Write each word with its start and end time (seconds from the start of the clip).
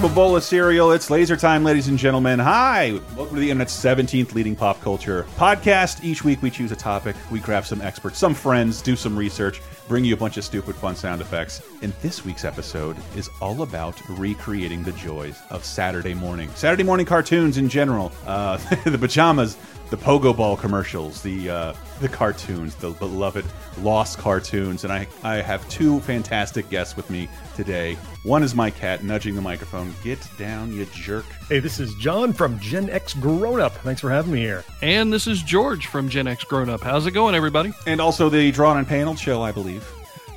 Grab 0.00 0.12
a 0.12 0.14
bowl 0.14 0.34
of 0.34 0.42
cereal. 0.42 0.92
It's 0.92 1.10
laser 1.10 1.36
time, 1.36 1.62
ladies 1.62 1.88
and 1.88 1.98
gentlemen. 1.98 2.38
Hi. 2.38 2.98
Welcome 3.14 3.34
to 3.34 3.40
the 3.42 3.50
internet's 3.50 3.76
17th 3.76 4.32
leading 4.32 4.56
pop 4.56 4.80
culture 4.80 5.26
podcast. 5.36 6.02
Each 6.02 6.24
week 6.24 6.40
we 6.40 6.50
choose 6.50 6.72
a 6.72 6.76
topic, 6.76 7.14
we 7.30 7.38
grab 7.38 7.66
some 7.66 7.82
experts, 7.82 8.18
some 8.18 8.32
friends, 8.32 8.80
do 8.80 8.96
some 8.96 9.14
research, 9.14 9.60
bring 9.88 10.02
you 10.02 10.14
a 10.14 10.16
bunch 10.16 10.38
of 10.38 10.44
stupid 10.44 10.74
fun 10.74 10.96
sound 10.96 11.20
effects. 11.20 11.60
And 11.82 11.92
this 12.00 12.24
week's 12.24 12.46
episode 12.46 12.96
is 13.14 13.28
all 13.42 13.60
about 13.60 14.00
recreating 14.08 14.82
the 14.84 14.92
joys 14.92 15.38
of 15.50 15.66
Saturday 15.66 16.14
morning. 16.14 16.48
Saturday 16.54 16.82
morning 16.82 17.04
cartoons 17.04 17.58
in 17.58 17.68
general. 17.68 18.10
Uh, 18.26 18.56
the 18.86 18.96
pajamas, 18.96 19.58
the 19.90 19.96
pogo 19.96 20.34
ball 20.34 20.56
commercials, 20.56 21.22
the 21.22 21.50
uh, 21.50 21.74
the 22.00 22.08
cartoons, 22.08 22.76
the 22.76 22.90
beloved 22.90 23.44
lost 23.82 24.18
cartoons, 24.18 24.84
and 24.84 24.92
I 24.92 25.06
I 25.22 25.36
have 25.36 25.68
two 25.68 26.00
fantastic 26.00 26.70
guests 26.70 26.96
with 26.96 27.10
me 27.10 27.28
today. 27.56 27.96
One 28.22 28.42
is 28.42 28.54
my 28.54 28.70
cat 28.70 29.02
nudging 29.02 29.34
the 29.34 29.42
microphone. 29.42 29.92
Get 30.02 30.24
down, 30.38 30.72
you 30.72 30.86
jerk. 30.86 31.24
Hey, 31.48 31.58
this 31.58 31.80
is 31.80 31.94
John 31.96 32.32
from 32.32 32.58
Gen 32.60 32.88
X 32.88 33.14
Grown 33.14 33.60
Up. 33.60 33.72
Thanks 33.78 34.00
for 34.00 34.10
having 34.10 34.32
me 34.32 34.40
here. 34.40 34.64
And 34.80 35.12
this 35.12 35.26
is 35.26 35.42
George 35.42 35.86
from 35.86 36.08
Gen 36.08 36.28
X 36.28 36.44
Grown 36.44 36.70
Up. 36.70 36.80
How's 36.80 37.06
it 37.06 37.12
going, 37.12 37.34
everybody? 37.34 37.72
And 37.86 38.00
also 38.00 38.28
the 38.28 38.52
Drawn 38.52 38.78
and 38.78 38.86
Paneled 38.86 39.18
show, 39.18 39.42
I 39.42 39.52
believe. 39.52 39.86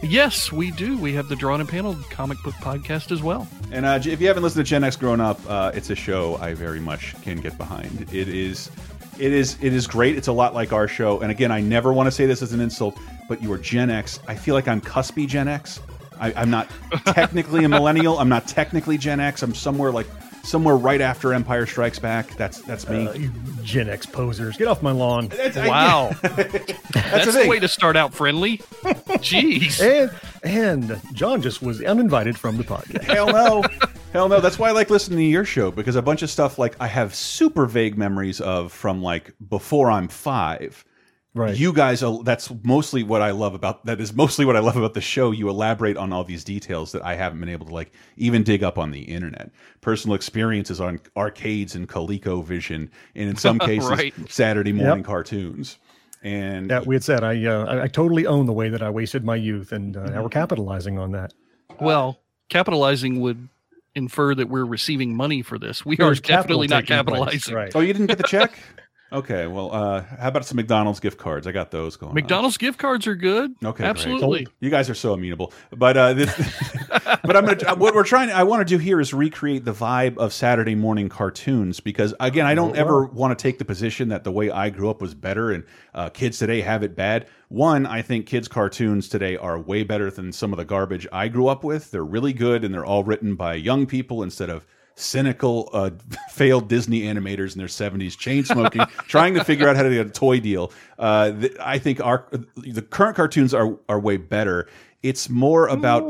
Yes, 0.02 0.52
we 0.52 0.72
do. 0.72 0.98
We 0.98 1.14
have 1.14 1.30
the 1.30 1.36
Drawn 1.36 1.62
and 1.62 1.70
Paneled 1.70 2.09
comic 2.09 2.38
book 2.44 2.56
podcast 2.56 3.09
as 3.09 3.24
well. 3.24 3.48
And 3.72 3.86
uh, 3.86 4.00
if 4.04 4.20
you 4.20 4.28
haven't 4.28 4.44
listened 4.44 4.66
to 4.66 4.70
Gen 4.70 4.84
X 4.84 4.98
Grown 4.98 5.22
Up, 5.22 5.40
uh, 5.48 5.72
it's 5.74 5.90
a 5.92 5.96
show 5.96 6.36
I 6.38 6.56
very 6.56 6.81
much 6.81 7.16
can 7.22 7.40
get 7.40 7.58
behind. 7.58 8.14
It 8.14 8.28
is 8.28 8.70
it 9.19 9.31
is 9.31 9.58
it 9.61 9.73
is 9.73 9.88
great. 9.88 10.17
It's 10.17 10.28
a 10.28 10.31
lot 10.31 10.53
like 10.53 10.73
our 10.73 10.88
show. 10.88 11.19
And 11.22 11.31
again, 11.31 11.52
I 11.52 11.61
never 11.61 11.94
want 11.94 12.08
to 12.08 12.11
say 12.11 12.25
this 12.25 12.42
as 12.42 12.53
an 12.53 12.59
insult, 12.59 12.97
but 13.28 13.42
you 13.42 13.52
are 13.52 13.58
Gen 13.58 13.89
X. 13.89 14.19
I 14.28 14.36
feel 14.36 14.56
like 14.56 14.67
I'm 14.67 14.81
cuspy 14.81 15.28
Gen 15.28 15.47
X. 15.47 15.80
I, 16.19 16.31
am 16.42 16.50
not 16.50 16.69
technically 17.06 17.64
a 17.64 17.69
millennial. 17.69 18.19
I'm 18.19 18.30
not 18.30 18.47
technically 18.47 18.97
Gen 18.97 19.19
X. 19.19 19.44
I'm 19.44 19.53
somewhere 19.53 19.91
like 19.91 20.08
somewhere 20.44 20.76
right 20.76 21.02
after 21.02 21.34
Empire 21.34 21.66
Strikes 21.66 22.00
Back. 22.00 22.36
That's 22.36 22.60
that's 22.62 22.88
me. 22.88 23.08
Uh, 23.08 23.18
Gen 23.64 23.90
X 23.90 24.06
posers, 24.06 24.58
get 24.58 24.68
off 24.68 24.84
my 24.84 24.92
lawn! 24.92 25.30
That's, 25.30 25.58
wow, 25.58 26.12
that's, 26.22 26.74
that's 26.94 27.34
the, 27.34 27.48
way 27.48 27.60
to 27.60 27.68
start 27.68 27.98
out 27.98 28.14
friendly. 28.14 28.58
Jeez. 29.20 29.82
And 29.82 30.12
and 30.44 31.02
John 31.14 31.42
just 31.42 31.62
was 31.62 31.82
uninvited 31.82 32.38
from 32.38 32.58
the 32.58 32.64
podcast. 32.64 33.04
Hell 33.04 33.28
no. 33.28 33.64
Hell 34.12 34.30
no, 34.30 34.40
that's 34.40 34.60
why 34.60 34.70
I 34.70 34.72
like 34.74 34.92
listening 34.92 35.20
to 35.20 35.26
your 35.26 35.46
show 35.46 35.72
because 35.72 35.96
a 35.96 36.02
bunch 36.02 36.22
of 36.22 36.30
stuff 36.30 36.60
like 36.60 36.76
I 36.80 36.88
have 36.88 37.16
super 37.16 37.66
vague 37.66 37.98
memories 37.98 38.40
of 38.42 38.72
from 38.72 39.02
like 39.02 39.34
before 39.50 39.90
I'm 39.90 40.08
five. 40.08 40.86
Right. 41.36 41.58
You 41.58 41.73
guys, 41.73 42.03
that's 42.23 42.52
mostly 42.64 43.02
what 43.02 43.23
I 43.23 43.31
love 43.31 43.56
about 43.56 43.86
that 43.86 44.00
is 44.00 44.14
mostly 44.14 44.45
what 44.45 44.56
I 44.56 44.59
love 44.59 44.76
about 44.76 44.94
the 44.94 45.02
show. 45.02 45.31
You 45.31 45.50
elaborate 45.50 45.98
on 45.98 46.14
all 46.14 46.23
these 46.23 46.44
details 46.44 46.92
that 46.92 47.03
I 47.03 47.16
haven't 47.16 47.40
been 47.40 47.50
able 47.50 47.66
to 47.66 47.73
like 47.73 47.92
even 48.17 48.44
dig 48.44 48.64
up 48.64 48.78
on 48.78 48.92
the 48.92 49.02
internet. 49.02 49.50
Personal 49.81 50.14
experiences 50.14 50.80
on 50.80 51.00
arcades 51.17 51.73
and 51.73 51.90
ColecoVision 51.90 52.88
and 53.16 53.30
in 53.30 53.36
some 53.36 53.58
cases, 53.59 53.90
right. 53.90 54.14
Saturday 54.30 54.72
morning 54.73 54.98
yep. 54.98 55.06
cartoons. 55.06 55.80
And 56.22 56.69
yeah, 56.69 56.81
we 56.81 56.94
had 56.94 57.03
said 57.03 57.24
I, 57.24 57.44
uh, 57.46 57.66
I, 57.66 57.84
I 57.84 57.88
totally 57.88 58.28
own 58.28 58.46
the 58.46 58.53
way 58.53 58.69
that 58.69 58.84
I 58.84 58.90
wasted 58.91 59.25
my 59.25 59.35
youth, 59.35 59.72
and 59.72 59.97
uh, 59.97 60.06
now 60.06 60.24
we're 60.24 60.29
capitalizing 60.29 60.97
on 60.97 61.12
that. 61.12 61.34
Well, 61.81 62.19
capitalizing 62.50 63.19
would 63.22 63.50
infer 63.96 64.34
that 64.35 64.50
we're 64.50 64.66
receiving 64.66 65.16
money 65.16 65.41
for 65.41 65.59
this. 65.59 65.85
We 65.85 65.96
There's 65.96 66.19
are 66.19 66.22
definitely 66.22 66.68
not 66.68 66.85
capitalizing. 66.85 67.40
Place, 67.40 67.52
right. 67.52 67.72
Oh, 67.75 67.81
you 67.81 67.91
didn't 67.91 68.08
get 68.08 68.19
the 68.19 68.24
check? 68.24 68.58
Okay, 69.13 69.46
well, 69.46 69.72
uh, 69.72 70.01
how 70.01 70.29
about 70.29 70.44
some 70.44 70.56
McDonald's 70.56 71.00
gift 71.00 71.19
cards? 71.19 71.46
I 71.46 71.51
got 71.51 71.69
those 71.69 71.97
going. 71.97 72.16
McDonald's 72.16 72.57
on. 72.57 72.59
gift 72.59 72.79
cards 72.79 73.06
are 73.06 73.13
good. 73.13 73.53
Okay, 73.63 73.84
absolutely. 73.84 74.46
Great. 74.46 74.56
You 74.59 74.72
guys 74.72 74.90
are 74.90 74.96
so 74.96 75.13
amenable, 75.13 75.53
but 75.72 75.96
uh, 75.96 76.13
this, 76.13 76.35
but 77.23 77.38
I'm 77.38 77.46
gonna. 77.46 77.75
What 77.75 77.94
we're 77.94 78.06
trying, 78.06 78.31
I 78.31 78.41
want 78.41 78.62
to 78.62 78.66
do 78.66 78.79
here 78.79 79.00
is 79.00 79.13
recreate 79.13 79.66
the 79.66 79.73
vibe 79.73 80.18
of 80.18 80.34
Saturday 80.34 80.73
morning 80.73 81.09
cartoons 81.09 81.79
because 81.79 82.16
again, 82.19 82.47
I 82.47 82.56
don't 82.56 82.75
oh, 82.75 82.79
ever 82.79 83.06
want 83.06 83.38
to 83.38 83.41
take 83.41 83.59
the 83.59 83.66
position 83.66 84.09
that 84.09 84.23
the 84.23 84.31
way 84.31 84.50
I 84.50 84.72
grew 84.72 84.90
up 84.90 85.00
was 85.00 85.13
better 85.13 85.52
and 85.52 85.63
uh, 85.94 86.09
kids 86.09 86.40
today 86.40 86.62
have 86.62 86.81
it 86.81 86.96
bad. 86.96 87.28
One, 87.50 87.85
I 87.85 88.02
think 88.02 88.25
kids' 88.25 88.47
cartoons 88.47 89.07
today 89.09 89.38
are 89.38 89.59
way 89.59 89.84
better 89.84 90.09
than 90.09 90.31
some 90.31 90.52
of 90.52 90.57
the 90.57 90.66
garbage 90.66 91.06
I 91.12 91.28
grew 91.28 91.47
up 91.47 91.63
with. 91.63 91.91
They're 91.91 92.03
really 92.03 92.34
good 92.34 92.66
and 92.66 92.73
they're 92.73 92.85
all 92.85 93.03
written 93.03 93.35
by 93.35 93.53
young 93.53 93.85
people 93.85 94.23
instead 94.23 94.50
of 94.50 94.66
cynical, 94.96 95.70
uh, 95.74 95.92
failed 96.31 96.68
Disney 96.70 97.02
animators 97.02 97.54
in 97.54 97.59
their 97.59 97.68
70s, 97.68 98.18
chain 98.18 98.44
smoking, 98.44 98.81
trying 99.08 99.34
to 99.36 99.44
figure 99.44 99.68
out 99.68 99.76
how 99.76 99.84
to 99.84 99.90
get 99.90 100.08
a 100.08 100.09
toy 100.09 100.40
deal. 100.40 100.72
Uh, 100.98 101.34
I 101.59 101.80
think 101.80 102.04
our 102.04 102.28
the 102.56 102.81
current 102.81 103.16
cartoons 103.16 103.53
are 103.53 103.78
are 103.90 104.00
way 104.00 104.18
better. 104.18 104.68
It's 105.02 105.30
more 105.30 105.68
about 105.68 106.06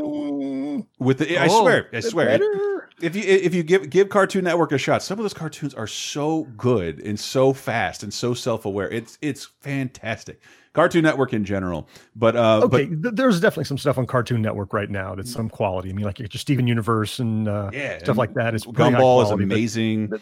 with 1.00 1.18
the. 1.18 1.38
I 1.38 1.48
oh, 1.48 1.62
swear, 1.62 1.90
I 1.92 2.00
swear. 2.00 2.40
If 3.02 3.16
you 3.16 3.24
if 3.24 3.54
you 3.54 3.64
give 3.64 3.90
give 3.90 4.10
Cartoon 4.10 4.44
Network 4.44 4.72
a 4.72 4.78
shot, 4.78 5.02
some 5.02 5.18
of 5.20 5.24
those 5.24 5.34
cartoons 5.34 5.74
are 5.74 5.88
so 5.88 6.44
good 6.56 7.00
and 7.00 7.20
so 7.20 7.52
fast 7.52 8.04
and 8.04 8.14
so 8.14 8.34
self 8.34 8.66
aware. 8.66 8.90
It's 8.90 9.18
it's 9.22 9.46
fantastic. 9.62 10.40
Cartoon 10.74 11.04
Network 11.04 11.34
in 11.34 11.46
general. 11.46 11.88
But 12.16 12.36
uh, 12.36 12.62
okay, 12.64 12.86
but, 12.86 13.04
th 13.04 13.16
there's 13.16 13.40
definitely 13.40 13.66
some 13.66 13.78
stuff 13.78 13.98
on 13.98 14.06
Cartoon 14.06 14.42
Network 14.42 14.74
right 14.74 14.90
now 14.90 15.16
that's 15.16 15.32
some 15.32 15.50
quality. 15.50 15.90
I 15.90 15.94
mean, 15.94 16.06
like 16.06 16.20
your 16.20 16.28
Steven 16.30 16.68
Universe 16.68 17.20
and 17.20 17.48
uh, 17.48 17.70
yeah, 17.72 17.98
stuff 17.98 18.10
and 18.10 18.18
like 18.18 18.34
that 18.34 18.56
is 18.56 18.66
Gumball 18.66 19.24
is 19.24 19.32
amazing. 19.32 20.08
But, 20.08 20.20
but, 20.20 20.22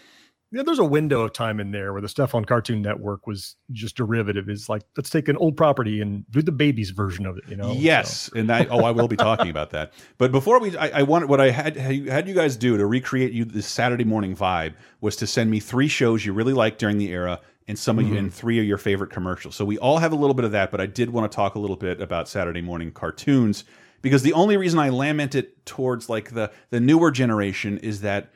yeah, 0.54 0.64
there's 0.64 0.80
a 0.80 0.86
window 0.86 1.22
of 1.22 1.32
time 1.32 1.62
in 1.62 1.72
there 1.72 1.94
where 1.94 2.02
the 2.02 2.10
stuff 2.10 2.36
on 2.36 2.44
Cartoon 2.44 2.82
Network 2.82 3.26
was 3.26 3.56
just 3.72 3.96
derivative. 3.96 4.50
Is 4.50 4.68
like 4.68 4.82
let's 4.98 5.10
take 5.10 5.30
an 5.30 5.38
old 5.38 5.56
property 5.56 6.02
and 6.02 6.30
do 6.30 6.42
the 6.42 6.52
baby's 6.52 6.90
version 6.90 7.26
of 7.26 7.38
it. 7.38 7.46
You 7.48 7.56
know? 7.56 7.72
Yes, 7.72 8.24
so. 8.24 8.40
and 8.40 8.52
I 8.52 8.66
oh 8.66 8.84
I 8.84 8.92
will 8.92 9.08
be 9.08 9.16
talking 9.16 9.50
about 9.50 9.70
that. 9.72 9.94
But 10.18 10.32
before 10.32 10.60
we, 10.60 10.76
I, 10.78 11.00
I 11.00 11.04
wanted 11.04 11.30
what 11.30 11.40
I 11.42 11.50
had 11.50 11.76
had 11.78 12.28
you 12.28 12.36
guys 12.36 12.58
do 12.58 12.78
to 12.78 12.86
recreate 12.86 13.32
you 13.32 13.46
this 13.46 13.66
Saturday 13.66 14.04
morning 14.04 14.36
vibe 14.36 14.74
was 15.00 15.16
to 15.18 15.26
send 15.28 15.50
me 15.50 15.60
three 15.60 15.88
shows 15.88 16.26
you 16.26 16.34
really 16.34 16.54
liked 16.54 16.80
during 16.80 16.98
the 16.98 17.10
era 17.10 17.40
and 17.68 17.78
some 17.78 18.00
of 18.00 18.06
mm 18.06 18.10
-hmm. 18.10 18.14
you 18.14 18.20
and 18.20 18.34
three 18.34 18.60
of 18.60 18.66
your 18.66 18.78
favorite 18.78 19.14
commercials. 19.14 19.56
So 19.56 19.66
we 19.66 19.78
all 19.78 20.00
have 20.00 20.14
a 20.14 20.20
little 20.20 20.34
bit 20.34 20.46
of 20.46 20.52
that, 20.52 20.72
but 20.72 20.82
I 20.82 20.88
did 20.88 21.10
want 21.10 21.32
to 21.32 21.36
talk 21.36 21.56
a 21.56 21.60
little 21.60 21.78
bit 21.78 22.02
about 22.02 22.28
Saturday 22.28 22.62
morning 22.62 22.92
cartoons 22.92 23.66
because 24.02 24.24
the 24.24 24.34
only 24.34 24.58
reason 24.58 24.80
I 24.80 24.90
lament 24.90 25.36
it 25.36 25.66
towards 25.66 26.10
like 26.10 26.32
the 26.32 26.52
the 26.70 26.80
newer 26.80 27.12
generation 27.12 27.78
is 27.78 28.02
that 28.02 28.32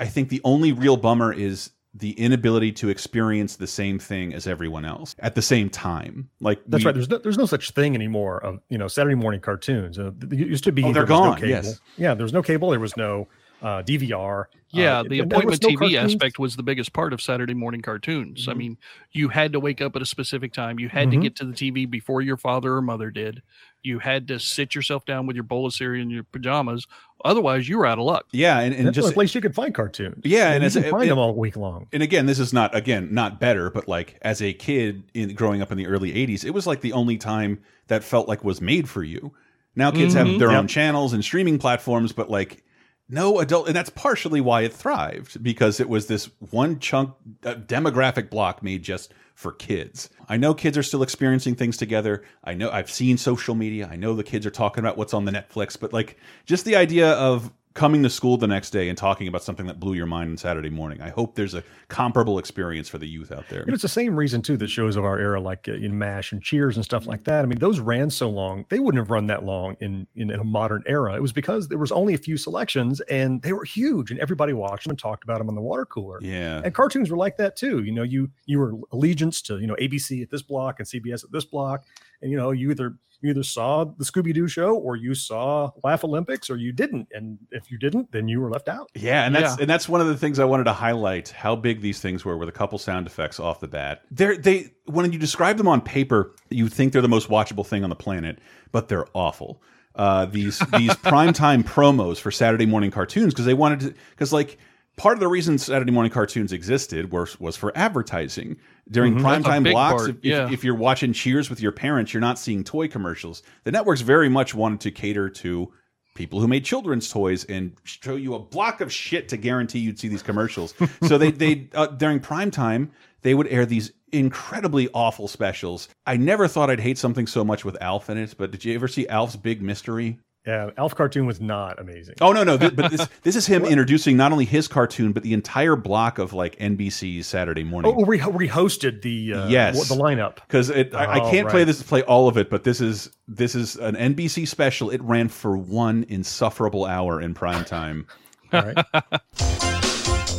I 0.00 0.06
think 0.06 0.28
the 0.28 0.40
only 0.42 0.72
real 0.72 0.96
bummer 0.96 1.32
is 1.32 1.70
the 1.98 2.12
inability 2.12 2.72
to 2.72 2.88
experience 2.90 3.56
the 3.56 3.66
same 3.66 3.98
thing 3.98 4.34
as 4.34 4.46
everyone 4.46 4.84
else 4.84 5.16
at 5.18 5.34
the 5.34 5.42
same 5.42 5.70
time. 5.70 6.28
Like 6.40 6.60
that's 6.66 6.84
we, 6.84 6.88
right. 6.88 6.94
There's 6.94 7.08
no, 7.08 7.18
there's 7.18 7.38
no 7.38 7.46
such 7.46 7.70
thing 7.70 7.94
anymore 7.94 8.42
of 8.44 8.60
you 8.68 8.78
know 8.78 8.88
Saturday 8.88 9.14
morning 9.14 9.40
cartoons. 9.40 9.98
Uh, 9.98 10.12
it 10.30 10.38
used 10.38 10.64
to 10.64 10.72
be. 10.72 10.84
Oh, 10.84 10.92
they're 10.92 11.06
gone. 11.06 11.40
No 11.40 11.46
yes. 11.46 11.80
Yeah. 11.96 12.14
There 12.14 12.24
was 12.24 12.32
no 12.32 12.42
cable. 12.42 12.70
There 12.70 12.80
was 12.80 12.96
no 12.96 13.28
uh, 13.62 13.82
DVR. 13.82 14.46
Yeah, 14.70 15.00
uh, 15.00 15.02
the 15.04 15.20
appointment 15.20 15.60
TV 15.60 15.78
cartoons. 15.78 16.14
aspect 16.14 16.38
was 16.38 16.56
the 16.56 16.62
biggest 16.62 16.92
part 16.92 17.12
of 17.12 17.22
Saturday 17.22 17.54
morning 17.54 17.82
cartoons. 17.82 18.42
Mm-hmm. 18.42 18.50
I 18.50 18.54
mean, 18.54 18.78
you 19.12 19.28
had 19.28 19.52
to 19.52 19.60
wake 19.60 19.80
up 19.80 19.96
at 19.96 20.02
a 20.02 20.06
specific 20.06 20.52
time. 20.52 20.78
You 20.78 20.88
had 20.88 21.08
mm-hmm. 21.08 21.20
to 21.20 21.28
get 21.28 21.36
to 21.36 21.44
the 21.44 21.52
TV 21.52 21.88
before 21.88 22.20
your 22.20 22.36
father 22.36 22.74
or 22.74 22.82
mother 22.82 23.10
did. 23.10 23.42
You 23.82 24.00
had 24.00 24.26
to 24.28 24.40
sit 24.40 24.74
yourself 24.74 25.06
down 25.06 25.26
with 25.26 25.36
your 25.36 25.44
bowl 25.44 25.66
of 25.66 25.72
cereal 25.72 26.02
and 26.02 26.10
your 26.10 26.24
pajamas. 26.24 26.86
Otherwise, 27.24 27.68
you 27.68 27.78
were 27.78 27.86
out 27.86 27.98
of 27.98 28.04
luck. 28.04 28.26
Yeah, 28.32 28.58
and, 28.58 28.74
and 28.74 28.86
That's 28.86 28.96
just 28.96 29.10
a 29.10 29.12
place 29.12 29.34
you 29.34 29.40
could 29.40 29.54
find 29.54 29.72
cartoons. 29.74 30.22
Yeah, 30.24 30.50
and, 30.50 30.64
and 30.64 30.74
you 30.74 30.82
can 30.82 30.90
find 30.90 31.04
it, 31.04 31.08
them 31.08 31.18
all 31.18 31.34
week 31.34 31.56
long. 31.56 31.86
And 31.92 32.02
again, 32.02 32.26
this 32.26 32.40
is 32.40 32.52
not 32.52 32.74
again 32.74 33.14
not 33.14 33.40
better, 33.40 33.70
but 33.70 33.88
like 33.88 34.18
as 34.22 34.42
a 34.42 34.52
kid 34.52 35.04
in 35.14 35.34
growing 35.34 35.62
up 35.62 35.70
in 35.70 35.78
the 35.78 35.86
early 35.86 36.12
'80s, 36.12 36.44
it 36.44 36.50
was 36.50 36.66
like 36.66 36.80
the 36.80 36.92
only 36.92 37.16
time 37.16 37.60
that 37.86 38.02
felt 38.02 38.28
like 38.28 38.44
was 38.44 38.60
made 38.60 38.88
for 38.88 39.04
you. 39.04 39.32
Now 39.76 39.90
kids 39.90 40.14
mm-hmm. 40.14 40.30
have 40.30 40.38
their 40.38 40.50
yep. 40.50 40.58
own 40.58 40.68
channels 40.68 41.12
and 41.12 41.22
streaming 41.22 41.58
platforms, 41.58 42.12
but 42.12 42.28
like 42.30 42.64
no 43.08 43.38
adult, 43.38 43.68
and 43.68 43.76
that's 43.76 43.90
partially 43.90 44.40
why 44.40 44.62
it 44.62 44.72
thrived 44.72 45.42
because 45.42 45.80
it 45.80 45.88
was 45.88 46.06
this 46.06 46.28
one 46.50 46.78
chunk 46.80 47.12
uh, 47.44 47.54
demographic 47.54 48.30
block 48.30 48.62
made 48.62 48.82
just 48.82 49.12
for 49.34 49.52
kids. 49.52 50.08
I 50.28 50.36
know 50.38 50.54
kids 50.54 50.78
are 50.78 50.82
still 50.82 51.02
experiencing 51.02 51.54
things 51.54 51.76
together. 51.76 52.24
I 52.42 52.54
know 52.54 52.70
I've 52.70 52.90
seen 52.90 53.18
social 53.18 53.54
media. 53.54 53.88
I 53.90 53.96
know 53.96 54.14
the 54.14 54.24
kids 54.24 54.46
are 54.46 54.50
talking 54.50 54.82
about 54.82 54.96
what's 54.96 55.14
on 55.14 55.24
the 55.24 55.32
Netflix, 55.32 55.78
but 55.78 55.92
like 55.92 56.18
just 56.46 56.64
the 56.64 56.74
idea 56.74 57.12
of 57.12 57.52
coming 57.76 58.02
to 58.02 58.10
school 58.10 58.38
the 58.38 58.46
next 58.46 58.70
day 58.70 58.88
and 58.88 58.96
talking 58.96 59.28
about 59.28 59.42
something 59.42 59.66
that 59.66 59.78
blew 59.78 59.92
your 59.92 60.06
mind 60.06 60.30
on 60.30 60.36
Saturday 60.38 60.70
morning. 60.70 61.00
I 61.02 61.10
hope 61.10 61.34
there's 61.34 61.54
a 61.54 61.62
comparable 61.88 62.38
experience 62.38 62.88
for 62.88 62.96
the 62.96 63.06
youth 63.06 63.30
out 63.30 63.44
there. 63.50 63.60
And 63.60 63.72
it's 63.74 63.82
the 63.82 63.88
same 63.88 64.16
reason 64.16 64.40
too 64.40 64.56
that 64.56 64.68
shows 64.68 64.96
of 64.96 65.04
our 65.04 65.18
era, 65.18 65.40
like 65.40 65.68
uh, 65.68 65.72
in 65.74 65.96
Mash 65.96 66.32
and 66.32 66.42
Cheers 66.42 66.76
and 66.76 66.84
stuff 66.84 67.06
like 67.06 67.24
that. 67.24 67.44
I 67.44 67.46
mean, 67.46 67.58
those 67.58 67.78
ran 67.78 68.08
so 68.08 68.30
long; 68.30 68.64
they 68.70 68.78
wouldn't 68.78 69.00
have 69.00 69.10
run 69.10 69.26
that 69.26 69.44
long 69.44 69.76
in, 69.80 70.06
in, 70.16 70.30
in 70.30 70.40
a 70.40 70.44
modern 70.44 70.82
era. 70.86 71.14
It 71.14 71.22
was 71.22 71.32
because 71.32 71.68
there 71.68 71.78
was 71.78 71.92
only 71.92 72.14
a 72.14 72.18
few 72.18 72.38
selections, 72.38 73.00
and 73.02 73.42
they 73.42 73.52
were 73.52 73.64
huge, 73.64 74.10
and 74.10 74.18
everybody 74.18 74.54
watched 74.54 74.84
them 74.84 74.92
and 74.92 74.98
talked 74.98 75.22
about 75.22 75.38
them 75.38 75.48
on 75.48 75.54
the 75.54 75.60
water 75.60 75.84
cooler. 75.84 76.18
Yeah, 76.22 76.62
and 76.64 76.74
cartoons 76.74 77.10
were 77.10 77.18
like 77.18 77.36
that 77.36 77.56
too. 77.56 77.84
You 77.84 77.92
know, 77.92 78.02
you 78.02 78.30
you 78.46 78.58
were 78.58 78.72
allegiance 78.90 79.42
to 79.42 79.58
you 79.58 79.66
know 79.66 79.76
ABC 79.76 80.22
at 80.22 80.30
this 80.30 80.42
block 80.42 80.80
and 80.80 80.88
CBS 80.88 81.24
at 81.24 81.30
this 81.30 81.44
block, 81.44 81.84
and 82.22 82.30
you 82.30 82.36
know 82.36 82.50
you 82.50 82.70
either 82.70 82.96
you 83.20 83.30
either 83.30 83.42
saw 83.42 83.84
the 83.84 84.04
Scooby 84.04 84.32
Doo 84.32 84.48
show 84.48 84.76
or 84.76 84.96
you 84.96 85.14
saw 85.14 85.70
Laff-A-Lympics 85.82 86.50
or 86.50 86.56
you 86.56 86.72
didn't. 86.72 87.08
And 87.12 87.38
if 87.50 87.70
you 87.70 87.78
didn't, 87.78 88.12
then 88.12 88.28
you 88.28 88.40
were 88.40 88.50
left 88.50 88.68
out. 88.68 88.90
Yeah, 88.94 89.24
and 89.24 89.34
that's 89.34 89.56
yeah. 89.56 89.62
and 89.62 89.70
that's 89.70 89.88
one 89.88 90.00
of 90.00 90.06
the 90.06 90.16
things 90.16 90.38
I 90.38 90.44
wanted 90.44 90.64
to 90.64 90.72
highlight 90.72 91.30
how 91.30 91.56
big 91.56 91.80
these 91.80 92.00
things 92.00 92.24
were 92.24 92.36
with 92.36 92.48
a 92.48 92.52
couple 92.52 92.78
sound 92.78 93.06
effects 93.06 93.40
off 93.40 93.60
the 93.60 93.68
bat. 93.68 94.02
They're 94.10 94.36
they 94.36 94.72
when 94.86 95.12
you 95.12 95.18
describe 95.18 95.56
them 95.56 95.68
on 95.68 95.80
paper, 95.80 96.34
you 96.50 96.68
think 96.68 96.92
they're 96.92 97.02
the 97.02 97.08
most 97.08 97.28
watchable 97.28 97.66
thing 97.66 97.84
on 97.84 97.90
the 97.90 97.96
planet, 97.96 98.38
but 98.72 98.88
they're 98.88 99.06
awful. 99.14 99.62
Uh, 99.94 100.26
these 100.26 100.58
these 100.76 100.90
primetime 101.04 101.62
promos 101.64 102.18
for 102.18 102.30
Saturday 102.30 102.66
morning 102.66 102.90
cartoons 102.90 103.32
because 103.32 103.46
they 103.46 103.54
wanted 103.54 103.80
to 103.80 103.94
because 104.10 104.32
like 104.32 104.58
part 104.96 105.14
of 105.14 105.20
the 105.20 105.28
reason 105.28 105.58
Saturday 105.58 105.92
morning 105.92 106.12
cartoons 106.12 106.52
existed 106.52 107.12
was 107.12 107.38
was 107.38 107.56
for 107.56 107.76
advertising 107.76 108.56
during 108.90 109.14
mm 109.14 109.18
-hmm. 109.18 109.42
primetime 109.42 109.70
blocks. 109.70 110.06
If, 110.08 110.16
yeah. 110.22 110.52
if, 110.52 110.64
you're 110.64 110.78
watching 110.78 111.12
Cheers 111.12 111.50
with 111.50 111.60
your 111.60 111.72
parents, 111.72 112.12
you're 112.12 112.26
not 112.28 112.38
seeing 112.38 112.64
toy 112.64 112.88
commercials. 112.88 113.42
The 113.64 113.72
networks 113.72 114.00
very 114.02 114.28
much 114.28 114.54
wanted 114.54 114.80
to 114.80 114.90
cater 114.90 115.28
to 115.30 115.72
people 116.14 116.40
who 116.40 116.48
made 116.48 116.64
children's 116.64 117.10
toys 117.10 117.44
and 117.44 117.72
show 117.84 118.16
you 118.16 118.34
a 118.34 118.38
block 118.38 118.80
of 118.80 118.90
shit 118.90 119.28
to 119.28 119.36
guarantee 119.36 119.78
you'd 119.78 119.98
see 119.98 120.08
these 120.08 120.22
commercials. 120.22 120.74
so 121.02 121.18
they 121.18 121.30
they 121.30 121.68
uh, 121.74 121.86
during 121.86 122.20
prime 122.20 122.50
time 122.50 122.90
they 123.22 123.34
would 123.34 123.48
air 123.48 123.66
these 123.66 123.92
incredibly 124.12 124.88
awful 124.94 125.28
specials. 125.28 125.88
I 126.06 126.16
never 126.16 126.48
thought 126.48 126.70
I'd 126.70 126.80
hate 126.80 126.98
something 126.98 127.26
so 127.26 127.44
much 127.44 127.64
with 127.64 127.76
Alf 127.80 128.08
in 128.08 128.18
it, 128.18 128.34
but 128.38 128.50
did 128.50 128.64
you 128.64 128.74
ever 128.74 128.88
see 128.88 129.06
Alf's 129.08 129.36
Big 129.36 129.62
Mystery? 129.62 130.18
Yeah, 130.46 130.70
Alf 130.78 130.94
cartoon 130.94 131.26
was 131.26 131.40
not 131.40 131.80
amazing. 131.80 132.14
Oh 132.20 132.32
no, 132.32 132.44
no, 132.44 132.56
but 132.56 132.90
this 132.90 133.08
this 133.22 133.34
is 133.34 133.46
him 133.46 133.64
introducing 133.64 134.16
not 134.16 134.30
only 134.30 134.44
his 134.44 134.68
cartoon 134.68 135.12
but 135.12 135.24
the 135.24 135.32
entire 135.32 135.74
block 135.74 136.18
of 136.18 136.32
like 136.32 136.56
NBC's 136.56 137.26
Saturday 137.26 137.64
morning. 137.64 137.92
Oh, 137.96 138.04
we 138.04 138.22
we 138.26 138.48
hosted 138.48 139.02
the 139.02 139.34
uh, 139.34 139.48
yes 139.48 139.88
the 139.88 139.96
lineup 139.96 140.36
because 140.36 140.70
it 140.70 140.90
oh, 140.92 140.98
I, 140.98 141.14
I, 141.14 141.30
can't 141.30 141.46
right. 141.46 141.50
play 141.50 141.64
this 141.64 141.82
play 141.82 142.02
all 142.02 142.28
of 142.28 142.36
it, 142.36 142.48
but 142.48 142.62
this 142.62 142.80
is 142.80 143.10
this 143.26 143.56
is 143.56 143.74
an 143.76 143.96
NBC 143.96 144.46
special. 144.46 144.90
It 144.90 145.02
ran 145.02 145.28
for 145.28 145.56
one 145.56 146.06
insufferable 146.08 146.84
hour 146.84 147.20
in 147.20 147.34
prime 147.34 147.64
time. 147.64 148.06
all 148.52 148.62
right. 148.62 148.76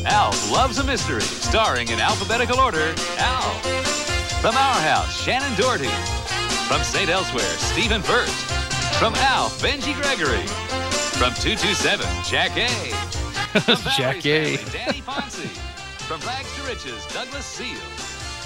Alf 0.06 0.52
loves 0.52 0.80
a 0.80 0.86
mystery, 0.86 1.20
starring 1.20 1.90
in 1.90 2.00
alphabetical 2.00 2.62
order. 2.62 2.96
Alf 3.18 3.62
from 4.40 4.56
our 4.56 4.82
house, 4.82 5.26
Shannen 5.26 5.58
Doherty. 5.58 5.90
From 6.68 6.82
St. 6.84 7.10
Elsewhere, 7.10 7.44
Stephen 7.44 8.02
Furst. 8.02 8.57
From 8.98 9.14
Alf, 9.14 9.62
Benji 9.62 9.94
Gregory. 10.02 10.48
From 11.20 11.32
227, 11.36 12.04
Jack 12.26 12.58
A. 12.58 12.68
Jack 13.96 14.26
A. 14.26 14.58
Danny 14.72 15.02
Fonsi. 15.02 15.46
From 16.08 16.20
Rags 16.22 16.56
to 16.56 16.64
Riches, 16.64 17.06
Douglas 17.14 17.46
Seals. 17.46 17.80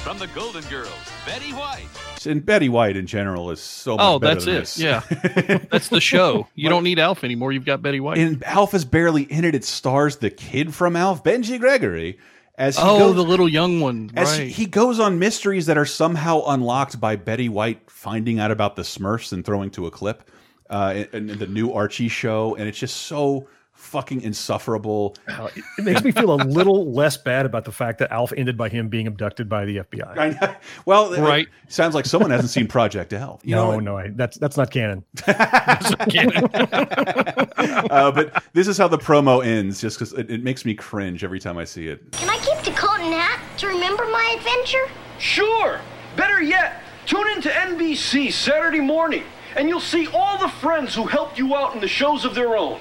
From 0.04 0.20
the 0.20 0.28
Golden 0.28 0.62
Girls, 0.66 0.92
Betty 1.26 1.54
White. 1.54 1.88
And 2.26 2.46
Betty 2.46 2.68
White 2.68 2.98
in 2.98 3.08
general 3.08 3.50
is 3.50 3.62
so 3.62 3.96
much 3.96 4.06
oh, 4.06 4.20
better 4.20 4.42
that's 4.42 4.46
it. 4.46 4.52
This. 4.52 4.78
Yeah, 4.78 5.60
that's 5.72 5.88
the 5.88 6.02
show. 6.02 6.50
You 6.54 6.68
don't 6.68 6.84
need 6.84 7.00
Alf 7.00 7.24
anymore. 7.24 7.54
You've 7.54 7.64
got 7.64 7.82
Betty 7.82 8.02
White. 8.02 8.18
And 8.18 8.44
Alf 8.44 8.74
is 8.74 8.84
barely 8.84 9.24
in 9.24 9.46
it. 9.46 9.56
It 9.56 9.64
stars 9.64 10.18
the 10.18 10.30
kid 10.30 10.76
from 10.76 10.98
Alf, 10.98 11.24
Benji 11.24 11.62
Gregory. 11.62 12.20
As 12.58 12.76
oh, 12.78 13.00
goes, 13.00 13.16
the 13.16 13.24
little 13.24 13.48
young 13.48 13.80
one. 13.80 14.12
As 14.18 14.38
right. 14.38 14.50
he 14.50 14.66
goes 14.66 15.00
on 15.00 15.18
mysteries 15.18 15.68
that 15.68 15.78
are 15.78 15.86
somehow 15.86 16.44
unlocked 16.48 17.00
by 17.00 17.16
Betty 17.16 17.48
White 17.48 17.90
finding 17.90 18.38
out 18.38 18.52
about 18.52 18.76
the 18.76 18.82
Smurfs 18.82 19.32
and 19.32 19.46
throwing 19.46 19.70
to 19.70 19.86
a 19.86 19.92
clip 19.92 20.30
uh, 20.72 21.04
in, 21.14 21.30
in 21.30 21.38
the 21.38 21.48
new 21.48 21.72
Archie 21.72 22.08
show, 22.08 22.56
and 22.56 22.68
it's 22.68 22.80
just 22.80 22.98
so 23.04 23.48
fucking 23.74 24.22
insufferable. 24.22 25.16
it 25.28 25.84
makes 25.84 26.04
me 26.04 26.12
feel 26.12 26.32
a 26.34 26.40
little 26.46 26.92
less 26.92 27.18
bad 27.18 27.46
about 27.46 27.66
the 27.66 27.72
fact 27.72 27.98
that 27.98 28.12
Alf 28.12 28.32
ended 28.38 28.56
by 28.56 28.70
him 28.70 28.90
being 28.90 29.08
abducted 29.08 29.50
by 29.50 29.66
the 29.66 29.78
FBI. 29.78 30.18
I 30.18 30.30
know. 30.30 30.56
Well, 30.86 31.12
right. 31.22 31.48
It 31.64 31.74
sounds 31.74 31.96
like 31.96 32.06
someone 32.06 32.30
hasn't 32.32 32.52
seen 32.52 32.68
Project 32.68 33.12
Alf. 33.12 33.42
You 33.44 33.56
no, 33.56 33.72
know, 33.72 33.80
no, 33.80 33.98
I, 33.98 34.10
that's 34.10 34.38
that's 34.38 34.56
not 34.56 34.72
canon. 34.72 35.04
that's 35.26 35.90
not 35.90 36.10
canon. 36.10 36.46
uh, 36.54 38.12
but 38.12 38.44
this 38.54 38.68
is 38.68 38.78
how 38.78 38.88
the 38.88 39.00
promo 39.00 39.46
ends, 39.46 39.82
just 39.82 39.98
because 39.98 40.14
it, 40.14 40.30
it, 40.30 40.44
makes 40.44 40.64
me 40.64 40.74
cringe 40.74 41.24
every 41.24 41.40
time 41.40 41.58
I 41.58 41.66
see 41.66 41.88
it. 41.88 42.12
Can 42.14 42.30
I 42.30 42.38
keep 42.38 42.64
the 42.64 42.80
coat 42.80 43.00
and 43.00 43.14
hat 43.14 43.42
to 43.60 43.68
remember 43.68 44.06
my 44.06 44.36
adventure? 44.38 44.88
Sure. 45.18 45.82
Better 46.16 46.42
yet, 46.42 46.82
tune 47.06 47.28
in 47.36 47.42
to 47.42 47.50
NBC 47.50 48.32
Saturday 48.32 48.82
morning 48.82 49.24
and 49.56 49.68
you'll 49.68 49.80
see 49.80 50.08
all 50.08 50.38
the 50.38 50.48
friends 50.48 50.96
who 50.96 51.06
helped 51.06 51.38
you 51.38 51.56
out 51.56 51.76
in 51.76 51.82
the 51.82 51.88
shows 51.88 52.26
of 52.26 52.36
their 52.36 52.58
own. 52.58 52.80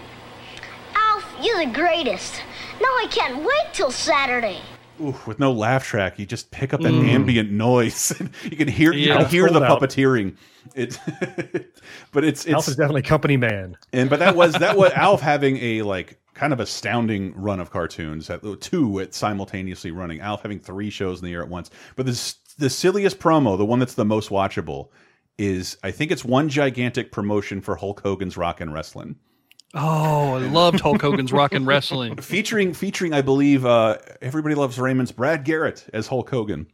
Alf, 0.94 1.24
you're 1.42 1.64
the 1.64 1.72
greatest. 1.72 2.42
Now 2.80 2.86
I 2.86 3.06
can't 3.10 3.38
wait 3.38 3.72
till 3.72 3.90
Saturday. 3.90 4.60
Ooh, 5.00 5.14
with 5.26 5.38
no 5.38 5.50
laugh 5.50 5.84
track, 5.84 6.18
you 6.18 6.26
just 6.26 6.50
pick 6.50 6.74
up 6.74 6.80
an 6.80 6.92
mm. 6.92 7.08
ambient 7.08 7.50
noise. 7.50 8.12
you 8.44 8.56
can 8.56 8.68
hear 8.68 8.92
yeah, 8.92 9.14
you 9.14 9.18
can 9.20 9.26
hear 9.26 9.48
the 9.48 9.62
out. 9.62 9.80
puppeteering. 9.80 10.36
It, 10.74 10.98
but 12.12 12.24
it's, 12.24 12.44
it's 12.44 12.54
Alf 12.54 12.68
is 12.68 12.76
definitely 12.76 13.02
company 13.02 13.36
man. 13.36 13.76
And 13.92 14.10
but 14.10 14.18
that 14.18 14.36
was 14.36 14.52
that 14.54 14.76
was 14.76 14.92
Alf 14.96 15.20
having 15.22 15.56
a 15.58 15.82
like 15.82 16.18
kind 16.34 16.52
of 16.52 16.60
astounding 16.60 17.34
run 17.34 17.60
of 17.60 17.70
cartoons 17.70 18.28
at 18.28 18.42
two 18.60 19.00
at 19.00 19.14
simultaneously 19.14 19.90
running. 19.90 20.20
Alf 20.20 20.42
having 20.42 20.58
three 20.58 20.90
shows 20.90 21.20
in 21.20 21.24
the 21.24 21.32
air 21.32 21.42
at 21.42 21.48
once. 21.48 21.70
But 21.96 22.04
this 22.04 22.34
the 22.58 22.68
silliest 22.68 23.18
promo, 23.18 23.56
the 23.56 23.64
one 23.64 23.78
that's 23.78 23.94
the 23.94 24.04
most 24.04 24.28
watchable, 24.28 24.88
is 25.40 25.78
I 25.82 25.90
think 25.90 26.12
it's 26.12 26.24
one 26.24 26.50
gigantic 26.50 27.10
promotion 27.10 27.62
for 27.62 27.74
Hulk 27.74 28.02
Hogan's 28.02 28.36
Rock 28.36 28.60
and 28.60 28.72
Wrestling. 28.74 29.16
Oh, 29.72 30.34
I 30.34 30.40
loved 30.40 30.80
Hulk 30.80 31.00
Hogan's 31.00 31.32
Rock 31.32 31.54
and 31.54 31.66
Wrestling. 31.66 32.16
featuring 32.20 32.74
featuring 32.74 33.14
I 33.14 33.22
believe 33.22 33.64
uh, 33.64 33.98
everybody 34.20 34.54
loves 34.54 34.78
Raymond's 34.78 35.12
Brad 35.12 35.44
Garrett 35.44 35.86
as 35.94 36.08
Hulk 36.08 36.28
Hogan. 36.28 36.66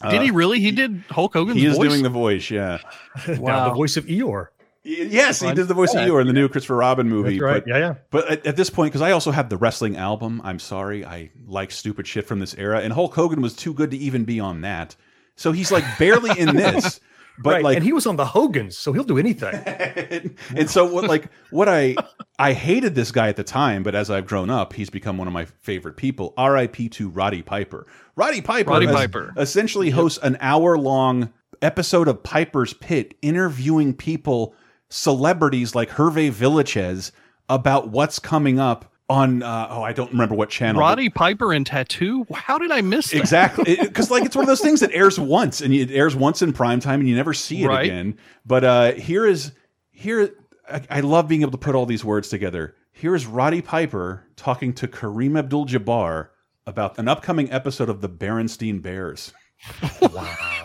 Uh, 0.00 0.10
did 0.10 0.22
he 0.22 0.30
really? 0.32 0.58
He 0.58 0.72
did 0.72 1.04
Hulk 1.10 1.32
Hogan's 1.32 1.60
He 1.60 1.66
is 1.66 1.76
voice? 1.76 1.88
doing 1.88 2.02
the 2.02 2.08
voice, 2.08 2.50
yeah. 2.50 2.78
wow, 3.38 3.68
the 3.68 3.74
voice 3.74 3.96
of 3.96 4.04
Eeyore. 4.06 4.48
Yes, 4.82 5.40
he 5.40 5.52
did 5.52 5.68
the 5.68 5.74
voice 5.74 5.94
yeah. 5.94 6.00
of 6.00 6.08
Eeyore 6.08 6.20
in 6.20 6.26
the 6.26 6.32
new 6.32 6.48
Christopher 6.48 6.76
Robin 6.76 7.08
movie. 7.08 7.38
Right. 7.38 7.62
But, 7.64 7.68
yeah, 7.68 7.78
yeah. 7.78 7.94
But 8.10 8.30
at, 8.30 8.46
at 8.46 8.56
this 8.56 8.70
point, 8.70 8.90
because 8.90 9.02
I 9.02 9.10
also 9.10 9.30
have 9.30 9.50
the 9.50 9.56
wrestling 9.56 9.96
album, 9.96 10.40
I'm 10.44 10.58
sorry, 10.58 11.04
I 11.04 11.30
like 11.46 11.70
stupid 11.70 12.06
shit 12.06 12.26
from 12.26 12.38
this 12.38 12.54
era, 12.54 12.80
and 12.80 12.92
Hulk 12.92 13.14
Hogan 13.14 13.42
was 13.42 13.54
too 13.54 13.74
good 13.74 13.90
to 13.90 13.96
even 13.98 14.24
be 14.24 14.40
on 14.40 14.62
that. 14.62 14.96
So 15.36 15.52
he's 15.52 15.70
like 15.70 15.84
barely 15.98 16.38
in 16.38 16.56
this. 16.56 17.00
But 17.40 17.50
right. 17.50 17.64
like, 17.64 17.76
and 17.76 17.84
he 17.84 17.92
was 17.92 18.06
on 18.06 18.16
the 18.16 18.24
Hogans, 18.24 18.76
so 18.76 18.92
he'll 18.92 19.04
do 19.04 19.18
anything. 19.18 19.54
and, 19.54 20.36
and 20.56 20.70
so 20.70 20.84
what, 20.92 21.04
like, 21.04 21.30
what 21.50 21.68
I 21.68 21.96
I 22.38 22.52
hated 22.52 22.94
this 22.94 23.12
guy 23.12 23.28
at 23.28 23.36
the 23.36 23.44
time, 23.44 23.82
but 23.82 23.94
as 23.94 24.10
I've 24.10 24.26
grown 24.26 24.50
up, 24.50 24.72
he's 24.72 24.90
become 24.90 25.18
one 25.18 25.26
of 25.26 25.32
my 25.32 25.44
favorite 25.44 25.96
people. 25.96 26.34
R.I.P. 26.36 26.88
to 26.90 27.08
Roddy 27.08 27.42
Piper. 27.42 27.86
Roddy 28.16 28.40
Piper, 28.40 28.70
Roddy 28.70 28.86
Piper 28.86 29.32
essentially 29.36 29.90
hosts 29.90 30.18
an 30.22 30.36
hour 30.40 30.76
long 30.76 31.32
episode 31.62 32.08
of 32.08 32.22
Piper's 32.22 32.74
Pit, 32.74 33.16
interviewing 33.22 33.94
people, 33.94 34.54
celebrities 34.88 35.74
like 35.74 35.90
Hervé 35.90 36.32
Villechaize 36.32 37.12
about 37.48 37.90
what's 37.90 38.18
coming 38.18 38.58
up 38.58 38.92
on 39.08 39.42
uh, 39.42 39.68
oh 39.70 39.82
I 39.82 39.92
don't 39.92 40.10
remember 40.10 40.34
what 40.34 40.50
channel. 40.50 40.80
Roddy 40.80 41.08
Piper 41.08 41.52
and 41.52 41.66
Tattoo. 41.66 42.26
How 42.32 42.58
did 42.58 42.70
I 42.70 42.80
miss 42.80 43.10
that? 43.10 43.18
Exactly, 43.18 43.76
because 43.80 44.10
like 44.10 44.24
it's 44.24 44.36
one 44.36 44.42
of 44.42 44.48
those 44.48 44.60
things 44.60 44.80
that 44.80 44.92
airs 44.92 45.18
once 45.18 45.60
and 45.60 45.72
it 45.72 45.90
airs 45.90 46.14
once 46.14 46.42
in 46.42 46.52
prime 46.52 46.80
time 46.80 47.00
and 47.00 47.08
you 47.08 47.16
never 47.16 47.34
see 47.34 47.64
it 47.64 47.68
right. 47.68 47.84
again. 47.86 48.18
But 48.44 48.64
uh, 48.64 48.92
here 48.92 49.26
is 49.26 49.52
here. 49.90 50.34
I, 50.70 50.82
I, 50.90 51.00
love 51.00 51.28
being 51.28 51.40
able 51.40 51.52
to 51.52 51.58
put 51.58 51.74
all 51.74 51.86
these 51.86 52.04
words 52.04 52.28
together. 52.28 52.74
Here 52.92 53.14
is 53.14 53.26
Roddy 53.26 53.62
Piper 53.62 54.24
talking 54.36 54.74
to 54.74 54.88
Kareem 54.88 55.38
Abdul-Jabbar 55.38 56.28
about 56.66 56.98
an 56.98 57.08
upcoming 57.08 57.50
episode 57.50 57.88
of 57.88 58.02
the 58.02 58.08
Berenstein 58.08 58.82
Bears. 58.82 59.32
wow 60.12 60.64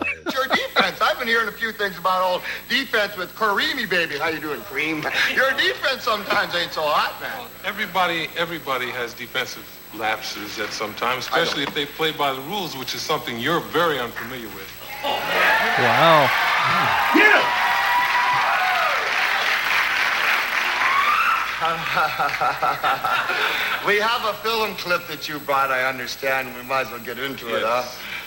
defense. 0.84 1.00
I've 1.00 1.18
been 1.18 1.28
hearing 1.28 1.48
a 1.48 1.52
few 1.52 1.72
things 1.72 1.96
about 1.98 2.22
old 2.22 2.42
defense 2.68 3.16
with 3.16 3.34
Kareemy, 3.34 3.88
baby. 3.88 4.18
How 4.18 4.28
you 4.28 4.40
doing, 4.40 4.60
Kareem? 4.62 5.02
Your 5.34 5.50
defense 5.52 6.02
sometimes 6.02 6.54
ain't 6.54 6.72
so 6.72 6.82
hot, 6.82 7.18
man. 7.20 7.38
Well, 7.38 7.48
everybody, 7.64 8.28
everybody 8.36 8.90
has 8.90 9.14
defensive 9.14 9.64
lapses 9.96 10.58
at 10.58 10.72
some 10.72 10.92
time, 10.94 11.18
especially 11.18 11.62
if 11.62 11.72
they 11.74 11.86
play 11.86 12.12
by 12.12 12.34
the 12.34 12.40
rules, 12.42 12.76
which 12.76 12.94
is 12.94 13.00
something 13.00 13.38
you're 13.38 13.60
very 13.60 13.98
unfamiliar 13.98 14.48
with. 14.48 14.70
Wow. 15.04 16.30
Yeah. 17.16 17.40
we 23.86 23.98
have 23.98 24.22
a 24.26 24.34
film 24.42 24.74
clip 24.74 25.06
that 25.08 25.28
you 25.28 25.38
brought, 25.40 25.70
I 25.70 25.88
understand. 25.88 26.54
We 26.56 26.62
might 26.62 26.86
as 26.86 26.90
well 26.90 27.00
get 27.00 27.18
into 27.18 27.46
yes. 27.46 27.56
it, 27.56 27.62
huh? 27.64 27.84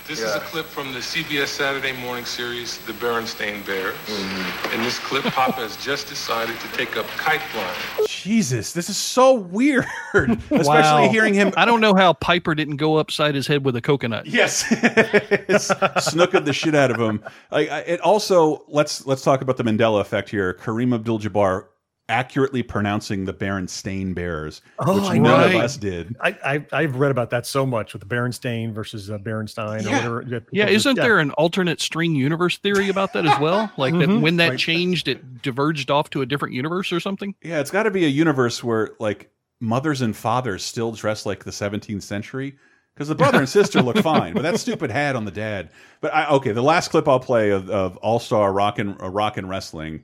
This 0.08 0.22
yeah. 0.22 0.28
is 0.28 0.36
a 0.36 0.40
clip 0.40 0.66
from 0.66 0.94
the 0.94 1.00
CBS 1.00 1.48
Saturday 1.48 1.92
morning 1.92 2.24
series, 2.24 2.78
The 2.86 2.94
Berenstain 2.94 3.66
Bears. 3.66 3.94
Mm-hmm. 4.06 4.74
In 4.76 4.82
this 4.82 5.00
clip, 5.00 5.26
Papa 5.26 5.60
has 5.60 5.76
just 5.84 6.08
decided 6.08 6.58
to 6.62 6.68
take 6.72 6.96
up 6.96 7.06
kite 7.18 7.42
flying. 7.42 8.08
Jesus, 8.08 8.72
this 8.72 8.90
is 8.90 8.96
so 8.96 9.34
weird. 9.34 9.86
Especially 10.14 10.64
Wow. 10.68 11.10
hearing 11.10 11.34
him. 11.34 11.52
I 11.58 11.66
don't 11.66 11.82
know 11.82 11.94
how 11.94 12.14
Piper 12.14 12.56
didn't 12.56 12.78
go 12.78 12.96
upside 12.96 13.36
his 13.36 13.48
head 13.48 13.66
with 13.66 13.76
a 13.76 13.82
coconut. 13.82 14.28
Yes, 14.28 14.64
snookered 14.70 16.46
the 16.46 16.54
shit 16.54 16.74
out 16.74 16.90
of 16.90 16.98
him. 17.02 17.22
Like 17.52 17.70
I- 17.70 17.80
it 17.82 18.00
also 18.00 18.64
let's 18.70 19.06
let's 19.06 19.24
talk 19.24 19.42
about 19.42 19.58
the 19.58 19.64
Mandela 19.64 20.00
effect 20.00 20.30
here. 20.30 20.54
Kareem 20.54 20.96
Abdul-Jabbar 20.96 21.66
accurately 22.10 22.64
pronouncing 22.64 23.26
the 23.26 23.34
Berenstain 23.34 24.16
Bears, 24.16 24.62
Oh, 24.80 24.96
which 24.96 25.04
I 25.10 25.18
none 25.18 25.52
know. 25.52 25.58
of 25.58 25.64
us 25.64 25.76
did. 25.78 26.16
I, 26.22 26.38
I 26.46 26.66
I've 26.72 26.96
read 26.96 27.12
about 27.12 27.30
that 27.32 27.46
so 27.46 27.66
much 27.66 27.94
with 27.94 28.02
the 28.02 28.08
Berenstain 28.16 28.72
versus 28.74 29.12
uh, 29.12 29.18
Berenstein 29.18 29.86
or 29.86 29.90
Yeah. 29.90 29.96
whatever. 29.98 30.22
Yeah, 30.28 30.40
Yeah, 30.52 30.64
people 30.66 30.66
just- 30.74 30.76
isn't 30.86 30.98
yeah. 30.98 31.04
there 31.04 31.20
an 31.20 31.32
alternate 31.32 31.82
string 31.82 32.16
universe 32.16 32.58
theory 32.60 32.90
about 32.90 33.14
that 33.14 33.26
as 33.26 33.38
well? 33.40 33.72
Like 33.78 33.94
that 33.96 34.08
Mhm. 34.10 34.22
when 34.22 34.38
that 34.38 34.52
Right. 34.52 34.60
changed, 34.60 35.08
it 35.08 35.42
diverged 35.42 35.92
off 35.92 36.10
to 36.12 36.22
a 36.22 36.26
different 36.26 36.54
universe 36.54 36.92
or 36.94 37.00
something? 37.00 37.36
Yeah, 37.44 37.60
it's 37.60 37.72
got 37.72 37.84
to 37.84 37.92
be 37.92 38.06
a 38.06 38.10
universe 38.10 38.64
where 38.64 38.92
like 39.00 39.30
mothers 39.60 40.02
and 40.02 40.16
fathers 40.16 40.64
still 40.64 40.92
dress 40.94 41.26
like 41.26 41.44
the 41.44 41.52
17th 41.52 42.04
century 42.04 42.56
because 42.96 43.10
the 43.10 43.16
brother 43.16 43.40
and 43.40 43.50
sister 43.50 43.82
look 43.82 43.98
fine, 44.04 44.34
but 44.34 44.44
that 44.44 44.60
stupid 44.60 44.92
hat 44.92 45.16
on 45.18 45.26
the 45.26 45.32
dad. 45.32 45.70
But 46.00 46.14
I, 46.16 46.30
okay, 46.30 46.52
the 46.54 46.64
last 46.64 46.90
clip 46.90 47.08
I'll 47.08 47.20
play 47.20 47.50
of, 47.52 47.70
of 47.70 47.98
All 47.98 48.20
Star 48.20 48.54
Rock 48.54 48.80
and 48.80 48.96
uh, 49.02 49.10
Rock 49.10 49.36
and 49.38 49.50
Wrestling 49.50 50.04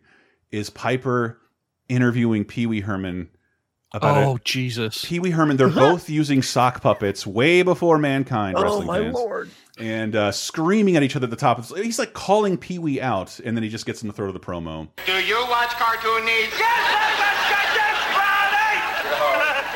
is 0.51 0.69
Piper 0.69 1.39
interviewing 1.89 2.45
Pee 2.45 2.65
Wee 2.65 2.81
Herman 2.81 3.29
about 3.93 4.17
Oh 4.23 4.35
it. 4.37 4.43
Jesus! 4.45 5.05
Pee 5.05 5.19
Wee 5.19 5.31
Herman. 5.31 5.57
They're 5.57 5.67
both 5.87 6.09
using 6.09 6.41
sock 6.41 6.81
puppets 6.81 7.27
way 7.27 7.61
before 7.61 7.97
mankind. 7.97 8.57
Oh 8.57 8.63
wrestling 8.63 8.87
my 8.87 8.99
fans, 8.99 9.13
lord! 9.15 9.49
And 9.79 10.15
uh, 10.15 10.31
screaming 10.31 10.95
at 10.95 11.03
each 11.03 11.15
other 11.15 11.25
at 11.25 11.29
the 11.29 11.35
top. 11.35 11.59
It's- 11.59 11.83
He's 11.83 11.99
like 11.99 12.13
calling 12.13 12.57
Pee 12.57 12.79
Wee 12.79 12.99
out, 13.01 13.39
and 13.39 13.55
then 13.57 13.63
he 13.63 13.69
just 13.69 13.85
gets 13.85 14.01
in 14.01 14.07
the 14.07 14.13
throat 14.13 14.27
of 14.27 14.33
the 14.33 14.39
promo. 14.39 14.87
Do 15.05 15.13
you 15.13 15.45
watch 15.49 15.69
Cartoon 15.71 16.25
News? 16.25 16.49
Yes, 16.57 16.61
I 16.61 17.09
was 17.09 17.49
Cartoon 17.53 17.95
Friday! 18.13 18.77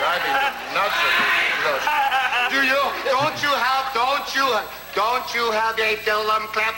driving 0.01 0.33
me 0.33 0.49
nuts. 0.73 0.97
Do 2.49 2.61
you? 2.63 2.81
Don't 3.11 3.37
you 3.43 3.49
have? 3.53 3.93
Don't 3.93 4.35
you? 4.35 4.47
Don't 4.95 5.35
you 5.35 5.51
have 5.51 5.77
a 5.79 5.95
film 5.97 6.47
clip? 6.47 6.73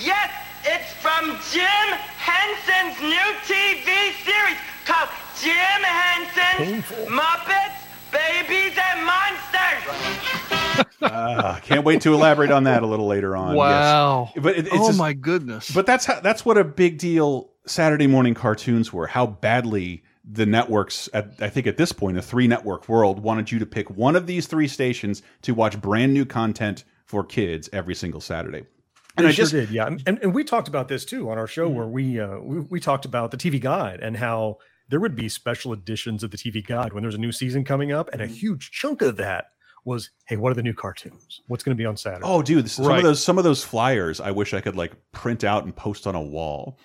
Yes, 0.00 0.30
it's 0.66 0.92
from 0.94 1.26
Jim 1.52 1.98
Henson's 2.18 3.00
new 3.02 3.28
TV 3.46 4.12
series 4.24 4.58
called 4.84 5.08
Jim 5.40 5.52
Henson's 5.82 6.84
Painful. 6.86 7.06
Muppets, 7.06 7.76
Babies, 8.12 8.76
and 8.78 9.04
Monsters. 9.04 10.82
Ah, 11.02 11.60
can't 11.62 11.84
wait 11.84 12.00
to 12.02 12.12
elaborate 12.14 12.50
on 12.50 12.64
that 12.64 12.82
a 12.82 12.86
little 12.86 13.06
later 13.06 13.36
on. 13.36 13.50
yes. 13.54 13.58
Wow! 13.58 14.30
But 14.36 14.56
it, 14.56 14.66
it's 14.66 14.74
oh 14.74 14.88
just- 14.88 14.98
my 14.98 15.12
goodness! 15.12 15.70
But 15.72 15.86
that's 15.86 16.04
how, 16.04 16.20
that's 16.20 16.44
what 16.44 16.58
a 16.58 16.64
big 16.64 16.98
deal 16.98 17.50
Saturday 17.66 18.06
morning 18.06 18.34
cartoons 18.34 18.92
were. 18.92 19.06
How 19.06 19.26
badly 19.26 20.02
the 20.28 20.46
networks, 20.46 21.08
at, 21.14 21.30
I 21.40 21.48
think 21.48 21.66
at 21.68 21.76
this 21.76 21.92
point, 21.92 22.18
a 22.18 22.22
three 22.22 22.48
network 22.48 22.88
world, 22.88 23.20
wanted 23.20 23.52
you 23.52 23.58
to 23.60 23.66
pick 23.66 23.88
one 23.90 24.16
of 24.16 24.26
these 24.26 24.46
three 24.46 24.66
stations 24.68 25.22
to 25.42 25.54
watch 25.54 25.80
brand 25.80 26.12
new 26.12 26.24
content 26.24 26.82
for 27.04 27.22
kids 27.22 27.68
every 27.72 27.94
single 27.94 28.20
Saturday. 28.20 28.64
And 29.16 29.26
I 29.26 29.30
sure 29.30 29.44
just 29.44 29.52
did, 29.52 29.70
yeah. 29.70 29.86
And, 29.86 30.18
and 30.22 30.34
we 30.34 30.44
talked 30.44 30.68
about 30.68 30.88
this 30.88 31.04
too 31.04 31.30
on 31.30 31.38
our 31.38 31.46
show 31.46 31.68
where 31.68 31.86
we, 31.86 32.20
uh, 32.20 32.38
we 32.38 32.60
we 32.60 32.80
talked 32.80 33.04
about 33.04 33.30
the 33.30 33.36
TV 33.36 33.60
Guide 33.60 34.00
and 34.00 34.16
how 34.16 34.58
there 34.88 35.00
would 35.00 35.16
be 35.16 35.28
special 35.28 35.72
editions 35.72 36.22
of 36.22 36.30
the 36.30 36.36
TV 36.36 36.64
Guide 36.66 36.92
when 36.92 37.02
there's 37.02 37.14
a 37.14 37.18
new 37.18 37.32
season 37.32 37.64
coming 37.64 37.92
up, 37.92 38.08
and 38.12 38.20
a 38.22 38.26
huge 38.26 38.70
chunk 38.70 39.02
of 39.02 39.16
that 39.16 39.46
was, 39.84 40.10
hey, 40.26 40.36
what 40.36 40.50
are 40.50 40.54
the 40.54 40.62
new 40.62 40.74
cartoons? 40.74 41.40
What's 41.46 41.62
going 41.64 41.76
to 41.76 41.80
be 41.80 41.86
on 41.86 41.96
Saturday? 41.96 42.24
oh, 42.24 42.42
dude, 42.42 42.68
some 42.70 42.86
Right. 42.86 42.98
of 42.98 43.04
those 43.04 43.22
some 43.22 43.38
of 43.38 43.44
those 43.44 43.64
flyers, 43.64 44.20
I 44.20 44.30
wish 44.32 44.52
I 44.54 44.60
could 44.60 44.76
like 44.76 44.92
print 45.12 45.44
out 45.44 45.64
and 45.64 45.74
post 45.74 46.06
on 46.06 46.14
a 46.14 46.20
wall. 46.22 46.78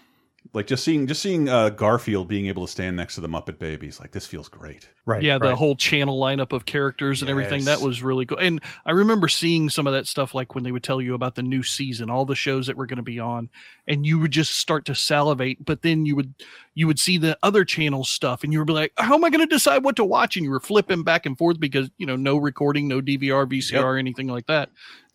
Like 0.54 0.68
just 0.68 0.84
seeing 0.84 1.08
just 1.08 1.22
seeing 1.22 1.48
uh, 1.48 1.70
Garfield 1.70 2.28
being 2.28 2.48
able 2.48 2.66
to 2.66 2.72
stand 2.72 2.98
next 2.98 3.16
to 3.16 3.22
the 3.22 3.30
Muppet 3.30 3.58
Babies, 3.58 4.02
like 4.02 4.12
this 4.12 4.26
feels 4.28 4.50
great. 4.50 4.90
right. 5.06 5.24
yeah, 5.24 5.38
the 5.38 5.56
whole 5.56 5.76
channel 5.76 6.20
lineup 6.20 6.52
of 6.52 6.66
characters 6.66 7.22
and 7.22 7.30
everything 7.30 7.64
that 7.66 7.80
was 7.80 8.04
really 8.04 8.26
cool. 8.26 8.38
And 8.38 8.60
I 8.86 8.92
remember 8.92 9.30
seeing 9.30 9.70
some 9.70 9.88
of 9.88 9.94
that 9.94 10.08
stuff, 10.08 10.36
like 10.36 10.54
when 10.54 10.66
they 10.66 10.74
would 10.74 10.84
tell 10.84 11.02
you 11.02 11.14
about 11.14 11.36
the 11.36 11.44
new 11.44 11.64
season, 11.64 12.10
all 12.10 12.26
the 12.26 12.36
shows 12.36 12.68
that 12.68 12.76
were 12.76 12.86
going 12.86 12.98
to 12.98 13.04
be 13.04 13.20
on, 13.20 13.50
and 13.88 14.06
you 14.06 14.20
would 14.20 14.32
just 14.32 14.56
start 14.58 14.84
to 14.86 14.96
salivate. 14.96 15.64
But 15.64 15.84
then 15.84 16.06
you 16.06 16.18
would 16.18 16.34
you 16.74 16.86
would 16.86 17.00
see 17.00 17.18
the 17.18 17.38
other 17.44 17.64
channel 17.64 18.04
stuff, 18.04 18.44
and 18.44 18.52
you 18.52 18.60
would 18.60 18.68
be 18.68 18.74
like, 18.74 18.92
"How 18.98 19.14
am 19.14 19.24
I 19.24 19.30
going 19.30 19.48
to 19.48 19.56
decide 19.56 19.86
what 19.86 19.96
to 19.98 20.04
watch?" 20.04 20.36
And 20.36 20.44
you 20.44 20.52
were 20.52 20.60
flipping 20.60 21.04
back 21.04 21.26
and 21.26 21.38
forth 21.38 21.62
because 21.62 21.90
you 21.98 22.06
know 22.06 22.18
no 22.18 22.36
recording, 22.36 22.90
no 22.90 23.00
DVR, 23.00 23.46
VCR, 23.46 23.98
anything 23.98 24.28
like 24.28 24.48
that. 24.48 24.70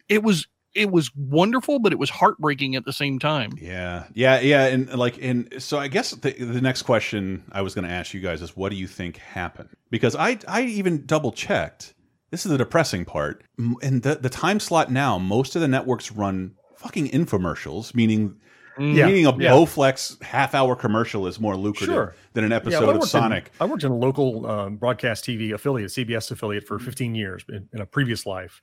It 0.08 0.22
was 0.22 0.46
it 0.76 0.90
was 0.90 1.10
wonderful, 1.16 1.78
but 1.78 1.92
it 1.92 1.98
was 1.98 2.10
heartbreaking 2.10 2.76
at 2.76 2.84
the 2.84 2.92
same 2.92 3.18
time. 3.18 3.52
Yeah, 3.60 4.04
yeah, 4.12 4.40
yeah, 4.40 4.66
and 4.66 4.92
like, 4.94 5.18
and 5.20 5.52
so 5.58 5.78
I 5.78 5.88
guess 5.88 6.10
the 6.12 6.32
the 6.32 6.60
next 6.60 6.82
question 6.82 7.44
I 7.50 7.62
was 7.62 7.74
going 7.74 7.86
to 7.86 7.90
ask 7.90 8.14
you 8.14 8.20
guys 8.20 8.42
is, 8.42 8.56
what 8.56 8.68
do 8.70 8.76
you 8.76 8.86
think 8.86 9.16
happened? 9.16 9.70
Because 9.90 10.14
I 10.14 10.38
I 10.46 10.62
even 10.62 11.06
double 11.06 11.32
checked. 11.32 11.94
This 12.30 12.44
is 12.44 12.52
the 12.52 12.58
depressing 12.58 13.04
part. 13.04 13.42
And 13.58 14.02
the 14.02 14.16
the 14.16 14.28
time 14.28 14.60
slot 14.60 14.92
now, 14.92 15.18
most 15.18 15.56
of 15.56 15.62
the 15.62 15.68
networks 15.68 16.12
run 16.12 16.54
fucking 16.76 17.08
infomercials, 17.08 17.94
meaning 17.94 18.36
Yeah, 18.78 19.06
meaning 19.06 19.26
a 19.26 19.30
yeah. 19.36 19.50
Bowflex 19.52 20.22
half 20.22 20.54
hour 20.54 20.76
commercial 20.76 21.26
is 21.26 21.40
more 21.40 21.56
lucrative 21.56 21.94
Sure. 21.94 22.14
than 22.34 22.44
an 22.44 22.50
Yeah, 22.50 22.56
episode 22.58 22.80
well, 22.80 22.90
of 22.90 22.94
worked 22.96 23.04
in- 23.04 23.08
Sonic. 23.08 23.50
I 23.60 23.64
worked 23.64 23.84
in 23.84 23.90
a 23.92 23.96
local 23.96 24.46
um, 24.46 24.76
broadcast 24.76 25.24
TV 25.24 25.52
affiliate, 25.54 25.90
CBS 25.90 26.30
affiliate, 26.30 26.66
for 26.66 26.78
15 26.78 27.14
years 27.14 27.44
in, 27.48 27.68
in 27.72 27.80
a 27.80 27.86
previous 27.86 28.26
life, 28.26 28.62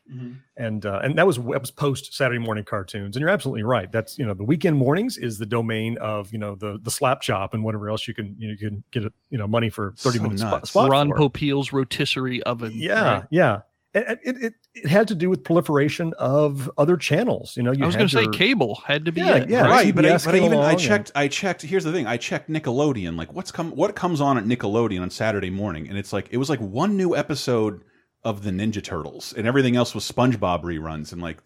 and 0.57 0.85
uh, 0.85 0.99
and 1.03 1.17
that 1.17 1.25
was 1.25 1.37
that 1.37 1.61
was 1.61 1.71
post 1.71 2.13
Saturday 2.13 2.39
morning 2.39 2.63
cartoons. 2.63 3.15
And 3.15 3.21
you're 3.21 3.29
absolutely 3.31 3.63
right. 3.63 3.91
That's 3.91 4.17
you 4.19 4.25
know 4.25 4.33
the 4.33 4.43
weekend 4.43 4.77
mornings 4.77 5.17
is 5.17 5.37
the 5.39 5.45
domain 5.45 5.97
of 5.99 6.31
you 6.31 6.37
know 6.39 6.55
the 6.55 6.79
the 6.81 6.91
Slap 6.91 7.21
Chop 7.21 7.53
and 7.53 7.63
whatever 7.63 7.89
else 7.89 8.07
you 8.07 8.13
can 8.13 8.35
you, 8.37 8.47
know, 8.49 8.51
you 8.51 8.57
can 8.69 8.83
get 8.91 9.05
a, 9.05 9.11
you 9.29 9.37
know 9.37 9.47
money 9.47 9.69
for 9.69 9.93
30 9.97 10.17
So 10.17 10.23
minutes 10.23 10.41
spot, 10.41 10.67
spot 10.67 10.89
Ron 10.91 11.09
for. 11.09 11.15
Popeil's 11.17 11.73
rotisserie 11.73 12.43
oven. 12.43 12.71
Yeah, 12.75 13.13
right? 13.13 13.23
yeah. 13.31 13.61
And- 13.93 14.05
and 14.07 14.19
It, 14.23 14.43
it, 14.43 14.53
it 14.75 14.87
had 14.89 15.07
to 15.09 15.15
do 15.15 15.29
with 15.29 15.43
proliferation 15.43 16.13
of 16.17 16.69
other 16.79 16.97
channels. 16.97 17.55
You 17.55 17.61
know, 17.63 17.71
you 17.71 17.83
I 17.83 17.85
was 17.85 17.95
going 17.95 18.07
to 18.07 18.13
say 18.17 18.27
cable 18.35 18.81
had 18.87 19.05
to 19.05 19.11
be 19.11 19.21
Yeah, 19.21 19.35
it. 19.35 19.49
yeah. 19.49 19.67
right, 19.67 19.93
but 19.95 20.05
I, 20.05 20.17
but 20.17 20.27
I 20.33 20.37
even 20.37 20.53
I 20.53 20.69
along 20.71 20.77
checked. 20.77 21.11
I 21.13 21.27
checked. 21.27 21.61
Here's 21.61 21.83
the 21.83 21.91
thing: 21.91 22.07
I 22.07 22.17
checked 22.17 22.49
Nickelodeon. 22.49 23.15
Like, 23.17 23.33
what's 23.33 23.51
come? 23.51 23.71
What 23.71 23.95
comes 23.95 24.19
on 24.19 24.37
at 24.37 24.45
Nickelodeon 24.45 25.01
on 25.01 25.09
Saturday 25.11 25.49
morning? 25.51 25.87
And 25.87 25.97
it's 25.97 26.11
like 26.11 26.27
it 26.31 26.37
was 26.37 26.49
like 26.49 26.59
one 26.59 26.97
new 26.97 27.15
episode 27.15 27.81
of 28.23 28.43
the 28.43 28.51
Ninja 28.51 28.83
Turtles, 28.83 29.33
and 29.37 29.45
everything 29.45 29.75
else 29.75 29.93
was 29.93 30.09
SpongeBob 30.09 30.63
reruns. 30.63 31.11
And 31.13 31.21
like, 31.21 31.43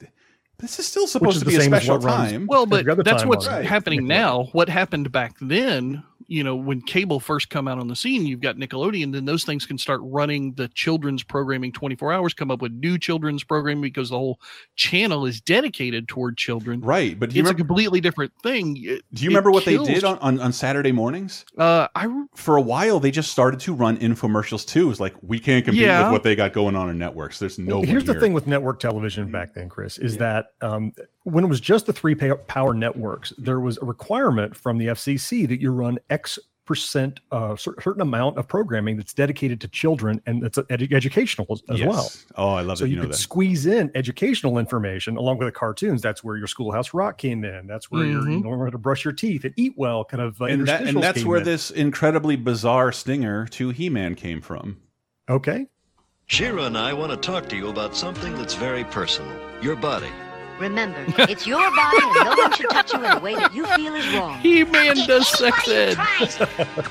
this 0.60 0.80
is 0.80 0.88
still 0.88 1.08
supposed 1.08 1.38
is 1.38 1.44
to 1.44 1.50
be 1.50 1.56
a 1.56 1.62
special 1.62 1.98
what 1.98 2.06
runs- 2.06 2.32
time. 2.32 2.46
Well, 2.48 2.66
but 2.66 2.86
that's 3.04 3.24
time 3.24 3.30
what's 3.30 3.48
Right. 3.48 3.66
happening 3.66 4.08
now. 4.08 4.46
What 4.54 4.70
happened 4.70 5.12
back 5.12 5.36
then, 5.42 6.04
you 6.28 6.44
know, 6.44 6.56
when 6.56 6.82
cable 6.82 7.20
first 7.20 7.50
come 7.50 7.68
out 7.68 7.80
on 7.80 7.88
the 7.88 7.96
scene, 7.96 8.26
you've 8.26 8.42
got 8.42 8.58
Nickelodeon, 8.58 9.14
then 9.14 9.26
those 9.26 9.44
things 9.46 9.66
can 9.66 9.78
start 9.78 10.02
running 10.04 10.54
the 10.54 10.68
children's 10.70 11.24
programming 11.24 11.72
24 11.72 12.12
hours, 12.12 12.34
come 12.34 12.52
up 12.52 12.62
with 12.62 12.72
new 12.74 12.98
children's 12.98 13.44
programming 13.44 13.82
because 13.82 14.10
the 14.10 14.18
whole 14.18 14.40
channel 14.76 15.26
is 15.26 15.40
dedicated 15.42 16.08
toward 16.08 16.38
children. 16.38 16.82
right, 16.82 17.20
but 17.20 17.30
do 17.30 17.36
you 17.38 17.42
It's 17.42 17.52
a 17.52 17.54
completely 17.54 18.02
different 18.02 18.34
thing. 18.44 18.76
It- 18.78 19.04
Do 19.14 19.24
you 19.24 19.30
remember 19.30 19.52
what 19.52 19.64
kills- 19.64 19.88
they 19.88 19.94
did 19.94 20.04
on, 20.04 20.18
on, 20.20 20.40
on 20.40 20.52
Saturday 20.52 20.92
mornings? 20.92 21.46
Uh, 21.58 21.88
I 21.96 22.08
For 22.36 22.58
a 22.58 22.62
while, 22.62 23.00
they 23.00 23.12
just 23.12 23.32
started 23.32 23.60
to 23.62 23.74
run 23.74 23.98
infomercials 23.98 24.66
too. 24.68 24.92
It's 24.92 25.00
like 25.00 25.14
we 25.22 25.40
can't 25.40 25.64
compete 25.64 25.84
Yeah. 25.84 26.04
with 26.04 26.12
what 26.12 26.24
they 26.24 26.36
got 26.36 26.52
going 26.54 26.76
on 26.76 26.90
in 26.90 26.98
networks. 26.98 27.40
There's 27.40 27.58
no. 27.58 27.68
Well, 27.68 27.80
one 27.80 27.88
here's 27.88 28.04
the 28.06 28.14
thing 28.20 28.34
with 28.34 28.48
network 28.48 28.80
television 28.80 29.32
back 29.32 29.54
then, 29.54 29.70
Chris, 29.70 29.98
is 29.98 30.18
that 30.18 30.48
um, 30.62 30.92
when 31.24 31.44
it 31.44 31.48
was 31.48 31.60
just 31.60 31.86
the 31.86 31.94
three 31.94 32.16
power 32.16 32.74
networks, 32.74 33.34
there 33.38 33.60
was 33.60 33.78
a 33.82 33.86
requirement 33.86 34.56
from 34.56 34.78
the 34.78 34.88
FCC 34.88 35.48
that 35.48 35.60
you 35.62 35.72
run 35.72 36.00
X 36.10 36.17
percent, 36.66 37.22
uh, 37.32 37.56
certain 37.56 38.02
amount 38.02 38.38
of 38.38 38.46
programming 38.46 38.98
that's 38.98 39.14
dedicated 39.14 39.62
to 39.62 39.70
children 39.70 40.22
and 40.26 40.44
it's 40.44 40.58
edu- 40.58 40.92
educational 40.92 41.48
as, 41.50 41.64
as 41.70 41.80
Yes. 41.80 41.88
well. 41.88 42.12
Oh, 42.36 42.54
I 42.56 42.62
love 42.62 42.78
So 42.80 42.84
that 42.84 42.90
you, 42.90 42.96
you 42.96 42.98
know 42.98 43.04
could 43.04 43.14
that. 43.14 43.18
squeeze 43.18 43.66
in 43.66 43.90
educational 43.96 44.58
information 44.58 45.16
along 45.16 45.38
with 45.38 45.48
the 45.48 45.52
cartoons. 45.54 46.02
That's 46.02 46.26
where 46.26 46.36
your 46.36 46.48
Schoolhouse 46.48 46.94
Rock 46.94 47.18
came 47.18 47.46
in. 47.46 47.68
That's 47.68 47.90
where 47.90 48.04
your, 48.04 48.30
you 48.30 48.42
Mhm. 48.42 48.44
know, 48.44 48.70
to 48.70 48.78
brush 48.78 49.06
your 49.06 49.14
teeth 49.14 49.46
and 49.46 49.54
eat 49.56 49.76
well 49.78 50.04
kind 50.04 50.22
of 50.22 50.42
uh, 50.42 50.46
and, 50.46 50.68
that, 50.68 50.82
and 50.84 51.02
that's 51.02 51.24
where 51.24 51.38
in. 51.40 51.46
this 51.46 51.72
incredibly 51.72 52.36
bizarre 52.36 52.92
stinger 52.92 53.46
to 53.52 53.70
He-Man 53.70 54.16
came 54.16 54.42
from. 54.42 54.82
Okay. 55.30 55.68
She-Ra 56.26 56.66
and 56.66 56.78
I 56.78 56.92
want 56.92 57.12
to 57.14 57.18
talk 57.18 57.48
to 57.48 57.56
you 57.56 57.70
about 57.70 57.96
something 57.96 58.36
that's 58.36 58.56
very 58.56 58.84
personal 58.84 59.32
your 59.62 59.78
body. 59.78 60.10
Remember, 60.60 61.04
it's 61.30 61.46
your 61.46 61.70
body 61.76 61.98
and 62.02 62.26
no 62.26 62.36
one 62.36 62.52
should 62.54 62.70
touch 62.70 62.92
you 62.94 63.04
in 63.04 63.12
a 63.12 63.20
way 63.20 63.36
that 63.36 63.54
you 63.54 63.66
feel 63.68 63.94
is 63.96 64.08
wrong. 64.16 64.40
He 64.40 64.64
Man 64.64 64.96
does 65.08 65.28
sex 65.28 65.68
ed. 65.68 65.98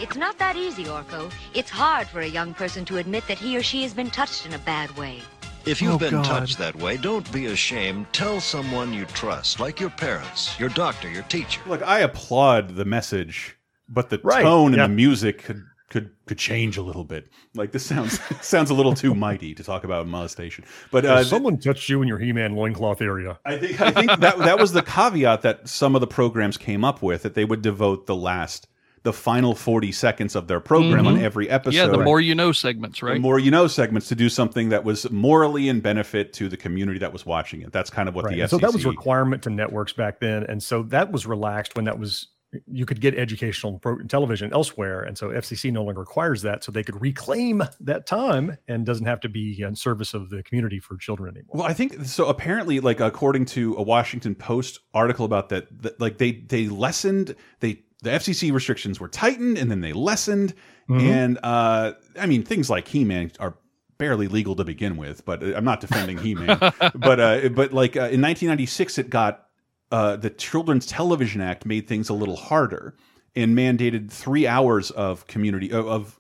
It's 0.00 0.16
not 0.16 0.38
that 0.38 0.56
easy, 0.56 0.85
Orko. 0.85 1.30
It's 1.52 1.70
hard 1.70 2.06
for 2.06 2.20
a 2.20 2.26
young 2.26 2.54
person 2.54 2.85
to 2.87 2.99
admit 2.99 3.26
that 3.26 3.38
he 3.38 3.56
or 3.56 3.62
she 3.62 3.82
has 3.82 3.92
been 3.92 4.11
touched 4.11 4.46
in 4.46 4.54
a 4.54 4.58
bad 4.58 4.96
way. 4.96 5.20
If 5.64 5.82
you've 5.82 5.94
Oh, 5.94 5.99
been 5.99 6.12
God. 6.14 6.25
touched 6.25 6.58
that 6.58 6.76
way, 6.76 6.96
don't 6.96 7.30
be 7.32 7.46
ashamed. 7.46 8.06
Tell 8.12 8.40
someone 8.40 8.92
you 8.94 9.04
trust, 9.06 9.58
like 9.58 9.80
your 9.80 9.90
parents, 9.90 10.56
your 10.61 10.68
doctor, 10.68 11.11
your 11.11 11.25
teacher. 11.25 11.61
Look, 11.66 11.82
I 11.82 12.00
applaud 12.00 12.76
the 12.76 12.85
message, 12.85 13.56
but 13.88 14.08
the 14.11 14.20
Right, 14.23 14.42
tone 14.44 14.75
and 14.75 14.82
the 14.82 14.88
music 14.94 15.42
could 15.42 15.64
could 15.88 16.11
could 16.26 16.38
change 16.38 16.76
a 16.76 16.83
little 16.83 17.05
bit. 17.05 17.28
Like 17.55 17.73
this 17.73 17.85
sounds 17.85 18.21
sounds 18.40 18.71
a 18.71 18.75
little 18.75 18.95
too 18.95 19.14
mighty 19.14 19.55
to 19.55 19.62
talk 19.62 19.85
about 19.85 20.07
molestation. 20.07 20.64
But 20.90 21.05
uh, 21.05 21.25
someone 21.25 21.59
touched 21.59 21.88
you 21.88 22.02
in 22.02 22.09
your 22.09 22.19
He-Man 22.19 22.55
loincloth 22.55 23.00
area. 23.00 23.38
I 23.45 23.59
think 23.59 23.81
I 23.81 23.90
think 23.90 24.21
that 24.21 24.38
that 24.38 24.59
was 24.59 24.73
the 24.73 24.83
caveat 24.83 25.43
that 25.43 25.69
some 25.69 25.95
of 25.95 26.00
the 26.00 26.07
programs 26.07 26.57
came 26.57 26.85
up 26.85 27.02
with 27.02 27.23
that 27.23 27.35
they 27.35 27.45
would 27.45 27.62
devote 27.62 28.07
the 28.07 28.16
last 28.16 28.66
the 29.05 29.12
final 29.12 29.55
40 29.55 29.93
seconds 29.93 30.35
of 30.35 30.49
their 30.49 30.59
program 30.59 30.90
mm 30.90 31.05
-hmm. 31.05 31.07
on 31.07 31.14
mm-hmm. 31.14 31.25
every 31.25 31.49
episode. 31.49 31.76
Yeah, 31.76 31.87
the 31.87 32.02
more 32.02 32.21
you 32.21 32.35
know 32.35 32.50
segments, 32.50 33.02
right? 33.05 33.14
The 33.14 33.21
more 33.21 33.38
you 33.38 33.52
know 33.52 33.69
segments 33.69 34.09
to 34.09 34.16
do 34.16 34.28
something 34.28 34.71
that 34.71 34.85
was 34.85 35.09
morally 35.11 35.69
in 35.69 35.81
benefit 35.81 36.33
to 36.38 36.49
the 36.49 36.57
community 36.57 36.99
that 36.99 37.12
was 37.12 37.25
watching 37.25 37.62
it. 37.62 37.73
That's 37.73 37.90
kind 37.90 38.09
of 38.09 38.14
what 38.16 38.25
right. 38.25 38.35
the 38.35 38.43
FCC. 38.43 38.50
So 38.50 38.59
that 38.59 38.73
was 38.73 38.85
requirement 38.85 39.43
to 39.43 39.50
networks 39.50 39.93
back 39.93 40.19
then, 40.19 40.45
and 40.50 40.61
so 40.62 40.83
that 40.83 41.12
was 41.12 41.25
relaxed 41.25 41.76
when 41.76 41.85
that 41.85 41.99
was 42.00 42.36
you 42.66 42.86
could 42.86 43.00
get 43.00 43.14
educational 43.14 43.80
television 44.08 44.52
elsewhere 44.52 45.02
and 45.02 45.16
so 45.16 45.28
fcc 45.28 45.72
no 45.72 45.84
longer 45.84 46.00
requires 46.00 46.42
that 46.42 46.64
so 46.64 46.72
they 46.72 46.82
could 46.82 47.00
reclaim 47.00 47.62
that 47.80 48.06
time 48.06 48.56
and 48.68 48.86
doesn't 48.86 49.06
have 49.06 49.20
to 49.20 49.28
be 49.28 49.60
in 49.62 49.75
service 49.75 50.14
of 50.14 50.30
the 50.30 50.42
community 50.42 50.78
for 50.78 50.96
children 50.96 51.36
anymore. 51.36 51.50
Well 51.54 51.66
i 51.66 51.72
think 51.72 52.04
so 52.04 52.26
apparently 52.26 52.80
like 52.80 53.00
according 53.00 53.46
to 53.46 53.75
a 53.76 53.82
washington 53.82 54.34
post 54.34 54.80
article 54.94 55.25
about 55.25 55.48
that, 55.50 55.66
that 55.82 56.00
like 56.00 56.18
they 56.18 56.32
they 56.32 56.68
lessened 56.68 57.34
they 57.60 57.82
the 58.02 58.10
fcc 58.10 58.52
restrictions 58.52 59.00
were 59.00 59.08
tightened 59.08 59.58
and 59.58 59.70
then 59.70 59.80
they 59.80 59.92
lessened. 59.92 60.54
Mm 60.88 60.98
-hmm. 60.98 61.10
and 61.10 61.38
uh 61.42 61.92
i 62.22 62.26
mean 62.26 62.42
things 62.44 62.70
like 62.70 62.88
he-man 62.88 63.30
are 63.38 63.54
barely 63.98 64.28
legal 64.28 64.54
to 64.54 64.64
begin 64.64 64.96
with 64.96 65.25
but 65.25 65.42
uh, 65.42 65.56
i'm 65.56 65.64
not 65.64 65.80
defending 65.80 66.18
he-man. 66.18 66.58
But 67.08 67.18
uh 67.18 67.48
but 67.48 67.72
like 67.72 67.96
uh, 67.96 68.14
in 68.14 68.20
1996 68.20 68.98
it 68.98 69.10
got 69.10 69.46
uh, 69.90 70.16
the 70.16 70.31
Children's 70.31 70.87
Television 70.87 71.40
Act 71.40 71.66
made 71.66 71.87
things 71.87 72.09
a 72.09 72.14
little 72.14 72.37
harder 72.37 72.95
and 73.35 73.57
mandated 73.57 74.11
three 74.11 74.47
hours 74.47 74.90
of 74.90 75.26
community 75.26 75.71
of, 75.71 75.87
of 75.87 76.19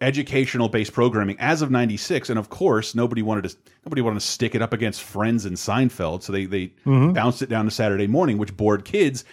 educational 0.00 0.68
based 0.68 0.92
programming 0.92 1.36
as 1.38 1.62
of 1.62 1.70
96 1.70 2.28
and 2.28 2.36
of 2.36 2.50
course 2.50 2.92
nobody 2.92 3.22
wanted 3.22 3.48
to 3.48 3.56
nobody 3.86 4.02
wanted 4.02 4.18
to 4.18 4.26
stick 4.26 4.52
it 4.56 4.60
up 4.60 4.72
against 4.72 5.00
friends 5.00 5.44
and 5.44 5.56
seinfeld 5.56 6.24
so 6.24 6.32
they 6.32 6.44
they 6.44 6.66
mm 6.66 6.74
-hmm. 6.84 7.14
bounced 7.14 7.40
it 7.40 7.48
down 7.48 7.64
to 7.64 7.70
saturday 7.70 8.08
morning 8.08 8.36
which 8.36 8.56
bored 8.56 8.84
kids 8.84 9.24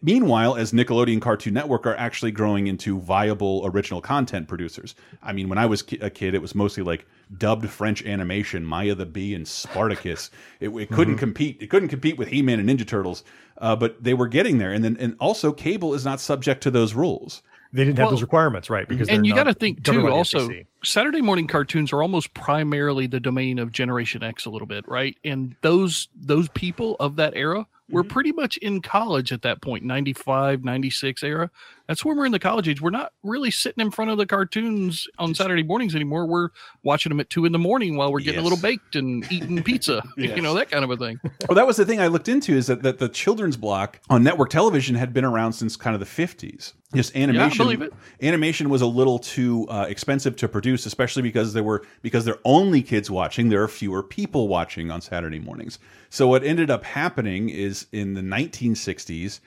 Meanwhile, 0.00 0.56
as 0.56 0.72
Nickelodeon 0.72 1.20
Cartoon 1.20 1.52
Network 1.52 1.86
are 1.86 1.96
actually 1.96 2.30
growing 2.30 2.66
into 2.66 2.98
viable 2.98 3.62
original 3.66 4.00
content 4.00 4.48
producers. 4.48 4.94
I 5.22 5.32
mean, 5.32 5.48
when 5.48 5.58
I 5.58 5.66
was 5.66 5.84
a 6.00 6.08
kid, 6.08 6.34
it 6.34 6.40
was 6.40 6.54
mostly 6.54 6.82
like 6.82 7.06
dubbed 7.38 7.68
French 7.68 8.04
animation, 8.04 8.64
Maya 8.64 8.94
the 8.94 9.06
Bee 9.06 9.34
and 9.34 9.46
Spartacus. 9.46 10.30
It, 10.58 10.70
it 10.70 10.90
couldn't 10.90 11.14
mm 11.14 11.16
-hmm. 11.16 11.18
compete. 11.18 11.56
It 11.60 11.70
couldn't 11.70 11.88
compete 11.88 12.16
with 12.16 12.28
He-Man 12.28 12.58
and 12.60 12.68
Ninja 12.68 12.86
Turtles, 12.86 13.24
uh, 13.58 13.76
but 13.76 14.02
they 14.02 14.14
were 14.14 14.28
getting 14.28 14.58
there. 14.58 14.72
And 14.72 14.82
then, 14.82 14.96
and 14.98 15.14
also, 15.18 15.52
cable 15.52 15.94
is 15.94 16.04
not 16.04 16.20
subject 16.20 16.62
to 16.62 16.70
those 16.70 16.94
rules. 16.94 17.42
They 17.72 17.84
didn't 17.84 17.98
well, 17.98 18.06
have 18.06 18.12
those 18.12 18.22
requirements, 18.22 18.70
right? 18.70 18.88
Because 18.88 19.08
and 19.08 19.26
you 19.26 19.34
got 19.34 19.44
to 19.44 19.54
think 19.54 19.82
too. 19.82 20.08
Also, 20.08 20.48
Saturday 20.82 21.20
morning 21.20 21.46
cartoons 21.46 21.92
are 21.92 22.02
almost 22.02 22.32
primarily 22.32 23.06
the 23.06 23.20
domain 23.20 23.58
of 23.58 23.70
Generation 23.70 24.22
X, 24.22 24.46
a 24.46 24.50
little 24.50 24.66
bit, 24.66 24.86
right? 24.88 25.16
And 25.24 25.56
those 25.60 26.08
those 26.14 26.48
people 26.50 26.96
of 27.00 27.16
that 27.16 27.34
era 27.36 27.66
we're 27.88 28.02
mm-hmm. 28.02 28.08
pretty 28.08 28.32
much 28.32 28.56
in 28.58 28.82
college 28.82 29.32
at 29.32 29.42
that 29.42 29.62
point 29.62 29.84
95 29.84 30.64
96 30.64 31.22
era. 31.22 31.50
That's 31.86 32.04
when 32.04 32.16
we're 32.16 32.26
in 32.26 32.32
the 32.32 32.40
college 32.40 32.68
age. 32.68 32.80
We're 32.80 32.90
not 32.90 33.12
really 33.22 33.52
sitting 33.52 33.80
in 33.80 33.92
front 33.92 34.10
of 34.10 34.18
the 34.18 34.26
cartoons 34.26 35.06
on 35.18 35.34
saturday 35.34 35.62
mornings 35.62 35.94
anymore. 35.94 36.26
We're 36.26 36.48
watching 36.82 37.10
them 37.10 37.20
at 37.20 37.30
two 37.30 37.44
in 37.44 37.52
the 37.52 37.58
morning 37.58 37.96
while 37.96 38.12
we're 38.12 38.20
getting 38.20 38.34
yes. 38.34 38.40
a 38.40 38.44
little 38.44 38.58
baked 38.60 38.96
and 38.96 39.30
eating 39.30 39.62
pizza 39.62 40.02
yes. 40.16 40.32
you 40.36 40.42
know 40.42 40.54
that 40.54 40.70
kind 40.70 40.84
of 40.84 40.90
a 40.90 40.96
thing. 40.96 41.20
Well 41.48 41.54
that 41.54 41.66
was 41.66 41.76
the 41.76 41.84
thing 41.84 42.00
i 42.00 42.06
looked 42.06 42.28
into 42.28 42.54
is 42.54 42.66
that, 42.66 42.82
that 42.82 42.98
the 42.98 43.08
children's 43.08 43.56
block 43.56 44.00
on 44.10 44.22
network 44.22 44.50
television 44.50 44.94
had 44.94 45.12
been 45.12 45.24
around 45.24 45.52
since 45.52 45.76
kind 45.76 45.94
of 45.94 46.00
the 46.00 46.06
50s 46.06 46.72
just 46.94 47.16
animation 47.16 47.68
yeah, 47.68 47.88
animation 48.22 48.68
was 48.68 48.80
a 48.80 48.86
little 48.86 49.18
too 49.18 49.66
uh, 49.68 49.86
expensive 49.88 50.36
to 50.36 50.48
produce 50.48 50.86
especially 50.86 51.22
because 51.22 51.52
there 51.52 51.62
were 51.62 51.84
because 52.02 52.24
there 52.24 52.34
are 52.34 52.40
only 52.44 52.82
kids 52.82 53.10
watching. 53.10 53.48
There 53.48 53.62
are 53.62 53.68
fewer 53.68 54.02
people 54.02 54.48
watching 54.48 54.90
on 54.90 55.00
saturday 55.00 55.40
mornings 55.40 55.78
so 56.16 56.26
what 56.26 56.42
ended 56.42 56.70
up 56.70 56.82
happening 56.82 57.50
is 57.50 57.86
in 57.92 58.14
the 58.14 58.22
1960s 58.22 59.40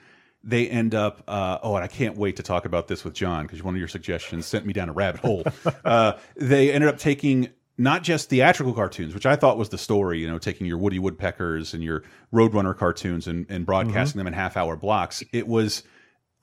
they 0.44 0.68
end 0.68 0.94
up 0.94 1.22
uh, 1.26 1.58
oh 1.62 1.74
and 1.74 1.84
i 1.84 1.88
can't 1.88 2.16
wait 2.16 2.36
to 2.36 2.42
talk 2.42 2.64
about 2.64 2.86
this 2.86 3.04
with 3.04 3.12
john 3.12 3.44
because 3.44 3.62
one 3.62 3.74
of 3.74 3.78
your 3.78 3.88
suggestions 3.88 4.46
sent 4.46 4.64
me 4.64 4.72
down 4.72 4.88
a 4.88 4.92
rabbit 4.92 5.20
hole. 5.20 5.44
Uh, 5.84 6.18
they 6.36 6.70
ended 6.72 6.88
up 6.88 6.98
taking 6.98 7.48
not 7.76 8.02
just 8.02 8.28
theatrical 8.28 8.72
cartoons 8.72 9.14
which 9.14 9.26
i 9.26 9.34
thought 9.34 9.58
was 9.58 9.70
the 9.70 9.78
story 9.78 10.20
you 10.20 10.30
know 10.30 10.38
taking 10.38 10.66
your 10.66 10.78
woody 10.78 10.98
woodpeckers 10.98 11.74
and 11.74 11.82
your 11.82 12.04
roadrunner 12.32 12.76
cartoons 12.76 13.26
and, 13.26 13.46
and 13.48 13.66
broadcasting 13.66 14.18
mm 14.18 14.22
-hmm. 14.22 14.24
them 14.24 14.26
in 14.26 14.32
half 14.32 14.56
hour 14.56 14.76
blocks. 14.76 15.24
It 15.32 15.46
was 15.48 15.82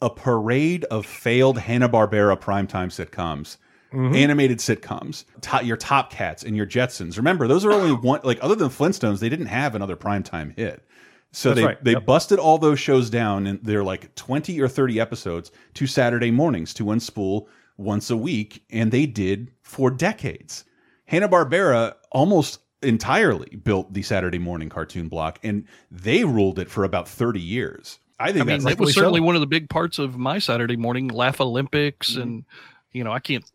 a 0.02 0.10
parade 0.10 0.86
of 0.86 1.06
failed 1.06 1.58
hanna-barbera 1.60 2.38
primetime 2.38 2.92
sitcoms 2.92 3.58
Mm 3.92 4.12
-hmm. 4.12 4.24
animated 4.24 4.60
sitcoms, 4.60 5.26
top, 5.42 5.64
your 5.64 5.78
Top 5.78 6.12
Cats 6.12 6.44
and 6.44 6.56
your 6.56 6.68
Jetsons. 6.68 7.18
Remember, 7.18 7.48
those 7.48 7.66
are 7.66 7.72
only 7.72 7.92
one. 8.12 8.20
Like 8.24 8.40
other 8.44 8.56
than 8.56 8.70
Flintstones, 8.70 9.20
they 9.20 9.30
didn't 9.30 9.48
have 9.48 9.76
another 9.76 9.96
primetime 9.96 10.54
hit. 10.56 10.84
So 11.32 11.50
That's 11.50 11.60
they 11.60 11.66
right. 11.66 11.84
they 11.84 11.92
yep. 11.92 12.06
busted 12.06 12.40
all 12.40 12.58
those 12.58 12.80
shows 12.80 13.10
down, 13.10 13.48
and 13.48 13.60
they're 13.64 13.84
like 13.84 14.14
twenty 14.16 14.60
or 14.60 14.68
thirty 14.68 15.00
episodes 15.00 15.52
to 15.74 15.86
Saturday 15.88 16.32
mornings 16.32 16.74
to 16.76 16.86
unspool 16.86 17.48
once 17.78 18.10
a 18.10 18.18
week, 18.18 18.64
and 18.72 18.92
they 18.92 19.06
did 19.06 19.52
for 19.62 19.92
decades. 19.92 20.66
Hanna 21.06 21.30
Barbera 21.30 21.94
almost 22.12 22.60
entirely 22.82 23.56
built 23.58 23.94
the 23.94 24.02
Saturday 24.02 24.40
morning 24.40 24.70
cartoon 24.70 25.10
block, 25.10 25.40
and 25.44 25.66
they 25.92 26.24
ruled 26.24 26.60
it 26.60 26.70
for 26.70 26.84
about 26.84 27.08
thirty 27.08 27.42
years. 27.42 28.00
I 28.20 28.32
think 28.32 28.50
I 28.50 28.58
mean, 28.58 28.68
it 28.68 28.80
was 28.80 28.96
certainly 28.96 29.20
so. 29.20 29.26
one 29.26 29.36
of 29.36 29.42
the 29.42 29.48
big 29.48 29.70
parts 29.70 30.00
of 30.00 30.18
my 30.18 30.40
Saturday 30.40 30.76
morning 30.76 31.10
Laff-A-Lympics, 31.10 32.14
mm 32.14 32.16
-hmm. 32.16 32.22
and 32.22 32.46
you 32.94 33.04
know 33.04 33.16
I 33.16 33.20
can't 33.20 33.46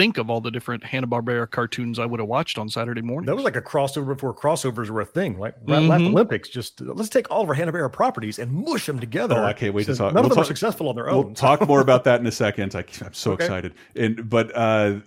think 0.00 0.18
of 0.18 0.30
all 0.30 0.40
the 0.40 0.50
different 0.50 0.84
Hanna 0.84 1.06
Barbera 1.06 1.50
cartoons 1.50 1.98
I 1.98 2.06
would 2.06 2.20
have 2.20 2.28
watched 2.28 2.58
on 2.58 2.68
Saturday 2.68 3.02
morning. 3.02 3.26
That 3.26 3.34
was 3.34 3.44
like 3.44 3.56
a 3.56 3.62
crossover 3.62 4.08
before 4.08 4.34
crossovers 4.34 4.90
were 4.90 5.02
a 5.02 5.06
thing. 5.06 5.38
Like 5.38 5.54
mm-hmm. 5.64 6.06
Olympics, 6.06 6.48
just 6.48 6.80
let's 6.80 7.10
take 7.10 7.30
all 7.30 7.42
of 7.42 7.48
our 7.48 7.54
Hanna 7.54 7.72
Barbera 7.72 7.92
properties 7.92 8.38
and 8.38 8.52
mush 8.52 8.86
them 8.86 8.98
together. 8.98 9.36
Oh, 9.36 9.44
I 9.44 9.52
can't 9.52 9.74
wait 9.74 9.86
so 9.86 9.92
to 9.92 9.98
talk. 9.98 10.14
None 10.14 10.22
we'll 10.22 10.24
of 10.24 10.30
them 10.30 10.36
talk, 10.36 10.44
are 10.44 10.46
successful 10.46 10.88
on 10.88 10.96
their 10.96 11.10
own. 11.10 11.26
We'll 11.26 11.34
talk 11.34 11.66
more 11.66 11.80
about 11.80 12.04
that 12.04 12.20
in 12.20 12.26
a 12.26 12.32
second. 12.32 12.74
I, 12.74 12.84
am 13.04 13.12
so 13.12 13.32
okay. 13.32 13.44
excited. 13.44 13.74
And 13.94 14.28
but 14.28 14.56
uh, 14.56 15.00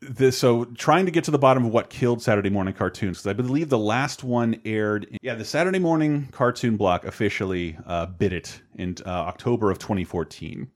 this, 0.00 0.38
so 0.38 0.64
trying 0.66 1.06
to 1.06 1.10
get 1.10 1.24
to 1.24 1.30
the 1.30 1.38
bottom 1.38 1.64
of 1.64 1.72
what 1.72 1.90
killed 1.90 2.22
Saturday 2.22 2.50
morning 2.50 2.74
cartoons 2.74 3.18
because 3.18 3.30
I 3.30 3.32
believe 3.32 3.68
the 3.68 3.78
last 3.78 4.24
one 4.24 4.60
aired. 4.64 5.04
In, 5.04 5.18
yeah, 5.22 5.34
the 5.34 5.44
Saturday 5.44 5.78
morning 5.78 6.28
cartoon 6.32 6.76
block 6.76 7.04
officially 7.04 7.76
uh, 7.86 8.06
bit 8.06 8.32
it 8.32 8.60
in 8.76 8.96
uh, 9.06 9.10
October 9.10 9.70
of 9.70 9.78
2014. 9.78 10.70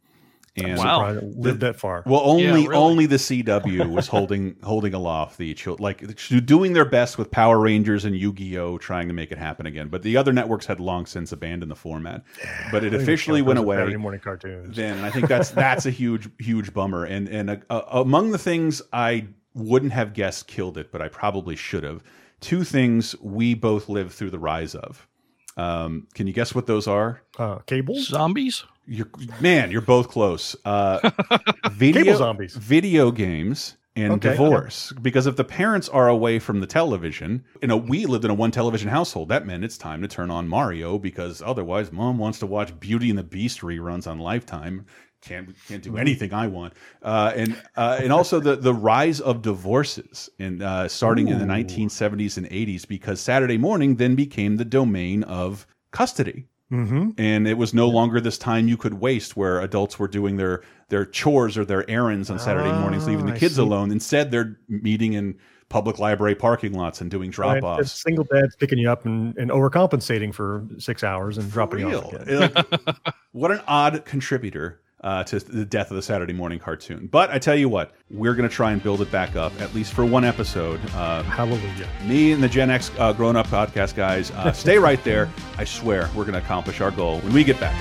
And 0.65 0.79
wow, 0.79 1.13
lived 1.13 1.61
that 1.61 1.77
far. 1.77 2.03
Well, 2.07 2.21
only 2.25 2.45
yeah, 2.45 2.53
really. 2.53 2.75
only 2.75 3.07
the 3.07 3.17
CW 3.17 3.91
was 3.91 4.07
holding 4.07 4.57
holding 4.63 4.95
aloft 4.95 5.39
the 5.39 5.57
like 5.79 6.05
doing 6.45 6.73
their 6.73 6.85
best 6.85 7.19
with 7.19 7.31
Power 7.31 7.59
Rangers 7.59 8.05
and 8.05 8.17
Yu 8.17 8.33
Gi 8.33 8.59
Oh, 8.59 8.79
trying 8.79 9.09
to 9.09 9.15
make 9.15 9.33
it 9.33 9.39
happen 9.39 9.67
again. 9.67 9.89
But 9.89 10.03
the 10.03 10.17
other 10.17 10.33
networks 10.33 10.67
had 10.67 10.81
long 10.81 11.07
since 11.07 11.33
abandoned 11.33 11.71
the 11.71 11.77
format. 11.77 12.25
But 12.71 12.85
it 12.85 12.95
officially 12.95 13.43
went 13.43 13.59
away. 13.59 13.77
Saturday 13.77 13.97
morning 13.97 14.21
cartoons. 14.21 14.77
Then 14.77 15.05
I 15.05 15.11
think 15.11 15.29
that's 15.29 15.51
that's 15.51 15.87
a 15.87 15.91
huge 15.91 16.29
huge 16.39 16.73
bummer. 16.73 17.05
And 17.05 17.29
and 17.29 17.51
uh, 17.51 17.57
uh, 17.71 17.83
among 17.91 18.31
the 18.31 18.39
things 18.39 18.83
I 18.93 19.29
wouldn't 19.55 19.93
have 19.93 20.15
guessed 20.15 20.47
killed 20.47 20.79
it, 20.79 20.93
but 20.93 21.03
I 21.03 21.09
probably 21.09 21.57
should 21.57 21.85
have. 21.85 22.03
Two 22.41 22.63
things 22.63 23.17
we 23.21 23.55
both 23.55 23.89
lived 23.89 24.13
through 24.13 24.31
the 24.31 24.39
rise 24.39 24.75
of. 24.77 25.09
Um, 25.57 26.07
can 26.15 26.29
you 26.29 26.33
guess 26.33 26.55
what 26.55 26.67
those 26.67 26.87
are? 26.87 27.21
Uh, 27.37 27.59
cables, 27.67 28.07
zombies. 28.07 28.65
You're, 28.89 29.11
man, 29.41 29.71
you're 29.71 29.83
both 29.83 30.09
close. 30.09 30.57
Uh, 30.65 31.11
video 31.71 32.05
Cable 32.05 32.17
zombies, 32.17 32.57
video 32.57 33.11
games, 33.11 33.77
and 33.95 34.15
okay, 34.15 34.31
divorce. 34.31 34.93
Okay. 34.93 35.03
Because 35.03 35.27
if 35.27 35.37
the 35.37 35.45
parents 35.45 35.91
are 35.91 36.09
away 36.09 36.39
from 36.39 36.61
the 36.61 36.67
television, 36.67 37.45
you 37.61 37.69
know, 37.69 37.77
we 37.77 38.07
lived 38.07 38.25
in 38.25 38.31
a 38.31 38.35
one 38.35 38.51
television 38.51 38.89
household. 38.89 39.29
That 39.29 39.47
meant 39.47 39.63
it's 39.63 39.77
time 39.77 40.01
to 40.01 40.09
turn 40.09 40.31
on 40.31 40.49
Mario 40.49 40.99
because 40.99 41.43
otherwise, 41.43 41.93
mom 41.93 42.17
wants 42.17 42.39
to 42.39 42.47
watch 42.47 42.79
Beauty 42.81 43.11
and 43.11 43.19
the 43.19 43.25
Beast 43.25 43.61
reruns 43.61 44.07
on 44.07 44.19
Lifetime. 44.19 44.87
Can't 45.21 45.55
can't 45.67 45.83
do 45.83 45.91
mm-hmm. 45.91 45.99
anything 45.99 46.33
I 46.33 46.47
want. 46.47 46.73
Uh, 47.03 47.33
and 47.37 47.63
uh, 47.77 47.99
and 48.03 48.11
also 48.11 48.41
the 48.41 48.57
the 48.57 48.73
rise 48.73 49.21
of 49.21 49.43
divorces 49.43 50.31
in 50.39 50.63
uh, 50.63 50.89
starting 50.89 51.29
Ooh. 51.29 51.33
in 51.33 51.39
the 51.41 51.45
1970s 51.45 52.39
and 52.39 52.49
80s 52.49 52.87
because 52.87 53.21
Saturday 53.21 53.59
morning 53.59 53.97
then 53.97 54.15
became 54.15 54.57
the 54.57 54.65
domain 54.65 55.25
of 55.25 55.67
custody. 55.91 56.47
Mm 56.71 56.89
-hmm. 56.89 57.15
And 57.17 57.49
it 57.49 57.57
was 57.57 57.73
no 57.73 57.89
longer 57.89 58.21
this 58.21 58.39
time 58.39 58.69
you 58.69 58.77
could 58.77 58.95
waste 59.01 59.37
where 59.37 59.61
adults 59.61 59.99
were 59.99 60.09
doing 60.09 60.37
their 60.37 60.61
their 60.89 61.07
chores 61.07 61.57
or 61.57 61.65
their 61.65 61.89
errands 61.89 62.31
on 62.31 62.39
Saturday 62.39 62.73
mornings, 62.73 63.07
leaving 63.07 63.27
the 63.27 63.33
ah, 63.33 63.39
kids 63.39 63.59
alone. 63.59 63.91
Instead, 63.91 64.31
they're 64.31 64.59
meeting 64.69 65.15
in 65.15 65.35
public 65.69 65.99
library 65.99 66.35
parking 66.35 66.73
lots 66.73 67.01
and 67.01 67.11
doing 67.11 67.31
drop 67.31 67.63
offs. 67.63 67.79
Right. 67.79 67.87
Single 67.87 68.25
dads 68.25 68.57
picking 68.57 68.79
you 68.79 68.91
up 68.91 69.05
and, 69.05 69.37
and 69.37 69.51
overcompensating 69.51 70.35
for 70.35 70.67
six 70.79 71.05
hours 71.05 71.39
and 71.39 71.51
dropping 71.53 71.81
you 71.81 71.99
off 71.99 72.13
again. 72.13 72.53
what 73.33 73.51
an 73.51 73.61
odd 73.67 74.05
contributor 74.05 74.81
uh, 75.03 75.25
to 75.25 75.39
the 75.39 75.65
death 75.65 75.91
of 75.91 75.97
the 75.97 76.03
Saturday 76.03 76.33
morning 76.33 76.59
cartoon. 76.59 77.07
But 77.11 77.31
I 77.31 77.39
tell 77.39 77.55
you 77.57 77.69
what, 77.69 77.93
we're 78.11 78.35
going 78.35 78.49
to 78.49 78.55
try 78.55 78.73
and 78.73 78.83
build 78.83 79.01
it 79.01 79.11
back 79.11 79.37
up, 79.37 79.53
at 79.61 79.75
least 79.75 79.93
for 79.93 80.05
one 80.05 80.25
episode. 80.25 80.81
Uh, 80.95 81.23
Hallelujah. 81.23 81.89
Me 82.05 82.33
and 82.33 82.43
the 82.43 82.49
Gen 82.49 82.71
X 82.71 82.91
uh, 82.99 83.13
Grown 83.13 83.37
Up 83.37 83.47
podcast 83.47 83.95
guys, 83.95 84.31
uh, 84.33 84.53
stay 84.65 84.79
right 84.79 85.03
there. 85.05 85.29
I 85.57 85.65
swear 85.65 86.09
we're 86.15 86.25
going 86.25 86.33
to 86.35 86.41
accomplish 86.41 86.81
our 86.81 86.91
goal 86.91 87.21
when 87.21 87.33
we 87.33 87.45
get 87.45 87.61
back. 87.61 87.75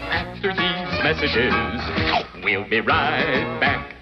After 0.00 0.48
these 0.52 1.02
messages, 1.02 2.44
we'll 2.44 2.68
be 2.68 2.80
right 2.80 3.60
back. 3.60 3.94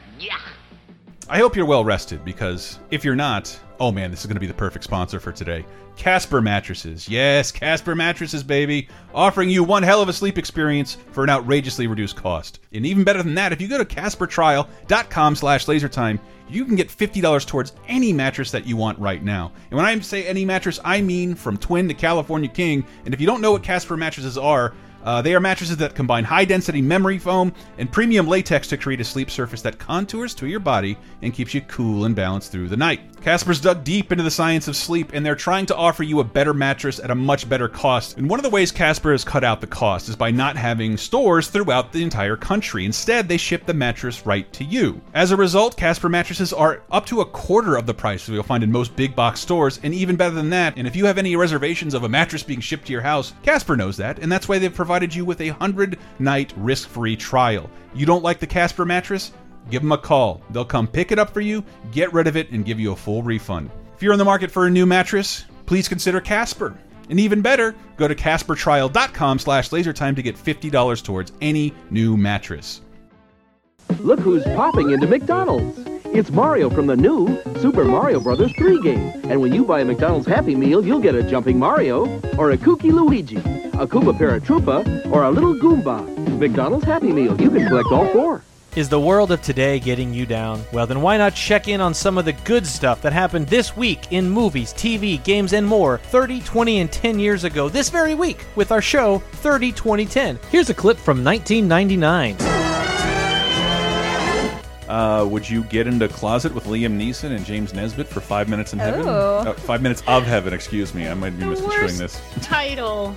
I 1.30 1.38
hope 1.38 1.54
you're 1.54 1.64
well 1.64 1.84
rested 1.84 2.24
because 2.24 2.80
if 2.90 3.04
you're 3.04 3.14
not, 3.14 3.56
oh 3.78 3.92
man, 3.92 4.10
this 4.10 4.18
is 4.18 4.26
going 4.26 4.34
to 4.34 4.40
be 4.40 4.48
the 4.48 4.52
perfect 4.52 4.82
sponsor 4.82 5.20
for 5.20 5.30
today. 5.30 5.64
Casper 5.94 6.42
Mattresses. 6.42 7.08
Yes, 7.08 7.52
Casper 7.52 7.94
Mattresses, 7.94 8.42
baby. 8.42 8.88
Offering 9.14 9.48
you 9.48 9.62
one 9.62 9.84
hell 9.84 10.02
of 10.02 10.08
a 10.08 10.12
sleep 10.12 10.38
experience 10.38 10.96
for 11.12 11.22
an 11.22 11.30
outrageously 11.30 11.86
reduced 11.86 12.16
cost. 12.16 12.58
And 12.72 12.84
even 12.84 13.04
better 13.04 13.22
than 13.22 13.36
that, 13.36 13.52
if 13.52 13.60
you 13.60 13.68
go 13.68 13.78
to 13.78 13.84
CasperTrial.com 13.84 15.36
slash 15.36 15.66
lasertime, 15.66 16.18
you 16.48 16.64
can 16.64 16.74
get 16.74 16.88
$50 16.88 17.46
towards 17.46 17.74
any 17.86 18.12
mattress 18.12 18.50
that 18.50 18.66
you 18.66 18.76
want 18.76 18.98
right 18.98 19.22
now. 19.22 19.52
And 19.70 19.76
when 19.76 19.86
I 19.86 19.96
say 20.00 20.26
any 20.26 20.44
mattress, 20.44 20.80
I 20.84 21.00
mean 21.00 21.36
from 21.36 21.56
Twin 21.58 21.86
to 21.86 21.94
California 21.94 22.50
King. 22.50 22.84
And 23.04 23.14
if 23.14 23.20
you 23.20 23.26
don't 23.28 23.40
know 23.40 23.52
what 23.52 23.62
Casper 23.62 23.96
mattresses 23.96 24.36
are, 24.36 24.74
uh, 25.04 25.22
they 25.22 25.34
are 25.34 25.40
mattresses 25.40 25.76
that 25.76 25.94
combine 25.94 26.24
high 26.24 26.44
density 26.44 26.82
memory 26.82 27.18
foam 27.18 27.52
and 27.78 27.90
premium 27.90 28.26
latex 28.26 28.68
to 28.68 28.76
create 28.76 29.00
a 29.00 29.04
sleep 29.04 29.30
surface 29.30 29.62
that 29.62 29.78
contours 29.78 30.34
to 30.34 30.46
your 30.46 30.60
body 30.60 30.96
and 31.22 31.34
keeps 31.34 31.54
you 31.54 31.60
cool 31.62 32.04
and 32.04 32.14
balanced 32.14 32.52
through 32.52 32.68
the 32.68 32.76
night. 32.76 33.00
Casper's 33.20 33.60
dug 33.60 33.84
deep 33.84 34.12
into 34.12 34.24
the 34.24 34.30
science 34.30 34.66
of 34.66 34.76
sleep 34.76 35.10
and 35.12 35.24
they're 35.24 35.34
trying 35.34 35.66
to 35.66 35.76
offer 35.76 36.02
you 36.02 36.20
a 36.20 36.24
better 36.24 36.54
mattress 36.54 36.98
at 36.98 37.10
a 37.10 37.14
much 37.14 37.48
better 37.48 37.68
cost. 37.68 38.16
And 38.16 38.28
one 38.28 38.38
of 38.38 38.44
the 38.44 38.50
ways 38.50 38.72
Casper 38.72 39.12
has 39.12 39.24
cut 39.24 39.44
out 39.44 39.60
the 39.60 39.66
cost 39.66 40.08
is 40.08 40.16
by 40.16 40.30
not 40.30 40.56
having 40.56 40.96
stores 40.96 41.48
throughout 41.48 41.92
the 41.92 42.02
entire 42.02 42.36
country. 42.36 42.86
Instead, 42.86 43.28
they 43.28 43.36
ship 43.36 43.66
the 43.66 43.74
mattress 43.74 44.24
right 44.24 44.50
to 44.54 44.64
you. 44.64 45.00
As 45.12 45.32
a 45.32 45.36
result, 45.36 45.76
Casper 45.76 46.08
mattresses 46.08 46.52
are 46.52 46.82
up 46.90 47.04
to 47.06 47.20
a 47.20 47.26
quarter 47.26 47.76
of 47.76 47.86
the 47.86 47.94
price 47.94 48.24
that 48.24 48.32
you'll 48.32 48.42
find 48.42 48.64
in 48.64 48.72
most 48.72 48.96
big 48.96 49.14
box 49.14 49.40
stores, 49.40 49.80
and 49.82 49.92
even 49.92 50.16
better 50.16 50.34
than 50.34 50.50
that. 50.50 50.74
And 50.76 50.86
if 50.86 50.96
you 50.96 51.04
have 51.06 51.18
any 51.18 51.36
reservations 51.36 51.94
of 51.94 52.04
a 52.04 52.08
mattress 52.08 52.42
being 52.42 52.60
shipped 52.60 52.86
to 52.86 52.92
your 52.92 53.02
house, 53.02 53.34
Casper 53.42 53.76
knows 53.76 53.96
that, 53.98 54.18
and 54.18 54.30
that's 54.30 54.48
why 54.48 54.58
they've 54.58 54.72
provided 54.72 54.89
you 55.14 55.24
with 55.24 55.40
a 55.40 55.50
100 55.50 55.98
night 56.18 56.52
risk 56.56 56.88
free 56.88 57.16
trial. 57.16 57.70
You 57.94 58.06
don't 58.06 58.22
like 58.22 58.40
the 58.40 58.46
Casper 58.46 58.84
mattress? 58.84 59.32
Give 59.70 59.82
them 59.82 59.92
a 59.92 59.98
call. 59.98 60.42
They'll 60.50 60.64
come 60.64 60.86
pick 60.86 61.12
it 61.12 61.18
up 61.18 61.30
for 61.30 61.40
you, 61.40 61.64
get 61.92 62.12
rid 62.12 62.26
of 62.26 62.36
it, 62.36 62.50
and 62.50 62.64
give 62.64 62.80
you 62.80 62.92
a 62.92 62.96
full 62.96 63.22
refund. 63.22 63.70
If 63.96 64.02
you're 64.02 64.12
in 64.12 64.18
the 64.18 64.24
market 64.24 64.50
for 64.50 64.66
a 64.66 64.70
new 64.70 64.86
mattress, 64.86 65.44
please 65.66 65.88
consider 65.88 66.20
Casper. 66.20 66.76
And 67.08 67.20
even 67.20 67.42
better, 67.42 67.74
go 67.96 68.08
to 68.08 68.14
CasperTrial.com 68.14 69.38
slash 69.38 69.70
lasertime 69.70 70.16
to 70.16 70.22
get 70.22 70.36
$50 70.36 71.02
towards 71.04 71.32
any 71.40 71.74
new 71.90 72.16
mattress. 72.16 72.80
Look 73.98 74.20
who's 74.20 74.44
popping 74.44 74.90
into 74.90 75.06
McDonald's. 75.06 75.78
It's 76.12 76.30
Mario 76.30 76.70
from 76.70 76.86
the 76.86 76.96
new 76.96 77.40
Super 77.60 77.84
Mario 77.84 78.20
Bros. 78.20 78.52
3 78.52 78.82
game. 78.82 79.12
And 79.30 79.40
when 79.40 79.52
you 79.52 79.64
buy 79.64 79.80
a 79.80 79.84
McDonald's 79.84 80.26
Happy 80.26 80.54
Meal, 80.54 80.84
you'll 80.84 81.00
get 81.00 81.14
a 81.14 81.22
Jumping 81.22 81.58
Mario, 81.58 82.06
or 82.36 82.50
a 82.50 82.56
Kooky 82.56 82.92
Luigi, 82.92 83.36
a 83.80 83.86
Koopa 83.86 84.12
Paratroopa, 84.16 85.10
or 85.10 85.24
a 85.24 85.30
little 85.30 85.54
Goomba. 85.54 86.06
McDonald's 86.38 86.84
Happy 86.84 87.12
Meal, 87.12 87.40
you 87.40 87.48
can 87.50 87.66
collect 87.66 87.90
all 87.90 88.06
four. 88.08 88.42
Is 88.76 88.90
the 88.90 89.00
world 89.00 89.32
of 89.32 89.40
today 89.40 89.80
getting 89.80 90.12
you 90.12 90.26
down? 90.26 90.62
Well, 90.70 90.86
then 90.86 91.00
why 91.00 91.16
not 91.16 91.34
check 91.34 91.66
in 91.66 91.80
on 91.80 91.94
some 91.94 92.18
of 92.18 92.26
the 92.26 92.34
good 92.34 92.66
stuff 92.66 93.00
that 93.00 93.14
happened 93.14 93.46
this 93.48 93.74
week 93.76 94.12
in 94.12 94.28
movies, 94.28 94.74
TV, 94.74 95.22
games, 95.24 95.54
and 95.54 95.66
more 95.66 95.96
30, 95.96 96.42
20, 96.42 96.80
and 96.80 96.92
10 96.92 97.18
years 97.18 97.44
ago 97.44 97.70
this 97.70 97.88
very 97.88 98.14
week 98.14 98.44
with 98.54 98.70
our 98.70 98.82
show 98.82 99.18
30, 99.32 99.72
20, 99.72 100.04
10. 100.04 100.38
Here's 100.50 100.68
a 100.68 100.74
clip 100.74 100.98
from 100.98 101.24
1999. 101.24 102.36
Uh, 104.90 105.24
would 105.24 105.48
you 105.48 105.64
get 105.64 105.86
into 105.86 106.06
closet 106.08 106.52
with 106.54 106.64
Liam 106.64 106.98
Neeson 106.98 107.34
and 107.34 107.46
James 107.46 107.72
Nesbitt 107.72 108.08
for 108.08 108.20
Five 108.20 108.48
Minutes 108.48 108.74
in 108.74 108.78
Heaven? 108.78 109.02
Oh. 109.06 109.38
Uh, 109.38 109.52
five 109.54 109.80
Minutes 109.80 110.02
of 110.06 110.24
Heaven, 110.24 110.52
excuse 110.52 110.94
me. 110.94 111.08
I 111.08 111.14
might 111.14 111.30
be 111.30 111.44
The 111.44 111.46
misconstruing 111.46 111.96
this. 111.96 112.20
title 112.42 113.16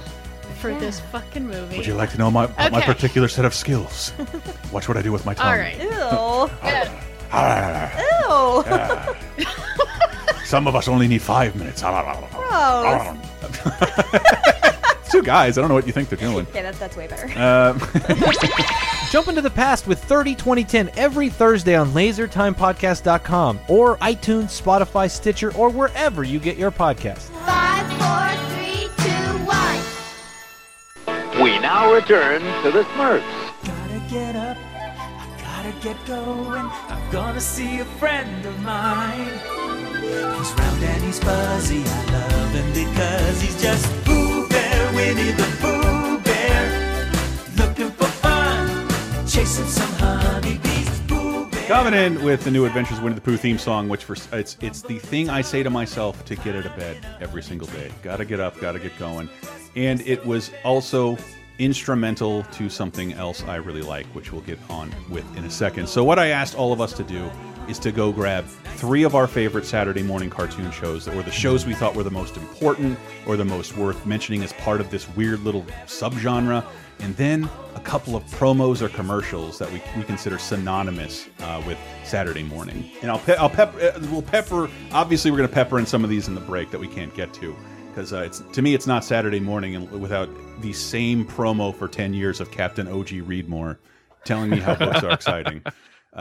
for 0.64 0.74
this 0.80 1.02
fucking 1.12 1.46
movie. 1.46 1.76
Would 1.76 1.86
you 1.86 1.94
like 1.94 2.12
to 2.12 2.18
know 2.18 2.32
my, 2.32 2.46
about 2.46 2.72
my 2.72 2.82
particular 2.82 3.28
set 3.28 3.44
of 3.44 3.54
skills? 3.54 4.14
Watch 4.72 4.88
what 4.88 4.96
I 4.96 5.02
do 5.02 5.12
with 5.12 5.26
my 5.26 5.34
tongue. 5.34 5.46
All 5.52 5.58
right. 5.58 5.78
Ew. 5.78 5.90
Ah, 7.34 9.14
Ew. 9.38 9.46
Some 10.46 10.66
of 10.68 10.76
us 10.76 10.88
only 10.88 11.10
need 11.10 11.22
five 11.22 11.54
minutes. 11.58 11.84
Ah, 11.84 12.02
ah, 12.06 12.30
ah, 12.34 13.18
Gross. 13.42 15.12
Two 15.12 15.22
guys. 15.22 15.58
I 15.58 15.62
don't 15.62 15.68
know 15.68 15.76
what 15.76 15.86
you 15.86 15.92
think 15.92 16.08
they're 16.08 16.18
doing. 16.18 16.48
Yeah, 16.56 16.62
that's 16.62 16.80
that's 16.80 16.96
way 16.96 17.08
better. 17.08 17.26
Um, 17.38 17.80
Jump 19.12 19.28
into 19.28 19.42
the 19.42 19.52
past 19.52 19.86
with 19.86 20.02
30 20.06 20.34
2010 20.34 20.92
every 20.96 21.30
Thursday 21.30 21.76
on 21.76 21.90
lasertimepodcast.com 21.90 23.60
or 23.68 23.98
iTunes, 23.98 24.62
Spotify, 24.62 25.12
Stitcher, 25.12 25.54
or 25.56 25.70
wherever 25.70 26.24
you 26.24 26.40
get 26.40 26.58
your 26.58 26.72
podcasts. 26.72 27.30
Five, 27.46 27.88
four, 28.00 28.43
We 31.44 31.60
now 31.60 31.94
return 31.94 32.40
to 32.64 32.72
the 32.72 32.84
Smurfs. 32.96 33.22
Gotta 33.66 34.02
get 34.10 34.34
up, 34.34 34.56
I 34.66 35.28
gotta 35.42 35.74
get 35.82 35.98
going. 36.06 36.70
I'm 36.88 37.12
gonna 37.12 37.42
see 37.42 37.80
a 37.80 37.86
friend 38.00 38.46
of 38.46 38.58
mine. 38.62 39.28
He's 40.38 40.52
round 40.54 40.84
and 40.84 41.04
he's 41.04 41.20
fuzzy, 41.20 41.84
I 41.86 42.06
love 42.14 42.52
him 42.52 42.70
because 42.70 43.42
he's 43.42 43.62
just 43.62 43.86
Pooh 44.06 44.48
Bear, 44.48 44.94
Winnie 44.96 45.32
the 45.32 45.44
Pooh 45.60 46.18
Bear. 46.20 47.12
Looking 47.58 47.92
for 47.92 48.08
fun, 48.24 48.88
chasing 49.28 49.68
some 49.68 49.92
honeybees. 50.00 50.43
Coming 51.68 51.94
in 51.94 52.22
with 52.26 52.44
the 52.44 52.52
new 52.52 52.66
Adventures 52.66 52.98
of 52.98 53.06
Winnie 53.06 53.16
the 53.16 53.22
Pooh 53.22 53.38
theme 53.38 53.58
song, 53.58 53.88
which 53.88 54.04
for 54.04 54.18
it's 54.34 54.58
it's 54.60 54.82
the 54.82 55.00
thing 55.00 55.30
I 55.30 55.42
say 55.42 55.64
to 55.64 55.70
myself 55.70 56.26
to 56.26 56.36
get 56.36 56.58
out 56.58 56.66
of 56.66 56.76
bed 56.76 56.98
every 57.22 57.42
single 57.42 57.68
day. 57.70 57.90
Got 58.04 58.18
to 58.18 58.26
get 58.26 58.42
up, 58.42 58.60
got 58.60 58.74
to 58.74 58.80
get 58.80 58.98
going, 59.00 59.30
and 59.78 60.02
it 60.02 60.26
was 60.26 60.52
also 60.66 61.18
instrumental 61.60 62.44
to 62.44 62.68
something 62.68 63.14
else 63.14 63.44
I 63.44 63.56
really 63.56 63.82
like, 63.82 64.06
which 64.08 64.34
we'll 64.34 64.42
get 64.42 64.60
on 64.70 64.94
with 65.10 65.26
in 65.38 65.46
a 65.46 65.50
second. 65.50 65.88
So 65.88 66.04
what 66.04 66.20
I 66.20 66.28
asked 66.28 66.54
all 66.54 66.74
of 66.74 66.82
us 66.82 66.92
to 66.94 67.04
do 67.04 67.32
is 67.70 67.80
to 67.80 67.94
go 67.94 68.12
grab 68.12 68.46
three 68.46 69.04
of 69.04 69.16
our 69.16 69.26
favorite 69.26 69.66
Saturday 69.66 70.04
morning 70.04 70.30
cartoon 70.30 70.70
shows 70.72 71.06
that 71.06 71.16
were 71.16 71.24
the 71.24 71.32
shows 71.32 71.66
we 71.66 71.74
thought 71.74 71.96
were 71.96 72.04
the 72.04 72.12
most 72.12 72.36
important 72.36 73.00
or 73.26 73.38
the 73.38 73.46
most 73.46 73.78
worth 73.78 74.06
mentioning 74.06 74.44
as 74.44 74.52
part 74.54 74.82
of 74.82 74.92
this 74.92 75.08
weird 75.16 75.40
little 75.40 75.62
subgenre, 75.86 76.66
and 77.00 77.16
then 77.16 77.50
a 77.76 77.80
couple 77.80 78.16
of 78.16 78.24
promos 78.26 78.82
or 78.82 78.90
commercials 78.90 79.60
that 79.60 79.72
we, 79.72 79.82
we 79.98 80.04
consider 80.04 80.38
synonymous 80.38 81.28
uh, 81.40 81.62
with 81.68 81.78
Saturday 82.04 82.44
morning. 82.44 82.90
And 83.02 83.12
I'll 83.12 83.20
pe 83.20 83.36
I'll 83.36 83.50
pep 83.50 83.74
uh, 83.82 84.00
we'll 84.12 84.22
pepper. 84.22 84.70
Obviously, 84.92 85.32
we're 85.32 85.38
going 85.38 85.50
to 85.50 85.56
pepper 85.56 85.80
in 85.80 85.86
some 85.86 86.04
of 86.04 86.10
these 86.10 86.28
in 86.28 86.36
the 86.36 86.42
break 86.42 86.72
that 86.72 86.80
we 86.80 86.88
can't 86.88 87.14
get 87.14 87.34
to 87.36 87.56
because 87.90 88.14
uh, 88.14 88.22
it's 88.22 88.40
to 88.54 88.62
me 88.62 88.74
it's 88.74 88.88
not 88.88 89.04
Saturday 89.04 89.40
morning 89.40 89.76
and 89.76 89.90
without 89.92 90.30
the 90.62 90.74
same 90.74 91.26
promo 91.26 91.74
for 91.76 91.88
ten 91.88 92.14
years 92.14 92.40
of 92.40 92.52
Captain 92.52 92.88
OG 92.88 93.08
Readmore 93.08 93.78
telling 94.24 94.50
me 94.50 94.60
how 94.60 94.76
books 94.76 95.04
are 95.04 95.12
exciting. 95.14 95.62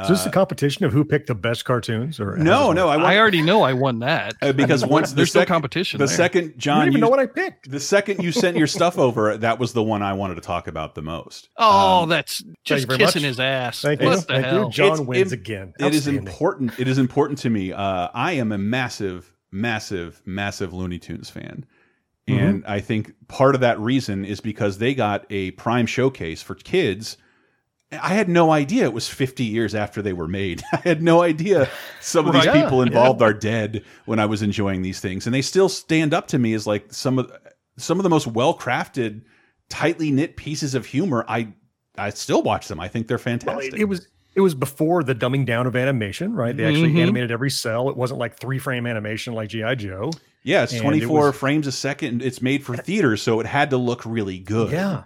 Is 0.00 0.08
this 0.08 0.24
a 0.26 0.30
competition 0.30 0.86
of 0.86 0.92
who 0.92 1.04
picked 1.04 1.26
the 1.26 1.34
best 1.34 1.66
cartoons? 1.66 2.18
Or 2.18 2.36
No, 2.38 2.72
no, 2.72 2.88
I, 2.88 2.96
want, 2.96 3.08
I 3.08 3.18
already 3.18 3.42
know 3.42 3.62
I 3.62 3.74
won 3.74 3.98
that 3.98 4.34
Uh, 4.40 4.52
because 4.52 4.82
I 4.82 4.86
mean, 4.86 4.92
once 4.92 5.10
the 5.10 5.16
there's 5.16 5.34
no 5.34 5.44
competition. 5.44 5.98
The 5.98 6.06
there. 6.06 6.16
second 6.16 6.54
John, 6.58 6.76
you 6.76 6.80
don't 6.80 6.86
even 6.88 6.92
you- 6.94 6.98
know 7.02 7.08
what 7.10 7.18
I 7.18 7.26
picked. 7.26 7.70
The 7.70 7.78
second 7.80 8.22
you 8.22 8.32
sent 8.32 8.56
your 8.56 8.66
stuff 8.78 8.98
over, 8.98 9.36
that 9.36 9.58
was 9.58 9.74
the 9.74 9.82
one 9.82 10.02
I 10.02 10.14
wanted 10.14 10.36
to 10.36 10.40
talk 10.40 10.66
about 10.66 10.94
the 10.94 11.02
most. 11.02 11.50
Oh, 11.58 12.04
Um, 12.04 12.08
that's 12.08 12.42
just 12.64 12.88
kissing 12.88 13.22
much. 13.22 13.28
his 13.28 13.38
ass. 13.40 13.82
Thank 13.82 14.00
what 14.00 14.10
you. 14.12 14.16
the 14.16 14.22
Thank 14.22 14.46
you. 14.46 14.50
hell? 14.52 14.68
John 14.70 14.90
It's 14.92 15.00
wins 15.00 15.32
im- 15.34 15.38
again. 15.38 15.72
It 15.78 15.94
is 15.94 16.06
important. 16.08 16.72
It 16.78 16.88
is 16.88 16.96
important 16.96 17.38
to 17.40 17.50
me. 17.50 17.72
Uh, 17.72 18.08
I 18.14 18.32
am 18.32 18.50
a 18.52 18.58
massive, 18.58 19.32
massive, 19.50 20.22
massive 20.24 20.72
Looney 20.72 20.98
Tunes 20.98 21.28
fan. 21.30 21.66
Mm-hmm. 22.28 22.38
And 22.44 22.64
I 22.66 22.80
think 22.80 23.12
part 23.28 23.54
of 23.54 23.60
that 23.60 23.78
reason 23.80 24.24
is 24.24 24.40
because 24.40 24.78
they 24.78 24.94
got 24.94 25.26
a 25.28 25.50
prime 25.52 25.86
showcase 25.86 26.40
for 26.40 26.54
kids. 26.54 27.16
I 27.92 28.10
had 28.14 28.28
no 28.28 28.50
idea 28.50 28.84
it 28.84 28.92
was 28.92 29.08
50 29.08 29.44
years 29.44 29.74
after 29.74 30.00
they 30.02 30.12
were 30.12 30.28
made. 30.28 30.62
I 30.72 30.76
had 30.78 31.02
no 31.02 31.22
idea 31.22 31.68
some 32.00 32.26
of 32.26 32.32
these 32.32 32.46
Right. 32.46 32.62
people 32.64 32.78
Yeah, 32.78 32.86
involved 32.88 33.22
are 33.22 33.34
dead 33.34 33.84
when 34.06 34.18
I 34.18 34.26
was 34.26 34.42
enjoying 34.42 34.82
these 34.82 35.00
things. 35.00 35.26
And 35.26 35.34
they 35.34 35.42
still 35.42 35.68
stand 35.68 36.14
up 36.14 36.28
to 36.28 36.38
me 36.38 36.54
as 36.54 36.66
like 36.66 36.92
some 36.92 37.18
of 37.18 37.30
some 37.76 37.98
of 37.98 38.02
the 38.02 38.10
most 38.10 38.26
well-crafted, 38.26 39.22
tightly 39.68 40.10
knit 40.10 40.36
pieces 40.36 40.74
of 40.74 40.86
humor. 40.86 41.24
I 41.28 41.48
I 41.98 42.10
still 42.10 42.42
watch 42.42 42.68
them. 42.68 42.80
I 42.80 42.88
think 42.88 43.08
they're 43.08 43.16
Well, 43.16 43.22
fantastic. 43.24 43.74
it, 43.74 43.80
it 43.80 43.84
was 43.84 44.08
it 44.34 44.40
was 44.40 44.54
before 44.54 45.02
the 45.02 45.14
dumbing 45.14 45.44
down 45.44 45.66
of 45.66 45.76
animation, 45.76 46.32
right? 46.34 46.56
They 46.56 46.64
actually 46.64 46.92
Mhm. 46.94 47.02
animated 47.02 47.30
every 47.30 47.50
cell. 47.50 47.90
It 47.90 47.96
wasn't 47.98 48.18
like 48.18 48.38
three 48.38 48.58
frame 48.58 48.86
animation 48.86 49.34
like 49.34 49.50
GI 49.50 49.74
Joe. 49.76 50.10
Yeah, 50.42 50.62
it's 50.62 50.72
And 50.72 50.80
it 50.80 50.84
24 50.84 51.26
was- 51.26 51.36
frames 51.36 51.66
a 51.66 51.72
second. 51.72 52.22
It's 52.22 52.40
made 52.40 52.64
for 52.64 52.74
theater, 52.76 53.16
so 53.18 53.40
it 53.40 53.46
had 53.46 53.68
to 53.70 53.76
look 53.76 54.04
really 54.06 54.38
good. 54.38 54.72
Yeah. 54.72 55.02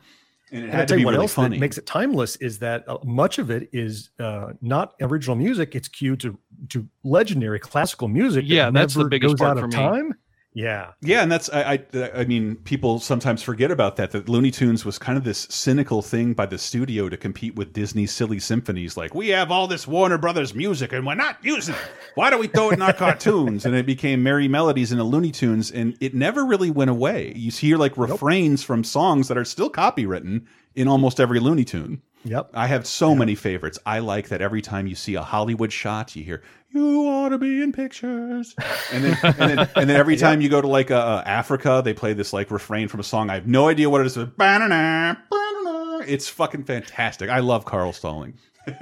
And 0.53 0.65
it 0.65 0.67
And 0.67 0.73
I 0.75 0.77
had 0.77 0.89
to 0.89 0.93
tell 0.93 0.97
be 0.97 1.01
you 1.01 1.07
what 1.07 1.13
really 1.13 1.23
else 1.25 1.35
funny. 1.35 1.57
that 1.57 1.61
makes 1.61 1.77
it 1.79 1.87
timeless 1.87 2.37
is 2.37 2.59
that 2.61 2.89
uh, 2.89 2.99
much 3.05 3.39
of 3.39 3.51
it 3.51 3.69
is 3.73 4.11
uh, 4.21 4.53
not 4.61 4.95
original 5.01 5.35
music. 5.37 5.75
It's 5.75 5.89
cued 5.89 6.21
to 6.21 6.39
to 6.71 6.87
legendary 7.03 7.59
classical 7.59 8.09
music. 8.09 8.45
that 8.47 8.55
Yeah, 8.55 8.71
that's 8.71 8.95
the 8.95 9.05
biggest 9.07 9.33
goes 9.33 9.41
part 9.41 9.57
out 9.57 9.61
for 9.61 9.67
of 9.67 9.71
me. 9.73 9.77
time. 9.77 10.15
Yeah, 10.57 10.93
Yeah, 11.03 11.23
and 11.23 11.31
that's 11.31 11.51
I, 11.51 11.75
I 11.95 12.11
I 12.21 12.25
mean 12.25 12.57
people 12.57 12.99
sometimes 12.99 13.43
forget 13.43 13.71
about 13.71 13.97
that 13.97 14.13
that 14.13 14.27
Looney 14.27 14.51
Tunes 14.51 14.87
was 14.87 14.99
kind 14.99 15.19
of 15.19 15.25
this 15.25 15.47
cynical 15.51 16.01
thing 16.01 16.33
by 16.33 16.47
the 16.47 16.57
studio 16.57 17.11
to 17.11 17.17
compete 17.19 17.57
with 17.57 17.75
Disney's 17.75 18.11
silly 18.11 18.39
symphonies 18.39 18.97
like 18.97 19.15
we 19.15 19.29
have 19.29 19.51
all 19.51 19.67
this 19.67 19.87
Warner 19.87 20.17
Brothers 20.17 20.55
music 20.55 20.95
and 20.95 21.07
we're 21.07 21.15
not 21.15 21.37
using 21.43 21.75
it. 21.75 21.91
Why 22.15 22.31
don't 22.31 22.41
we 22.41 22.47
throw 22.47 22.71
it 22.71 22.75
in 22.75 22.83
our 22.83 22.93
cartoons? 22.95 23.67
And 23.67 23.75
it 23.75 23.85
became 23.85 24.23
merry 24.23 24.49
melodies 24.49 24.93
in 24.93 24.99
the 24.99 25.05
Looney 25.05 25.31
Tunes 25.31 25.71
and 25.71 25.95
it 26.01 26.15
never 26.15 26.43
really 26.43 26.71
went 26.71 26.89
away. 26.89 27.35
You 27.37 27.51
hear 27.51 27.77
like 27.77 27.99
refrains 27.99 28.63
from 28.63 28.83
songs 28.83 29.29
that 29.29 29.37
are 29.37 29.45
still 29.45 29.69
copywritten 29.69 30.47
in 30.75 30.89
almost 30.89 31.21
every 31.21 31.39
Looney 31.39 31.67
Tune. 31.67 32.01
Yep. 32.25 32.51
I 32.55 32.67
have 32.67 32.87
so 32.87 33.15
many 33.15 33.35
favorites. 33.37 33.79
I 33.87 34.01
like 34.01 34.29
that 34.31 34.41
every 34.41 34.61
time 34.61 34.89
you 34.89 34.97
see 34.97 35.15
a 35.15 35.23
Hollywood 35.23 35.73
shot, 35.73 36.17
you 36.17 36.25
hear 36.25 36.43
"You 36.71 37.07
ought 37.09 37.31
to 37.31 37.39
be 37.39 37.63
in 37.63 37.73
pictures," 37.73 38.55
and 38.93 39.05
then 39.05 39.17
and 39.23 39.35
then, 39.37 39.59
and 39.77 39.91
then 39.91 39.97
every 39.97 40.17
time 40.25 40.41
you 40.41 40.49
go 40.49 40.61
to 40.61 40.69
like 40.69 40.91
uh, 40.91 41.23
Africa, 41.27 41.81
they 41.85 41.95
play 41.95 42.13
this 42.13 42.33
like 42.33 42.51
refrain 42.51 42.89
from 42.89 43.01
a 43.01 43.05
song. 43.05 43.31
I 43.31 43.35
have 43.35 43.47
no 43.47 43.69
idea 43.69 43.89
what 43.91 44.01
it 44.01 44.07
is. 44.09 44.17
Ba-na-na, 44.17 45.15
ba-na-na. 45.31 45.99
It's 46.07 46.29
fucking 46.29 46.65
fantastic. 46.65 47.31
I 47.31 47.39
love 47.41 47.65
Carl 47.65 47.93
Stalling. 47.93 48.35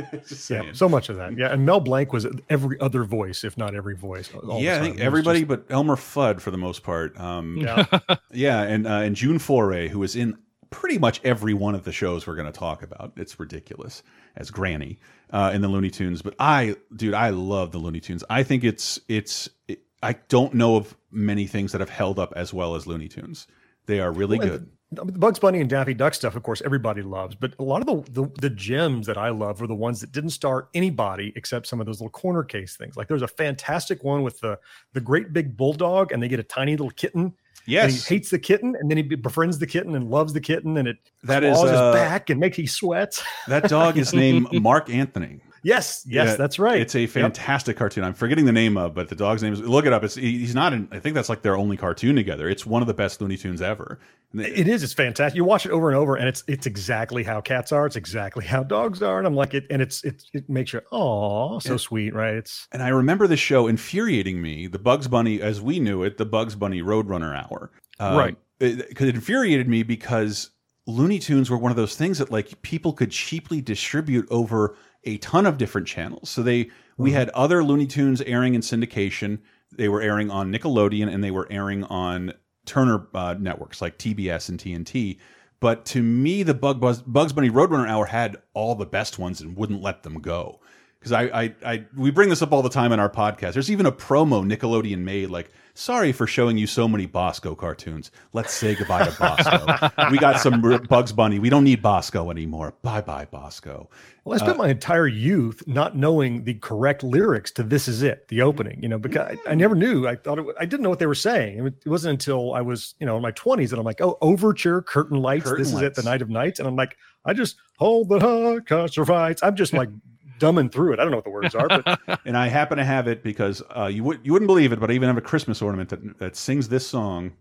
Yeah, 0.48 0.72
so 0.72 0.88
much 0.88 1.10
of 1.10 1.16
that. 1.16 1.36
Yeah, 1.36 1.52
and 1.52 1.66
Mel 1.66 1.78
Blanc 1.78 2.10
was 2.10 2.26
every 2.48 2.80
other 2.80 3.04
voice, 3.04 3.44
if 3.44 3.58
not 3.58 3.74
every 3.74 3.94
voice. 3.94 4.30
all 4.34 4.58
yeah, 4.58 4.76
I 4.76 4.80
think 4.80 4.98
everybody 4.98 5.40
just- 5.40 5.48
but 5.48 5.66
Elmer 5.68 5.96
Fudd 5.96 6.40
for 6.40 6.50
the 6.50 6.56
most 6.56 6.82
part. 6.82 7.18
Um, 7.20 7.58
Yeah. 7.58 7.84
yeah, 8.32 8.62
and 8.62 8.86
uh, 8.86 8.90
and 9.04 9.14
June 9.14 9.38
Foray, 9.38 9.88
who 9.88 9.98
was 9.98 10.16
in 10.16 10.38
pretty 10.74 10.98
much 10.98 11.20
every 11.22 11.54
one 11.54 11.76
of 11.76 11.84
the 11.84 11.92
shows 11.92 12.26
we're 12.26 12.34
going 12.34 12.52
to 12.52 12.58
talk 12.58 12.82
about. 12.82 13.12
It's 13.16 13.38
ridiculous 13.38 14.02
as 14.34 14.50
Granny 14.50 14.98
uh, 15.30 15.52
in 15.54 15.62
the 15.62 15.68
Looney 15.68 15.90
Tunes. 15.90 16.20
But 16.20 16.34
I, 16.40 16.74
dude, 16.94 17.14
I 17.14 17.30
love 17.30 17.70
the 17.70 17.78
Looney 17.78 18.00
Tunes. 18.00 18.24
I 18.28 18.42
think 18.42 18.64
it's 18.64 18.98
it's. 19.08 19.48
It, 19.68 19.80
I 20.02 20.14
don't 20.28 20.52
know 20.52 20.76
of 20.76 20.94
many 21.10 21.46
things 21.46 21.72
that 21.72 21.80
have 21.80 21.88
held 21.88 22.18
up 22.18 22.32
as 22.36 22.52
well 22.52 22.74
as 22.74 22.86
Looney 22.86 23.08
Tunes. 23.08 23.46
They 23.86 24.00
are 24.00 24.12
really 24.12 24.38
Well, 24.38 24.48
good. 24.48 24.70
The 24.90 25.04
Bugs 25.04 25.38
Bunny 25.38 25.60
and 25.60 25.70
Daffy 25.70 25.94
Duck 25.94 26.14
stuff, 26.14 26.36
of 26.36 26.42
course, 26.42 26.60
everybody 26.64 27.02
loves. 27.02 27.34
But 27.34 27.54
a 27.58 27.62
lot 27.62 27.80
of 27.80 27.86
the, 27.86 28.22
the 28.22 28.30
the 28.40 28.50
gems 28.50 29.06
that 29.06 29.16
I 29.16 29.30
love 29.30 29.60
were 29.60 29.66
the 29.66 29.74
ones 29.74 30.00
that 30.00 30.12
didn't 30.12 30.30
star 30.30 30.68
anybody 30.74 31.32
except 31.36 31.66
some 31.66 31.80
of 31.80 31.86
those 31.86 32.00
little 32.00 32.10
corner 32.10 32.42
case 32.44 32.76
things. 32.76 32.96
Like 32.96 33.08
there's 33.08 33.22
a 33.22 33.28
fantastic 33.28 34.04
one 34.04 34.22
with 34.22 34.40
the 34.40 34.58
the 34.92 35.00
great 35.00 35.32
big 35.32 35.56
bulldog, 35.56 36.12
and 36.12 36.22
they 36.22 36.28
get 36.28 36.40
a 36.40 36.44
tiny 36.44 36.72
little 36.72 36.90
kitten. 36.90 37.34
And 37.66 37.72
Yes. 37.72 38.06
he 38.06 38.14
hates 38.16 38.30
the 38.30 38.38
kitten, 38.38 38.76
and 38.78 38.90
then 38.90 38.98
he 38.98 39.02
befriends 39.02 39.58
the 39.58 39.66
kitten 39.66 39.94
and 39.94 40.10
loves 40.10 40.32
the 40.34 40.40
kitten, 40.40 40.76
and 40.76 40.86
it 40.86 40.96
That 41.22 41.42
is, 41.42 41.56
uh, 41.56 41.62
his 41.62 41.94
back 41.94 42.28
and 42.28 42.38
makes 42.38 42.56
he 42.56 42.66
sweats. 42.66 43.22
That 43.48 43.68
dog 43.68 43.96
is 43.96 44.12
named 44.12 44.48
Marc 44.52 44.90
Antony. 44.90 45.40
Yes, 45.64 46.04
yes, 46.06 46.28
Yeah, 46.28 46.36
that's 46.36 46.58
right. 46.58 46.78
It's 46.80 46.94
a 46.94 47.00
Yep. 47.00 47.10
fantastic 47.10 47.76
cartoon. 47.76 48.04
I'm 48.04 48.12
forgetting 48.14 48.44
the 48.44 48.52
name 48.52 48.76
of, 48.76 48.94
but 48.94 49.08
the 49.08 49.16
dog's 49.16 49.42
name 49.42 49.52
is. 49.54 49.60
Look 49.60 49.86
it 49.86 49.92
up. 49.92 50.04
It's 50.04 50.14
he's 50.14 50.54
not 50.54 50.72
in. 50.74 50.86
I 50.92 50.98
think 51.00 51.14
that's 51.14 51.28
like 51.30 51.40
their 51.42 51.56
only 51.56 51.76
cartoon 51.76 52.14
together. 52.14 52.48
It's 52.48 52.66
one 52.66 52.82
of 52.82 52.86
the 52.88 52.94
best 52.94 53.20
Looney 53.20 53.36
Tunes 53.38 53.62
ever. 53.62 53.98
It 54.34 54.68
is. 54.68 54.82
It's 54.82 54.92
fantastic. 54.92 55.36
You 55.36 55.44
watch 55.44 55.64
it 55.64 55.72
over 55.72 55.88
and 55.88 55.96
over, 55.96 56.16
and 56.16 56.28
it's 56.28 56.44
it's 56.46 56.66
exactly 56.66 57.22
how 57.24 57.40
cats 57.40 57.72
are. 57.72 57.86
It's 57.86 57.96
exactly 57.96 58.44
how 58.44 58.62
dogs 58.62 59.02
are, 59.02 59.18
and 59.18 59.26
I'm 59.26 59.34
like 59.34 59.54
it. 59.54 59.64
And 59.70 59.80
it's 59.80 60.04
it 60.04 60.22
it 60.34 60.48
makes 60.50 60.72
you 60.74 60.82
oh 60.92 61.58
so 61.60 61.76
sweet, 61.78 62.14
right? 62.14 62.34
It's 62.34 62.68
And 62.72 62.82
I 62.82 62.88
remember 62.88 63.26
the 63.26 63.36
show 63.36 63.66
infuriating 63.66 64.42
me, 64.42 64.66
the 64.66 64.78
Bugs 64.78 65.08
Bunny, 65.08 65.40
as 65.40 65.60
we 65.62 65.80
knew 65.80 66.02
it, 66.02 66.18
the 66.18 66.26
Bugs 66.26 66.54
Bunny 66.56 66.82
Roadrunner 66.82 67.34
Hour. 67.34 67.70
Um, 67.98 68.16
Right. 68.16 68.36
It, 68.60 68.94
'cause 68.94 69.08
it 69.08 69.14
infuriated 69.14 69.68
me 69.68 69.82
because 69.82 70.50
Looney 70.86 71.18
Tunes 71.18 71.48
were 71.48 71.56
one 71.58 71.70
of 71.72 71.76
those 71.76 71.96
things 71.96 72.18
that 72.18 72.30
like 72.30 72.60
people 72.62 72.92
could 72.92 73.10
cheaply 73.10 73.60
distribute 73.60 74.26
over 74.30 74.76
a 75.04 75.18
ton 75.18 75.46
of 75.46 75.58
different 75.58 75.86
channels. 75.86 76.30
So 76.30 76.42
they 76.42 76.70
we 76.96 77.12
had 77.12 77.28
other 77.30 77.64
Looney 77.64 77.86
Tunes 77.86 78.20
airing 78.22 78.54
in 78.54 78.60
syndication. 78.60 79.40
They 79.72 79.88
were 79.88 80.00
airing 80.00 80.30
on 80.30 80.52
Nickelodeon 80.52 81.12
and 81.12 81.22
they 81.22 81.30
were 81.30 81.48
airing 81.50 81.84
on 81.84 82.32
Turner 82.66 83.06
uh, 83.14 83.34
networks 83.38 83.82
like 83.82 83.98
TBS 83.98 84.48
and 84.48 84.58
TNT. 84.58 85.18
But 85.60 85.84
to 85.86 86.02
me, 86.02 86.42
the 86.42 86.54
Bug 86.54 86.80
Buzz, 86.80 87.02
Bugs 87.02 87.32
Bunny 87.32 87.50
Roadrunner 87.50 87.88
Hour 87.88 88.06
had 88.06 88.36
all 88.52 88.74
the 88.74 88.86
best 88.86 89.18
ones 89.18 89.40
and 89.40 89.56
wouldn't 89.56 89.82
let 89.82 90.02
them 90.02 90.20
go 90.20 90.60
because 91.04 91.12
I, 91.12 91.42
I, 91.42 91.54
I, 91.66 91.84
we 91.94 92.10
bring 92.10 92.30
this 92.30 92.40
up 92.40 92.50
all 92.50 92.62
the 92.62 92.70
time 92.70 92.90
in 92.92 92.98
our 92.98 93.10
podcast. 93.10 93.52
There's 93.52 93.70
even 93.70 93.84
a 93.84 93.92
promo 93.92 94.42
Nickelodeon 94.42 95.00
made, 95.00 95.28
like, 95.28 95.50
"Sorry 95.74 96.12
for 96.12 96.26
showing 96.26 96.56
you 96.56 96.66
so 96.66 96.88
many 96.88 97.06
Bosko 97.06 97.54
cartoons. 97.54 98.10
Let's 98.32 98.54
say 98.54 98.74
goodbye 98.74 99.04
to 99.04 99.10
Bosko. 99.10 100.10
we 100.10 100.16
got 100.16 100.40
some 100.40 100.62
Bugs 100.88 101.12
Bunny. 101.12 101.38
We 101.38 101.50
don't 101.50 101.64
need 101.64 101.82
Bosko 101.82 102.30
anymore. 102.30 102.72
Bye 102.80 103.02
bye 103.02 103.26
Bosko." 103.26 103.88
well, 104.24 104.34
I 104.34 104.38
spent 104.38 104.58
Uh, 104.58 104.62
my 104.62 104.68
entire 104.70 105.06
youth 105.06 105.62
not 105.66 105.94
knowing 105.94 106.44
the 106.44 106.54
correct 106.54 107.02
lyrics 107.02 107.50
to 107.52 107.62
"This 107.62 107.86
Is 107.86 108.02
It," 108.02 108.28
the 108.28 108.40
opening. 108.40 108.82
You 108.82 108.88
know, 108.88 108.98
because 108.98 109.36
I, 109.46 109.50
I 109.50 109.54
never 109.54 109.74
knew. 109.74 110.08
I 110.08 110.16
thought 110.16 110.38
it, 110.38 110.46
I 110.58 110.64
didn't 110.64 110.84
know 110.84 110.90
what 110.90 111.00
they 111.00 111.06
were 111.06 111.14
saying. 111.14 111.66
It 111.66 111.88
wasn't 111.88 112.12
until 112.12 112.54
I 112.54 112.62
was 112.62 112.94
you 112.98 113.04
know 113.04 113.16
in 113.16 113.22
my 113.22 113.32
20s 113.32 113.68
that 113.68 113.78
I'm 113.78 113.84
like, 113.84 114.00
oh, 114.00 114.16
overture, 114.22 114.80
curtain 114.80 115.20
lights. 115.20 115.44
Curtain 115.44 115.64
this 115.64 115.74
is 115.74 115.82
it, 115.82 115.94
the 115.96 116.02
night 116.02 116.22
of 116.22 116.30
nights, 116.30 116.60
and 116.60 116.66
I'm 116.66 116.76
like, 116.76 116.96
I 117.26 117.34
just 117.34 117.56
hold 117.78 118.08
the 118.08 118.62
cause 118.66 118.96
rights. 118.96 119.42
I'm 119.42 119.54
just 119.54 119.72
like 119.74 119.90
dumbing 120.38 120.70
through 120.72 120.92
it. 120.94 121.00
I 121.00 121.02
don't 121.02 121.10
know 121.10 121.18
what 121.18 121.24
the 121.24 121.30
words 121.30 121.54
are, 121.54 121.68
but 121.68 122.00
and 122.24 122.36
I 122.36 122.48
happen 122.48 122.78
to 122.78 122.84
have 122.84 123.08
it 123.08 123.22
because 123.22 123.62
uh, 123.76 123.86
you 123.86 124.04
would 124.04 124.20
you 124.22 124.32
wouldn't 124.32 124.48
believe 124.48 124.72
it, 124.72 124.80
but 124.80 124.90
I 124.90 124.94
even 124.94 125.08
have 125.08 125.16
a 125.16 125.22
Christmas 125.22 125.62
ornament 125.62 125.88
that 125.90 126.18
that 126.18 126.36
sings 126.36 126.68
this 126.68 126.86
song. 126.86 127.32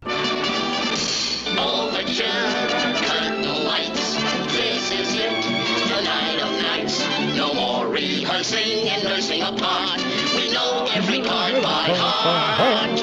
Overture, 1.57 2.23
curtain 3.05 3.65
lights. 3.65 4.15
This 4.53 4.91
is 4.91 5.15
it, 5.15 5.31
the 5.89 6.01
night 6.03 6.39
of 6.41 6.51
nights. 6.61 6.99
No 7.35 7.53
more 7.53 7.87
rehearsing 7.87 8.89
and 8.89 9.03
nursing 9.03 9.41
a 9.41 9.51
part. 9.51 9.99
We 10.35 10.51
know 10.51 10.87
every 10.93 11.21
part 11.21 11.61
by 11.63 11.93
heart. 11.95 12.99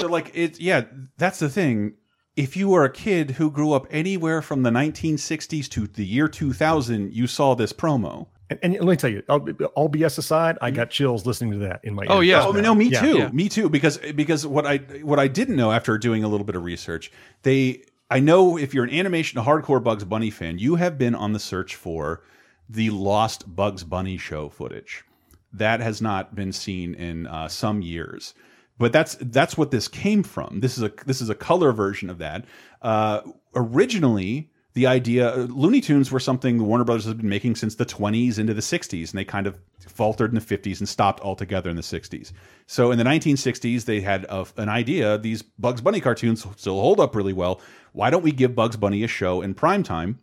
So 0.00 0.08
like 0.08 0.30
it 0.34 0.60
yeah, 0.60 0.82
that's 1.16 1.38
the 1.38 1.48
thing. 1.48 1.94
If 2.36 2.56
you 2.56 2.68
were 2.68 2.84
a 2.84 2.92
kid 2.92 3.32
who 3.32 3.50
grew 3.50 3.72
up 3.72 3.86
anywhere 3.90 4.40
from 4.40 4.62
the 4.62 4.70
1960s 4.70 5.68
to 5.70 5.86
the 5.88 6.06
year 6.06 6.28
2000, 6.28 7.12
you 7.12 7.26
saw 7.26 7.54
this 7.54 7.72
promo. 7.72 8.28
And, 8.50 8.58
and 8.62 8.74
let 8.74 8.84
me 8.84 8.96
tell 8.96 9.10
you, 9.10 9.22
all, 9.28 9.40
all 9.76 9.88
BS 9.88 10.18
aside, 10.18 10.58
I 10.60 10.70
got 10.72 10.90
chills 10.90 11.24
listening 11.24 11.52
to 11.52 11.58
that 11.58 11.80
in 11.84 11.94
my. 11.94 12.04
Oh 12.08 12.16
ears 12.20 12.26
yeah, 12.26 12.44
oh, 12.46 12.50
no, 12.52 12.74
me 12.74 12.86
Yeah. 12.88 13.00
too, 13.00 13.18
Yeah. 13.18 13.28
me 13.30 13.48
too. 13.48 13.68
Because 13.68 13.96
because 13.98 14.46
what 14.46 14.66
I 14.66 14.78
what 15.02 15.18
I 15.20 15.28
didn't 15.28 15.56
know 15.56 15.70
after 15.72 15.96
doing 15.96 16.24
a 16.24 16.28
little 16.28 16.44
bit 16.44 16.56
of 16.56 16.64
research, 16.64 17.12
they 17.42 17.84
I 18.10 18.18
know 18.18 18.58
if 18.58 18.74
you're 18.74 18.84
an 18.84 18.90
animation 18.90 19.38
a 19.38 19.42
hardcore 19.44 19.82
Bugs 19.82 20.04
Bunny 20.04 20.30
fan, 20.30 20.58
you 20.58 20.74
have 20.74 20.98
been 20.98 21.14
on 21.14 21.32
the 21.32 21.38
search 21.38 21.76
for 21.76 22.22
the 22.68 22.90
lost 22.90 23.54
Bugs 23.54 23.84
Bunny 23.84 24.18
show 24.18 24.48
footage. 24.48 25.04
That 25.52 25.80
has 25.80 26.02
not 26.02 26.34
been 26.34 26.52
seen 26.52 26.94
in 26.94 27.26
uh, 27.28 27.46
some 27.48 27.82
years, 27.82 28.34
but 28.78 28.92
that's 28.92 29.16
that's 29.20 29.56
what 29.56 29.70
this 29.70 29.86
came 29.88 30.22
from. 30.24 30.58
This 30.60 30.76
is 30.76 30.82
a 30.82 30.92
this 31.06 31.20
is 31.20 31.28
a 31.28 31.34
color 31.36 31.72
version 31.72 32.10
of 32.10 32.18
that. 32.18 32.44
Uh, 32.82 33.20
originally, 33.54 34.50
the 34.74 34.86
idea 34.86 35.34
uh, 35.34 35.46
Looney 35.50 35.80
Tunes 35.80 36.12
were 36.12 36.20
something 36.20 36.58
the 36.58 36.64
Warner 36.64 36.84
Brothers 36.84 37.04
has 37.04 37.14
been 37.14 37.28
making 37.28 37.56
since 37.56 37.74
the 37.74 37.86
20s 37.86 38.38
into 38.38 38.54
the 38.54 38.60
60s, 38.60 39.10
and 39.10 39.18
they 39.18 39.24
kind 39.24 39.46
of 39.46 39.58
faltered 39.80 40.30
in 40.30 40.36
the 40.36 40.40
50s 40.40 40.78
and 40.78 40.88
stopped 40.88 41.20
altogether 41.20 41.70
in 41.70 41.76
the 41.76 41.82
60s. 41.82 42.32
So 42.66 42.92
in 42.92 42.98
the 42.98 43.04
1960s, 43.04 43.84
they 43.84 44.00
had 44.00 44.24
a, 44.28 44.46
an 44.56 44.68
idea: 44.68 45.18
these 45.18 45.42
Bugs 45.42 45.80
Bunny 45.80 46.00
cartoons 46.00 46.46
still 46.56 46.80
hold 46.80 47.00
up 47.00 47.14
really 47.14 47.32
well. 47.32 47.60
Why 47.92 48.10
don't 48.10 48.22
we 48.22 48.32
give 48.32 48.54
Bugs 48.54 48.76
Bunny 48.76 49.02
a 49.02 49.08
show 49.08 49.42
in 49.42 49.54
prime 49.54 49.82
time 49.82 50.18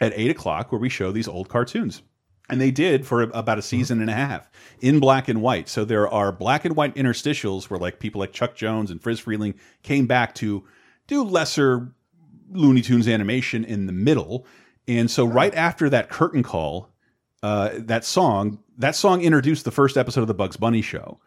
at 0.00 0.12
eight 0.14 0.30
o'clock 0.30 0.70
where 0.70 0.80
we 0.80 0.90
show 0.90 1.10
these 1.10 1.28
old 1.28 1.48
cartoons? 1.48 2.02
And 2.48 2.60
they 2.60 2.70
did 2.70 3.06
for 3.06 3.22
about 3.22 3.48
a 3.48 3.50
mm-hmm. 3.52 3.60
season 3.60 4.00
and 4.00 4.10
a 4.10 4.14
half 4.14 4.48
in 4.80 5.00
black 5.00 5.28
and 5.28 5.42
white. 5.42 5.68
So 5.68 5.84
there 5.84 6.08
are 6.08 6.30
black 6.30 6.64
and 6.64 6.76
white 6.76 6.94
interstitials 6.94 7.70
where 7.70 7.80
like 7.80 7.98
people 7.98 8.20
like 8.20 8.32
Chuck 8.32 8.54
Jones 8.54 8.90
and 8.90 9.02
Friz 9.02 9.20
Freleng 9.20 9.54
came 9.82 10.06
back 10.06 10.34
to 10.36 10.64
do 11.08 11.24
lesser 11.24 11.92
Looney 12.50 12.82
Tunes 12.82 13.08
animation 13.08 13.64
in 13.64 13.86
the 13.86 13.92
middle. 13.92 14.46
And 14.88 15.10
so 15.10 15.24
right 15.24 15.54
after 15.54 15.90
that 15.90 16.08
curtain 16.10 16.42
call, 16.42 16.90
uh, 17.42 17.70
that 17.74 18.04
song, 18.04 18.58
that 18.78 18.94
song 18.94 19.20
introduced 19.22 19.64
the 19.64 19.70
first 19.70 19.96
episode 19.96 20.22
of 20.22 20.28
the 20.28 20.34
Bugs 20.34 20.56
Bunny 20.56 20.82
show. 20.82 21.20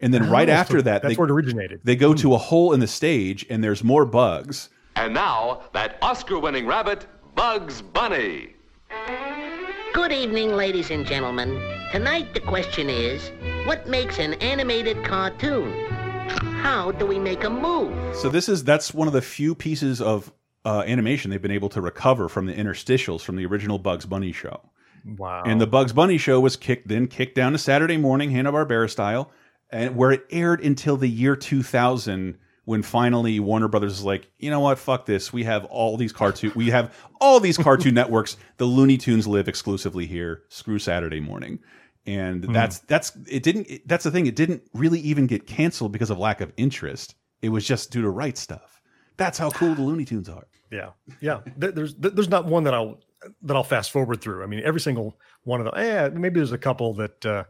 And 0.00 0.12
then 0.12 0.28
right 0.28 0.48
Oh, 0.48 0.52
so 0.52 0.56
after 0.56 0.82
that, 0.82 1.02
that's 1.02 1.14
they, 1.14 1.18
where 1.18 1.26
it 1.28 1.30
originated. 1.32 1.80
They 1.84 1.96
go 1.96 2.12
to 2.14 2.34
a 2.34 2.38
hole 2.38 2.72
in 2.74 2.80
the 2.80 2.86
stage 2.86 3.46
and 3.48 3.64
there's 3.64 3.82
more 3.82 4.04
bugs. 4.04 4.68
And 4.94 5.14
now, 5.14 5.62
that 5.72 5.96
Oscar 6.02 6.38
winning 6.38 6.66
rabbit, 6.66 7.06
Bugs 7.34 7.82
Bunny. 7.82 8.54
Good 9.92 10.12
evening, 10.12 10.52
ladies 10.52 10.90
and 10.90 11.06
gentlemen. 11.06 11.60
Tonight 11.92 12.34
the 12.34 12.40
question 12.40 12.90
is, 12.90 13.30
what 13.66 13.88
makes 13.88 14.18
an 14.18 14.34
animated 14.34 15.02
cartoon? 15.04 15.72
How 16.62 16.92
do 16.92 17.06
we 17.06 17.18
make 17.18 17.44
a 17.44 17.50
move? 17.50 18.14
So 18.16 18.28
this 18.28 18.48
is 18.48 18.64
that's 18.64 18.92
one 18.92 19.06
of 19.08 19.14
the 19.14 19.22
few 19.22 19.54
pieces 19.54 20.00
of 20.02 20.32
uh, 20.66 20.82
animation 20.86 21.30
they've 21.30 21.40
been 21.40 21.50
able 21.50 21.68
to 21.70 21.80
recover 21.80 22.28
from 22.28 22.44
the 22.46 22.52
interstitials 22.54 23.22
from 23.22 23.36
the 23.36 23.46
original 23.46 23.78
Bugs 23.78 24.04
Bunny 24.04 24.32
show. 24.32 24.60
Wow. 25.16 25.44
And 25.46 25.60
the 25.60 25.66
Bugs 25.66 25.92
Bunny 25.92 26.18
show 26.18 26.40
was 26.40 26.56
kicked 26.56 26.88
then 26.88 27.06
kicked 27.06 27.36
down 27.36 27.52
to 27.52 27.58
Saturday 27.58 27.96
morning, 27.96 28.30
Hanna 28.32 28.52
Barbera 28.52 28.90
style, 28.90 29.30
and 29.70 29.96
where 29.96 30.10
it 30.12 30.26
aired 30.30 30.60
until 30.60 30.96
the 30.96 31.08
year 31.08 31.36
2000 31.36 32.36
when 32.64 32.82
finally 32.82 33.38
Warner 33.38 33.68
Brothers 33.68 33.92
is 33.92 34.02
like, 34.04 34.28
you 34.38 34.50
know 34.50 34.58
what, 34.58 34.76
fuck 34.78 35.06
this. 35.06 35.32
We 35.32 35.44
have 35.44 35.64
all 35.66 35.96
these 35.96 36.12
cartoon, 36.12 36.50
we 36.56 36.70
have 36.70 36.92
all 37.20 37.38
these 37.38 37.56
cartoon 37.56 37.94
networks. 38.02 38.36
The 38.56 38.64
Looney 38.64 38.96
Tunes 38.98 39.28
live 39.28 39.46
exclusively 39.46 40.06
here. 40.06 40.42
Screw 40.48 40.80
Saturday 40.80 41.20
morning. 41.20 41.60
And 42.06 42.44
Hmm. 42.44 42.52
that's 42.52 42.80
that's 42.80 43.12
it 43.28 43.42
didn't 43.44 43.70
it- 43.70 43.86
that's 43.86 44.02
the 44.04 44.10
thing. 44.10 44.26
It 44.26 44.34
didn't 44.36 44.62
really 44.74 44.98
even 45.00 45.26
get 45.28 45.46
canceled 45.46 45.92
because 45.92 46.10
of 46.10 46.18
lack 46.18 46.40
of 46.40 46.52
interest. 46.56 47.14
It 47.42 47.50
was 47.50 47.64
just 47.64 47.92
due 47.92 48.02
to 48.02 48.10
right 48.10 48.36
stuff. 48.36 48.80
That's 49.16 49.38
how 49.38 49.50
cool 49.50 49.74
the 49.76 49.82
Looney 49.82 50.04
Tunes 50.04 50.28
are. 50.28 50.46
Yeah, 50.70 50.90
yeah. 51.20 51.40
There's 51.56 51.94
there's 51.94 52.28
not 52.28 52.46
one 52.46 52.64
that 52.64 52.74
I'll 52.74 53.00
that 53.42 53.56
I'll 53.56 53.64
fast 53.64 53.90
forward 53.90 54.20
through. 54.20 54.42
I 54.42 54.46
mean, 54.46 54.62
every 54.64 54.80
single 54.80 55.18
one 55.44 55.60
of 55.60 55.66
them. 55.66 55.74
Yeah, 55.76 56.08
maybe 56.08 56.40
there's 56.40 56.52
a 56.52 56.58
couple 56.58 56.94
that 56.94 57.24
uh, 57.26 57.44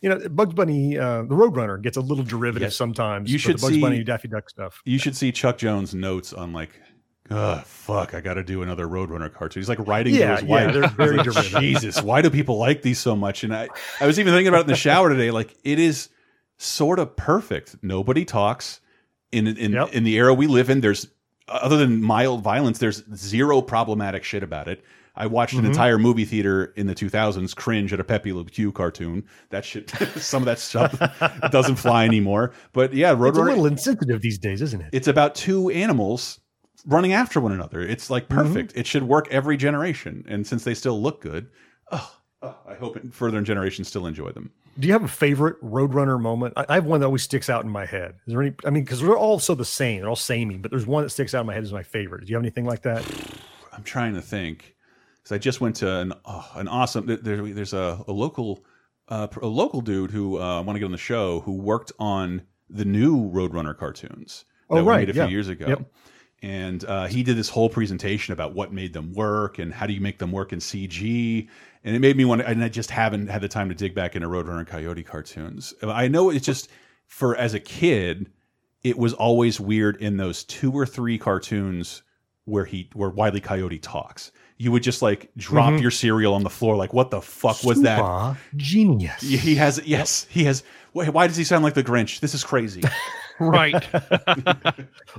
you 0.00 0.08
know, 0.08 0.28
Bugs 0.28 0.54
Bunny, 0.54 0.96
uh, 0.98 1.22
the 1.22 1.34
Roadrunner 1.34 1.80
gets 1.82 1.96
a 1.96 2.00
little 2.00 2.24
derivative 2.24 2.66
Yes. 2.68 2.76
sometimes. 2.76 3.32
You 3.32 3.38
should 3.38 3.56
the 3.58 3.62
Bugs 3.62 3.74
see 3.74 3.80
Bunny 3.80 4.04
Daffy 4.04 4.28
Duck 4.28 4.48
stuff. 4.48 4.80
You 4.84 4.98
should 4.98 5.16
see 5.16 5.32
Chuck 5.32 5.58
Jones' 5.58 5.94
notes 5.94 6.32
on 6.32 6.52
like 6.52 6.70
oh 7.30 7.58
fuck, 7.66 8.14
I 8.14 8.20
got 8.22 8.34
to 8.34 8.42
do 8.42 8.62
another 8.62 8.86
Roadrunner 8.86 9.32
cartoon. 9.32 9.60
He's 9.60 9.68
like 9.68 9.86
writing 9.86 10.14
Yeah, 10.14 10.28
to 10.28 10.34
his 10.36 10.42
yeah, 10.44 10.48
wife. 10.48 10.72
they're 10.72 10.88
very 10.88 11.16
like, 11.16 11.24
derivative. 11.24 11.60
Jesus, 11.60 12.02
why 12.02 12.22
do 12.22 12.30
people 12.30 12.56
like 12.58 12.80
these 12.82 12.98
so 12.98 13.14
much? 13.16 13.44
And 13.44 13.54
I, 13.54 13.68
I 14.00 14.06
was 14.06 14.18
even 14.18 14.32
thinking 14.32 14.48
about 14.48 14.60
it 14.60 14.62
in 14.62 14.68
the 14.68 14.76
shower 14.76 15.08
today. 15.10 15.30
Like 15.30 15.54
it 15.64 15.78
is 15.78 16.08
sort 16.58 16.98
of 16.98 17.16
perfect. 17.16 17.76
Nobody 17.82 18.24
talks 18.24 18.80
in 19.30 19.46
in 19.46 19.74
in 19.76 20.04
the 20.04 20.16
era 20.16 20.32
we 20.32 20.46
live 20.46 20.70
in. 20.70 20.80
There's 20.80 21.06
other 21.48 21.76
than 21.76 22.02
mild 22.02 22.42
violence, 22.42 22.78
there's 22.78 23.02
zero 23.14 23.60
problematic 23.62 24.24
shit 24.24 24.42
about 24.42 24.68
it. 24.68 24.84
I 25.16 25.26
watched 25.26 25.54
an 25.54 25.62
Mhm. 25.62 25.68
entire 25.68 25.98
movie 25.98 26.24
theater 26.24 26.72
in 26.76 26.86
the 26.86 26.94
2000s 26.94 27.52
cringe 27.52 27.92
at 27.92 27.98
a 27.98 28.04
Pepe 28.04 28.32
Le 28.32 28.44
Pew 28.44 28.70
cartoon. 28.70 29.24
That 29.50 29.64
shit, 29.64 29.90
some 30.16 30.42
of 30.42 30.46
that 30.46 30.60
stuff 30.60 30.96
doesn't 31.50 31.76
fly 31.76 32.04
anymore. 32.04 32.52
But 32.72 32.92
yeah, 32.94 33.12
It's 33.12 33.36
a 33.38 33.42
little 33.42 33.66
insensitive 33.66 34.20
these 34.22 34.38
days, 34.38 34.62
isn't 34.62 34.80
it? 34.80 34.90
It's 34.92 35.08
about 35.08 35.34
two 35.34 35.70
animals 35.70 36.38
running 36.86 37.12
after 37.14 37.40
one 37.40 37.50
another. 37.52 37.80
It's 37.80 38.10
like 38.10 38.28
Mm-hmm. 38.28 38.42
perfect. 38.42 38.72
It 38.76 38.86
should 38.86 39.02
work 39.02 39.26
every 39.32 39.56
generation. 39.56 40.24
And 40.28 40.46
since 40.46 40.62
they 40.62 40.74
still 40.74 41.02
look 41.02 41.20
good, 41.20 41.48
oh, 41.90 42.14
oh, 42.42 42.54
I 42.68 42.74
hope 42.74 42.96
it, 42.96 43.12
further 43.12 43.40
generations 43.42 43.88
still 43.88 44.06
enjoy 44.06 44.30
them. 44.30 44.50
Do 44.78 44.86
you 44.86 44.92
have 44.92 45.02
a 45.04 45.08
favorite 45.08 45.60
Roadrunner 45.62 46.20
moment? 46.20 46.54
I, 46.56 46.66
I 46.68 46.74
have 46.74 46.84
one 46.86 47.00
that 47.00 47.06
always 47.06 47.22
sticks 47.22 47.50
out 47.50 47.64
in 47.64 47.70
my 47.70 47.84
head. 47.84 48.14
Is 48.26 48.32
there 48.32 48.42
any? 48.42 48.54
I 48.64 48.70
mean, 48.70 48.84
because 48.84 49.00
they're 49.00 49.16
all 49.16 49.38
so 49.38 49.54
the 49.54 49.64
same. 49.64 50.00
They're 50.00 50.08
all 50.08 50.16
samey, 50.16 50.56
but 50.56 50.70
there's 50.70 50.86
one 50.86 51.02
that 51.02 51.10
sticks 51.10 51.34
out 51.34 51.40
in 51.40 51.46
my 51.46 51.54
head 51.54 51.64
as 51.64 51.72
my 51.72 51.82
favorite. 51.82 52.24
Do 52.24 52.30
you 52.30 52.36
have 52.36 52.42
anything 52.44 52.64
like 52.64 52.82
that? 52.82 53.04
I'm 53.72 53.82
trying 53.82 54.14
to 54.14 54.22
think 54.22 54.74
because 55.16 55.32
I 55.34 55.38
just 55.38 55.60
went 55.60 55.76
to 55.76 55.90
an 55.90 56.12
oh, 56.24 56.50
an 56.54 56.68
awesome. 56.68 57.06
there- 57.06 57.16
There, 57.16 57.42
there's 57.52 57.72
a, 57.74 58.04
a 58.06 58.12
local 58.12 58.64
uh, 59.08 59.26
a 59.40 59.46
local 59.46 59.80
dude 59.80 60.10
who 60.10 60.38
uh, 60.38 60.58
I 60.58 60.60
want 60.60 60.76
to 60.76 60.80
get 60.80 60.86
on 60.86 60.92
the 60.92 60.98
show 60.98 61.40
who 61.40 61.52
worked 61.52 61.92
on 61.98 62.42
the 62.70 62.84
new 62.84 63.30
Roadrunner 63.30 63.76
cartoons 63.76 64.44
Oh, 64.70 64.82
right, 64.84 65.06
made 65.06 65.10
a 65.10 65.14
few 65.14 65.32
years 65.32 65.48
ago. 65.48 65.66
Yep. 65.68 65.92
And 66.42 66.84
uh, 66.84 67.06
he 67.06 67.22
did 67.24 67.36
this 67.36 67.48
whole 67.48 67.68
presentation 67.70 68.32
about 68.32 68.54
what 68.54 68.72
made 68.72 68.92
them 68.92 69.12
work 69.14 69.58
and 69.58 69.72
how 69.72 69.86
do 69.86 69.92
you 69.92 70.00
make 70.00 70.18
them 70.18 70.30
work 70.30 70.52
in 70.52 70.60
CG. 70.60 71.48
And 71.84 71.94
it 71.96 72.00
made 72.00 72.16
me 72.16 72.24
want 72.24 72.40
to, 72.42 72.48
and 72.48 72.62
I 72.62 72.68
just 72.68 72.90
haven't 72.90 73.28
had 73.28 73.40
the 73.40 73.48
time 73.48 73.68
to 73.68 73.74
dig 73.74 73.94
back 73.94 74.16
into 74.16 74.28
Roadrunner 74.28 74.58
and 74.58 74.66
Coyote 74.66 75.02
cartoons. 75.04 75.72
I 75.82 76.08
know 76.08 76.30
it's 76.30 76.44
just 76.44 76.68
for 77.06 77.36
as 77.36 77.54
a 77.54 77.60
kid, 77.60 78.30
it 78.82 78.98
was 78.98 79.14
always 79.14 79.58
weird 79.60 79.96
in 80.02 80.16
those 80.16 80.44
two 80.44 80.72
or 80.72 80.84
three 80.86 81.18
cartoons 81.18 82.02
where 82.44 82.64
he 82.64 82.90
where 82.94 83.10
Wiley 83.10 83.40
Coyote 83.40 83.78
talks. 83.78 84.32
You 84.56 84.72
would 84.72 84.82
just 84.82 85.02
like 85.02 85.30
drop 85.36 85.74
Mhm. 85.74 85.80
your 85.82 85.90
cereal 85.92 86.34
on 86.34 86.42
the 86.42 86.50
floor, 86.50 86.74
like 86.76 86.92
what 86.92 87.10
the 87.10 87.20
fuck 87.22 87.62
was 87.62 87.82
that? 87.82 88.36
Genius. 88.56 89.20
He 89.22 89.54
has 89.54 89.80
yes, 89.86 90.26
he 90.28 90.44
has. 90.44 90.64
Why, 90.92 91.08
why 91.10 91.26
does 91.28 91.36
he 91.36 91.44
sound 91.44 91.62
like 91.62 91.74
the 91.74 91.84
Grinch? 91.84 92.20
This 92.20 92.34
is 92.34 92.42
crazy. 92.44 92.82
Right. 93.40 93.86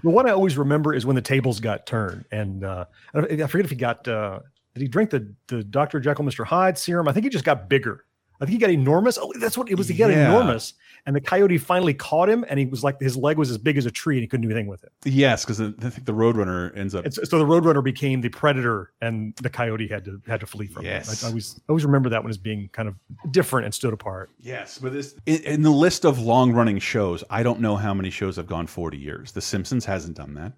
The 0.03 0.09
one 0.09 0.27
I 0.27 0.31
always 0.31 0.57
remember 0.57 0.93
is 0.93 1.05
when 1.05 1.15
the 1.15 1.21
tables 1.21 1.61
got 1.61 1.85
turned, 1.85 2.25
and 2.31 2.65
uh, 2.65 2.83
I 3.13 3.19
I 3.19 3.47
forget 3.47 3.63
if 3.63 3.69
he 3.69 3.77
got 3.77 4.05
uh, 4.09 4.39
did 4.75 4.81
he 4.81 4.87
drink 4.87 5.09
the 5.09 5.33
the 5.47 5.63
Dr. 5.63 5.99
Jekyll 5.99 6.25
Mr. 6.25 6.45
Hyde 6.45 6.77
serum? 6.77 7.07
I 7.07 7.11
think 7.13 7.23
he 7.25 7.29
just 7.29 7.45
got 7.45 7.69
bigger. 7.69 8.05
I 8.41 8.45
think 8.45 8.53
he 8.53 8.57
got 8.57 8.69
enormous. 8.69 9.17
Oh, 9.21 9.33
that's 9.37 9.57
what 9.57 9.69
it 9.69 9.75
was. 9.75 9.89
He 9.89 9.95
got 9.97 10.11
Yeah. 10.11 10.29
enormous, 10.29 10.73
and 11.05 11.13
the 11.13 11.19
coyote 11.19 11.57
finally 11.57 11.93
caught 11.93 12.29
him, 12.29 12.45
and 12.47 12.57
he 12.57 12.65
was 12.65 12.85
like 12.85 12.97
his 13.01 13.17
leg 13.17 13.37
was 13.37 13.51
as 13.51 13.57
big 13.57 13.77
as 13.77 13.85
a 13.85 13.91
tree, 13.91 14.15
and 14.15 14.21
he 14.21 14.27
couldn't 14.27 14.43
do 14.47 14.49
anything 14.49 14.67
with 14.67 14.81
it. 14.85 14.93
yes, 15.03 15.43
because 15.43 15.59
I 15.59 15.71
think 15.71 16.05
the 16.05 16.13
Roadrunner 16.13 16.71
ends 16.77 16.95
up. 16.95 17.03
And 17.03 17.13
so, 17.13 17.23
so 17.25 17.37
the 17.37 17.43
Roadrunner 17.43 17.83
became 17.83 18.21
the 18.21 18.29
predator, 18.29 18.93
and 19.01 19.35
the 19.41 19.49
coyote 19.49 19.89
had 19.89 20.05
to 20.05 20.21
had 20.25 20.39
to 20.39 20.45
flee 20.45 20.67
from 20.67 20.85
Yes. 20.85 21.09
him. 21.21 21.25
I, 21.25 21.27
I 21.27 21.29
always 21.31 21.55
I 21.59 21.61
always 21.67 21.83
remember 21.83 22.07
that 22.07 22.23
one 22.23 22.29
as 22.29 22.37
being 22.37 22.69
kind 22.71 22.87
of 22.87 22.95
different 23.29 23.65
and 23.65 23.73
stood 23.73 23.91
apart. 23.91 24.29
Yes, 24.39 24.77
but 24.77 24.93
this 24.93 25.15
in, 25.25 25.41
in 25.43 25.61
the 25.61 25.69
list 25.69 26.05
of 26.05 26.17
long 26.19 26.53
running 26.53 26.79
shows, 26.79 27.25
I 27.29 27.43
don't 27.43 27.59
know 27.59 27.75
how 27.75 27.93
many 27.93 28.09
shows 28.09 28.37
have 28.37 28.47
gone 28.47 28.67
40 28.67 28.97
years. 28.97 29.33
The 29.33 29.41
Simpsons 29.41 29.83
hasn't 29.83 30.15
done 30.15 30.33
that. 30.35 30.53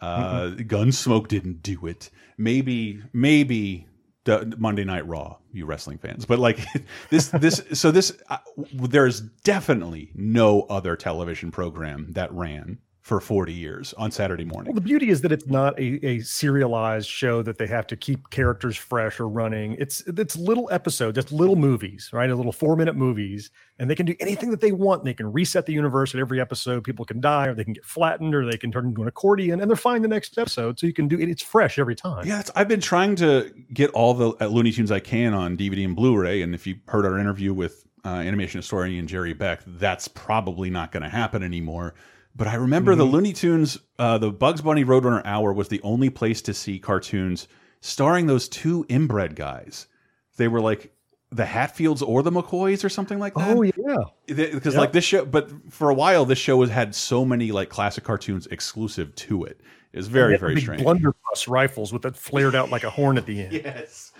Uh, 0.00 0.50
Gunsmoke 0.56 1.28
didn't 1.28 1.62
do 1.62 1.86
it. 1.86 2.10
Maybe, 2.36 3.02
maybe 3.12 3.86
Monday 4.58 4.84
Night 4.84 5.06
Raw, 5.06 5.36
you 5.52 5.66
wrestling 5.66 5.98
fans. 5.98 6.26
But 6.26 6.38
like 6.38 6.58
this, 7.10 7.28
this, 7.28 7.62
so 7.72 7.90
this, 7.90 8.12
uh, 8.28 8.38
there's 8.72 9.20
definitely 9.20 10.10
no 10.14 10.62
other 10.62 10.96
television 10.96 11.50
program 11.50 12.12
that 12.12 12.32
ran 12.32 12.78
for 13.06 13.20
40 13.20 13.52
years 13.52 13.94
on 13.98 14.10
Saturday 14.10 14.44
morning. 14.44 14.72
Well, 14.72 14.74
the 14.74 14.80
beauty 14.80 15.10
is 15.10 15.20
that 15.20 15.30
it's 15.30 15.46
not 15.46 15.78
a, 15.78 16.04
a 16.04 16.18
serialized 16.22 17.08
show 17.08 17.40
that 17.40 17.56
they 17.56 17.68
have 17.68 17.86
to 17.86 17.96
keep 17.96 18.30
characters 18.30 18.76
fresh 18.76 19.20
or 19.20 19.28
running. 19.28 19.76
It's 19.78 20.00
it's 20.08 20.34
little 20.36 20.68
episodes, 20.72 21.16
it's 21.16 21.30
little 21.30 21.54
movies, 21.54 22.10
right? 22.12 22.28
A 22.28 22.34
little 22.34 22.50
four 22.50 22.74
minute 22.74 22.96
movies, 22.96 23.52
and 23.78 23.88
they 23.88 23.94
can 23.94 24.06
do 24.06 24.16
anything 24.18 24.50
that 24.50 24.60
they 24.60 24.72
want. 24.72 25.04
They 25.04 25.14
can 25.14 25.32
reset 25.32 25.66
the 25.66 25.72
universe 25.72 26.16
at 26.16 26.20
every 26.20 26.40
episode. 26.40 26.82
People 26.82 27.04
can 27.04 27.20
die, 27.20 27.46
or 27.46 27.54
they 27.54 27.62
can 27.62 27.74
get 27.74 27.84
flattened, 27.84 28.34
or 28.34 28.44
they 28.44 28.58
can 28.58 28.72
turn 28.72 28.86
into 28.86 29.02
an 29.02 29.06
accordion, 29.06 29.60
and 29.60 29.70
they're 29.70 29.76
fine 29.76 30.02
the 30.02 30.08
next 30.08 30.36
episode. 30.36 30.80
So 30.80 30.88
you 30.88 30.92
can 30.92 31.06
do 31.06 31.16
it. 31.16 31.28
It's 31.28 31.42
fresh 31.42 31.78
every 31.78 31.94
time. 31.94 32.26
Yeah, 32.26 32.40
it's, 32.40 32.50
I've 32.56 32.66
been 32.66 32.80
trying 32.80 33.14
to 33.16 33.54
get 33.72 33.90
all 33.90 34.14
the 34.14 34.30
uh, 34.40 34.48
Looney 34.48 34.72
Tunes 34.72 34.90
I 34.90 34.98
can 34.98 35.32
on 35.32 35.56
DVD 35.56 35.84
and 35.84 35.94
Blu-ray, 35.94 36.42
and 36.42 36.56
if 36.56 36.66
you 36.66 36.74
heard 36.88 37.06
our 37.06 37.20
interview 37.20 37.54
with 37.54 37.86
uh, 38.04 38.08
animation 38.08 38.58
historian 38.58 39.06
Jerry 39.06 39.32
Beck, 39.32 39.60
that's 39.64 40.08
probably 40.08 40.70
not 40.70 40.90
going 40.90 41.04
to 41.04 41.08
happen 41.08 41.44
anymore. 41.44 41.94
But 42.36 42.48
I 42.48 42.54
remember 42.56 42.94
the 42.94 43.06
Mhm. 43.06 43.12
Looney 43.12 43.32
Tunes, 43.32 43.78
uh, 43.98 44.18
the 44.18 44.30
Bugs 44.30 44.60
Bunny 44.60 44.84
Roadrunner 44.84 45.22
Hour 45.24 45.52
was 45.54 45.68
the 45.68 45.80
only 45.82 46.10
place 46.10 46.42
to 46.42 46.52
see 46.52 46.78
cartoons 46.78 47.48
starring 47.80 48.26
those 48.26 48.46
two 48.48 48.84
inbred 48.90 49.34
guys. 49.36 49.86
They 50.36 50.46
were 50.48 50.60
like 50.60 50.92
the 51.32 51.46
Hatfields 51.46 52.02
or 52.02 52.22
the 52.22 52.30
McCoys 52.30 52.84
or 52.84 52.88
something 52.90 53.18
like 53.18 53.34
that. 53.34 53.56
Oh 53.56 53.62
yeah, 53.62 53.72
because 54.26 54.74
Yep. 54.74 54.80
like 54.80 54.92
this 54.92 55.04
show, 55.04 55.24
but 55.24 55.50
for 55.70 55.88
a 55.90 55.94
while 55.94 56.24
this 56.26 56.38
show 56.38 56.60
has 56.60 56.70
had 56.70 56.94
so 56.94 57.24
many 57.24 57.52
like 57.52 57.68
classic 57.70 58.04
cartoons 58.04 58.46
exclusive 58.48 59.14
to 59.16 59.44
it. 59.44 59.60
It's 59.94 60.06
very 60.08 60.36
very 60.36 60.60
strange. 60.60 60.82
Blunderbuss 60.82 61.48
rifles 61.48 61.90
with 61.92 62.02
that 62.02 62.16
flared 62.18 62.54
out 62.54 62.70
like 62.70 62.84
a 62.84 62.90
horn 62.90 63.16
at 63.16 63.24
the 63.24 63.40
end. 63.42 63.52
Yes. 63.54 64.12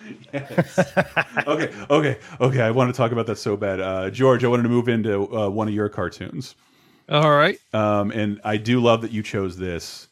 okay, 1.47 1.71
okay, 1.91 2.19
okay. 2.41 2.61
I 2.63 2.71
want 2.71 2.93
to 2.93 2.97
talk 2.97 3.13
about 3.13 3.27
that 3.27 3.37
so 3.39 3.57
bad, 3.59 3.81
uh, 3.81 4.11
George. 4.11 4.43
I 4.45 4.49
wanted 4.49 4.63
to 4.65 4.69
move 4.71 4.89
into 4.89 5.31
uh, 5.37 5.49
one 5.51 5.69
of 5.69 5.75
your 5.75 5.89
cartoons. 5.91 6.55
All 7.09 7.31
right. 7.31 7.59
Um, 7.73 8.11
and 8.11 8.41
I 8.43 8.57
do 8.57 8.81
love 8.81 9.03
that 9.03 9.13
you 9.13 9.23
chose 9.23 9.57
this. 9.57 10.09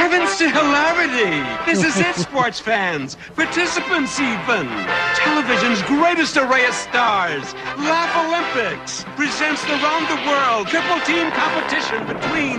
Heavens 0.00 0.36
to 0.38 0.48
hilarity! 0.48 1.42
This 1.66 1.84
is 1.84 1.98
it, 1.98 2.14
sports 2.14 2.60
fans, 2.60 3.16
participants 3.34 4.18
even. 4.20 4.66
Television's 5.14 5.82
greatest 5.82 6.36
array 6.36 6.64
of 6.64 6.74
stars, 6.74 7.54
Laugh 7.76 8.14
Olympics, 8.24 9.04
presents 9.16 9.62
the 9.64 9.72
round 9.72 10.06
the 10.08 10.16
world 10.30 10.68
triple 10.68 11.00
team 11.04 11.30
competition 11.32 12.06
between 12.06 12.58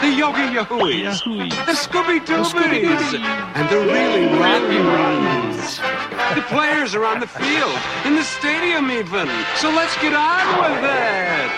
the 0.00 0.16
Yogi 0.16 0.48
Yahooies, 0.56 1.22
the 1.66 1.72
Scooby 1.72 2.20
Doobies, 2.24 3.14
and 3.54 3.68
the 3.68 3.78
really 3.78 4.26
Rodney 4.38 5.51
Runs. 5.62 6.34
The 6.34 6.42
players 6.48 6.94
are 6.94 7.04
on 7.04 7.20
the 7.20 7.26
field, 7.26 7.78
in 8.04 8.14
the 8.16 8.22
stadium 8.24 8.90
even. 8.90 9.28
So 9.56 9.70
let's 9.70 9.94
get 10.00 10.12
on 10.14 10.60
with 10.60 10.84
it. 10.84 11.50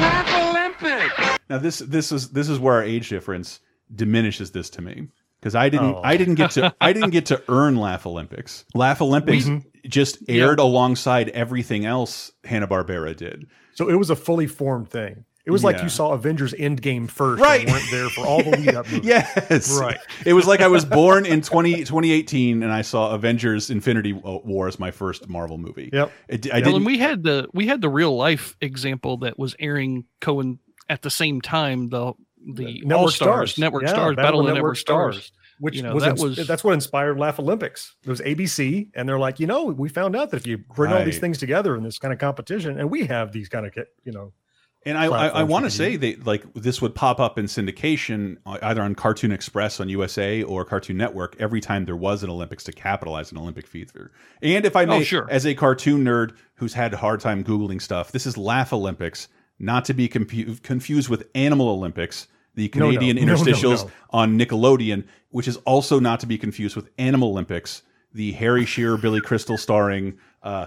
Laff-A-Lympics. 0.00 1.38
Now 1.48 1.58
this 1.58 1.78
this 1.80 2.12
is 2.12 2.30
this 2.30 2.48
is 2.48 2.58
where 2.58 2.74
our 2.74 2.82
age 2.82 3.08
difference 3.08 3.60
diminishes 3.94 4.52
this 4.52 4.70
to 4.70 4.82
me 4.82 5.08
because 5.40 5.54
I 5.54 5.68
didn't 5.68 5.94
Oh. 5.96 6.00
I 6.04 6.16
didn't 6.16 6.36
get 6.36 6.52
to 6.52 6.74
I 6.80 6.92
didn't 6.92 7.10
get 7.10 7.26
to 7.26 7.42
earn 7.48 7.76
Laff-A-Lympics. 7.76 8.64
Laugh 8.74 9.02
Olympics 9.02 9.44
Mhm. 9.46 9.64
just 9.88 10.18
Yeah. 10.28 10.44
aired 10.44 10.58
alongside 10.60 11.28
everything 11.30 11.84
else 11.84 12.32
Hanna 12.44 12.68
Barbera 12.68 13.16
did. 13.16 13.46
So 13.74 13.88
it 13.88 13.94
was 13.96 14.10
a 14.10 14.16
fully 14.16 14.46
formed 14.46 14.88
thing. 14.90 15.24
It 15.46 15.50
was 15.50 15.64
like 15.64 15.82
you 15.82 15.88
saw 15.88 16.12
Avengers 16.12 16.52
Endgame 16.52 17.08
first, 17.08 17.42
Right. 17.42 17.62
and 17.62 17.70
weren't 17.72 17.90
there 17.90 18.08
for 18.10 18.26
all 18.26 18.42
the 18.42 18.50
lead 18.50 18.74
up. 18.74 18.86
movies. 18.90 19.06
Yes. 19.06 19.78
Right. 19.80 19.98
It 20.26 20.34
was 20.34 20.46
like 20.46 20.60
I 20.60 20.68
was 20.68 20.84
born 20.84 21.24
in 21.26 21.40
20, 21.40 21.76
2018 21.76 22.62
and 22.62 22.70
I 22.72 22.82
saw 22.82 23.14
Avengers 23.14 23.70
Infinity 23.70 24.12
War 24.12 24.68
as 24.68 24.78
my 24.78 24.90
first 24.90 25.28
Marvel 25.28 25.58
movie. 25.58 25.90
Yep. 25.92 26.12
It, 26.28 26.46
I 26.46 26.56
well, 26.56 26.60
didn't 26.62 26.76
and 26.76 26.86
we 26.86 26.98
had 26.98 27.22
the 27.22 27.48
we 27.52 27.66
had 27.66 27.80
the 27.80 27.88
real 27.88 28.14
life 28.16 28.56
example 28.60 29.16
that 29.18 29.38
was 29.38 29.56
airing 29.58 30.04
Cohen 30.20 30.58
at 30.88 31.02
the 31.02 31.10
same 31.10 31.40
time. 31.40 31.88
The 31.88 32.12
the 32.54 32.80
Network 32.84 32.98
All 32.98 33.08
Stars, 33.08 33.52
Stars, 33.52 33.58
Network 33.58 33.82
Yeah, 33.84 33.90
Stars, 33.90 34.16
Battle 34.16 34.40
of 34.40 34.46
the 34.46 34.54
Network 34.54 34.76
Stars, 34.76 35.32
which 35.58 35.76
you 35.76 35.82
know, 35.82 35.94
was, 35.94 36.04
that 36.04 36.18
was 36.18 36.46
that's 36.46 36.64
what 36.64 36.72
inspired 36.74 37.18
Laff-A-Lympics. 37.18 37.96
It 38.04 38.08
was 38.08 38.20
ABC, 38.20 38.88
and 38.94 39.08
they're 39.08 39.18
like, 39.18 39.40
you 39.40 39.46
know, 39.46 39.64
we 39.66 39.88
found 39.88 40.16
out 40.16 40.30
that 40.30 40.38
if 40.38 40.46
you 40.46 40.58
bring 40.58 40.92
all 40.92 41.04
these 41.04 41.18
things 41.18 41.38
together 41.38 41.76
in 41.76 41.82
this 41.82 41.98
kind 41.98 42.12
of 42.14 42.18
competition, 42.20 42.78
and 42.78 42.90
we 42.90 43.06
have 43.06 43.32
these 43.32 43.48
kind 43.48 43.66
of, 43.66 43.74
you 44.04 44.12
know, 44.12 44.32
And 44.86 44.96
I, 44.96 45.06
I, 45.06 45.26
I 45.28 45.42
want 45.42 45.66
to 45.66 45.70
say 45.70 45.96
that 45.96 46.26
like 46.26 46.42
this 46.54 46.80
would 46.80 46.94
pop 46.94 47.20
up 47.20 47.38
in 47.38 47.44
syndication 47.46 48.38
uh, 48.46 48.56
either 48.62 48.80
on 48.80 48.94
Cartoon 48.94 49.30
Express 49.30 49.78
on 49.78 49.90
USA 49.90 50.42
or 50.42 50.64
Cartoon 50.64 50.96
Network 50.96 51.36
every 51.38 51.60
time 51.60 51.84
there 51.84 51.96
was 51.96 52.22
an 52.22 52.30
Olympics 52.30 52.64
to 52.64 52.72
capitalize 52.72 53.30
an 53.30 53.36
Olympic 53.36 53.66
feature. 53.66 54.10
And 54.40 54.64
if 54.64 54.76
I 54.76 54.86
may, 54.86 55.00
Oh, 55.00 55.02
sure. 55.02 55.26
as 55.30 55.44
a 55.46 55.54
cartoon 55.54 56.02
nerd 56.04 56.34
who's 56.54 56.72
had 56.72 56.94
a 56.94 56.96
hard 56.96 57.20
time 57.20 57.44
googling 57.44 57.82
stuff, 57.82 58.10
this 58.12 58.24
is 58.26 58.38
Laff-A-Lympics, 58.38 59.28
not 59.58 59.84
to 59.84 59.92
be 59.94 60.08
confused 60.08 61.10
with 61.10 61.28
Animal 61.34 61.68
Olympics, 61.68 62.26
the. 62.54 62.68
Canadian 62.68 63.16
No, 63.16 63.24
no, 63.26 63.34
interstitials 63.34 63.84
no. 63.84 63.90
on 64.10 64.38
Nickelodeon, 64.38 65.04
which 65.28 65.46
is 65.46 65.56
also 65.58 66.00
not 66.00 66.20
to 66.20 66.26
be 66.26 66.38
confused 66.38 66.74
with 66.74 66.88
Animal 66.96 67.28
Olympics, 67.32 67.82
the 68.14 68.32
Harry 68.32 68.64
Shearer, 68.64 68.96
Billy 68.96 69.20
Crystal 69.20 69.58
starring, 69.58 70.18
uh, 70.42 70.66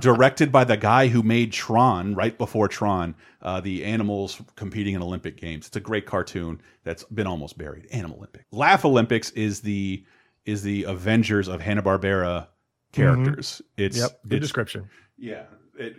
directed 0.00 0.50
by 0.50 0.64
the 0.64 0.76
guy 0.76 1.08
who 1.08 1.22
made 1.22 1.52
Tron 1.52 2.14
right 2.14 2.36
before 2.36 2.66
Tron, 2.66 3.14
uh, 3.42 3.60
the 3.60 3.84
animals 3.84 4.40
competing 4.56 4.94
in 4.94 5.02
Olympic 5.02 5.36
Games. 5.36 5.66
It's 5.66 5.76
a 5.76 5.80
great 5.80 6.06
cartoon 6.06 6.60
that's 6.84 7.04
been 7.04 7.26
almost 7.26 7.58
buried. 7.58 7.86
Animal 7.92 8.18
Olympic. 8.18 8.46
Laff-A-Lympics 8.52 9.30
is 9.30 9.60
the 9.60 10.04
is 10.44 10.62
the 10.62 10.84
Avengers 10.84 11.48
of 11.48 11.60
Hanna 11.60 11.82
Barbera 11.82 12.48
characters. 12.92 13.62
It's 13.76 13.96
Yep. 13.98 14.10
Good 14.24 14.32
it's- 14.34 14.40
description. 14.40 14.88
Yeah, 15.18 15.44
it, 15.78 15.94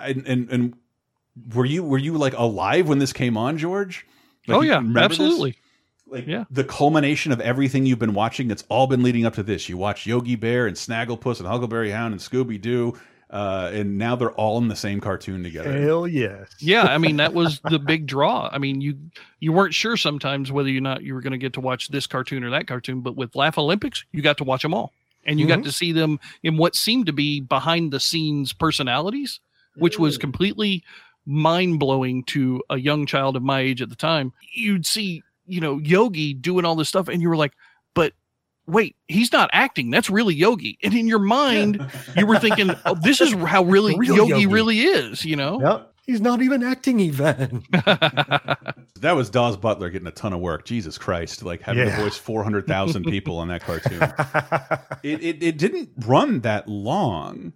and, 0.00 0.26
and 0.26 0.50
and 0.50 0.74
were 1.54 1.64
you 1.64 1.82
were 1.82 1.98
you 1.98 2.16
like 2.16 2.34
alive 2.36 2.88
when 2.88 2.98
this 2.98 3.12
came 3.12 3.36
on, 3.36 3.58
George? 3.58 4.06
Like, 4.46 4.58
oh 4.58 4.60
yeah, 4.60 4.76
remember 4.76 5.00
this? 5.08 5.20
absolutely. 5.20 5.56
Like 6.06 6.26
yeah. 6.26 6.44
the 6.50 6.64
culmination 6.64 7.30
of 7.30 7.40
everything 7.40 7.86
you've 7.86 8.00
been 8.00 8.14
watching 8.14 8.48
that's 8.48 8.64
all 8.68 8.88
been 8.88 9.02
leading 9.02 9.24
up 9.26 9.34
to 9.34 9.42
this. 9.44 9.68
You 9.68 9.76
watch 9.76 10.06
Yogi 10.06 10.34
Bear 10.34 10.66
and 10.66 10.76
Snagglepuss 10.76 11.38
and 11.38 11.46
Huckleberry 11.46 11.90
Hound 11.92 12.12
and 12.12 12.20
Scooby 12.20 12.60
Doo, 12.60 12.98
uh, 13.30 13.70
and 13.72 13.96
now 13.96 14.16
they're 14.16 14.32
all 14.32 14.58
in 14.58 14.66
the 14.68 14.74
same 14.76 15.00
cartoon 15.00 15.42
together. 15.42 15.72
Hell 15.80 16.06
yes. 16.08 16.48
yeah 16.58 16.82
i 16.84 16.98
mean 16.98 17.16
that 17.18 17.32
was 17.32 17.60
the 17.70 17.78
big 17.78 18.06
draw 18.06 18.48
i 18.52 18.58
mean 18.58 18.80
you 18.80 18.98
you 19.38 19.52
weren't 19.52 19.72
sure 19.74 19.96
sometimes 19.96 20.50
whether 20.50 20.68
or 20.68 20.80
not 20.80 21.02
you 21.02 21.14
were 21.14 21.20
going 21.20 21.30
to 21.32 21.38
get 21.38 21.52
to 21.52 21.60
watch 21.60 21.88
this 21.88 22.06
cartoon 22.06 22.42
or 22.44 22.50
that 22.50 22.66
cartoon 22.66 23.00
but 23.00 23.16
with 23.16 23.34
Laff-A-Lympics 23.36 24.04
you 24.12 24.20
got 24.22 24.36
to 24.38 24.44
watch 24.44 24.62
them 24.62 24.74
all 24.74 24.92
and 25.24 25.38
you 25.38 25.46
Mm-hmm. 25.46 25.60
got 25.60 25.64
to 25.64 25.72
see 25.72 25.92
them 25.92 26.18
in 26.42 26.56
what 26.56 26.74
seemed 26.74 27.06
to 27.06 27.12
be 27.12 27.40
behind 27.40 27.92
the 27.92 28.00
scenes 28.00 28.52
personalities 28.52 29.38
which 29.76 29.98
was 29.98 30.18
completely 30.18 30.82
mind-blowing 31.24 32.24
to 32.24 32.62
a 32.70 32.76
young 32.78 33.06
child 33.06 33.36
of 33.36 33.42
my 33.42 33.60
age 33.60 33.80
at 33.80 33.88
the 33.88 33.96
time 33.96 34.32
you'd 34.52 34.84
see 34.84 35.22
you 35.46 35.60
know 35.60 35.78
yogi 35.78 36.34
doing 36.34 36.64
all 36.64 36.74
this 36.74 36.88
stuff 36.88 37.06
and 37.08 37.22
you 37.22 37.28
were 37.28 37.36
like 37.36 37.52
but 37.52 37.69
wait 38.66 38.94
he's 39.08 39.32
not 39.32 39.50
acting 39.52 39.90
that's 39.90 40.08
really 40.10 40.34
yogi 40.34 40.78
and 40.82 40.94
in 40.94 41.06
your 41.08 41.18
mind 41.18 41.84
you 42.16 42.26
were 42.26 42.38
thinking 42.38 42.70
oh, 42.86 42.94
this 43.02 43.20
is 43.20 43.32
how 43.32 43.62
really 43.64 43.94
Real 43.98 44.16
yogi, 44.16 44.30
Yogi. 44.30 44.46
really 44.46 44.80
is 44.80 45.24
you 45.24 45.36
know 45.36 45.60
Yep. 45.60 45.86
He's 46.06 46.20
not 46.20 46.42
even 46.42 46.64
acting 46.64 46.98
even. 46.98 47.62
That 49.00 49.12
was 49.16 49.30
Daws 49.30 49.56
Butler 49.56 49.90
getting 49.90 50.08
a 50.08 50.12
ton 50.12 50.32
of 50.32 50.40
work. 50.40 50.64
Jesus 50.64 50.98
Christ! 50.98 51.42
Like 51.42 51.62
having 51.62 51.86
Yeah. 51.86 51.96
to 51.96 52.02
voice 52.02 52.16
four 52.18 52.42
hundred 52.44 52.66
thousand 52.66 53.04
people 53.14 53.38
on 53.38 53.48
that 53.48 53.62
cartoon. 53.62 54.02
it, 55.02 55.22
it 55.22 55.42
it 55.42 55.56
didn't 55.58 55.90
run 56.04 56.40
that 56.40 56.68
long, 56.68 57.52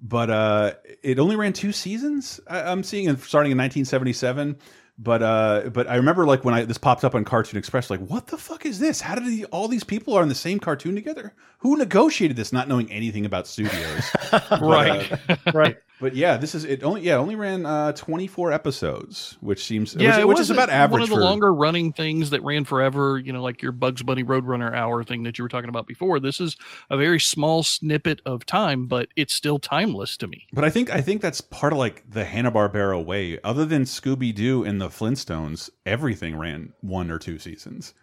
but 0.00 0.30
uh, 0.30 0.72
it 1.02 1.18
only 1.18 1.36
ran 1.36 1.52
two 1.52 1.72
seasons. 1.72 2.40
I, 2.48 2.62
I'm 2.62 2.82
seeing 2.82 3.08
it 3.08 3.20
starting 3.20 3.52
in 3.52 3.58
1977. 3.58 4.56
But 4.98 5.22
uh, 5.22 5.68
but 5.74 5.88
I 5.90 5.96
remember 5.96 6.24
like 6.26 6.42
when 6.44 6.54
I 6.54 6.64
this 6.64 6.78
popped 6.78 7.04
up 7.04 7.14
on 7.14 7.24
Cartoon 7.24 7.58
Express, 7.58 7.90
like 7.90 8.00
what 8.00 8.28
the 8.28 8.38
fuck 8.38 8.64
is 8.64 8.78
this? 8.78 9.00
How 9.00 9.14
did 9.14 9.26
the, 9.26 9.44
all 9.46 9.68
these 9.68 9.84
people 9.84 10.14
are 10.14 10.22
in 10.22 10.28
the 10.30 10.34
same 10.34 10.58
cartoon 10.58 10.94
together? 10.94 11.34
Who 11.58 11.76
negotiated 11.76 12.36
this, 12.36 12.50
not 12.52 12.66
knowing 12.66 12.90
anything 12.90 13.26
about 13.26 13.46
studios? 13.46 14.04
But, 14.30 14.58
Right. 14.62 15.12
uh, 15.28 15.36
right. 15.52 15.76
But 15.98 16.14
yeah, 16.14 16.36
this 16.36 16.54
is 16.54 16.64
it. 16.64 16.82
Only 16.82 17.02
yeah, 17.02 17.16
only 17.16 17.36
ran 17.36 17.64
uh, 17.64 17.92
24 17.92 18.52
episodes, 18.52 19.38
which 19.40 19.64
seems 19.64 19.94
yeah, 19.94 20.18
which, 20.18 20.26
which 20.26 20.40
is 20.40 20.50
about 20.50 20.68
average 20.68 20.92
One 20.92 21.02
of 21.02 21.08
the 21.08 21.14
for 21.14 21.20
longer 21.22 21.54
running 21.54 21.92
things 21.92 22.30
that 22.30 22.42
ran 22.42 22.64
forever, 22.64 23.18
you 23.18 23.32
know, 23.32 23.42
like 23.42 23.62
your 23.62 23.72
Bugs 23.72 24.02
Bunny 24.02 24.22
Roadrunner 24.22 24.74
hour 24.74 25.02
thing 25.04 25.22
that 25.22 25.38
you 25.38 25.44
were 25.44 25.48
talking 25.48 25.70
about 25.70 25.86
before. 25.86 26.20
This 26.20 26.38
is 26.38 26.56
a 26.90 26.98
very 26.98 27.18
small 27.18 27.62
snippet 27.62 28.20
of 28.26 28.44
time, 28.44 28.86
but 28.86 29.08
it's 29.16 29.32
still 29.32 29.58
timeless 29.58 30.18
to 30.18 30.26
me. 30.26 30.46
But 30.52 30.64
I 30.64 30.70
think 30.70 30.90
I 30.90 31.00
think 31.00 31.22
that's 31.22 31.40
part 31.40 31.72
of 31.72 31.78
like 31.78 32.08
the 32.10 32.24
Hanna 32.24 32.52
Barbera 32.52 33.02
way. 33.02 33.38
Other 33.42 33.64
than 33.64 33.84
Scooby 33.84 34.34
Doo 34.34 34.64
and 34.64 34.80
the 34.80 34.88
Flintstones, 34.88 35.70
everything 35.86 36.36
ran 36.36 36.74
one 36.82 37.10
or 37.10 37.18
two 37.18 37.38
seasons. 37.38 37.94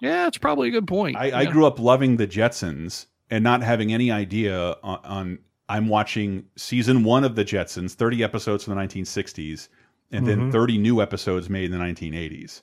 Yeah, 0.00 0.28
it's 0.28 0.38
probably 0.38 0.68
a 0.68 0.72
good 0.72 0.88
point. 0.88 1.16
I, 1.16 1.40
I 1.40 1.44
grew 1.44 1.64
up 1.64 1.78
loving 1.78 2.16
the 2.16 2.26
Jetsons 2.26 3.06
and 3.30 3.44
not 3.44 3.62
having 3.62 3.92
any 3.92 4.10
idea 4.10 4.76
on, 4.82 5.00
on 5.04 5.38
I'm 5.72 5.88
watching 5.88 6.44
season 6.56 7.02
one 7.02 7.24
of 7.24 7.34
the 7.34 7.44
Jetsons, 7.44 7.92
30 7.94 8.22
episodes 8.22 8.64
from 8.64 8.74
the 8.74 8.76
1960s, 8.76 9.68
and 10.10 10.26
then 10.26 10.38
Mhm. 10.38 10.52
30 10.52 10.76
new 10.76 11.00
episodes 11.00 11.48
made 11.48 11.64
in 11.64 11.70
the 11.70 11.78
1980s. 11.78 12.62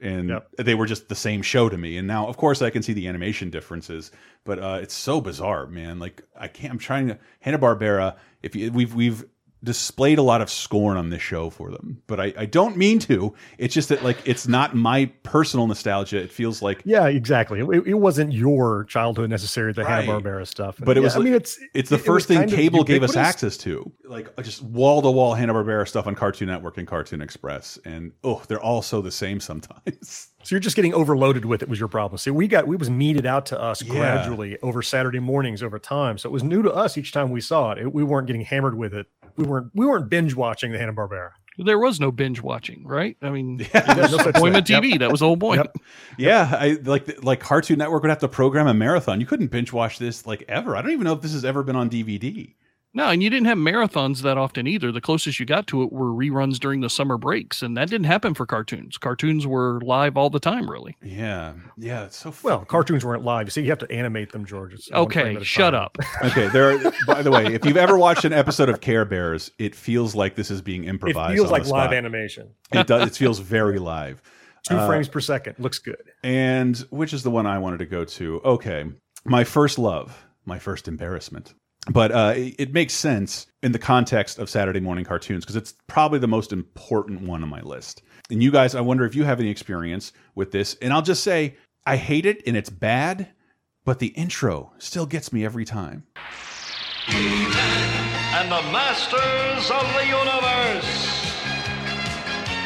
And 0.00 0.40
they 0.58 0.74
were 0.74 0.86
just 0.86 1.08
the 1.08 1.14
same 1.14 1.42
show 1.42 1.68
to 1.68 1.76
me. 1.78 1.96
And 1.98 2.08
now, 2.08 2.26
of 2.26 2.36
course, 2.38 2.62
I 2.62 2.70
can 2.70 2.82
see 2.82 2.94
the 2.94 3.06
animation 3.06 3.50
differences, 3.50 4.10
but 4.44 4.58
uh, 4.58 4.78
it's 4.82 4.94
so 4.94 5.20
bizarre, 5.20 5.66
man. 5.66 5.98
Like 5.98 6.22
I 6.34 6.48
can't. 6.48 6.72
I'm 6.72 6.78
trying 6.78 7.08
to 7.08 7.18
Hanna 7.40 7.58
Barbera. 7.58 8.16
If 8.42 8.56
you, 8.56 8.72
we've 8.72 8.94
we've 8.94 9.24
displayed 9.62 10.18
a 10.18 10.22
lot 10.22 10.40
of 10.40 10.48
scorn 10.50 10.96
on 10.96 11.10
this 11.10 11.20
show 11.22 11.50
for 11.50 11.70
them, 11.70 12.02
but 12.06 12.18
I, 12.18 12.32
I 12.36 12.46
don't 12.46 12.76
mean 12.76 12.98
to. 13.00 13.34
It's 13.58 13.74
just 13.74 13.90
that 13.90 14.02
like 14.02 14.16
it's 14.24 14.48
not 14.48 14.74
my 14.74 15.06
personal 15.22 15.66
nostalgia. 15.66 16.18
It 16.18 16.32
feels 16.32 16.62
like 16.62 16.80
Yeah, 16.84 17.06
exactly. 17.08 17.60
It, 17.60 17.86
it 17.86 17.94
wasn't 17.94 18.32
your 18.32 18.84
childhood 18.84 19.28
necessarily, 19.30 19.72
the 19.74 19.82
Right. 19.84 20.04
Hanna 20.04 20.20
Barbera 20.20 20.46
stuff. 20.46 20.76
But 20.78 20.96
it 20.96 21.00
Yeah, 21.00 21.04
was. 21.04 21.16
I 21.16 21.20
mean, 21.20 21.34
it's 21.34 21.58
it's 21.74 21.90
the 21.90 21.96
it- 21.96 22.00
it 22.00 22.04
first 22.04 22.28
thing 22.28 22.48
cable 22.48 22.84
gave 22.84 23.02
us 23.02 23.16
access 23.16 23.56
to, 23.58 23.90
like 24.04 24.32
uh, 24.38 24.42
just 24.42 24.62
wall 24.62 25.02
to 25.02 25.10
wall 25.10 25.34
Hanna 25.34 25.52
Barbera 25.54 25.86
stuff 25.86 26.06
on 26.06 26.14
Cartoon 26.14 26.48
Network 26.48 26.78
and 26.78 26.86
Cartoon 26.86 27.20
Express, 27.20 27.78
and 27.84 28.12
oh, 28.24 28.42
they're 28.48 28.60
all 28.62 28.82
so 28.82 29.00
the 29.02 29.10
same 29.10 29.40
sometimes. 29.40 30.28
So 30.42 30.54
you're 30.54 30.60
just 30.60 30.74
getting 30.74 30.94
overloaded 30.94 31.44
with 31.44 31.60
it 31.62 31.68
was 31.68 31.78
your 31.78 31.88
problem. 31.90 32.16
See, 32.16 32.30
we 32.30 32.48
got 32.48 32.66
we 32.66 32.74
was 32.74 32.88
meted 32.88 33.26
out 33.26 33.44
to 33.46 33.60
us 33.60 33.82
Yeah. 33.82 33.90
gradually 33.92 34.56
over 34.62 34.80
Saturday 34.80 35.18
mornings 35.18 35.62
over 35.62 35.78
time. 35.78 36.16
So 36.16 36.30
it 36.30 36.32
was 36.32 36.42
new 36.42 36.62
to 36.62 36.72
us 36.72 36.96
each 36.96 37.12
time 37.12 37.28
we 37.30 37.42
saw 37.42 37.72
it. 37.72 37.78
It- 37.80 37.92
We 37.92 38.02
weren't 38.02 38.26
getting 38.26 38.40
hammered 38.46 38.74
with 38.74 38.94
it. 38.94 39.06
We 39.36 39.44
weren't 39.44 39.70
we 39.74 39.86
weren't 39.86 40.08
binge 40.08 40.34
watching 40.34 40.72
the 40.72 40.78
Hanna 40.78 40.92
Barbera. 40.92 41.30
There 41.58 41.78
was 41.78 42.00
no 42.00 42.10
binge 42.10 42.40
watching, 42.40 42.86
right? 42.86 43.16
I 43.20 43.30
mean, 43.30 43.58
Yeah, 43.74 44.08
no 44.10 44.16
appointment. 44.18 44.66
TV. 44.66 44.92
Yep. 44.92 45.00
That 45.00 45.10
was 45.10 45.20
the 45.20 45.26
whole 45.26 45.36
point. 45.36 45.58
Yep. 45.58 45.76
yeah, 46.16 46.48
I 46.58 46.78
like 46.84 47.22
like 47.22 47.40
Cartoon 47.40 47.78
Network 47.78 48.02
would 48.02 48.08
have 48.08 48.20
to 48.20 48.28
program 48.28 48.66
a 48.66 48.74
marathon. 48.74 49.20
You 49.20 49.26
couldn't 49.26 49.48
binge 49.50 49.72
watch 49.72 49.98
this 49.98 50.26
like 50.26 50.44
ever. 50.48 50.76
I 50.76 50.82
don't 50.82 50.92
even 50.92 51.04
know 51.04 51.12
if 51.12 51.20
this 51.20 51.32
has 51.32 51.44
ever 51.44 51.62
been 51.62 51.76
on 51.76 51.90
DVD. 51.90 52.54
No, 52.92 53.08
and 53.08 53.22
you 53.22 53.30
didn't 53.30 53.46
have 53.46 53.56
marathons 53.56 54.22
that 54.22 54.36
often 54.36 54.66
either. 54.66 54.90
The 54.90 55.00
closest 55.00 55.38
you 55.38 55.46
got 55.46 55.68
to 55.68 55.82
it 55.84 55.92
were 55.92 56.08
reruns 56.12 56.58
during 56.58 56.80
the 56.80 56.90
summer 56.90 57.16
breaks, 57.16 57.62
and 57.62 57.76
that 57.76 57.88
didn't 57.88 58.06
happen 58.06 58.34
for 58.34 58.46
cartoons. 58.46 58.98
Cartoons 58.98 59.46
were 59.46 59.80
live 59.82 60.16
all 60.16 60.28
the 60.28 60.40
time, 60.40 60.68
really. 60.68 60.96
Yeah, 61.00 61.52
yeah, 61.76 62.06
it's 62.06 62.16
so. 62.16 62.34
Well, 62.42 62.64
cartoons 62.64 63.04
weren't 63.04 63.22
live. 63.24 63.46
You 63.46 63.50
see, 63.52 63.62
you 63.62 63.70
have 63.70 63.78
to 63.78 63.92
animate 63.92 64.32
them, 64.32 64.44
George. 64.44 64.74
It's 64.74 64.90
Okay, 64.90 65.40
shut 65.44 65.72
time. 65.72 65.82
up. 65.82 65.98
Okay, 66.24 66.48
there. 66.48 66.72
Are, 66.84 66.92
by 67.06 67.22
the 67.22 67.30
way, 67.30 67.46
if 67.54 67.64
you've 67.64 67.76
ever 67.76 67.96
watched 67.96 68.24
an 68.24 68.32
episode 68.32 68.68
of 68.68 68.80
Care 68.80 69.04
Bears, 69.04 69.52
it 69.58 69.74
feels 69.76 70.16
like 70.16 70.34
this 70.34 70.50
is 70.50 70.60
being 70.60 70.84
improvised. 70.84 71.32
It 71.32 71.36
feels 71.36 71.46
on 71.46 71.52
like 71.52 71.62
the 71.64 71.70
live 71.70 71.92
animation. 71.92 72.50
It 72.72 72.86
does. 72.88 73.06
It 73.08 73.14
feels 73.16 73.38
very 73.38 73.78
live. 73.78 74.20
Two 74.68 74.76
Uh, 74.76 74.86
frames 74.88 75.08
per 75.08 75.20
second. 75.20 75.54
Looks 75.58 75.78
good. 75.78 76.02
And 76.24 76.76
which 76.90 77.12
is 77.14 77.22
the 77.22 77.30
one 77.30 77.46
I 77.46 77.58
wanted 77.58 77.78
to 77.78 77.86
go 77.86 78.04
to? 78.04 78.40
Okay, 78.44 78.84
my 79.24 79.44
first 79.44 79.78
love, 79.78 80.26
my 80.44 80.58
first 80.58 80.88
embarrassment. 80.88 81.54
But 81.88 82.12
uh, 82.12 82.34
it, 82.36 82.72
makes 82.74 82.92
sense 82.92 83.46
in 83.62 83.72
the 83.72 83.78
context 83.78 84.38
of 84.38 84.50
Saturday 84.50 84.80
morning 84.80 85.04
cartoons 85.04 85.44
because 85.44 85.56
it's 85.56 85.74
probably 85.86 86.18
the 86.18 86.28
most 86.28 86.52
important 86.52 87.22
one 87.22 87.42
on 87.42 87.48
my 87.48 87.62
list. 87.62 88.02
And 88.30 88.42
you 88.42 88.50
guys, 88.50 88.74
I 88.74 88.82
wonder 88.82 89.06
if 89.06 89.14
you 89.14 89.24
have 89.24 89.40
any 89.40 89.48
experience 89.48 90.12
with 90.34 90.52
this. 90.52 90.76
And 90.82 90.92
I'll 90.92 91.02
just 91.02 91.24
say, 91.24 91.56
I 91.86 91.96
hate 91.96 92.26
it 92.26 92.42
and 92.46 92.56
it's 92.56 92.70
bad, 92.70 93.28
but 93.84 93.98
the 93.98 94.08
intro 94.08 94.72
still 94.78 95.06
gets 95.06 95.32
me 95.32 95.44
every 95.44 95.64
time. 95.64 96.04
and 97.08 98.50
the 98.50 98.62
masters 98.70 99.70
of 99.70 99.82
the 99.94 100.06
universe. 100.06 101.10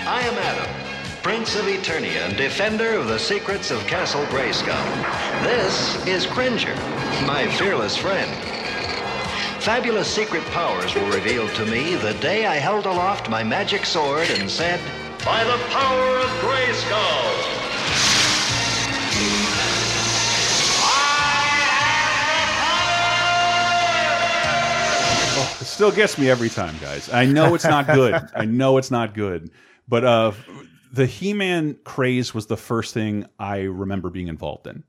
I 0.07 0.21
am 0.23 0.35
Adam, 0.35 1.23
Prince 1.23 1.55
of 1.57 1.65
Eternia 1.65 2.29
and 2.29 2.37
defender 2.37 2.91
of 2.91 3.07
the 3.07 3.19
secrets 3.19 3.71
of 3.71 3.81
Castle 3.87 4.25
Grayskull. 4.27 5.43
This 5.45 6.05
is 6.07 6.27
Cringer, 6.27 6.75
my 7.27 7.47
fearless 7.57 7.97
friend. 7.97 8.54
Fabulous 9.65 10.15
secret 10.15 10.45
powers 10.49 10.95
were 10.95 11.11
revealed 11.11 11.49
to 11.55 11.65
me 11.65 11.95
the 11.95 12.13
day 12.21 12.45
I 12.45 12.57
held 12.57 12.85
aloft 12.85 13.31
my 13.31 13.43
magic 13.43 13.87
sword 13.87 14.29
and 14.29 14.51
said, 14.51 14.79
By 15.25 15.43
the 15.43 15.57
power 15.71 16.19
of 16.19 16.29
Grayskull! 16.43 17.01
Oh, 25.37 25.59
it 25.63 25.65
still 25.65 25.91
gets 25.91 26.19
me 26.19 26.29
every 26.29 26.51
time, 26.51 26.75
guys. 26.83 27.11
I 27.11 27.25
know 27.25 27.55
it's 27.55 27.65
not 27.65 27.87
good. 27.87 28.21
I 28.37 28.45
know 28.45 28.77
it's 28.77 28.91
not 28.91 29.15
good. 29.15 29.51
But 29.89 30.05
uh, 30.05 30.33
the 30.93 31.07
He-Man 31.07 31.79
craze 31.85 32.35
was 32.35 32.49
the 32.49 32.59
first 32.59 32.93
thing 32.93 33.25
I 33.39 33.61
remember 33.61 34.11
being 34.11 34.29
involved 34.29 34.67
in. 34.67 34.85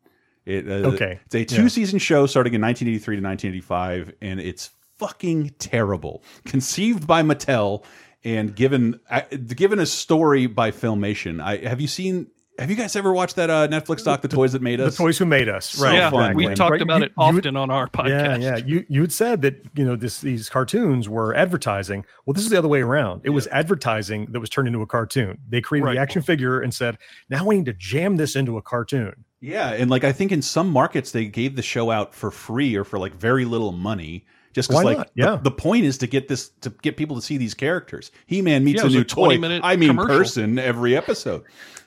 It, 0.46 0.68
uh, 0.68 0.90
Okay. 0.94 1.20
It's 1.26 1.36
a 1.36 1.40
Yeah. 1.40 1.46
two-season 1.46 2.00
show 2.00 2.26
starting 2.28 2.54
in 2.54 2.62
1983 2.62 3.16
to 3.16 3.22
1985, 3.22 4.14
and 4.22 4.40
it's 4.40 4.70
fucking 5.00 5.52
terrible. 5.60 6.24
Conceived 6.46 7.08
by 7.08 7.24
Mattel 7.24 7.84
and 8.24 8.56
given 8.56 9.00
uh, 9.10 9.22
given 9.56 9.80
a 9.80 9.86
story 9.86 10.48
by 10.48 10.72
Filmation. 10.72 11.42
I 11.42 11.58
have 11.58 11.82
you 11.82 11.88
seen? 11.88 12.28
Have 12.58 12.70
you 12.70 12.78
guys 12.78 12.96
ever 12.96 13.12
watched 13.12 13.36
that 13.36 13.50
uh, 13.50 13.68
Netflix 13.68 14.06
doc, 14.06 14.22
"The 14.22 14.30
Toys 14.30 14.54
That 14.54 14.62
Made 14.62 14.80
Us? 14.80 14.96
The 14.96 15.04
toys 15.04 15.18
who 15.18 15.26
made 15.26 15.50
us, 15.50 15.72
So 15.72 15.84
right? 15.84 15.96
yeah, 15.96 16.10
fun, 16.10 16.36
we 16.36 16.48
talked 16.56 16.72
Right, 16.72 16.82
about 16.82 17.00
you- 17.00 17.06
it 17.08 17.10
you- 17.10 17.24
often 17.24 17.58
on 17.58 17.70
our 17.70 17.90
podcast. 17.90 18.42
Yeah, 18.42 18.56
yeah. 18.56 18.58
You 18.66 18.86
you 18.88 19.02
had 19.02 19.12
said 19.12 19.42
that 19.42 19.62
you 19.76 19.84
know 19.84 19.98
this 19.98 20.22
these 20.22 20.48
cartoons 20.48 21.10
were 21.10 21.36
advertising. 21.36 22.06
Well, 22.26 22.34
this 22.34 22.44
is 22.46 22.50
the 22.50 22.58
other 22.58 22.70
way 22.70 22.82
around. 22.82 23.22
It 23.26 23.32
was 23.32 23.48
advertising 23.48 24.28
that 24.32 24.40
was 24.40 24.50
turned 24.50 24.68
into 24.70 24.82
a 24.82 24.88
cartoon. 24.88 25.38
They 25.50 25.60
created 25.60 25.86
Right. 25.88 25.96
the 25.96 26.00
action 26.02 26.22
figure 26.22 26.62
and 26.62 26.74
said, 26.74 26.98
"Now 27.30 27.46
we 27.46 27.58
need 27.58 27.66
to 27.66 27.74
jam 27.74 28.16
this 28.16 28.38
into 28.38 28.56
a 28.58 28.62
cartoon." 28.62 29.26
Yeah, 29.46 29.70
and 29.72 29.90
like 29.90 30.04
I 30.04 30.12
think 30.12 30.32
in 30.32 30.42
some 30.42 30.70
markets 30.70 31.12
they 31.12 31.26
gave 31.26 31.56
the 31.56 31.62
show 31.62 31.92
out 31.92 32.14
for 32.16 32.32
free 32.32 32.76
or 32.76 32.84
for 32.84 32.98
like 32.98 33.14
very 33.14 33.46
little 33.46 33.72
money. 33.72 34.26
Just 34.54 34.70
because, 34.70 34.84
like. 34.86 35.10
Yeah. 35.16 35.32
the, 35.32 35.38
the 35.50 35.52
point 35.52 35.86
is 35.86 35.98
to 36.00 36.08
get 36.08 36.28
this 36.30 36.50
to 36.62 36.70
get 36.70 36.96
people 36.98 37.18
to 37.18 37.22
see 37.22 37.38
these 37.38 37.54
characters. 37.54 38.12
He 38.26 38.42
Man 38.42 38.64
meets 38.64 38.82
Yeah, 38.82 38.88
a 38.88 38.90
new 38.90 39.02
a 39.02 39.04
toy. 39.04 39.36
20-minute 39.36 39.62
I 39.64 39.76
mean, 39.76 39.90
commercial. 39.90 40.18
person 40.18 40.58
every 40.60 40.96
episode. 40.96 41.44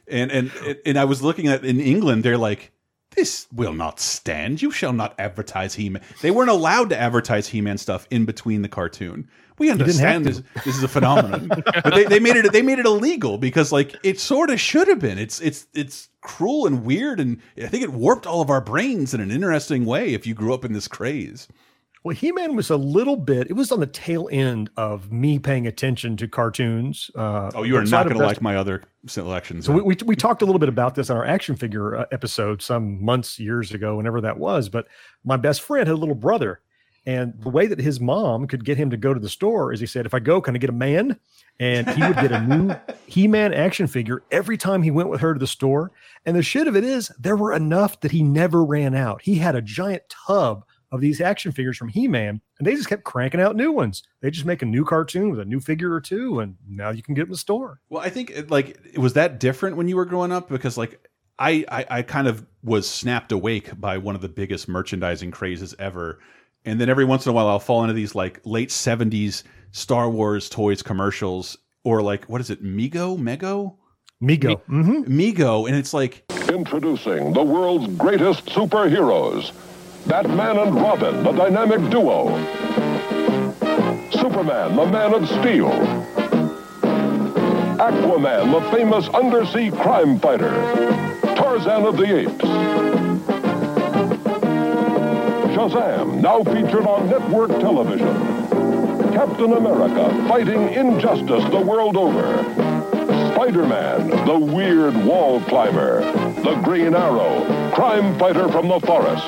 And 0.06 0.30
and 0.30 0.52
and 0.86 0.98
I 0.98 1.04
was 1.04 1.22
looking 1.22 1.48
at 1.48 1.64
in 1.64 1.80
England, 1.80 2.24
they're 2.24 2.38
like, 2.38 2.72
this 3.16 3.46
will 3.52 3.72
not 3.72 3.98
stand. 4.00 4.60
You 4.62 4.70
shall 4.70 4.92
not 4.92 5.14
advertise 5.18 5.74
He 5.74 5.88
Man. 5.88 6.02
They 6.22 6.30
weren't 6.30 6.50
allowed 6.50 6.90
to 6.90 6.98
advertise 6.98 7.48
He 7.48 7.60
Man 7.60 7.78
stuff 7.78 8.06
in 8.10 8.24
between 8.26 8.62
the 8.62 8.68
cartoon. 8.68 9.28
We 9.58 9.70
understand 9.70 10.24
this. 10.24 10.42
This 10.64 10.76
is 10.76 10.82
a 10.82 10.88
phenomenon, 10.88 11.48
but 11.84 11.94
they, 11.94 12.04
they 12.04 12.20
made 12.20 12.36
it. 12.36 12.52
They 12.52 12.62
made 12.62 12.78
it 12.78 12.86
illegal 12.86 13.38
because 13.38 13.72
like 13.72 13.94
it 14.02 14.20
sort 14.20 14.50
of 14.50 14.60
should 14.60 14.88
have 14.88 14.98
been. 15.00 15.18
It's 15.18 15.40
it's 15.40 15.66
it's 15.74 16.08
cruel 16.20 16.66
and 16.66 16.84
weird, 16.84 17.20
and 17.20 17.40
I 17.62 17.66
think 17.66 17.82
it 17.82 17.92
warped 17.92 18.26
all 18.26 18.40
of 18.40 18.50
our 18.50 18.60
brains 18.60 19.14
in 19.14 19.20
an 19.20 19.30
interesting 19.30 19.84
way. 19.84 20.14
If 20.14 20.26
you 20.26 20.34
grew 20.34 20.54
up 20.54 20.64
in 20.64 20.72
this 20.72 20.88
craze, 20.88 21.48
Well, 22.04 22.14
He 22.14 22.30
Man 22.32 22.54
was 22.56 22.70
a 22.70 22.76
little 22.76 23.16
bit. 23.16 23.48
It 23.50 23.54
was 23.54 23.72
on 23.72 23.80
the 23.80 23.86
tail 23.86 24.28
end 24.30 24.70
of 24.76 25.10
me 25.12 25.38
paying 25.38 25.66
attention 25.66 26.16
to 26.18 26.28
cartoons. 26.28 27.10
Uh, 27.14 27.50
oh, 27.54 27.62
you 27.64 27.76
are 27.76 27.84
not 27.84 28.06
going 28.06 28.18
to 28.18 28.24
like 28.24 28.40
my 28.40 28.56
other 28.56 28.82
selections. 29.06 29.66
So 29.66 29.72
we, 29.72 29.82
we 29.82 29.96
we 30.04 30.16
talked 30.16 30.42
a 30.42 30.44
little 30.44 30.58
bit 30.60 30.68
about 30.68 30.94
this 30.94 31.10
on 31.10 31.16
our 31.16 31.24
action 31.26 31.56
figure 31.56 31.96
uh, 31.96 32.06
episode 32.12 32.62
some 32.62 33.02
months 33.04 33.38
years 33.38 33.72
ago, 33.72 33.96
whenever 33.96 34.20
that 34.20 34.38
was. 34.38 34.68
But 34.68 34.86
my 35.24 35.36
best 35.36 35.60
friend 35.62 35.86
had 35.88 35.94
a 35.94 35.98
little 35.98 36.14
brother, 36.14 36.60
and 37.08 37.32
the 37.40 37.48
hmm. 37.48 37.56
way 37.56 37.66
that 37.66 37.78
his 37.78 38.00
mom 38.00 38.46
could 38.46 38.66
get 38.66 38.76
him 38.76 38.90
to 38.90 38.98
go 38.98 39.14
to 39.14 39.20
the 39.20 39.30
store 39.30 39.72
is 39.72 39.80
he 39.80 39.86
said, 39.86 40.04
"If 40.04 40.12
I 40.12 40.18
go, 40.18 40.42
can 40.42 40.54
I 40.54 40.58
get 40.58 40.68
a 40.68 40.74
man?" 40.74 41.18
And 41.58 41.88
he 41.88 42.02
would 42.02 42.16
get 42.16 42.30
a 42.30 42.40
new 42.40 42.76
He-Man 43.06 43.52
action 43.54 43.86
figure 43.86 44.22
every 44.30 44.58
time 44.58 44.82
he 44.82 44.90
went 44.90 45.08
with 45.08 45.22
her 45.22 45.32
to 45.32 45.40
the 45.40 45.46
store. 45.46 45.90
And 46.26 46.36
the 46.36 46.42
shit 46.42 46.68
of 46.68 46.76
it 46.76 46.84
is, 46.84 47.10
there 47.18 47.34
were 47.34 47.52
enough 47.52 47.98
that 48.00 48.12
he 48.12 48.22
never 48.22 48.62
ran 48.62 48.94
out. 48.94 49.22
He 49.22 49.36
had 49.36 49.56
a 49.56 49.62
giant 49.62 50.02
tub 50.08 50.64
of 50.92 51.00
these 51.00 51.20
action 51.20 51.50
figures 51.50 51.76
from 51.76 51.88
He-Man, 51.88 52.40
and 52.58 52.66
they 52.66 52.74
just 52.74 52.88
kept 52.88 53.04
cranking 53.04 53.40
out 53.40 53.56
new 53.56 53.72
ones. 53.72 54.02
They 54.20 54.30
just 54.30 54.46
make 54.46 54.62
a 54.62 54.66
new 54.66 54.84
cartoon 54.84 55.30
with 55.30 55.40
a 55.40 55.44
new 55.44 55.60
figure 55.60 55.92
or 55.92 56.00
two, 56.00 56.40
and 56.40 56.56
now 56.68 56.90
you 56.90 57.02
can 57.02 57.14
get 57.14 57.22
them 57.22 57.28
in 57.28 57.32
the 57.32 57.38
store. 57.38 57.80
Well, 57.88 58.02
I 58.02 58.10
think 58.10 58.30
it, 58.30 58.50
like 58.50 58.78
was 58.98 59.14
that 59.14 59.40
different 59.40 59.76
when 59.78 59.88
you 59.88 59.96
were 59.96 60.04
growing 60.04 60.30
up 60.30 60.50
because 60.50 60.76
like 60.76 61.08
I, 61.38 61.64
I 61.68 61.86
I 61.90 62.02
kind 62.02 62.28
of 62.28 62.46
was 62.62 62.88
snapped 62.88 63.32
awake 63.32 63.80
by 63.80 63.96
one 63.96 64.14
of 64.14 64.20
the 64.20 64.28
biggest 64.28 64.68
merchandising 64.68 65.30
crazes 65.30 65.74
ever, 65.78 66.20
and 66.68 66.80
then 66.80 66.88
every 66.88 67.04
once 67.04 67.26
in 67.26 67.30
a 67.30 67.32
while 67.32 67.48
I'll 67.48 67.58
fall 67.58 67.82
into 67.82 67.94
these 67.94 68.14
like 68.14 68.40
late 68.44 68.70
seventies 68.70 69.44
Star 69.72 70.08
Wars 70.08 70.48
toys 70.48 70.82
commercials 70.82 71.56
or 71.84 72.02
like 72.02 72.24
what 72.26 72.40
is 72.40 72.50
it 72.50 72.62
Mego 72.62 73.18
Mego 73.18 73.76
Mego 74.22 74.60
mm-hmm. 74.68 75.02
Mego, 75.04 75.66
and 75.66 75.76
it's 75.76 75.94
like 75.94 76.24
Introducing 76.48 77.32
the 77.32 77.42
world's 77.42 77.94
greatest 77.96 78.46
superheroes 78.46 79.52
Batman 80.06 80.58
and 80.58 80.74
Robin, 80.74 81.22
the 81.22 81.32
dynamic 81.32 81.90
duo. 81.90 82.28
Superman, 84.10 84.74
the 84.74 84.86
Man 84.86 85.12
of 85.12 85.28
Steel. 85.28 85.70
Aquaman, 87.76 88.50
the 88.52 88.76
famous 88.76 89.06
undersea 89.08 89.70
crime 89.70 90.18
fighter. 90.18 90.50
Tarzan 91.36 91.84
of 91.84 91.98
the 91.98 92.20
Apes. 92.20 92.77
Shazam, 95.58 96.20
now 96.20 96.44
featured 96.44 96.86
on 96.86 97.08
network 97.08 97.50
television. 97.50 98.06
Captain 99.12 99.54
America, 99.54 100.08
fighting 100.28 100.72
injustice 100.72 101.42
the 101.50 101.60
world 101.60 101.96
over. 101.96 102.44
Spider-Man, 103.34 104.24
the 104.24 104.38
weird 104.38 104.94
wall 105.04 105.40
climber. 105.40 106.02
The 106.42 106.54
Green 106.62 106.94
Arrow, 106.94 107.72
crime 107.74 108.16
fighter 108.20 108.48
from 108.52 108.68
the 108.68 108.78
forest. 108.78 109.26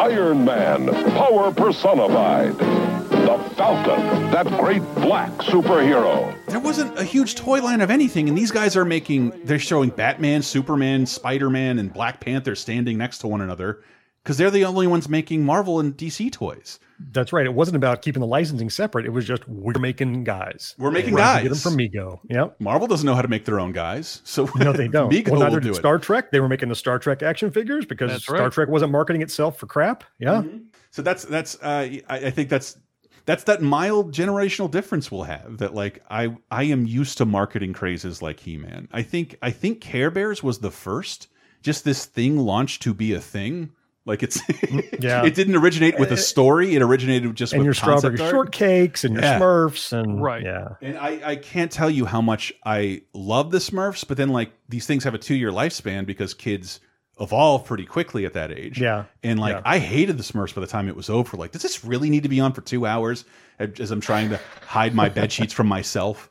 Iron 0.00 0.44
Man, 0.44 0.88
power 1.12 1.52
personified. 1.52 2.58
The 2.58 3.38
Falcon, 3.54 4.32
that 4.32 4.46
great 4.58 4.82
black 4.96 5.30
superhero. 5.42 6.34
there 6.46 6.58
wasn't 6.58 6.98
a 6.98 7.04
huge 7.04 7.36
toy 7.36 7.62
line 7.62 7.80
of 7.80 7.88
anything, 7.88 8.28
and 8.28 8.36
these 8.36 8.50
guys 8.50 8.76
are 8.76 8.84
making 8.84 9.30
they're 9.44 9.60
showing 9.60 9.90
Batman, 9.90 10.42
Superman, 10.42 11.06
Spider 11.06 11.50
Man, 11.50 11.78
and 11.78 11.92
Black 11.92 12.18
Panther 12.18 12.56
standing 12.56 12.98
next 12.98 13.18
to 13.18 13.28
one 13.28 13.40
another 13.40 13.84
because 14.22 14.36
they're 14.36 14.50
the 14.50 14.64
only 14.64 14.86
ones 14.86 15.08
making 15.08 15.44
Marvel 15.44 15.80
and 15.80 15.96
DC 15.96 16.30
toys. 16.32 16.78
That's 17.10 17.32
right. 17.32 17.44
It 17.44 17.54
wasn't 17.54 17.76
about 17.76 18.02
keeping 18.02 18.20
the 18.20 18.26
licensing 18.26 18.70
separate. 18.70 19.06
It 19.06 19.10
was 19.10 19.26
just 19.26 19.48
we're 19.48 19.78
making 19.80 20.24
guys. 20.24 20.74
We're 20.78 20.92
making 20.92 21.14
We're 21.14 21.20
guys. 21.20 21.42
Get 21.42 21.48
them 21.48 21.58
from 21.58 21.76
Mego. 21.76 22.20
Yep. 22.28 22.60
Marvel 22.60 22.86
doesn't 22.86 23.04
know 23.04 23.14
how 23.14 23.22
to 23.22 23.28
make 23.28 23.44
their 23.44 23.58
own 23.58 23.72
guys, 23.72 24.20
so 24.24 24.48
No, 24.56 24.72
they 24.72 24.88
don't. 24.88 25.10
Mego 25.12 25.30
well, 25.30 25.40
will 25.40 25.46
neither 25.46 25.60
do 25.60 25.68
did 25.68 25.76
it. 25.76 25.80
Star 25.80 25.98
Trek. 25.98 26.30
They 26.30 26.40
were 26.40 26.48
making 26.48 26.68
the 26.68 26.76
Star 26.76 26.98
Trek 26.98 27.22
action 27.22 27.50
figures 27.50 27.84
because 27.84 28.10
That's 28.10 28.22
Star 28.22 28.38
right. 28.38 28.52
Trek 28.52 28.68
wasn't 28.68 28.92
marketing 28.92 29.22
itself 29.22 29.58
for 29.58 29.66
crap. 29.66 30.04
Yeah. 30.18 30.44
So 30.90 31.02
that's 31.02 31.24
that's 31.24 31.56
uh, 31.62 31.88
I, 31.88 32.02
I 32.08 32.30
think 32.30 32.48
that's 32.48 32.78
that's 33.24 33.44
that 33.44 33.62
mild 33.62 34.12
generational 34.12 34.70
difference 34.70 35.10
we'll 35.10 35.24
have. 35.24 35.58
That 35.58 35.74
like 35.74 36.02
I 36.10 36.36
I 36.50 36.64
am 36.64 36.86
used 36.86 37.18
to 37.18 37.24
marketing 37.24 37.72
crazes 37.72 38.22
like 38.22 38.40
He 38.40 38.56
Man. 38.56 38.88
I 38.92 39.02
think 39.02 39.36
I 39.42 39.50
think 39.50 39.80
Care 39.80 40.10
Bears 40.10 40.42
was 40.42 40.58
the 40.58 40.70
first. 40.70 41.28
Just 41.62 41.84
this 41.84 42.06
thing 42.06 42.38
launched 42.38 42.82
to 42.82 42.94
be 42.94 43.12
a 43.12 43.20
thing. 43.20 43.70
Like 44.04 44.22
it's 44.22 44.40
mm, 44.42 44.98
Yeah. 45.02 45.24
it 45.24 45.34
didn't 45.34 45.56
originate 45.56 45.98
with 45.98 46.10
a 46.10 46.14
eh, 46.14 46.16
story. 46.16 46.74
It 46.74 46.82
originated 46.82 47.34
just 47.36 47.52
And 47.52 47.60
with 47.60 47.66
your 47.66 47.74
strawberry 47.74 48.18
art. 48.20 48.32
shortcakes 48.34 49.04
and 49.04 49.14
your 49.14 49.22
Smurfs 49.22 49.92
and 49.92 50.22
Right. 50.22 50.42
Yeah. 50.42 50.70
And 50.80 50.98
I, 50.98 51.20
I 51.24 51.36
can't 51.36 51.70
tell 51.70 51.88
you 51.90 52.04
how 52.06 52.20
much 52.20 52.52
I 52.64 53.02
love 53.14 53.50
the 53.52 53.58
Smurfs, 53.58 54.06
but 54.06 54.16
then 54.16 54.30
like 54.30 54.52
these 54.68 54.86
things 54.86 55.04
have 55.04 55.14
a 55.14 55.18
two 55.18 55.34
year 55.36 55.50
lifespan 55.50 56.04
because 56.04 56.34
kids 56.34 56.80
evolve 57.20 57.64
pretty 57.64 57.84
quickly 57.86 58.24
at 58.24 58.32
that 58.32 58.50
age. 58.50 58.80
Yeah. 58.80 59.04
And 59.22 59.38
like 59.38 59.54
Yeah. 59.54 59.62
I 59.64 59.78
hated 59.78 60.18
the 60.18 60.24
Smurfs 60.24 60.54
by 60.54 60.60
the 60.62 60.66
time 60.66 60.88
it 60.88 60.96
was 60.96 61.08
over. 61.08 61.36
Like, 61.36 61.52
does 61.52 61.62
this 61.62 61.84
really 61.84 62.10
need 62.10 62.24
to 62.24 62.28
be 62.28 62.40
on 62.40 62.52
for 62.54 62.62
two 62.62 62.86
hours 62.86 63.24
as 63.60 63.92
I'm 63.92 64.00
trying 64.00 64.30
to 64.30 64.40
hide 64.66 64.94
my 64.94 65.08
bed 65.10 65.30
sheets 65.30 65.52
from 65.52 65.68
myself? 65.68 66.28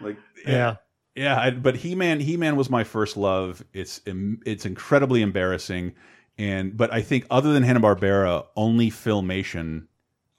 Like, 0.00 0.16
eh. 0.44 0.50
Yeah. 0.52 0.76
yeah. 1.14 1.38
I, 1.40 1.50
but 1.50 1.76
He 1.76 1.94
Man, 1.94 2.18
He 2.18 2.36
Man 2.36 2.56
was 2.56 2.68
my 2.68 2.82
first 2.82 3.16
love. 3.16 3.62
It's 3.72 4.00
it's 4.06 4.66
incredibly 4.66 5.22
embarrassing, 5.22 5.92
and 6.38 6.76
but 6.76 6.92
I 6.92 7.02
think 7.02 7.26
other 7.30 7.52
than 7.52 7.62
Hanna 7.62 7.80
Barbera, 7.80 8.46
only 8.56 8.90
Filmation 8.90 9.86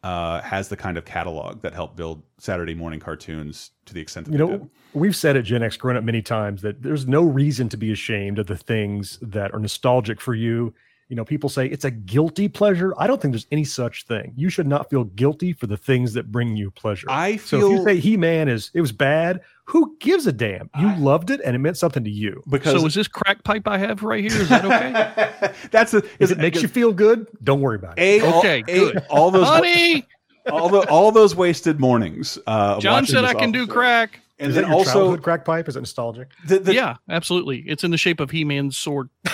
uh, 0.04 0.42
has 0.42 0.68
the 0.70 0.76
kind 0.76 0.98
of 0.98 1.06
catalog 1.06 1.62
that 1.62 1.74
helped 1.74 1.96
build 1.96 2.24
Saturday 2.38 2.74
morning 2.76 3.00
cartoons 3.00 3.72
to 3.86 3.94
the 3.94 4.02
extent 4.02 4.26
that 4.26 4.34
You 4.34 4.38
they 4.38 4.44
know, 4.46 4.58
did. 4.58 4.70
we've 4.94 5.16
said 5.16 5.38
at 5.38 5.46
Gen 5.46 5.64
X 5.64 5.78
growing 5.78 5.98
up 5.98 6.04
many 6.04 6.22
times 6.22 6.62
that 6.62 6.82
there's 6.84 7.08
no 7.08 7.22
reason 7.24 7.70
to 7.70 7.78
be 7.78 7.92
ashamed 7.92 8.38
of 8.38 8.48
the 8.48 8.58
things 8.58 9.18
that 9.22 9.54
are 9.54 9.60
nostalgic 9.60 10.20
for 10.20 10.34
you. 10.36 10.74
You 11.10 11.16
know, 11.16 11.26
people 11.26 11.50
say 11.50 11.68
it's 11.68 11.86
a 11.86 11.92
guilty 11.92 12.48
pleasure. 12.48 12.94
I 12.98 13.08
don't 13.08 13.22
think 13.22 13.34
there's 13.34 13.48
any 13.52 13.64
such 13.66 14.06
thing. 14.06 14.34
You 14.36 14.50
should 14.50 14.68
not 14.68 14.90
feel 14.90 15.04
guilty 15.04 15.54
for 15.54 15.68
the 15.68 15.78
things 15.78 16.14
that 16.14 16.32
bring 16.32 16.56
you 16.56 16.72
pleasure. 16.72 17.08
I 17.10 17.38
feel 17.38 17.62
so 17.62 17.72
if 17.72 17.80
you 17.80 17.84
say 17.84 18.00
He 18.00 18.18
Man 18.18 18.48
is 18.48 18.72
it 18.74 18.82
was 18.82 18.92
bad, 18.92 19.42
who 19.66 19.96
gives 20.00 20.28
a 20.28 20.32
damn? 20.32 20.70
You 20.80 20.96
loved 20.98 21.30
it 21.30 21.42
and 21.44 21.56
it 21.56 21.60
meant 21.60 21.78
something 21.78 22.04
to 22.04 22.10
you. 22.10 22.42
Because 22.50 22.80
so 22.80 22.86
is 22.86 22.94
this 22.94 23.08
crack 23.08 23.44
pipe 23.44 23.68
I 23.68 23.78
have 23.78 24.04
right 24.04 24.22
here? 24.24 24.42
Is 24.42 24.50
that 24.50 24.66
okay? 24.66 25.54
That's 25.72 25.94
a, 25.94 26.04
if 26.20 26.32
it 26.32 26.38
makes 26.38 26.62
you 26.62 26.68
feel 26.68 26.94
good, 26.94 27.28
don't 27.44 27.62
worry 27.62 27.76
about 27.76 27.98
it. 27.98 28.24
A, 28.24 28.38
Okay, 28.40 28.64
all, 28.68 28.70
A, 28.70 28.92
good. 28.94 29.06
all 29.10 29.32
those 29.32 29.48
Honey! 29.48 30.08
all 30.52 30.70
the 30.70 30.90
all 30.90 31.12
those 31.12 31.36
wasted 31.36 31.80
mornings. 31.80 32.38
Uh, 32.48 32.80
John 32.80 33.06
said 33.06 33.24
I 33.24 33.34
can 33.34 33.52
do 33.52 33.68
crack. 33.68 34.20
And 34.40 34.50
is 34.50 34.56
then 34.56 34.66
your 34.66 34.74
also 34.74 34.94
childhood 34.94 35.24
crack 35.24 35.46
pipe? 35.46 35.68
Is 35.70 35.76
it 35.76 35.80
nostalgic? 35.82 36.32
the, 36.48 36.60
the, 36.60 36.74
yeah, 36.74 36.96
absolutely. 37.10 37.60
It's 37.68 37.84
in 37.84 37.92
the 37.92 37.98
shape 37.98 38.20
of 38.20 38.32
He-Man's 38.32 38.76
sword. 38.78 39.10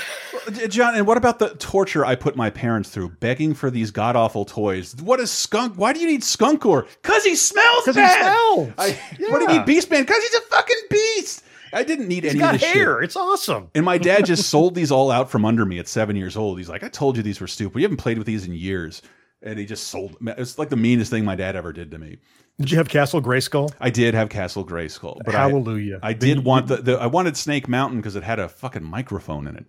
John, 0.70 0.96
and 0.96 1.06
what 1.06 1.18
about 1.18 1.40
the 1.40 1.50
torture 1.56 2.04
I 2.06 2.16
put 2.16 2.36
my 2.36 2.50
parents 2.50 2.90
through 2.90 3.10
begging 3.20 3.54
for 3.54 3.70
these 3.70 3.92
god 3.92 4.16
awful 4.16 4.46
toys? 4.46 4.96
What 5.02 5.20
is 5.20 5.30
skunk? 5.32 5.76
Why 5.76 5.94
do 5.94 6.00
you 6.00 6.08
need 6.08 6.22
skunkor? 6.22 6.88
Cause 7.04 7.24
he 7.24 7.36
smells 7.36 7.86
'Cause 7.86 7.96
he 7.96 8.02
bad. 8.02 8.20
smells. 8.22 8.74
I, 8.78 9.00
What 9.30 9.40
do 9.40 9.44
you 9.46 9.60
Yeah. 9.60 9.66
need 9.66 9.76
Beastman? 9.78 10.08
Cause 10.08 10.18
he's 10.24 10.34
a 10.36 10.42
fucking 10.42 10.78
beast. 10.90 11.44
I 11.72 11.84
didn't 11.84 12.08
need 12.08 12.24
He's 12.24 12.32
any 12.32 12.40
got 12.40 12.56
of 12.56 12.62
this 12.62 12.70
hair. 12.74 12.96
shit. 12.98 13.04
It's 13.06 13.16
awesome. 13.16 13.70
And 13.76 13.86
my 13.86 14.00
dad 14.00 14.26
just 14.26 14.50
sold 14.50 14.74
these 14.74 14.92
all 14.92 15.12
out 15.12 15.30
from 15.30 15.46
under 15.46 15.66
me 15.66 15.78
at 15.78 15.88
seven 15.88 16.16
years 16.16 16.36
old. 16.36 16.58
He's 16.58 16.70
like, 16.70 16.84
I 16.84 16.90
told 16.90 17.16
you 17.16 17.22
these 17.22 17.40
were 17.40 17.48
stupid. 17.48 17.78
You 17.80 17.84
haven't 17.84 17.98
played 17.98 18.18
with 18.18 18.26
these 18.26 18.46
in 18.46 18.54
years. 18.54 19.02
And 19.44 19.60
he 19.60 19.66
just 19.66 19.88
sold. 19.88 20.18
It's 20.22 20.58
like 20.58 20.70
the 20.70 20.76
meanest 20.76 21.12
thing 21.12 21.24
my 21.24 21.36
dad 21.36 21.56
ever 21.56 21.72
did 21.72 21.92
to 21.92 21.98
me. 22.00 22.18
Did 22.60 22.72
you 22.72 22.78
have 22.78 22.90
Castle 22.90 23.22
Grayskull? 23.22 23.72
I 23.80 23.90
did 23.90 24.14
have 24.14 24.30
Castle 24.30 24.66
Grayskull, 24.66 25.22
but 25.26 25.34
Hallelujah. 25.34 26.00
I, 26.04 26.10
I 26.10 26.14
did 26.14 26.38
you- 26.38 26.42
want 26.44 26.68
the, 26.68 26.78
the 26.78 26.94
I 27.00 27.06
wanted 27.08 27.38
Snake 27.38 27.68
Mountain 27.68 28.00
because 28.00 28.16
it 28.16 28.24
had 28.24 28.40
a 28.40 28.50
fucking 28.50 28.84
microphone 28.84 29.48
in 29.48 29.56
it. 29.56 29.66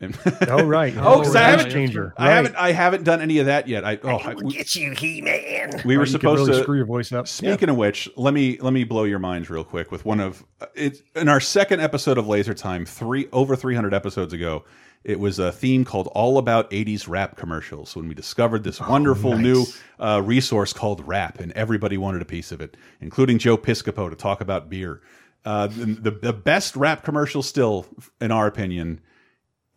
Oh 0.50 0.62
right. 0.64 0.92
oh, 0.98 1.20
because 1.20 1.34
I 1.36 1.44
haven't 1.44 1.70
changer. 1.70 2.12
I 2.18 2.26
Right. 2.26 2.34
haven't 2.34 2.56
I 2.56 2.72
haven't 2.72 3.04
done 3.04 3.22
any 3.22 3.38
of 3.38 3.46
that 3.46 3.68
yet. 3.68 3.84
I 3.86 3.98
oh 4.02 4.16
I, 4.18 4.34
we, 4.34 4.52
Get 4.52 4.74
you, 4.74 4.90
He 4.92 5.22
Man. 5.22 5.80
we 5.86 5.96
were 5.96 6.02
you 6.04 6.10
supposed 6.10 6.40
really 6.46 6.58
to 6.58 6.62
screw 6.62 6.76
your 6.76 6.84
voice 6.84 7.10
up. 7.12 7.26
Speaking 7.26 7.70
of 7.70 7.76
which, 7.76 8.10
let 8.16 8.34
me 8.34 8.58
let 8.60 8.74
me 8.74 8.84
blow 8.84 9.04
your 9.04 9.20
minds 9.20 9.48
real 9.48 9.64
quick 9.64 9.90
with 9.90 10.04
one 10.04 10.20
of 10.20 10.44
it 10.74 11.00
in 11.14 11.28
our 11.30 11.40
second 11.40 11.80
episode 11.80 12.18
of 12.18 12.26
Laser 12.26 12.52
Time, 12.52 12.84
three 12.84 13.28
over 13.32 13.56
300 13.56 13.94
episodes 13.94 14.34
ago. 14.34 14.64
It 15.04 15.20
was 15.20 15.38
a 15.38 15.52
theme 15.52 15.84
called 15.84 16.08
All 16.08 16.38
About 16.38 16.70
80s 16.70 17.06
Rap 17.08 17.36
Commercials 17.36 17.94
when 17.94 18.08
we 18.08 18.14
discovered 18.14 18.64
this 18.64 18.80
wonderful 18.80 19.36
new 19.36 19.66
uh, 20.00 20.22
resource 20.24 20.72
called 20.72 21.06
Rap, 21.06 21.40
and 21.40 21.52
everybody 21.52 21.98
wanted 21.98 22.22
a 22.22 22.24
piece 22.24 22.50
of 22.52 22.62
it, 22.62 22.76
including 23.02 23.38
Joe 23.38 23.58
Piscopo 23.58 24.08
to 24.08 24.16
talk 24.16 24.40
about 24.40 24.70
beer. 24.70 25.02
Uh, 25.44 25.66
the, 25.66 26.10
the 26.10 26.32
best 26.32 26.74
rap 26.74 27.04
commercial 27.04 27.42
still, 27.42 27.86
in 28.18 28.32
our 28.32 28.46
opinion, 28.46 28.98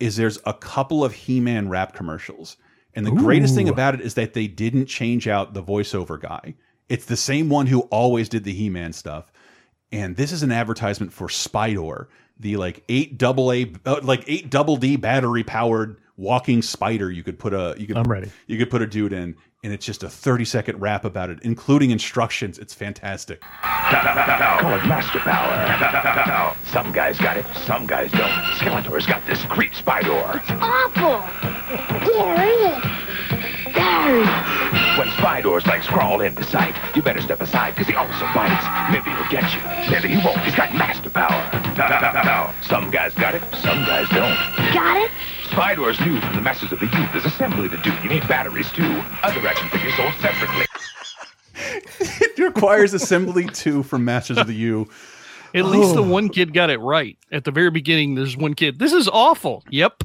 is 0.00 0.16
there's 0.16 0.38
a 0.46 0.54
couple 0.54 1.04
of 1.04 1.12
He-Man 1.12 1.68
rap 1.68 1.94
commercials. 1.94 2.56
And 2.94 3.06
the 3.06 3.10
greatest 3.10 3.54
thing 3.54 3.68
about 3.68 3.94
it 3.94 4.00
is 4.00 4.14
that 4.14 4.32
they 4.32 4.48
didn't 4.48 4.86
change 4.86 5.28
out 5.28 5.52
the 5.52 5.62
voiceover 5.62 6.20
guy. 6.20 6.54
It's 6.88 7.04
the 7.04 7.16
same 7.16 7.50
one 7.50 7.66
who 7.66 7.82
always 7.82 8.30
did 8.30 8.44
the 8.44 8.52
He-Man 8.54 8.94
stuff. 8.94 9.30
And 9.92 10.16
this 10.16 10.32
is 10.32 10.42
an 10.42 10.52
advertisement 10.52 11.12
for 11.12 11.28
Spydor, 11.28 12.06
the 12.40 12.56
like 12.56 12.82
eight 12.88 13.18
double 13.18 13.52
A, 13.52 13.72
uh, 13.84 14.00
like 14.02 14.24
eight 14.26 14.50
double 14.50 14.76
D 14.76 14.96
battery 14.96 15.44
powered 15.44 15.98
walking 16.16 16.62
spider. 16.62 17.10
You 17.10 17.22
could 17.22 17.38
put 17.38 17.52
a, 17.54 17.74
you 17.78 17.86
could, 17.86 17.96
I'm 17.96 18.04
ready. 18.10 18.30
You 18.46 18.58
could 18.58 18.70
put 18.70 18.82
a 18.82 18.86
dude 18.86 19.12
in, 19.12 19.36
and 19.64 19.72
it's 19.72 19.84
just 19.86 20.02
a 20.02 20.08
30 20.08 20.44
second 20.44 20.80
rap 20.80 21.04
about 21.04 21.30
it, 21.30 21.38
including 21.42 21.90
instructions. 21.90 22.58
It's 22.58 22.74
fantastic. 22.74 23.40
Call 23.40 24.74
it 24.74 24.86
master 24.86 25.20
power. 25.20 26.56
Some 26.66 26.92
guys 26.92 27.18
got 27.18 27.36
it, 27.36 27.46
some 27.66 27.86
guys 27.86 28.10
don't. 28.12 28.30
Skeletor's 28.58 29.06
got 29.06 29.24
this 29.26 29.42
creep 29.44 29.74
spider. 29.74 30.40
It's 30.42 30.50
Awful. 30.50 31.22
Gary. 32.06 32.82
Gary. 33.74 34.57
When 34.98 35.06
Spydor's 35.10 35.64
legs 35.66 35.86
crawl 35.86 36.20
into 36.22 36.42
sight, 36.42 36.74
you 36.96 37.02
better 37.02 37.20
step 37.20 37.40
aside 37.40 37.74
because 37.76 37.86
he 37.86 37.94
also 37.94 38.26
bites. 38.34 38.66
Maybe 38.90 39.10
he'll 39.14 39.30
get 39.30 39.54
you, 39.54 39.60
maybe 39.92 40.08
he 40.08 40.16
won't. 40.26 40.40
He's 40.40 40.56
got 40.56 40.74
master 40.74 41.08
power. 41.08 42.52
Some 42.62 42.90
guys 42.90 43.14
got 43.14 43.36
it, 43.36 43.42
some 43.62 43.84
guys 43.84 44.08
don't. 44.08 44.34
Got 44.74 44.96
it? 44.96 45.10
Spydor's 45.44 46.00
new 46.00 46.20
from 46.20 46.34
the 46.34 46.42
Masters 46.42 46.72
of 46.72 46.80
the 46.80 46.86
Youth. 46.86 47.08
There's 47.12 47.24
assembly 47.24 47.68
to 47.68 47.76
do. 47.78 47.92
You 48.02 48.08
need 48.08 48.26
batteries 48.26 48.70
too. 48.72 49.02
Other 49.22 49.46
action 49.46 49.68
figures 49.68 49.94
sold 49.94 50.12
separately. 50.20 50.66
it 52.00 52.38
requires 52.38 52.92
assembly 52.92 53.46
two 53.46 53.82
from 53.84 54.04
Masters 54.04 54.36
of 54.38 54.46
the 54.48 54.54
U. 54.54 54.88
At 55.54 55.64
least 55.64 55.94
the 55.94 56.02
Oh. 56.02 56.08
one 56.08 56.28
kid 56.28 56.52
got 56.52 56.70
it 56.70 56.78
right 56.78 57.16
at 57.32 57.44
the 57.44 57.50
very 57.50 57.70
beginning. 57.70 58.16
There's 58.16 58.36
one 58.36 58.54
kid. 58.54 58.78
This 58.78 58.92
is 58.92 59.08
awful. 59.08 59.64
Yep. 59.70 60.02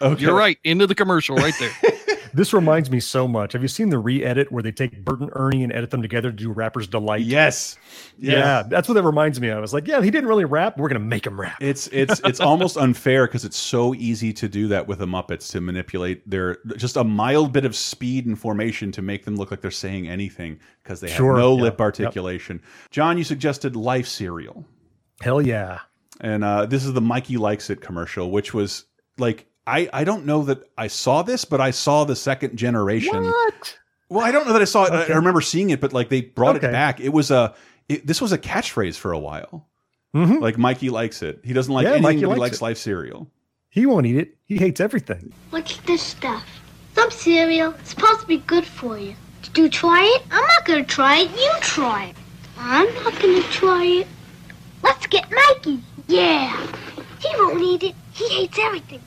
Okay. 0.00 0.22
You're 0.22 0.34
right. 0.36 0.58
Into 0.62 0.86
the 0.86 0.94
commercial 0.94 1.36
right 1.36 1.54
there. 1.58 1.70
This 2.36 2.52
reminds 2.52 2.90
me 2.90 3.00
so 3.00 3.26
much. 3.26 3.54
Have 3.54 3.62
you 3.62 3.68
seen 3.68 3.88
the 3.88 3.98
re-edit 3.98 4.52
where 4.52 4.62
they 4.62 4.70
take 4.70 5.02
Bert 5.02 5.20
and 5.20 5.30
Ernie 5.32 5.64
and 5.64 5.72
edit 5.72 5.90
them 5.90 6.02
together 6.02 6.30
to 6.30 6.36
do 6.36 6.52
Rapper's 6.52 6.86
Delight? 6.86 7.22
Yes. 7.22 7.78
Yeah, 8.18 8.62
that's 8.68 8.88
what 8.88 8.94
that 8.94 9.04
reminds 9.04 9.40
me 9.40 9.48
of. 9.48 9.56
I 9.56 9.60
was 9.62 9.72
like, 9.72 9.88
yeah, 9.88 10.02
he 10.02 10.10
didn't 10.10 10.28
really 10.28 10.44
rap. 10.44 10.76
We're 10.76 10.88
gonna 10.88 11.00
make 11.00 11.26
him 11.26 11.40
rap. 11.40 11.56
It's 11.62 11.86
it's 11.88 12.20
it's 12.24 12.38
almost 12.38 12.76
unfair 12.76 13.26
because 13.26 13.46
it's 13.46 13.56
so 13.56 13.94
easy 13.94 14.34
to 14.34 14.48
do 14.48 14.68
that 14.68 14.86
with 14.86 14.98
the 14.98 15.06
Muppets 15.06 15.50
to 15.52 15.62
manipulate 15.62 16.28
their 16.28 16.58
just 16.76 16.98
a 16.98 17.04
mild 17.04 17.54
bit 17.54 17.64
of 17.64 17.74
speed 17.74 18.26
and 18.26 18.38
formation 18.38 18.92
to 18.92 19.00
make 19.00 19.24
them 19.24 19.36
look 19.36 19.50
like 19.50 19.62
they're 19.62 19.70
saying 19.70 20.06
anything 20.06 20.60
because 20.82 21.00
they 21.00 21.08
have 21.08 21.16
Sure, 21.16 21.38
no 21.38 21.56
yeah, 21.56 21.62
lip 21.62 21.74
yep. 21.74 21.80
articulation. 21.80 22.60
John, 22.90 23.16
you 23.16 23.24
suggested 23.24 23.76
Life 23.76 24.06
cereal, 24.08 24.66
Hell 25.22 25.40
yeah. 25.40 25.80
and 26.20 26.44
uh, 26.44 26.66
this 26.66 26.84
is 26.84 26.92
the 26.92 27.00
Mikey 27.00 27.38
likes 27.38 27.70
it 27.70 27.80
commercial, 27.80 28.30
which 28.30 28.52
was 28.52 28.84
like 29.16 29.46
I 29.66 29.88
I 29.92 30.04
don't 30.04 30.24
know 30.26 30.42
that 30.44 30.62
I 30.78 30.86
saw 30.86 31.22
this, 31.22 31.44
but 31.44 31.60
I 31.60 31.70
saw 31.70 32.04
the 32.04 32.16
second 32.16 32.56
generation. 32.56 33.24
What? 33.24 33.78
Well, 34.08 34.24
I 34.24 34.30
don't 34.30 34.46
know 34.46 34.52
that 34.52 34.62
I 34.62 34.66
saw 34.66 34.84
it. 34.84 34.92
I- 34.92 35.02
Okay. 35.04 35.12
I 35.12 35.16
remember 35.16 35.40
seeing 35.40 35.70
it, 35.70 35.80
but 35.80 35.92
like 35.92 36.08
they 36.08 36.20
brought 36.22 36.56
Okay. 36.56 36.68
it 36.68 36.72
back. 36.72 37.00
It 37.00 37.12
was 37.12 37.30
a 37.30 37.54
it, 37.88 38.06
this 38.06 38.20
was 38.20 38.32
a 38.32 38.38
catchphrase 38.38 38.96
for 38.96 39.12
a 39.12 39.18
while. 39.18 39.66
Mhm. 40.14 40.40
Like 40.40 40.58
Mikey 40.58 40.90
likes 40.90 41.22
it. 41.22 41.40
He 41.44 41.52
doesn't 41.52 41.72
like 41.72 41.84
Yeah, 41.84 41.90
anything. 41.90 42.02
Mikey 42.02 42.18
he 42.20 42.26
likes 42.26 42.40
likes. 42.40 42.62
Life 42.62 42.78
cereal. 42.78 43.30
He 43.68 43.84
won't 43.86 44.06
eat 44.06 44.16
it. 44.16 44.36
He 44.44 44.56
hates 44.56 44.80
everything. 44.80 45.32
What's 45.50 45.76
this 45.78 46.02
stuff? 46.02 46.44
Some 46.94 47.10
cereal. 47.10 47.74
It's 47.80 47.90
supposed 47.90 48.20
to 48.20 48.26
be 48.26 48.38
good 48.38 48.64
for 48.64 48.96
you. 48.98 49.14
Did 49.42 49.58
you 49.58 49.68
try 49.68 50.02
it? 50.16 50.22
I'm 50.30 50.42
not 50.46 50.64
gonna 50.64 50.84
try 50.84 51.18
it. 51.18 51.30
You 51.32 51.52
try 51.60 52.04
it. 52.06 52.16
I'm 52.58 52.92
not 53.04 53.20
gonna 53.20 53.42
try 53.42 53.84
it. 53.84 54.06
Let's 54.82 55.06
get 55.08 55.30
Mikey. 55.30 55.80
Yeah. 56.08 56.56
He 57.20 57.28
won't 57.38 57.60
eat 57.62 57.82
it. 57.82 57.94
He 58.12 58.28
hates 58.28 58.58
everything. 58.58 59.00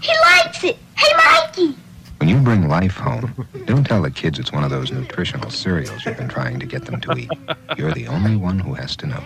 He 0.00 0.12
likes 0.22 0.64
it. 0.64 0.76
Hey, 0.96 1.12
Mikey. 1.16 1.76
When 2.18 2.28
you 2.28 2.38
bring 2.38 2.68
life 2.68 2.96
home, 2.96 3.46
don't 3.66 3.84
tell 3.84 4.02
the 4.02 4.10
kids 4.10 4.38
it's 4.38 4.52
one 4.52 4.64
of 4.64 4.70
those 4.70 4.90
nutritional 4.90 5.50
cereals 5.50 6.04
you've 6.04 6.16
been 6.16 6.28
trying 6.28 6.58
to 6.58 6.66
get 6.66 6.84
them 6.84 7.00
to 7.02 7.16
eat. 7.16 7.30
You're 7.76 7.92
the 7.92 8.08
only 8.08 8.36
one 8.36 8.58
who 8.58 8.74
has 8.74 8.96
to 8.96 9.06
know. 9.06 9.22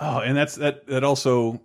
Oh, 0.00 0.18
and 0.18 0.36
that's 0.36 0.56
that. 0.56 0.86
That 0.86 1.04
also 1.04 1.60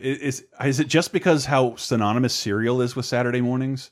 is 0.00 0.44
is 0.64 0.80
it 0.80 0.88
just 0.88 1.12
because 1.12 1.44
how 1.44 1.76
synonymous 1.76 2.34
cereal 2.34 2.82
is 2.82 2.96
with 2.96 3.06
Saturday 3.06 3.40
mornings? 3.40 3.90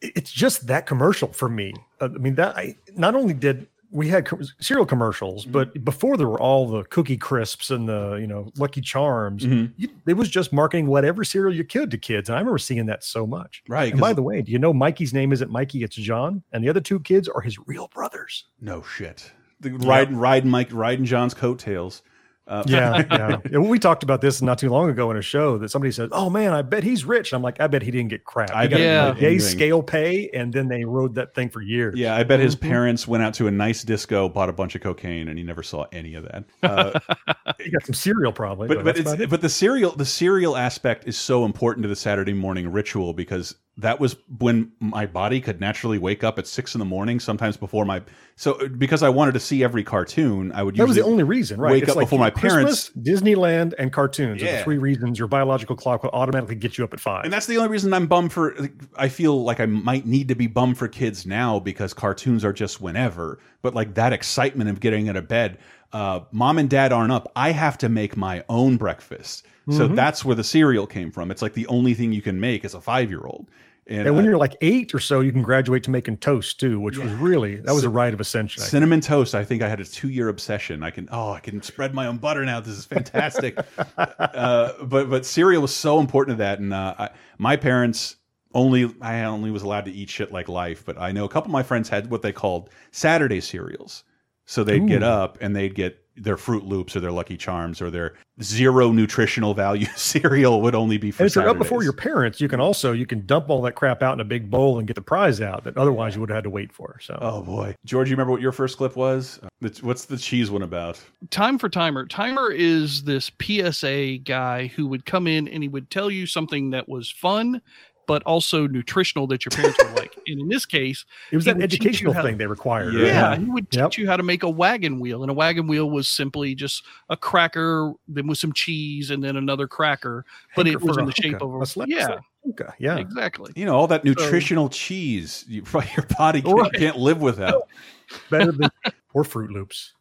It's 0.00 0.30
just 0.30 0.68
that 0.68 0.86
commercial 0.86 1.32
for 1.32 1.48
me. 1.48 1.74
Uh, 2.00 2.04
I 2.14 2.18
mean, 2.18 2.36
that 2.36 2.56
I 2.56 2.76
not 2.94 3.16
only 3.16 3.34
did 3.34 3.66
we 3.90 4.08
had 4.08 4.26
co- 4.26 4.38
cereal 4.60 4.84
commercials, 4.86 5.44
Mm-hmm. 5.44 5.52
but 5.52 5.84
before 5.84 6.16
there 6.16 6.28
were 6.28 6.40
all 6.40 6.68
the 6.68 6.84
cookie 6.84 7.16
crisps 7.16 7.70
and 7.70 7.88
the 7.88 8.16
you 8.20 8.26
know 8.26 8.50
Lucky 8.56 8.80
Charms, 8.80 9.44
Mhm. 9.44 9.72
you, 9.76 9.88
it 10.06 10.14
was 10.14 10.28
just 10.28 10.52
marketing 10.52 10.86
whatever 10.86 11.24
cereal 11.24 11.54
you 11.54 11.64
could 11.64 11.90
to 11.92 11.98
kids. 11.98 12.28
And 12.28 12.36
I 12.36 12.40
remember 12.40 12.58
seeing 12.58 12.86
that 12.86 13.02
so 13.04 13.26
much. 13.26 13.62
Right, 13.68 13.92
And 13.92 14.00
by 14.00 14.12
the 14.12 14.22
way, 14.22 14.42
do 14.42 14.52
you 14.52 14.58
know 14.58 14.72
Mikey's 14.72 15.14
name 15.14 15.32
isn't 15.32 15.50
Mikey? 15.50 15.82
It's 15.82 15.96
John, 15.96 16.42
and 16.52 16.62
the 16.62 16.68
other 16.68 16.80
two 16.80 17.00
kids 17.00 17.28
are 17.28 17.40
his 17.40 17.58
real 17.66 17.88
brothers. 17.94 18.44
No 18.60 18.82
shit. 18.82 19.32
The 19.60 19.70
riding 19.72 20.16
riding 20.16 20.50
Mike 20.50 20.68
riding 20.72 21.04
John's 21.04 21.34
coattails. 21.34 22.02
Uh, 22.48 22.64
Yeah, 22.66 23.04
yeah. 23.10 23.36
yeah. 23.50 23.58
well, 23.58 23.68
we 23.68 23.78
talked 23.78 24.02
about 24.02 24.20
this 24.20 24.40
not 24.42 24.58
too 24.58 24.70
long 24.70 24.88
ago 24.90 25.10
in 25.10 25.16
a 25.16 25.22
show 25.22 25.58
that 25.58 25.68
somebody 25.70 25.92
said, 25.92 26.08
"Oh 26.12 26.30
man, 26.30 26.52
I 26.54 26.62
bet 26.62 26.82
he's 26.82 27.04
rich." 27.04 27.32
I'm 27.32 27.42
like, 27.42 27.60
I 27.60 27.66
bet 27.66 27.82
he 27.82 27.90
didn't 27.90 28.08
get 28.08 28.24
crap. 28.24 28.50
I 28.50 28.66
got 28.66 28.78
bet 28.78 28.80
he 28.80 28.84
a 28.86 29.04
didn't 29.06 29.20
gay 29.20 29.26
anything. 29.32 29.40
scale 29.48 29.82
pay, 29.82 30.30
and 30.32 30.52
then 30.52 30.68
they 30.68 30.84
rode 30.84 31.14
that 31.16 31.34
thing 31.34 31.50
for 31.50 31.60
years. 31.60 31.94
Yeah, 31.96 32.16
I 32.16 32.24
bet 32.24 32.40
his 32.40 32.56
Mhm. 32.56 32.60
parents 32.62 33.06
went 33.06 33.22
out 33.22 33.34
to 33.34 33.46
a 33.48 33.50
nice 33.50 33.82
disco, 33.82 34.28
bought 34.28 34.48
a 34.48 34.52
bunch 34.52 34.74
of 34.74 34.80
cocaine, 34.80 35.28
and 35.28 35.38
he 35.38 35.44
never 35.44 35.62
saw 35.62 35.84
any 35.92 36.14
of 36.14 36.24
that. 36.24 36.44
Uh, 36.62 36.98
He 37.62 37.70
got 37.70 37.84
some 37.84 37.94
cereal 37.94 38.32
probably, 38.32 38.68
but 38.68 38.76
but, 38.78 38.84
but 38.84 38.98
it's 38.98 39.12
it. 39.12 39.28
but 39.30 39.40
the 39.40 39.48
cereal 39.48 39.90
the 39.92 40.04
cereal 40.04 40.56
aspect 40.56 41.06
is 41.08 41.18
so 41.18 41.44
important 41.44 41.82
to 41.82 41.88
the 41.88 41.96
Saturday 41.96 42.32
morning 42.32 42.70
ritual 42.70 43.12
because 43.12 43.54
that 43.78 44.00
was 44.00 44.16
when 44.38 44.72
my 44.80 45.06
body 45.06 45.40
could 45.40 45.60
naturally 45.60 45.98
wake 45.98 46.24
up 46.24 46.36
at 46.38 46.46
six 46.48 46.74
in 46.74 46.80
the 46.80 46.84
morning, 46.84 47.20
sometimes 47.20 47.56
before 47.56 47.84
my 47.84 48.02
so 48.34 48.68
because 48.68 49.02
I 49.04 49.08
wanted 49.08 49.32
to 49.32 49.40
see 49.40 49.62
every 49.62 49.84
cartoon, 49.84 50.50
I 50.52 50.64
would 50.64 50.76
that 50.76 50.86
was 50.86 50.96
the 50.96 51.04
only 51.04 51.22
reason, 51.22 51.60
right? 51.60 51.70
wake 51.72 51.82
It's 51.84 51.90
up 51.92 51.96
like 51.96 52.06
before 52.06 52.18
my 52.18 52.30
parents. 52.30 52.90
Christmas, 52.90 53.20
Disneyland, 53.22 53.74
and 53.78 53.92
cartoons 53.92 54.42
are 54.42 54.46
the 54.46 54.58
three 54.64 54.78
reasons 54.78 55.18
your 55.18 55.28
biological 55.28 55.76
clock 55.76 56.02
will 56.02 56.10
automatically 56.10 56.56
get 56.56 56.76
you 56.76 56.84
up 56.84 56.92
at 56.92 56.98
five. 57.00 57.24
And 57.24 57.32
that's 57.32 57.46
the 57.46 57.56
only 57.56 57.68
reason 57.70 57.94
I'm 57.94 58.08
bummed 58.08 58.32
for. 58.32 58.56
I 58.96 59.08
feel 59.08 59.44
like 59.44 59.60
I 59.60 59.66
might 59.66 60.06
need 60.06 60.28
to 60.28 60.34
be 60.34 60.48
bummed 60.48 60.76
for 60.76 60.88
kids 60.88 61.24
now 61.24 61.60
because 61.60 61.94
cartoons 61.94 62.44
are 62.44 62.52
just 62.52 62.80
whenever. 62.80 63.38
But 63.62 63.74
like 63.74 63.94
that 63.94 64.12
excitement 64.12 64.70
of 64.70 64.80
getting 64.80 65.08
out 65.08 65.16
of 65.16 65.28
bed, 65.28 65.58
uh, 65.92 66.20
mom 66.32 66.58
and 66.58 66.68
dad 66.68 66.92
aren't 66.92 67.12
up. 67.12 67.30
I 67.36 67.52
have 67.52 67.78
to 67.78 67.88
make 67.88 68.16
my 68.16 68.44
own 68.48 68.76
breakfast. 68.76 69.46
So 69.70 69.86
Mhm. 69.86 69.96
that's 69.96 70.24
where 70.24 70.34
the 70.34 70.44
cereal 70.44 70.86
came 70.86 71.10
from. 71.10 71.30
It's 71.30 71.42
like 71.42 71.52
the 71.52 71.66
only 71.66 71.92
thing 71.92 72.12
you 72.12 72.22
can 72.22 72.40
make 72.40 72.64
as 72.64 72.72
a 72.74 72.80
five 72.80 73.10
year 73.10 73.20
old. 73.24 73.48
And 73.88 74.14
when 74.14 74.24
uh, 74.24 74.28
you're 74.28 74.38
like 74.38 74.56
eight 74.60 74.94
or 74.94 75.00
so, 75.00 75.20
you 75.20 75.32
can 75.32 75.42
graduate 75.42 75.82
to 75.84 75.90
making 75.90 76.18
toast 76.18 76.60
too, 76.60 76.78
which 76.78 76.98
was 76.98 77.10
really 77.12 77.56
that 77.56 77.74
was 77.74 77.84
a 77.84 77.88
rite 77.88 78.12
of 78.12 78.20
ascension. 78.20 78.62
I 78.62 78.66
cinnamon 78.66 79.00
toast, 79.00 79.34
I 79.34 79.44
think 79.44 79.62
I 79.62 79.68
had 79.68 79.80
a 79.80 79.84
two 79.84 80.08
year 80.08 80.28
obsession. 80.28 80.82
I 80.82 80.90
can 80.90 81.08
oh, 81.10 81.32
I 81.32 81.40
can 81.40 81.62
spread 81.62 81.94
my 81.94 82.06
own 82.06 82.18
butter 82.18 82.44
now. 82.44 82.60
This 82.60 82.76
is 82.76 82.84
fantastic. 82.84 83.58
uh, 83.98 84.84
but 84.84 85.08
but 85.08 85.24
cereal 85.24 85.62
was 85.62 85.74
so 85.74 86.00
important 86.00 86.36
to 86.36 86.42
that, 86.42 86.58
and 86.58 86.74
uh, 86.74 86.94
I, 86.98 87.10
my 87.38 87.56
parents 87.56 88.16
only 88.52 88.94
I 89.00 89.24
only 89.24 89.50
was 89.50 89.62
allowed 89.62 89.86
to 89.86 89.92
eat 89.92 90.10
shit 90.10 90.32
like 90.32 90.48
life. 90.48 90.84
But 90.84 90.98
I 90.98 91.12
know 91.12 91.24
a 91.24 91.28
couple 91.28 91.48
of 91.48 91.52
my 91.52 91.62
friends 91.62 91.88
had 91.88 92.10
what 92.10 92.22
they 92.22 92.32
called 92.32 92.70
Saturday 92.90 93.40
cereals. 93.40 94.04
So 94.44 94.64
they'd 94.64 94.86
get 94.88 95.02
up 95.02 95.36
and 95.42 95.54
they'd 95.54 95.74
get 95.74 96.02
their 96.22 96.36
Froot 96.36 96.66
Loops 96.66 96.96
or 96.96 97.00
their 97.00 97.12
Lucky 97.12 97.36
Charms 97.36 97.80
or 97.80 97.90
their 97.90 98.14
zero 98.42 98.92
nutritional 98.92 99.54
value 99.54 99.86
cereal 99.96 100.60
would 100.62 100.74
only 100.74 100.98
be 100.98 101.10
for 101.10 101.22
And 101.22 101.30
if 101.30 101.36
you're 101.36 101.48
up 101.48 101.58
before 101.58 101.82
your 101.82 101.92
parents, 101.92 102.40
you 102.40 102.48
can 102.48 102.60
also 102.60 102.92
you 102.92 103.06
can 103.06 103.26
dump 103.26 103.50
all 103.50 103.62
that 103.62 103.72
crap 103.72 104.02
out 104.02 104.14
in 104.14 104.20
a 104.20 104.24
big 104.24 104.50
bowl 104.50 104.78
and 104.78 104.86
get 104.86 104.94
the 104.94 105.02
prize 105.02 105.40
out 105.40 105.64
that 105.64 105.76
otherwise 105.76 106.14
you 106.14 106.20
would 106.20 106.30
have 106.30 106.36
had 106.36 106.44
to 106.44 106.50
wait 106.50 106.72
for. 106.72 106.98
So 107.02 107.18
Oh 107.20 107.42
boy, 107.42 107.74
George, 107.84 108.08
you 108.08 108.14
remember 108.14 108.32
what 108.32 108.40
your 108.40 108.52
first 108.52 108.76
clip 108.76 108.96
was? 108.96 109.40
What's 109.82 110.04
the 110.04 110.16
cheese 110.16 110.50
one 110.50 110.62
about? 110.62 111.00
Time 111.30 111.58
for 111.58 111.68
Timer. 111.68 112.06
Timer 112.06 112.50
is 112.50 113.02
this 113.02 113.30
PSA 113.42 114.18
guy 114.18 114.68
who 114.68 114.86
would 114.86 115.04
come 115.04 115.26
in 115.26 115.48
and 115.48 115.62
he 115.62 115.68
would 115.68 115.90
tell 115.90 116.10
you 116.10 116.26
something 116.26 116.70
that 116.70 116.88
was 116.88 117.10
fun, 117.10 117.60
but 118.08 118.24
also 118.24 118.66
nutritional 118.66 119.28
that 119.28 119.44
your 119.44 119.50
parents 119.50 119.78
would 119.84 119.94
like. 119.94 120.16
And 120.26 120.40
in 120.40 120.48
this 120.48 120.66
case, 120.66 121.04
it 121.30 121.36
was 121.36 121.44
he 121.44 121.52
that 121.52 121.58
would 121.58 121.70
teach 121.70 121.80
you 121.80 121.86
educational 121.88 122.12
how- 122.14 122.22
thing 122.24 122.38
they 122.38 122.46
required. 122.46 122.94
Yeah, 122.94 123.28
right? 123.28 123.38
he 123.38 123.44
would 123.44 123.70
teach 123.70 123.96
you 123.96 124.08
how 124.08 124.16
to 124.16 124.24
make 124.24 124.42
a 124.42 124.50
wagon 124.50 124.98
wheel, 124.98 125.22
and 125.22 125.30
a 125.30 125.34
wagon 125.34 125.68
wheel 125.68 125.88
was 125.88 126.08
simply 126.08 126.56
just 126.56 126.84
a 127.10 127.16
cracker, 127.16 127.92
then 128.08 128.26
with 128.26 128.38
some 128.38 128.52
cheese, 128.52 129.10
and 129.10 129.22
then 129.22 129.36
another 129.36 129.68
cracker, 129.68 130.24
but 130.56 130.66
Hanker 130.66 130.78
it 130.82 130.84
was 130.88 130.96
in 130.98 131.04
the 131.06 131.12
shape 131.12 131.34
hookah, 131.34 131.44
of 131.44 131.76
a, 131.76 131.80
a 131.82 131.86
yeah, 131.86 132.06
slap 132.06 132.24
hookah, 132.44 132.74
yeah. 132.78 132.96
exactly. 132.96 133.52
You 133.54 133.66
know 133.66 133.76
all 133.76 133.86
that 133.86 134.02
So- 134.02 134.08
nutritional 134.08 134.68
cheese 134.68 135.44
you, 135.46 135.62
your 135.96 136.06
body 136.18 136.42
can't, 136.42 136.58
Right. 136.58 136.72
can't 136.72 136.96
live 136.98 137.20
without. 137.20 137.68
Better 138.30 138.52
than 138.52 138.70
or 139.12 139.22
Froot 139.22 139.50
Loops. 139.50 139.92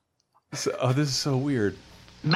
So, 0.53 0.73
oh, 0.79 0.93
this 0.93 1.09
is 1.09 1.15
so 1.17 1.35
weird. 1.35 1.75
Oh, 2.25 2.31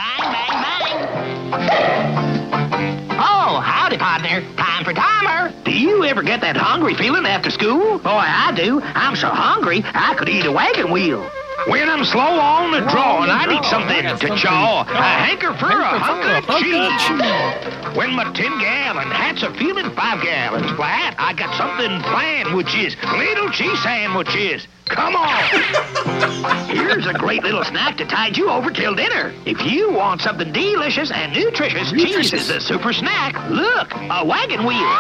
Oh, 3.54 3.60
howdy, 3.60 3.98
partner. 3.98 4.40
Time 4.56 4.86
for 4.86 4.94
timer. 4.94 5.52
Do 5.66 5.72
you 5.72 6.06
ever 6.06 6.24
get 6.24 6.40
that 6.40 6.56
hungry 6.56 6.96
feeling 6.96 7.26
after 7.26 7.52
school? 7.52 8.00
Boy, 8.00 8.10
I 8.10 8.54
do. 8.56 8.80
I'm 8.82 9.18
so 9.18 9.28
hungry, 9.28 9.82
I 9.84 10.16
could 10.16 10.30
eat 10.30 10.46
a 10.46 10.52
wagon 10.54 10.90
wheel. 10.90 11.30
When 11.68 11.90
I'm 11.90 12.04
slow 12.06 12.22
on 12.22 12.72
the 12.72 12.82
draw 12.90 13.22
and 13.22 13.32
I 13.32 13.46
need 13.46 13.64
something 13.66 14.02
to 14.02 14.36
chaw, 14.36 14.84
I 14.88 15.28
hanker 15.28 15.54
for 15.54 15.70
a 15.70 16.00
hunk 16.00 16.26
of 16.26 16.58
cheese. 16.58 17.96
When 17.96 18.16
my 18.16 18.24
10 18.34 18.34
gallon 18.60 19.12
hats 19.12 19.44
are 19.44 19.54
feeling 19.54 19.92
5 19.92 20.24
gallons 20.24 20.72
flat, 20.72 21.16
I 21.20 21.34
got 21.34 21.56
something 21.56 22.02
planned, 22.02 22.56
which 22.56 22.74
is 22.74 22.96
little 23.16 23.52
cheese 23.52 23.82
sandwiches. 23.84 24.68
Come 24.86 25.16
on. 25.16 26.68
Here's 26.68 27.06
a 27.06 27.14
great 27.14 27.44
little 27.44 27.64
snack 27.64 27.96
to 27.98 28.06
tide 28.06 28.38
you 28.38 28.50
over 28.50 28.72
till 28.72 28.96
dinner. 28.96 29.32
If 29.46 29.62
you 29.64 29.92
want 29.92 30.22
something 30.22 30.52
delicious 30.52 31.12
and 31.12 31.32
nutritious, 31.32 31.92
cheese 31.92 32.34
is 32.34 32.50
a 32.50 32.60
super 32.60 32.92
snack. 32.92 33.36
Look, 33.50 33.94
a 33.96 34.26
wagon 34.26 34.66
wheel. 34.66 34.98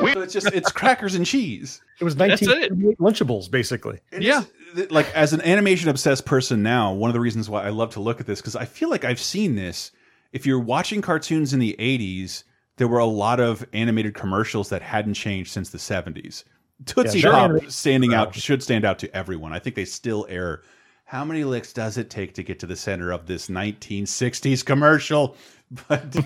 So 0.14 0.22
it's 0.22 0.32
just 0.32 0.46
it's 0.52 0.72
crackers 0.72 1.14
and 1.14 1.24
cheese. 1.26 1.80
It 2.00 2.04
was 2.04 2.16
That's 2.16 2.42
it. 2.42 2.72
Lunchables, 2.98 3.50
basically. 3.50 4.00
yeah. 4.18 4.44
Like 4.90 5.12
as 5.14 5.32
an 5.32 5.40
animation 5.42 5.88
obsessed 5.88 6.24
person 6.26 6.62
now, 6.62 6.92
one 6.92 7.10
of 7.10 7.14
the 7.14 7.20
reasons 7.20 7.48
why 7.50 7.64
I 7.64 7.70
love 7.70 7.90
to 7.94 8.00
look 8.00 8.20
at 8.20 8.26
this 8.26 8.40
because 8.40 8.56
I 8.56 8.64
feel 8.64 8.88
like 8.90 9.04
I've 9.04 9.20
seen 9.20 9.54
this. 9.56 9.90
If 10.32 10.46
you're 10.46 10.60
watching 10.60 11.02
cartoons 11.02 11.52
in 11.52 11.58
the 11.58 11.74
80s, 11.78 12.44
there 12.76 12.86
were 12.88 12.98
a 13.00 13.04
lot 13.04 13.40
of 13.40 13.66
animated 13.72 14.14
commercials 14.14 14.68
that 14.68 14.80
hadn't 14.80 15.14
changed 15.14 15.50
since 15.52 15.70
the 15.70 15.78
70s. 15.78 16.44
Tootsie 16.86 17.18
Yeah, 17.20 17.30
Pop 17.32 17.50
they're- 17.50 17.68
standing 17.70 18.14
out 18.14 18.34
should 18.34 18.62
stand 18.62 18.84
out 18.84 18.98
to 19.00 19.14
everyone. 19.14 19.52
I 19.52 19.58
think 19.58 19.74
they 19.76 19.84
still 19.84 20.24
air. 20.30 20.62
How 21.10 21.24
many 21.24 21.42
licks 21.42 21.72
does 21.72 21.98
it 21.98 22.08
take 22.08 22.34
to 22.34 22.44
get 22.44 22.60
to 22.60 22.66
the 22.66 22.76
center 22.76 23.10
of 23.10 23.26
this 23.26 23.48
1960s 23.48 24.64
commercial? 24.64 25.36
But 25.88 26.16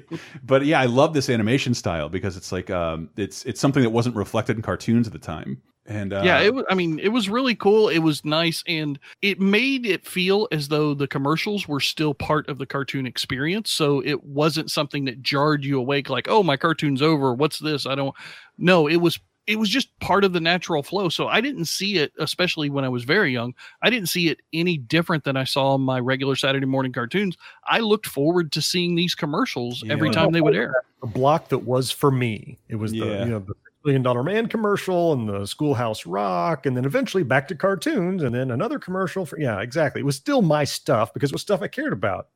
but 0.46 0.64
yeah, 0.64 0.80
I 0.80 0.86
love 0.86 1.12
this 1.12 1.28
animation 1.28 1.74
style 1.74 2.08
because 2.08 2.38
it's 2.38 2.50
like 2.50 2.70
um, 2.70 3.10
it's 3.18 3.44
it's 3.44 3.60
something 3.60 3.82
that 3.82 3.90
wasn't 3.90 4.16
reflected 4.16 4.56
in 4.56 4.62
cartoons 4.62 5.06
at 5.06 5.12
the 5.12 5.18
time. 5.18 5.60
And 5.84 6.14
uh, 6.14 6.22
yeah, 6.24 6.40
it 6.40 6.54
was. 6.54 6.64
I 6.70 6.74
mean, 6.74 6.98
it 6.98 7.10
was 7.10 7.28
really 7.28 7.54
cool. 7.54 7.90
It 7.90 7.98
was 7.98 8.24
nice, 8.24 8.64
and 8.66 8.98
it 9.20 9.38
made 9.38 9.84
it 9.84 10.06
feel 10.06 10.48
as 10.52 10.68
though 10.68 10.94
the 10.94 11.06
commercials 11.06 11.68
were 11.68 11.80
still 11.80 12.14
part 12.14 12.48
of 12.48 12.56
the 12.56 12.64
cartoon 12.64 13.04
experience. 13.04 13.70
So 13.70 14.00
it 14.00 14.24
wasn't 14.24 14.70
something 14.70 15.04
that 15.04 15.20
jarred 15.20 15.66
you 15.66 15.78
awake, 15.78 16.08
like, 16.08 16.26
"Oh, 16.30 16.42
my 16.42 16.56
cartoon's 16.56 17.02
over. 17.02 17.34
What's 17.34 17.58
this?" 17.58 17.84
I 17.84 17.94
don't. 17.94 18.14
No, 18.56 18.86
it 18.88 18.96
was. 18.96 19.20
It 19.46 19.58
was 19.58 19.68
just 19.68 19.98
part 20.00 20.24
of 20.24 20.32
the 20.32 20.40
natural 20.40 20.82
flow. 20.82 21.08
So 21.08 21.28
I 21.28 21.40
didn't 21.40 21.66
see 21.66 21.98
it, 21.98 22.12
especially 22.18 22.70
when 22.70 22.84
I 22.84 22.88
was 22.88 23.04
very 23.04 23.32
young. 23.32 23.54
I 23.82 23.90
didn't 23.90 24.08
see 24.08 24.28
it 24.28 24.40
any 24.52 24.78
different 24.78 25.24
than 25.24 25.36
I 25.36 25.44
saw 25.44 25.76
my 25.76 26.00
regular 26.00 26.34
Saturday 26.36 26.66
morning 26.66 26.92
cartoons. 26.92 27.36
I 27.66 27.80
looked 27.80 28.06
forward 28.06 28.52
to 28.52 28.62
seeing 28.62 28.94
these 28.94 29.14
commercials 29.14 29.84
every 29.90 30.10
time 30.10 30.32
they 30.32 30.40
would 30.40 30.56
air. 30.56 30.72
The 31.00 31.06
block 31.08 31.48
that 31.50 31.58
was 31.58 31.90
for 31.90 32.10
me. 32.10 32.58
It 32.68 32.76
was 32.76 32.92
the 32.92 32.98
Yeah. 32.98 33.24
you 33.24 33.30
know 33.30 33.38
the 33.40 33.54
million 33.84 34.02
dollar 34.02 34.22
man 34.22 34.48
commercial 34.48 35.12
and 35.12 35.28
the 35.28 35.44
schoolhouse 35.44 36.06
rock 36.06 36.64
and 36.64 36.74
then 36.74 36.86
eventually 36.86 37.22
back 37.22 37.46
to 37.46 37.54
cartoons 37.54 38.22
and 38.22 38.34
then 38.34 38.50
another 38.50 38.78
commercial 38.78 39.26
for 39.26 39.38
yeah 39.38 39.60
exactly 39.60 40.00
it 40.00 40.04
was 40.04 40.16
still 40.16 40.40
my 40.40 40.64
stuff 40.64 41.12
because 41.12 41.30
it 41.30 41.34
was 41.34 41.42
stuff 41.42 41.60
i 41.60 41.68
cared 41.68 41.92
about 41.92 42.28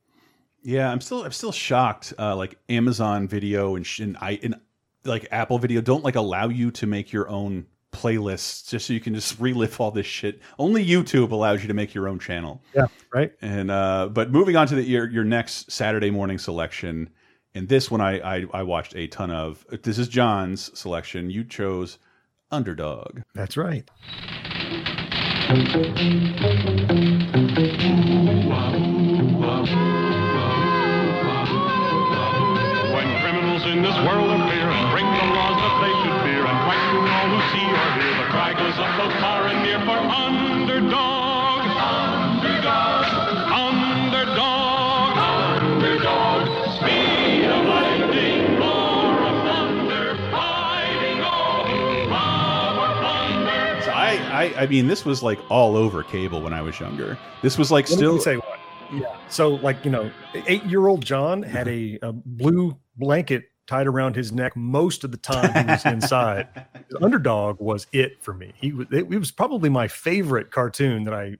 Yeah, 0.61 0.91
I'm 0.91 1.01
still 1.01 1.23
I'm 1.23 1.31
still 1.31 1.51
shocked. 1.51 2.13
Uh, 2.19 2.35
like 2.35 2.55
Amazon 2.69 3.27
Video 3.27 3.75
and, 3.77 3.87
and 3.99 4.15
I 4.21 4.39
and 4.43 4.59
like 5.05 5.27
Apple 5.31 5.59
Video 5.59 5.81
don't 5.81 6.03
like 6.03 6.15
allow 6.15 6.49
you 6.49 6.71
to 6.71 6.87
make 6.87 7.11
your 7.11 7.29
own 7.29 7.65
playlists 7.91 8.69
just 8.69 8.85
so 8.85 8.93
you 8.93 8.99
can 8.99 9.15
just 9.15 9.39
relive 9.41 9.79
all 9.79 9.91
this 9.91 10.05
shit. 10.05 10.39
Only 10.57 10.85
YouTube 10.85 11.31
allows 11.31 11.61
you 11.61 11.67
to 11.67 11.73
make 11.73 11.93
your 11.93 12.07
own 12.07 12.19
channel. 12.19 12.61
Yeah, 12.75 12.87
right. 13.13 13.31
And 13.41 13.71
uh, 13.71 14.09
but 14.11 14.31
moving 14.31 14.55
on 14.55 14.67
to 14.67 14.75
the 14.75 14.83
your 14.83 15.09
your 15.09 15.23
next 15.23 15.71
Saturday 15.71 16.11
morning 16.11 16.37
selection, 16.37 17.09
and 17.55 17.67
this 17.67 17.89
one 17.89 18.01
I 18.01 18.19
I, 18.19 18.45
I 18.53 18.63
watched 18.63 18.95
a 18.95 19.07
ton 19.07 19.31
of. 19.31 19.65
This 19.83 19.97
is 19.97 20.07
John's 20.07 20.77
selection. 20.77 21.29
You 21.29 21.43
chose 21.43 21.97
Underdog. 22.51 23.21
that's 23.35 23.57
right 23.57 23.87
When 31.79 33.07
criminals 33.21 33.65
in 33.65 33.81
this 33.81 33.95
world 34.05 34.29
the 38.69 38.75
cry 38.75 38.77
goes 38.77 38.79
up 38.79 38.97
both 38.97 39.13
far 39.19 39.47
and 39.47 39.63
near 39.63 39.79
for 39.79 39.97
underdog. 39.97 41.61
Underdog. 42.39 43.05
Underdog. 44.21 45.17
Underdog. 45.63 46.47
Speed 46.75 47.45
of 47.45 47.65
lightning, 47.65 48.57
roar 48.57 49.21
of 49.23 49.43
thunder, 49.43 50.15
fighting 50.31 51.21
all 51.21 51.65
who 51.65 52.09
love 52.09 52.77
or 52.77 52.91
plunder. 53.01 53.81
So 53.83 53.91
I, 53.91 54.11
I 54.31 54.61
I 54.63 54.67
mean 54.67 54.87
this 54.87 55.05
was 55.05 55.23
like 55.23 55.39
all 55.49 55.75
over 55.75 56.03
cable 56.03 56.41
when 56.41 56.53
I 56.53 56.61
was 56.61 56.79
younger. 56.79 57.17
This 57.41 57.57
was 57.57 57.71
like 57.71 57.89
Let 57.89 57.91
me 57.91 57.97
still 57.97 58.19
say 58.19 58.35
what 58.37 58.59
yeah 58.91 59.15
so 59.27 59.49
like 59.49 59.85
you 59.85 59.91
know 59.91 60.09
eight 60.47 60.63
year 60.63 60.87
old 60.87 61.05
john 61.05 61.43
had 61.43 61.67
a, 61.67 61.99
a 62.01 62.11
blue 62.11 62.75
blanket 62.97 63.43
tied 63.69 63.85
around 63.87 64.15
his 64.15 64.31
neck 64.31 64.55
most 64.55 65.03
of 65.03 65.11
the 65.11 65.17
time 65.17 65.53
he 65.65 65.71
was 65.71 65.85
inside. 65.85 66.47
Underdog 67.01 67.59
was 67.59 67.85
it 67.93 68.21
for 68.23 68.33
me. 68.33 68.51
He 68.55 68.71
was 68.73 68.87
it, 68.91 69.05
it 69.11 69.19
was 69.19 69.31
probably 69.31 69.69
my 69.69 69.87
favorite 69.87 70.49
cartoon 70.51 71.03
that 71.03 71.13
i 71.13 71.35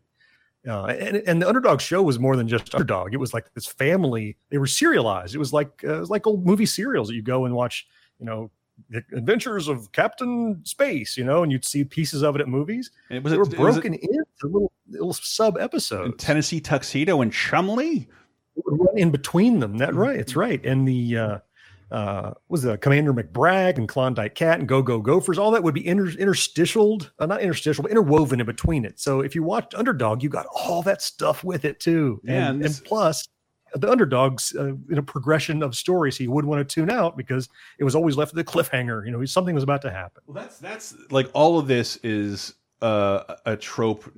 uh, 0.67 0.85
and, 0.87 1.23
and 1.25 1.41
the 1.41 1.47
underdog 1.47 1.79
show 1.79 2.03
was 2.03 2.19
more 2.19 2.35
than 2.35 2.45
just 2.47 2.75
underdog. 2.75 3.13
It 3.13 3.17
was 3.17 3.33
like 3.33 3.45
this 3.55 3.65
family 3.65 4.35
they 4.49 4.57
were 4.57 4.67
serialized. 4.67 5.33
It 5.33 5.37
was 5.39 5.53
like 5.53 5.71
uh, 5.85 5.95
it 5.95 5.99
was 6.01 6.09
like 6.09 6.27
old 6.27 6.45
movie 6.45 6.65
serials 6.65 7.07
that 7.07 7.15
you 7.15 7.21
go 7.23 7.45
and 7.45 7.55
watch 7.55 7.87
you 8.19 8.25
know 8.25 8.51
the 8.89 9.01
adventures 9.13 9.67
of 9.67 9.91
captain 9.93 10.61
space 10.65 11.17
you 11.17 11.23
know 11.25 11.43
and 11.43 11.51
you'd 11.51 11.65
see 11.65 11.83
pieces 11.85 12.21
of 12.23 12.35
it 12.35 12.41
at 12.41 12.47
movies. 12.47 12.91
And 13.09 13.23
was 13.23 13.31
they 13.31 13.35
it- 13.35 13.39
were 13.39 13.45
was 13.45 13.77
it- 13.77 13.81
broken 13.83 13.93
into 13.95 14.25
little 14.43 14.71
little 14.89 15.13
sub 15.13 15.57
episodes. 15.57 16.13
Tennessee 16.23 16.59
Tuxedo 16.59 17.21
and 17.21 17.31
Chumley. 17.33 18.07
run 18.65 18.97
in 18.97 19.09
between 19.11 19.59
them. 19.61 19.77
That 19.77 19.95
right, 19.95 20.19
it's 20.19 20.35
right. 20.35 20.63
And 20.65 20.85
the 20.85 21.17
uh 21.17 21.37
uh 21.91 22.33
was 22.49 22.61
the 22.63 22.77
Commander 22.77 23.13
McBragg 23.13 23.77
and 23.77 23.87
Klondike 23.87 24.35
Kat 24.35 24.59
and 24.59 24.67
Go 24.67 24.81
Go 24.81 24.99
Gophers, 24.99 25.37
all 25.37 25.51
that 25.51 25.63
would 25.63 25.73
be 25.73 25.85
inter- 25.85 26.17
interstitial, 26.17 27.01
uh, 27.19 27.25
not 27.25 27.41
interstitial, 27.41 27.81
but 27.83 27.91
interwoven 27.91 28.39
in 28.39 28.45
between 28.45 28.85
it. 28.85 28.99
So 28.99 29.21
if 29.21 29.35
you 29.35 29.43
watched 29.43 29.73
Underdog, 29.75 30.21
you 30.23 30.29
got 30.29 30.45
all 30.53 30.81
that 30.83 31.01
stuff 31.01 31.43
with 31.43 31.65
it 31.65 31.79
too. 31.79 32.21
Yeah, 32.23 32.33
and 32.33 32.47
and, 32.55 32.63
this- 32.63 32.77
and 32.79 32.87
plus 32.87 33.27
the 33.75 33.89
underdogs 33.89 34.55
uh, 34.57 34.73
in 34.89 34.97
a 34.97 35.03
progression 35.03 35.61
of 35.61 35.75
stories 35.75 36.17
so 36.17 36.23
you 36.23 36.31
wouldn't 36.31 36.49
want 36.49 36.67
to 36.67 36.73
tune 36.73 36.89
out 36.89 37.15
because 37.15 37.47
it 37.77 37.83
was 37.83 37.93
always 37.93 38.17
left 38.17 38.33
with 38.33 38.47
a 38.47 38.51
cliffhanger 38.51 39.05
you 39.05 39.11
know 39.11 39.23
something 39.25 39.53
was 39.53 39.63
about 39.63 39.79
to 39.79 39.91
happen 39.91 40.23
well 40.25 40.41
that's 40.41 40.57
that's 40.57 40.95
like 41.11 41.29
all 41.35 41.59
of 41.59 41.67
this 41.67 41.97
is 41.97 42.55
uh, 42.81 43.35
a 43.45 43.55
trope 43.55 44.11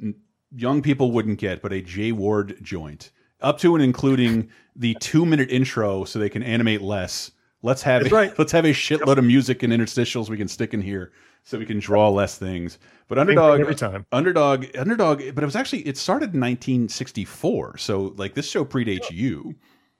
young 0.55 0.81
people 0.81 1.11
wouldn't 1.11 1.39
get, 1.39 1.61
but 1.61 1.73
a 1.73 1.81
Jay 1.81 2.11
Ward 2.11 2.57
joint, 2.61 3.11
up 3.41 3.57
to 3.59 3.75
and 3.75 3.83
including 3.83 4.49
the 4.75 4.95
two 4.99 5.25
minute 5.25 5.49
intro, 5.49 6.03
so 6.03 6.19
they 6.19 6.29
can 6.29 6.43
animate 6.43 6.81
less. 6.81 7.31
Let's 7.63 7.81
have 7.83 8.03
That's 8.03 8.11
a, 8.11 8.15
right. 8.15 8.33
let's 8.39 8.51
have 8.51 8.65
a 8.65 8.69
shitload 8.69 9.17
of 9.17 9.23
music 9.23 9.63
and 9.63 9.71
interstitials 9.71 10.29
we 10.29 10.37
can 10.37 10.47
stick 10.47 10.73
in 10.73 10.81
here, 10.81 11.11
so 11.43 11.57
we 11.59 11.65
can 11.65 11.79
draw 11.79 12.09
less 12.09 12.37
things. 12.37 12.79
But 13.07 13.19
underdog 13.19 13.59
every 13.59 13.75
time. 13.75 14.05
underdog, 14.11 14.65
underdog. 14.77 15.19
But 15.35 15.43
it 15.43 15.45
was 15.45 15.55
actually 15.55 15.87
it 15.87 15.97
started 15.97 16.33
in 16.33 16.39
1964, 16.39 17.77
so 17.77 18.13
like 18.17 18.33
this 18.33 18.49
show 18.49 18.65
predates 18.65 19.11
you. 19.11 19.55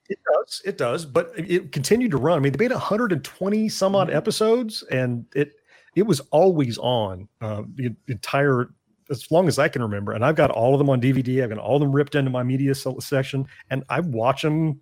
It 0.09 0.20
does. 0.34 0.62
It 0.66 0.78
does. 0.78 1.05
But 1.05 1.32
it- 1.38 1.49
it 1.51 1.72
continued 1.72 2.12
to 2.12 2.18
run. 2.18 2.38
I 2.38 2.41
mean, 2.41 2.51
they 2.51 2.64
made 2.64 2.72
120 2.72 3.70
some 3.70 3.95
odd 3.95 4.09
episodes, 4.09 4.84
and 4.91 5.26
it 5.36 5.53
it 5.95 6.03
was 6.03 6.20
always 6.32 6.78
on 6.78 7.28
uh, 7.41 7.64
the 7.76 7.95
entire 8.07 8.70
as 9.09 9.30
long 9.30 9.47
as 9.47 9.59
I 9.59 9.68
can 9.68 9.82
remember. 9.82 10.14
And 10.14 10.24
I've 10.26 10.36
got 10.36 10.51
all 10.51 10.74
of 10.74 10.80
them 10.80 10.89
on 10.89 11.01
DVD. 11.01 11.43
I've 11.43 11.49
got 11.49 11.57
all 11.59 11.76
of 11.76 11.82
them 11.82 11.91
ripped 11.91 12.16
into 12.16 12.32
my 12.32 12.43
media 12.43 12.74
section, 12.74 13.45
and 13.70 13.84
I 13.89 13.99
watch 13.99 14.41
them. 14.41 14.82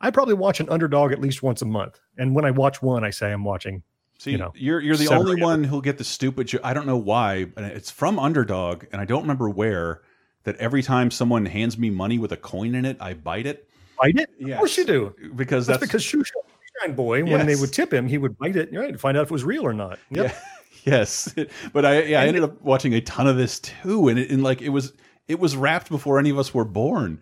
I 0.00 0.10
probably 0.10 0.34
watch 0.34 0.60
an 0.60 0.68
underdog 0.68 1.12
at 1.12 1.20
least 1.20 1.42
once 1.42 1.62
a 1.62 1.66
month. 1.66 2.00
And 2.16 2.34
when 2.34 2.44
I 2.44 2.50
watch 2.50 2.82
one, 2.82 3.04
I 3.04 3.10
say 3.10 3.32
I'm 3.32 3.44
watching. 3.44 3.82
See, 4.18 4.32
you 4.32 4.38
know, 4.38 4.52
you're 4.54 4.80
you're 4.80 4.96
the 4.96 5.08
only 5.08 5.40
one 5.40 5.64
who'll 5.64 5.80
get 5.80 5.98
the 5.98 6.04
stupid. 6.04 6.50
I 6.62 6.74
don't 6.74 6.86
know 6.86 6.96
why, 6.96 7.46
but 7.46 7.64
it's 7.64 7.90
from 7.90 8.18
Underdog, 8.18 8.84
and 8.92 9.00
I 9.00 9.04
don't 9.04 9.22
remember 9.22 9.48
where. 9.48 10.02
That 10.44 10.56
every 10.56 10.82
time 10.82 11.10
someone 11.10 11.44
hands 11.44 11.76
me 11.76 11.90
money 11.90 12.18
with 12.18 12.32
a 12.32 12.36
coin 12.36 12.74
in 12.74 12.86
it, 12.86 12.96
I 12.98 13.12
bite 13.12 13.44
it. 13.44 13.68
Bite 14.00 14.16
it? 14.16 14.30
Yes. 14.38 14.52
Of 14.52 14.58
course 14.58 14.78
you 14.78 14.86
do. 14.86 15.14
Because 15.36 15.66
that's, 15.66 15.80
that's, 15.80 15.90
because 15.90 16.02
Shoe 16.02 16.24
Shine 16.24 16.94
Boy, 16.94 17.24
when 17.24 17.46
they 17.46 17.56
would 17.56 17.72
tip 17.72 17.92
him, 17.92 18.08
he 18.08 18.18
would 18.18 18.38
bite 18.38 18.56
it, 18.56 18.70
right, 18.72 18.92
to 18.92 18.98
find 18.98 19.18
out 19.18 19.24
if 19.24 19.30
it 19.30 19.32
was 19.32 19.44
real 19.44 19.66
or 19.66 19.74
not. 19.74 19.98
Yep. 20.10 20.34
yes. 20.84 21.34
But 21.72 21.84
I 21.84 22.02
yeah, 22.04 22.22
I 22.22 22.26
ended 22.26 22.42
up 22.42 22.60
watching 22.62 22.94
a 22.94 23.00
ton 23.02 23.26
of 23.26 23.36
this 23.36 23.60
too, 23.60 24.08
and 24.08 24.18
it, 24.18 24.30
and 24.30 24.42
like 24.42 24.62
it 24.62 24.70
was 24.70 24.94
it 25.28 25.38
was 25.38 25.56
wrapped 25.56 25.90
before 25.90 26.18
any 26.18 26.30
of 26.30 26.38
us 26.38 26.54
were 26.54 26.64
born. 26.64 27.20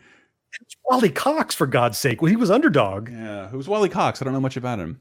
Wally 0.88 1.10
Cox, 1.10 1.54
for 1.54 1.66
God's 1.66 1.98
sake. 1.98 2.22
Well, 2.22 2.30
he 2.30 2.36
was 2.36 2.50
underdog. 2.50 3.10
Yeah, 3.10 3.48
who's 3.48 3.68
Wally 3.68 3.88
Cox? 3.88 4.20
I 4.20 4.24
don't 4.24 4.34
know 4.34 4.40
much 4.40 4.56
about 4.56 4.78
him. 4.78 5.00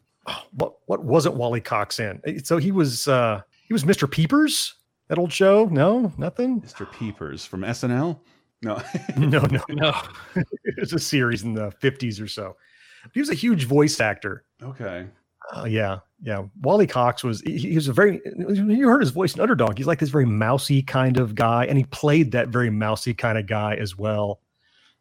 What 0.51 0.73
what 0.87 1.03
wasn't 1.05 1.35
Wally 1.35 1.61
Cox 1.61 1.99
in? 1.99 2.19
Eh, 2.25 2.39
So 2.43 2.57
he 2.57 2.71
was 2.71 3.07
uh 3.07 3.41
he 3.67 3.73
was 3.73 3.83
Mr. 3.83 4.09
Peepers, 4.09 4.75
that 5.07 5.17
old 5.17 5.31
show. 5.31 5.65
No, 5.71 6.11
nothing. 6.17 6.61
Mr. 6.61 6.89
Peepers 6.91 7.45
from 7.45 7.61
SNL. 7.61 8.19
No, 8.63 8.81
no, 9.17 9.39
no, 9.51 9.61
no. 9.69 9.93
it 10.33 10.79
was 10.79 10.91
a 10.91 10.97
series 10.97 11.43
in 11.43 11.53
the 11.53 11.69
50s 11.79 12.19
or 12.19 12.27
so. 12.27 12.57
He 13.13 13.19
was 13.19 13.29
a 13.29 13.35
huge 13.35 13.65
voice 13.65 13.99
actor. 13.99 14.45
Okay. 14.63 15.05
Uh, 15.55 15.65
yeah, 15.65 15.99
yeah. 16.23 16.41
Wally 16.63 16.87
Cox 16.87 17.23
was 17.23 17.41
he, 17.41 17.59
he 17.59 17.75
was 17.75 17.87
a 17.87 17.93
very 17.93 18.19
you 18.25 18.87
heard 18.87 19.01
his 19.01 19.11
voice 19.11 19.35
in 19.35 19.41
Underdog. 19.41 19.77
He's 19.77 19.85
like 19.85 19.99
this 19.99 20.09
very 20.09 20.25
mousy 20.25 20.81
kind 20.81 21.19
of 21.19 21.35
guy, 21.35 21.65
and 21.67 21.77
he 21.77 21.83
played 21.83 22.31
that 22.31 22.47
very 22.47 22.71
mousy 22.71 23.13
kind 23.13 23.37
of 23.37 23.45
guy 23.45 23.75
as 23.75 23.95
well. 23.95 24.39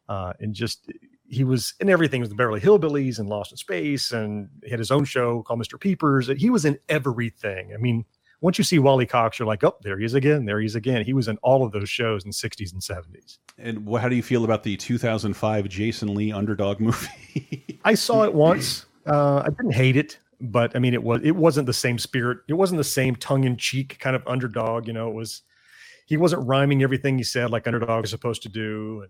Uh, 0.09 0.33
and 0.39 0.53
just 0.53 0.89
he 1.29 1.43
was 1.43 1.73
in 1.79 1.89
everything 1.89 2.21
with 2.21 2.29
the 2.29 2.35
Beverly 2.35 2.61
Hillbillies 2.61 3.19
and 3.19 3.27
Lost 3.27 3.51
in 3.51 3.57
Space, 3.57 4.11
and 4.11 4.49
he 4.63 4.69
had 4.69 4.79
his 4.79 4.91
own 4.91 5.05
show 5.05 5.43
called 5.43 5.59
Mr. 5.59 5.79
Peepers. 5.79 6.29
He 6.37 6.49
was 6.49 6.65
in 6.65 6.77
everything. 6.87 7.73
I 7.73 7.77
mean, 7.77 8.05
once 8.41 8.57
you 8.57 8.63
see 8.63 8.79
Wally 8.79 9.05
Cox, 9.05 9.39
you're 9.39 9.47
like, 9.47 9.63
oh, 9.63 9.75
there 9.81 9.97
he 9.97 10.05
is 10.05 10.13
again. 10.13 10.45
There 10.45 10.59
he 10.59 10.65
is 10.65 10.75
again. 10.75 11.03
He 11.03 11.13
was 11.13 11.27
in 11.27 11.37
all 11.37 11.65
of 11.65 11.71
those 11.71 11.89
shows 11.89 12.23
in 12.23 12.31
60s 12.31 12.71
and 12.71 12.81
70s. 12.81 13.39
And 13.57 13.87
how 13.97 14.07
do 14.07 14.15
you 14.15 14.23
feel 14.23 14.45
about 14.45 14.63
the 14.63 14.77
2005 14.77 15.67
Jason 15.67 16.13
Lee 16.13 16.31
Underdog 16.31 16.79
movie? 16.79 17.79
I 17.83 17.95
saw 17.95 18.23
it 18.23 18.33
once. 18.33 18.85
Uh, 19.05 19.41
I 19.45 19.49
didn't 19.49 19.73
hate 19.73 19.95
it, 19.95 20.19
but 20.39 20.75
I 20.75 20.79
mean, 20.79 20.93
it 20.93 21.01
was 21.01 21.21
it 21.23 21.35
wasn't 21.35 21.65
the 21.65 21.73
same 21.73 21.97
spirit. 21.97 22.39
It 22.47 22.53
wasn't 22.53 22.77
the 22.77 22.83
same 22.83 23.15
tongue 23.15 23.45
in 23.45 23.57
cheek 23.57 23.97
kind 23.99 24.15
of 24.15 24.23
underdog. 24.27 24.85
You 24.85 24.93
know, 24.93 25.09
it 25.09 25.13
was 25.13 25.41
he 26.07 26.17
wasn't 26.17 26.47
rhyming 26.47 26.81
everything 26.81 27.17
he 27.17 27.23
said 27.23 27.51
like 27.51 27.67
underdog 27.67 28.05
is 28.05 28.09
supposed 28.09 28.41
to 28.43 28.49
do. 28.49 29.05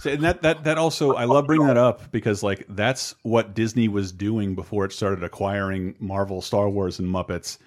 So, 0.00 0.10
and 0.12 0.22
that 0.22 0.42
that 0.42 0.64
that 0.64 0.76
also 0.78 1.14
I 1.14 1.24
love 1.24 1.46
bringing 1.46 1.66
that 1.68 1.76
up 1.78 2.12
because 2.12 2.42
like 2.42 2.66
that's 2.68 3.14
what 3.22 3.54
Disney 3.54 3.88
was 3.88 4.12
doing 4.12 4.54
before 4.54 4.84
it 4.84 4.92
started 4.92 5.24
acquiring 5.24 5.94
Marvel, 5.98 6.42
Star 6.42 6.68
Wars, 6.68 6.98
and 6.98 7.08
Muppets. 7.08 7.58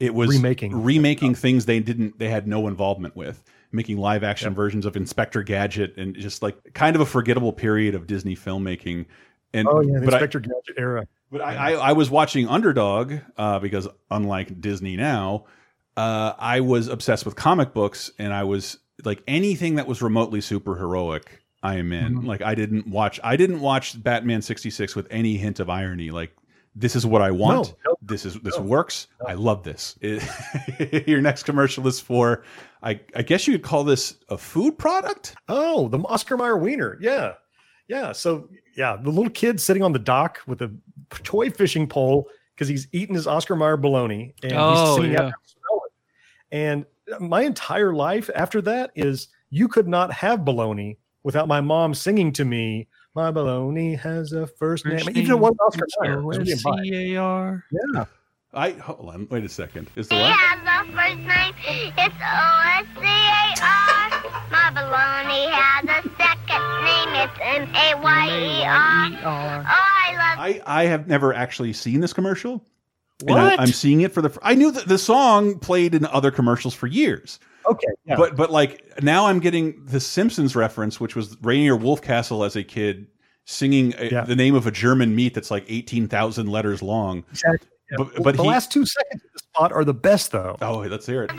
It 0.00 0.14
was 0.14 0.28
Remaking. 0.30 0.82
remaking 0.84 1.34
things 1.34 1.64
they 1.66 1.80
didn't 1.80 2.18
they 2.18 2.28
had 2.28 2.46
no 2.46 2.68
involvement 2.68 3.16
with, 3.16 3.42
making 3.72 3.98
live 3.98 4.22
action 4.22 4.54
versions 4.54 4.84
of 4.86 4.96
Inspector 4.96 5.42
Gadget 5.44 5.96
and 5.96 6.14
just 6.14 6.42
like 6.42 6.72
kind 6.74 6.94
of 6.94 7.02
a 7.02 7.06
forgettable 7.06 7.52
period 7.52 7.94
of 7.96 8.06
Disney 8.06 8.36
filmmaking. 8.36 9.06
And 9.54 9.66
Oh 9.66 9.80
yeah, 9.80 9.98
the 10.00 10.04
but 10.04 10.14
I- 10.14 10.18
Inspector 10.18 10.40
Gadget 10.40 10.76
era. 10.76 11.06
but 11.32 11.40
I, 11.40 11.72
I, 11.72 11.88
I 11.88 11.92
was 11.92 12.10
watching 12.10 12.46
Underdog 12.48 13.14
uh, 13.36 13.58
because, 13.60 13.88
unlike 14.10 14.60
Disney 14.60 14.96
now, 14.96 15.46
uh, 15.98 16.34
I 16.38 16.60
was 16.60 16.88
obsessed 16.88 17.24
with 17.24 17.34
comic 17.36 17.72
books, 17.74 18.10
and 18.18 18.32
I 18.32 18.44
was 18.44 18.78
like 19.04 19.22
anything 19.26 19.74
that 19.76 19.86
was 19.86 20.00
remotely 20.02 20.40
super 20.40 20.76
heroic. 20.76 21.42
I 21.62 21.74
am 21.76 21.92
in. 21.92 22.20
Mhm. 22.22 22.26
Like 22.26 22.40
I 22.42 22.54
didn't 22.54 22.86
watch. 22.86 23.18
I 23.24 23.36
didn't 23.36 23.60
watch 23.60 24.00
Batman 24.02 24.42
sixty 24.42 24.70
six 24.70 24.94
with 24.94 25.06
any 25.10 25.36
hint 25.36 25.58
of 25.60 25.68
irony. 25.68 26.10
Like 26.10 26.32
this 26.76 26.94
is 26.94 27.04
what 27.04 27.20
I 27.22 27.32
want. 27.32 27.68
No, 27.84 27.90
no, 27.90 27.96
this 28.00 28.24
is 28.24 28.34
this 28.40 28.58
works. 28.58 29.08
I 29.26 29.34
love 29.34 29.64
this. 29.64 29.96
It- 30.00 30.22
your 31.08 31.20
next 31.20 31.42
commercial 31.42 31.86
is 31.88 31.98
for. 32.00 32.44
I 32.82 33.00
I 33.16 33.22
guess 33.22 33.48
you 33.48 33.54
could 33.54 33.64
call 33.64 33.82
this 33.82 34.18
a 34.28 34.38
food 34.38 34.78
product. 34.78 35.34
Oh, 35.48 35.88
the 35.88 35.98
Oscar 35.98 36.36
Mayer 36.36 36.56
Wiener. 36.56 36.96
Yeah. 37.00 37.32
Yeah. 37.88 38.12
So, 38.12 38.48
yeah, 38.76 38.96
the 39.02 39.10
little 39.10 39.30
kid 39.30 39.60
sitting 39.60 39.82
on 39.82 39.92
the 39.92 39.98
dock 39.98 40.40
with 40.46 40.60
a 40.62 40.70
toy 41.24 41.50
fishing 41.50 41.88
pole 41.88 42.28
because 42.54 42.68
he's 42.68 42.86
eating 42.92 43.14
his 43.16 43.26
Oscar 43.26 43.56
Mayer 43.56 43.76
bologna 43.76 44.34
and 44.44 44.52
Oh, 44.54 44.74
he's 44.86 44.96
sitting 44.96 45.12
yeah. 45.12 45.22
out 45.22 45.24
there 45.24 45.32
smelling. 45.46 45.57
And 46.52 46.84
my 47.20 47.42
entire 47.42 47.92
life 47.94 48.28
after 48.34 48.60
that 48.62 48.90
is 48.94 49.28
you 49.50 49.68
could 49.68 49.88
not 49.88 50.12
have 50.12 50.44
bologna 50.44 50.98
without 51.22 51.48
my 51.48 51.60
mom 51.60 51.94
singing 51.94 52.32
to 52.32 52.44
me, 52.44 52.88
My 53.14 53.30
bologna 53.30 53.94
has 53.96 54.32
a 54.32 54.46
first, 54.46 54.84
name. 54.86 55.00
Even 55.14 55.40
though 55.40 55.46
Oscar 55.46 55.86
Mayer. 56.00 56.18
it 56.20 56.22
was 56.22 56.38
William 56.38 56.58
Bye. 56.62 56.70
O-S-C-A-R. 56.70 57.64
Yeah. 57.94 58.04
I 58.54 58.70
hold 58.72 59.08
on. 59.08 59.26
Wait 59.30 59.44
a 59.44 59.48
second. 59.48 59.90
Is 59.96 60.08
the 60.08 60.14
He 60.14 60.20
what? 60.22 60.32
has 60.32 60.60
a 60.60 60.92
first 60.92 61.18
name. 61.18 61.54
It's 61.98 62.14
O-S-C-A-R. 62.14 64.10
My 64.50 64.70
baloney 64.74 65.50
has 65.50 65.84
a 65.84 66.02
second 66.16 66.64
name. 66.84 67.10
It's 67.24 67.38
M-A-Y-E-R. 67.42 69.20
Oh, 69.24 69.64
I 69.66 70.12
love 70.12 70.38
I, 70.38 70.62
I 70.66 70.84
have 70.84 71.06
never 71.08 71.34
actually 71.34 71.72
seen 71.72 72.00
this 72.00 72.12
commercial. 72.12 72.64
And 73.20 73.30
What? 73.30 73.58
I, 73.58 73.62
am 73.62 73.68
seeing 73.68 74.02
it 74.02 74.12
for 74.12 74.22
the. 74.22 74.36
I 74.42 74.54
knew 74.54 74.70
that 74.70 74.86
the 74.86 74.98
song 74.98 75.58
played 75.58 75.94
in 75.94 76.06
other 76.06 76.30
commercials 76.30 76.74
for 76.74 76.86
years. 76.86 77.40
Okay, 77.66 77.86
yeah. 78.06 78.16
But 78.16 78.36
but 78.36 78.50
like 78.50 79.02
now 79.02 79.26
I'm 79.26 79.40
getting 79.40 79.84
the 79.84 80.00
Simpsons 80.00 80.54
reference, 80.54 81.00
which 81.00 81.16
was 81.16 81.36
Rainier 81.42 81.76
Wolfcastle 81.76 82.46
as 82.46 82.54
a 82.56 82.62
kid 82.62 83.08
singing 83.44 83.94
a, 83.98 84.10
Yeah. 84.10 84.24
the 84.24 84.36
name 84.36 84.54
of 84.54 84.66
a 84.66 84.70
German 84.70 85.14
meat 85.16 85.34
that's 85.34 85.50
like 85.50 85.64
eighteen 85.68 86.06
thousand 86.08 86.46
letters 86.48 86.80
long. 86.80 87.24
Exactly. 87.30 87.68
Yeah. 87.90 87.96
But, 87.98 88.22
but 88.22 88.36
the 88.36 88.42
he, 88.42 88.48
last 88.48 88.70
two 88.70 88.84
seconds 88.86 89.22
of 89.24 89.32
the 89.32 89.38
spot 89.38 89.72
are 89.72 89.84
the 89.84 89.94
best, 89.94 90.30
though. 90.30 90.56
oh, 90.60 90.78
let's 90.80 91.06
hear 91.06 91.22
it. 91.24 91.30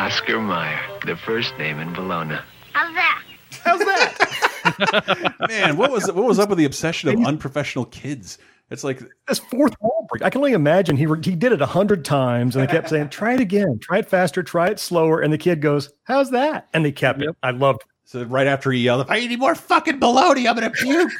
Oscar 0.00 0.40
Mayer, 0.40 0.80
the 1.04 1.14
first 1.14 1.52
name 1.58 1.78
in 1.78 1.92
Bologna. 1.92 2.38
How's 2.72 2.94
that? 2.94 3.22
How's 3.62 3.80
that? 3.80 5.34
Man, 5.50 5.76
what 5.76 5.92
was 5.92 6.10
what 6.10 6.24
was 6.24 6.38
up 6.38 6.48
with 6.48 6.56
the 6.56 6.64
obsession 6.64 7.10
of 7.10 7.26
unprofessional 7.26 7.84
kids? 7.84 8.38
It's 8.70 8.82
like 8.82 9.02
this 9.28 9.40
fourth 9.40 9.74
wall 9.78 10.06
break. 10.08 10.22
I 10.22 10.30
can 10.30 10.38
only 10.38 10.54
imagine 10.54 10.96
he 10.96 11.04
re- 11.04 11.20
he 11.22 11.36
did 11.36 11.52
it 11.52 11.60
a 11.60 11.66
hundred 11.66 12.06
times, 12.06 12.56
and 12.56 12.66
they 12.66 12.72
kept 12.72 12.88
saying, 12.88 13.10
"Try 13.10 13.34
it 13.34 13.40
again, 13.40 13.78
try 13.78 13.98
it 13.98 14.08
faster, 14.08 14.42
try 14.42 14.68
it 14.68 14.80
slower." 14.80 15.20
And 15.20 15.30
the 15.30 15.36
kid 15.36 15.60
goes, 15.60 15.92
"How's 16.04 16.30
that?" 16.30 16.66
And 16.72 16.82
they 16.82 16.92
kept 16.92 17.20
it. 17.20 17.36
I 17.42 17.50
loved. 17.50 17.82
so 18.06 18.22
right 18.24 18.46
after 18.46 18.72
he 18.72 18.80
yelled, 18.80 19.02
"If 19.02 19.10
I 19.10 19.18
eat 19.18 19.26
any 19.26 19.36
more 19.36 19.54
fucking 19.54 19.98
bologna, 19.98 20.48
I'm 20.48 20.54
gonna 20.54 20.70
puke. 20.70 21.12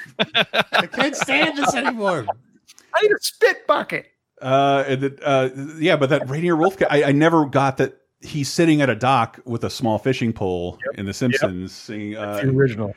I 0.72 0.88
can't 0.90 1.14
stand 1.14 1.58
this 1.58 1.74
anymore." 1.74 2.24
I 2.94 3.02
need 3.02 3.12
a 3.12 3.20
spit 3.20 3.66
bucket. 3.66 4.06
Uh, 4.40 4.84
and 4.88 5.00
the, 5.02 5.18
uh, 5.22 5.50
yeah, 5.78 5.96
but 5.96 6.08
that 6.08 6.30
Rainier 6.30 6.56
Wolf, 6.56 6.78
I, 6.88 7.04
I 7.04 7.12
never 7.12 7.44
got 7.44 7.76
that 7.76 7.99
he's 8.20 8.50
sitting 8.50 8.82
at 8.82 8.90
a 8.90 8.94
dock 8.94 9.40
with 9.44 9.64
a 9.64 9.70
small 9.70 9.98
fishing 9.98 10.32
pole 10.32 10.78
in 10.94 11.06
The 11.06 11.14
Simpsons 11.14 11.72
singing. 11.72 12.16
Uh, 12.16 12.36
the 12.36 12.48
original. 12.48 12.94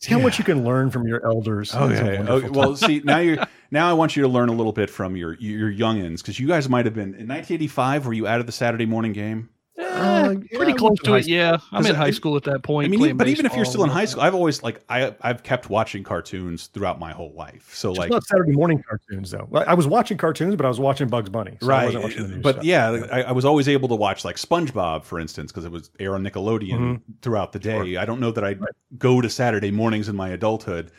See 0.00 0.12
how 0.12 0.18
much 0.18 0.38
you 0.38 0.44
can 0.44 0.64
learn 0.64 0.90
from 0.90 1.06
your 1.06 1.24
elders. 1.24 1.72
Oh 1.74 1.88
a 1.88 1.94
yeah. 1.94 2.22
wonderful 2.22 2.50
Oh, 2.50 2.52
well, 2.52 2.76
see 2.76 3.00
now 3.04 3.18
you 3.18 3.38
now 3.70 3.88
I 3.88 3.94
want 3.94 4.16
you 4.16 4.22
to 4.22 4.28
learn 4.28 4.50
a 4.50 4.52
little 4.52 4.72
bit 4.72 4.90
from 4.90 5.16
your 5.16 5.34
your 5.34 5.72
youngins 5.72 6.18
because 6.18 6.38
you 6.38 6.46
guys 6.46 6.68
might 6.68 6.84
have 6.84 6.94
been 6.94 7.14
in 7.14 7.28
1985. 7.28 8.06
Were 8.06 8.12
you 8.12 8.26
out 8.26 8.40
of 8.40 8.46
the 8.46 8.52
Saturday 8.52 8.86
morning 8.86 9.12
game? 9.12 9.48
Uh, 9.76 10.34
Pretty 10.54 10.70
yeah, 10.72 10.76
close 10.76 10.98
to 11.00 11.14
it, 11.14 11.26
yeah. 11.26 11.56
I'm 11.72 11.84
in 11.84 11.96
high 11.96 12.12
school 12.12 12.36
at 12.36 12.44
that 12.44 12.62
point. 12.62 12.86
I 12.86 12.96
mean, 12.96 13.16
but 13.16 13.26
even 13.26 13.44
if 13.44 13.56
you're 13.56 13.64
still 13.64 13.82
in 13.82 13.90
high 13.90 14.04
school, 14.04 14.22
I've 14.22 14.34
always 14.34 14.62
like 14.62 14.80
I 14.88 15.14
I've 15.20 15.42
kept 15.42 15.68
watching 15.68 16.04
cartoons 16.04 16.68
throughout 16.68 17.00
my 17.00 17.12
whole 17.12 17.32
life. 17.32 17.74
So 17.74 17.90
Just 17.90 17.98
like 17.98 18.10
not 18.10 18.24
Saturday 18.24 18.52
morning 18.52 18.82
cartoons 18.88 19.32
though. 19.32 19.48
I 19.66 19.74
was 19.74 19.88
watching 19.88 20.16
cartoons, 20.16 20.54
but 20.54 20.64
I 20.64 20.68
was 20.68 20.78
watching 20.78 21.08
Bugs 21.08 21.28
Bunny. 21.28 21.58
so 21.60 21.72
I 21.72 21.86
wasn't 21.86 22.04
watching 22.04 22.22
the 22.28 22.34
right 22.34 22.42
but 22.42 22.54
stuff. 22.56 22.64
yeah 22.64 23.06
I, 23.10 23.22
I 23.22 23.32
was 23.32 23.44
always 23.44 23.68
able 23.68 23.88
to 23.88 23.96
watch 23.96 24.24
like 24.24 24.36
spongebob 24.36 25.02
for 25.04 25.18
instance 25.18 25.50
because 25.50 25.64
it 25.64 25.72
was 25.72 25.90
air 25.98 26.14
on 26.14 26.22
nickelodeon 26.22 26.78
Mhm. 26.78 27.00
throughout 27.22 27.52
the 27.52 27.58
day 27.58 27.96
i 27.96 28.04
don't 28.04 28.20
know 28.20 28.30
that 28.30 28.44
i'd 28.44 28.60
go 28.98 29.20
to 29.20 29.28
saturday 29.30 29.70
mornings 29.70 30.08
in 30.08 30.14
my 30.16 30.28
adulthood 30.30 30.90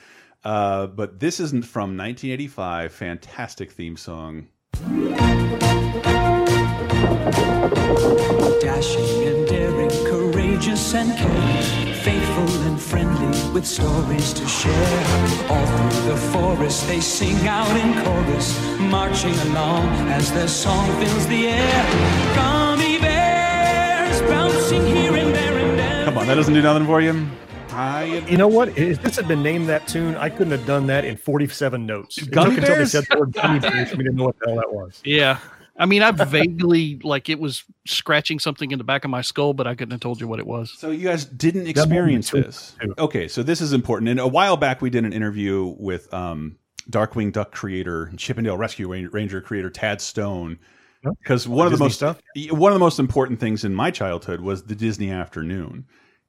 uh, 0.43 0.87
but 0.87 1.19
this 1.19 1.39
isn't 1.39 1.63
from 1.65 1.97
1985 1.97 2.91
fantastic 2.93 3.71
theme 3.71 3.95
song 3.97 4.47
Dashing 8.65 9.27
and 9.27 9.47
daring, 9.47 9.91
courageous 10.07 10.95
and 10.95 11.15
caring, 11.15 11.93
faithful 11.97 12.49
and 12.63 12.81
friendly 12.81 13.53
with 13.53 13.63
stories 13.63 14.33
to 14.33 14.47
share. 14.47 14.99
All 15.51 15.67
through 15.67 16.11
the 16.11 16.17
forest 16.33 16.87
they 16.87 16.99
sing 16.99 17.47
out 17.47 17.69
in 17.77 17.93
chorus, 18.03 18.59
marching 18.79 19.35
along 19.51 19.85
as 20.09 20.31
their 20.31 20.47
song 20.47 20.87
fills 20.99 21.27
the 21.27 21.49
air. 21.49 21.85
Gummy 22.33 22.97
bears 22.97 24.19
bouncing 24.23 24.83
here 24.83 25.15
and 25.15 25.35
there 25.35 25.57
and 25.59 25.77
there. 25.77 26.05
come 26.05 26.17
on 26.17 26.25
that 26.25 26.33
doesn't 26.33 26.55
do 26.55 26.63
nothing 26.63 26.87
for 26.87 27.01
you 27.01 27.29
I, 27.69 28.25
You 28.27 28.37
know 28.37 28.47
what? 28.47 28.75
If 28.77 29.03
this 29.03 29.15
had 29.15 29.27
been 29.27 29.43
named 29.43 29.69
that 29.69 29.87
tune, 29.87 30.15
I 30.15 30.29
couldn't 30.29 30.57
have 30.57 30.65
done 30.65 30.87
that 30.87 31.05
in 31.05 31.17
47 31.17 31.85
notes. 31.85 32.17
It 32.17 32.31
Gummy 32.31 32.55
took 32.55 32.63
until 32.63 32.77
they 32.77 32.85
said 32.85 33.05
the 33.11 33.19
word 33.19 33.33
gummy 33.33 33.59
bears 33.59 33.91
for 33.91 33.97
me 33.97 34.05
to 34.05 34.11
know 34.11 34.23
what 34.23 34.39
the 34.39 34.47
hell 34.47 34.55
that 34.55 34.73
was. 34.73 35.01
Yeah. 35.03 35.39
I 35.77 35.85
mean, 35.85 36.01
I 36.01 36.11
vaguely 36.11 36.99
like 37.03 37.27
it 37.27 37.39
was 37.39 37.63
scratching 37.85 38.39
something 38.39 38.71
in 38.71 38.77
the 38.77 38.85
back 38.85 39.03
of 39.03 39.11
my 39.11 39.21
skull, 39.21 39.53
but 39.53 39.67
I 39.67 39.75
couldn't 39.75 39.91
have 39.91 39.99
told 39.99 40.21
you 40.21 40.27
what 40.27 40.39
it 40.39 40.47
was. 40.47 40.73
So 40.77 40.91
you 40.91 41.03
guys 41.03 41.25
didn't 41.25 41.67
experience 41.67 42.29
this. 42.29 42.75
Okay, 42.97 43.27
so 43.27 43.43
this 43.43 43.59
is 43.59 43.73
important. 43.73 44.09
And 44.09 44.19
a 44.19 44.27
while 44.27 44.55
back, 44.55 44.81
we 44.81 44.89
did 44.89 45.03
an 45.03 45.11
interview 45.11 45.75
with 45.77 46.13
um, 46.13 46.57
Darkwing 46.89 47.33
Duck 47.33 47.51
creator, 47.51 48.05
and 48.05 48.17
Chip 48.17 48.37
'n 48.37 48.45
Dale 48.45 48.57
Rescue 48.57 48.87
Ranger 48.87 49.41
creator 49.41 49.69
Tad 49.69 49.99
Stone, 49.99 50.59
because 51.21 51.47
one 51.47 51.67
of 51.67 51.73
the 51.73 51.79
most 51.79 51.95
stuff? 51.95 52.21
one 52.49 52.71
of 52.71 52.75
the 52.75 52.83
most 52.83 52.99
important 52.99 53.39
things 53.39 53.63
in 53.63 53.73
my 53.73 53.91
childhood 53.91 54.41
was 54.41 54.63
the 54.63 54.75
Disney 54.75 55.11
afternoon. 55.11 55.85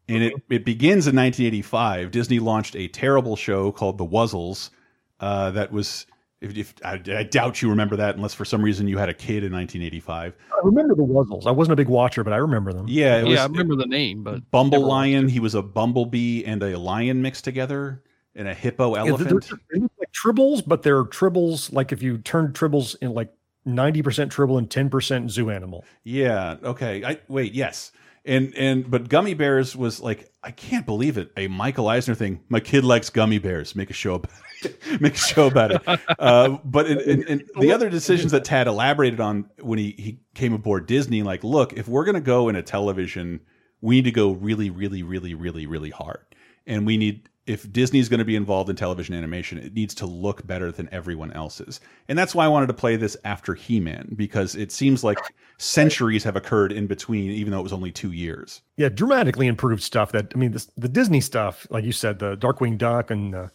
And 0.08 0.22
it, 0.22 0.34
it 0.48 0.64
begins 0.64 1.08
in 1.08 1.16
1985. 1.16 2.10
Disney 2.12 2.38
launched 2.38 2.76
a 2.76 2.86
terrible 2.88 3.34
show 3.34 3.72
called 3.72 3.98
The 3.98 4.06
Wuzzles. 4.06 4.70
Uh, 5.18 5.50
that 5.52 5.72
was, 5.72 6.06
if, 6.50 6.56
if 6.56 6.74
I, 6.84 7.00
I 7.16 7.22
doubt 7.24 7.60
you 7.62 7.70
remember 7.70 7.96
that, 7.96 8.16
unless 8.16 8.34
for 8.34 8.44
some 8.44 8.62
reason 8.62 8.88
you 8.88 8.98
had 8.98 9.08
a 9.08 9.14
kid 9.14 9.44
in 9.44 9.52
1985. 9.52 10.34
I 10.52 10.60
remember 10.64 10.94
the 10.94 11.02
Wuzzles. 11.02 11.46
I 11.46 11.50
wasn't 11.50 11.72
a 11.74 11.76
big 11.76 11.88
watcher, 11.88 12.24
but 12.24 12.32
I 12.32 12.36
remember 12.36 12.72
them. 12.72 12.86
Yeah, 12.88 13.18
it 13.18 13.24
was, 13.24 13.34
yeah, 13.34 13.42
I 13.42 13.46
remember 13.46 13.76
the 13.76 13.86
name, 13.86 14.22
but 14.22 14.50
Bumble 14.50 14.80
Lion. 14.86 15.28
He 15.28 15.40
was 15.40 15.54
a 15.54 15.62
bumblebee 15.62 16.44
and 16.44 16.62
a 16.62 16.78
lion 16.78 17.22
mixed 17.22 17.44
together, 17.44 18.02
and 18.34 18.48
a 18.48 18.54
hippo 18.54 18.94
Yeah, 18.96 19.02
they're- 19.02 19.10
elephant. 19.12 19.46
they're- 19.48 19.58
they 19.72 19.80
look 19.80 19.92
like 19.98 20.12
tribbles, 20.12 20.62
but 20.66 20.82
they're 20.82 21.04
tribbles 21.04 21.72
like 21.72 21.92
if 21.92 22.02
you 22.02 22.18
turn 22.18 22.52
tribbles 22.52 22.96
in 23.00 23.12
like 23.14 23.32
90% 23.66 24.30
Tribble 24.30 24.58
and 24.58 24.70
10% 24.70 25.28
Zoo 25.28 25.50
Animal. 25.50 25.84
Yeah. 26.04 26.56
Okay. 26.62 27.04
I 27.04 27.18
wait. 27.28 27.52
Yes. 27.52 27.90
And 28.26 28.54
and 28.56 28.90
but 28.90 29.08
gummy 29.08 29.34
bears 29.34 29.76
was 29.76 30.00
like 30.00 30.32
I 30.42 30.50
can't 30.50 30.84
believe 30.84 31.16
it. 31.16 31.30
A 31.36 31.46
Michael 31.46 31.88
Eisner 31.88 32.14
thing. 32.14 32.40
My 32.48 32.60
kid 32.60 32.84
likes 32.84 33.08
gummy 33.08 33.38
bears. 33.38 33.76
Make 33.76 33.88
a 33.88 33.92
show 33.94 34.14
about 34.14 34.32
it. 34.62 34.82
Make 35.00 35.14
a 35.14 35.18
show 35.18 35.46
about 35.46 35.70
it. 35.72 36.00
Uh, 36.18 36.58
but 36.64 36.86
in, 36.86 37.00
in, 37.00 37.22
in 37.24 37.44
the 37.60 37.72
other 37.72 37.88
decisions 37.88 38.32
that 38.32 38.44
Tad 38.44 38.66
elaborated 38.66 39.20
on 39.20 39.48
when 39.60 39.78
he 39.78 39.94
he 39.96 40.20
came 40.34 40.52
aboard 40.52 40.86
Disney, 40.86 41.22
like, 41.22 41.44
look, 41.44 41.72
if 41.74 41.86
we're 41.86 42.04
gonna 42.04 42.20
go 42.20 42.48
in 42.48 42.56
a 42.56 42.62
television, 42.62 43.40
we 43.80 43.96
need 43.96 44.04
to 44.04 44.10
go 44.10 44.32
really, 44.32 44.70
really, 44.70 45.04
really, 45.04 45.34
really, 45.34 45.66
really 45.66 45.90
hard, 45.90 46.24
and 46.66 46.84
we 46.84 46.96
need 46.96 47.28
if 47.46 47.70
Disney's 47.72 48.08
going 48.08 48.18
to 48.18 48.24
be 48.24 48.36
involved 48.36 48.68
in 48.68 48.76
television 48.76 49.14
animation, 49.14 49.58
it 49.58 49.74
needs 49.74 49.94
to 49.96 50.06
look 50.06 50.46
better 50.46 50.72
than 50.72 50.88
everyone 50.92 51.32
else's. 51.32 51.80
And 52.08 52.18
that's 52.18 52.34
why 52.34 52.44
I 52.44 52.48
wanted 52.48 52.66
to 52.66 52.74
play 52.74 52.96
this 52.96 53.16
after 53.24 53.54
He 53.54 53.78
Man, 53.80 54.12
because 54.16 54.56
it 54.56 54.72
seems 54.72 55.04
like 55.04 55.18
centuries 55.58 56.24
have 56.24 56.36
occurred 56.36 56.72
in 56.72 56.86
between, 56.86 57.30
even 57.30 57.52
though 57.52 57.60
it 57.60 57.62
was 57.62 57.72
only 57.72 57.92
two 57.92 58.12
years. 58.12 58.62
Yeah, 58.76 58.88
dramatically 58.88 59.46
improved 59.46 59.82
stuff. 59.82 60.12
That 60.12 60.32
I 60.34 60.38
mean, 60.38 60.52
this, 60.52 60.70
the 60.76 60.88
Disney 60.88 61.20
stuff, 61.20 61.66
like 61.70 61.84
you 61.84 61.92
said, 61.92 62.18
the 62.18 62.36
Darkwing 62.36 62.78
Duck 62.78 63.10
and 63.10 63.34
uh, 63.34 63.48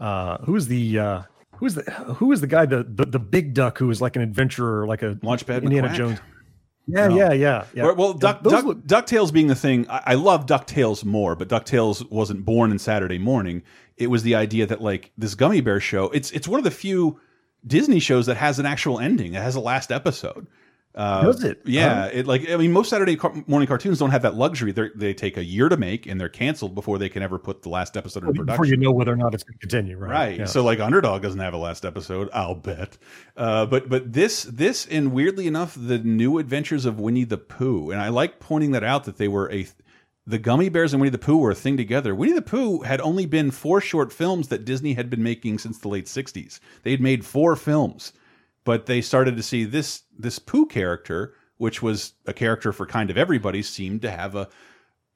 uh, 0.00 0.38
who's 0.38 0.66
the 0.66 0.98
uh, 0.98 1.22
who's 1.56 1.74
the 1.74 1.82
who 2.16 2.32
is 2.32 2.40
the 2.40 2.46
guy 2.46 2.66
the, 2.66 2.82
the 2.82 3.06
the 3.06 3.18
big 3.18 3.54
duck 3.54 3.78
who 3.78 3.90
is 3.90 4.00
like 4.00 4.16
an 4.16 4.22
adventurer, 4.22 4.86
like 4.86 5.02
a 5.02 5.14
Launchpad 5.16 5.62
Indiana 5.62 5.88
McQuack? 5.88 5.96
Jones. 5.96 6.18
Yeah, 6.86 7.08
No. 7.08 7.16
yeah, 7.16 7.32
yeah, 7.32 7.64
yeah. 7.74 7.82
Well, 7.84 7.96
well, 7.96 8.12
Duck, 8.12 8.42
Duck, 8.42 8.64
look- 8.64 8.86
DuckTales 8.86 9.32
being 9.32 9.48
the 9.48 9.54
thing, 9.56 9.86
I, 9.90 10.02
I 10.06 10.14
love 10.14 10.46
DuckTales 10.46 11.04
more, 11.04 11.34
but 11.34 11.48
DuckTales 11.48 12.08
wasn't 12.10 12.44
born 12.44 12.70
in 12.70 12.78
Saturday 12.78 13.18
morning. 13.18 13.62
It 13.96 14.08
was 14.08 14.22
the 14.22 14.34
idea 14.36 14.66
that 14.66 14.80
like 14.80 15.10
this 15.18 15.34
gummy 15.34 15.60
bear 15.60 15.80
show, 15.80 16.04
it's 16.10 16.30
it's 16.32 16.46
one 16.46 16.58
of 16.58 16.64
the 16.64 16.70
few 16.70 17.18
Disney 17.66 17.98
shows 17.98 18.26
that 18.26 18.36
has 18.36 18.58
an 18.58 18.66
actual 18.66 19.00
ending. 19.00 19.34
It 19.34 19.42
has 19.42 19.56
a 19.56 19.60
last 19.60 19.90
episode. 19.90 20.46
Uh, 20.96 21.24
Does 21.24 21.44
it? 21.44 21.60
Yeah. 21.66 22.04
Huh? 22.04 22.10
It 22.10 22.26
like 22.26 22.48
I 22.48 22.56
mean, 22.56 22.72
most 22.72 22.88
Saturday 22.88 23.16
car 23.16 23.32
morning 23.46 23.66
cartoons 23.66 23.98
don't 23.98 24.12
have 24.12 24.22
that 24.22 24.34
luxury. 24.34 24.72
They 24.72 24.88
they 24.94 25.12
take 25.12 25.36
a 25.36 25.44
year 25.44 25.68
to 25.68 25.76
make 25.76 26.06
and 26.06 26.18
they're 26.18 26.30
canceled 26.30 26.74
before 26.74 26.96
they 26.98 27.10
can 27.10 27.22
ever 27.22 27.38
put 27.38 27.62
the 27.62 27.68
last 27.68 27.98
episode 27.98 28.22
in 28.24 28.32
production. 28.32 28.46
before 28.46 28.64
you 28.64 28.78
know 28.78 28.92
whether 28.92 29.12
or 29.12 29.16
not 29.16 29.34
it's 29.34 29.44
going 29.44 29.58
to 29.58 29.60
continue, 29.60 29.98
right? 29.98 30.10
Right. 30.10 30.38
Yeah. 30.38 30.44
So 30.46 30.64
like 30.64 30.80
Underdog 30.80 31.20
doesn't 31.20 31.38
have 31.38 31.52
a 31.52 31.58
last 31.58 31.84
episode, 31.84 32.30
I'll 32.32 32.54
bet. 32.54 32.96
Uh, 33.36 33.66
but 33.66 33.90
but 33.90 34.14
this 34.14 34.44
this 34.44 34.86
and 34.86 35.12
weirdly 35.12 35.46
enough, 35.46 35.76
the 35.78 35.98
new 35.98 36.38
adventures 36.38 36.86
of 36.86 36.98
Winnie 36.98 37.24
the 37.24 37.36
Pooh, 37.36 37.90
and 37.90 38.00
I 38.00 38.08
like 38.08 38.40
pointing 38.40 38.70
that 38.70 38.82
out 38.82 39.04
that 39.04 39.18
they 39.18 39.28
were 39.28 39.52
a 39.52 39.66
the 40.26 40.38
Gummy 40.38 40.70
Bears 40.70 40.94
and 40.94 41.00
Winnie 41.00 41.10
the 41.10 41.18
Pooh 41.18 41.36
were 41.36 41.50
a 41.50 41.54
thing 41.54 41.76
together. 41.76 42.14
Winnie 42.14 42.32
the 42.32 42.42
Pooh 42.42 42.80
had 42.80 43.00
only 43.02 43.26
been 43.26 43.50
four 43.50 43.82
short 43.82 44.12
films 44.14 44.48
that 44.48 44.64
Disney 44.64 44.94
had 44.94 45.08
been 45.10 45.22
making 45.22 45.58
since 45.58 45.78
the 45.78 45.88
late 45.88 46.06
'60s. 46.06 46.58
They 46.84 46.90
had 46.90 47.02
made 47.02 47.24
four 47.24 47.54
films, 47.54 48.14
but 48.66 48.84
they 48.84 49.00
started 49.00 49.36
to 49.38 49.42
see 49.42 49.64
this 49.64 50.02
this 50.18 50.38
Pooh 50.38 50.66
character, 50.66 51.32
which 51.56 51.80
was 51.80 52.12
a 52.26 52.34
character 52.34 52.72
for 52.72 52.84
kind 52.84 53.08
of 53.08 53.16
everybody, 53.16 53.62
seemed 53.62 54.02
to 54.02 54.10
have 54.10 54.34
a 54.34 54.48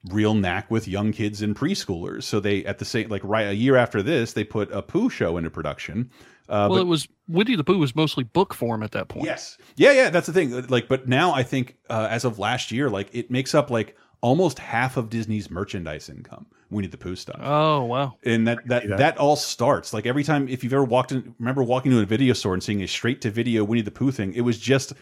real 0.09 0.33
knack 0.33 0.71
with 0.71 0.87
young 0.87 1.11
kids 1.11 1.43
and 1.43 1.55
preschoolers. 1.55 2.23
So 2.23 2.39
they 2.39 2.65
at 2.65 2.79
the 2.79 2.85
same 2.85 3.09
like 3.09 3.21
right 3.23 3.43
a 3.47 3.53
year 3.53 3.75
after 3.75 4.01
this, 4.01 4.33
they 4.33 4.43
put 4.43 4.71
a 4.71 4.81
Pooh 4.81 5.09
show 5.11 5.37
into 5.37 5.51
production. 5.51 6.09
Uh, 6.49 6.67
well, 6.67 6.69
but- 6.69 6.81
it 6.81 6.87
was 6.87 7.07
Winnie 7.27 7.55
the 7.55 7.63
Pooh 7.63 7.77
was 7.77 7.95
mostly 7.95 8.23
book 8.23 8.53
form 8.53 8.81
at 8.81 8.91
that 8.91 9.09
point. 9.09 9.25
Yes. 9.25 9.57
Yeah, 9.75 9.91
yeah, 9.91 10.09
that's 10.09 10.27
the 10.27 10.33
thing. 10.33 10.67
Like, 10.67 10.87
but 10.87 11.07
now 11.07 11.33
I 11.33 11.43
think 11.43 11.77
uh, 11.89 12.07
as 12.09 12.25
of 12.25 12.39
last 12.39 12.71
year, 12.71 12.89
like 12.89 13.09
it 13.13 13.29
makes 13.29 13.53
up 13.53 13.69
like 13.69 13.95
almost 14.21 14.59
half 14.59 14.97
of 14.97 15.09
Disney's 15.09 15.51
merchandise 15.51 16.09
income. 16.09 16.47
Winnie 16.71 16.87
the 16.87 16.97
Pooh 16.97 17.15
stuff. 17.15 17.39
Oh 17.41 17.83
wow! 17.83 18.15
And 18.23 18.47
that 18.47 18.65
that, 18.67 18.87
that 18.97 19.17
all 19.17 19.35
starts 19.35 19.93
like 19.93 20.05
every 20.05 20.23
time 20.23 20.47
if 20.47 20.63
you've 20.63 20.73
ever 20.73 20.83
walked 20.83 21.11
in, 21.11 21.35
remember 21.37 21.61
walking 21.63 21.91
into 21.91 22.01
a 22.01 22.07
video 22.07 22.33
store 22.33 22.53
and 22.53 22.63
seeing 22.63 22.81
a 22.81 22.87
straight 22.87 23.21
to 23.21 23.29
video 23.29 23.63
Winnie 23.63 23.81
the 23.81 23.91
Pooh 23.91 24.11
thing. 24.11 24.33
It 24.33 24.41
was 24.41 24.57
just 24.57 24.93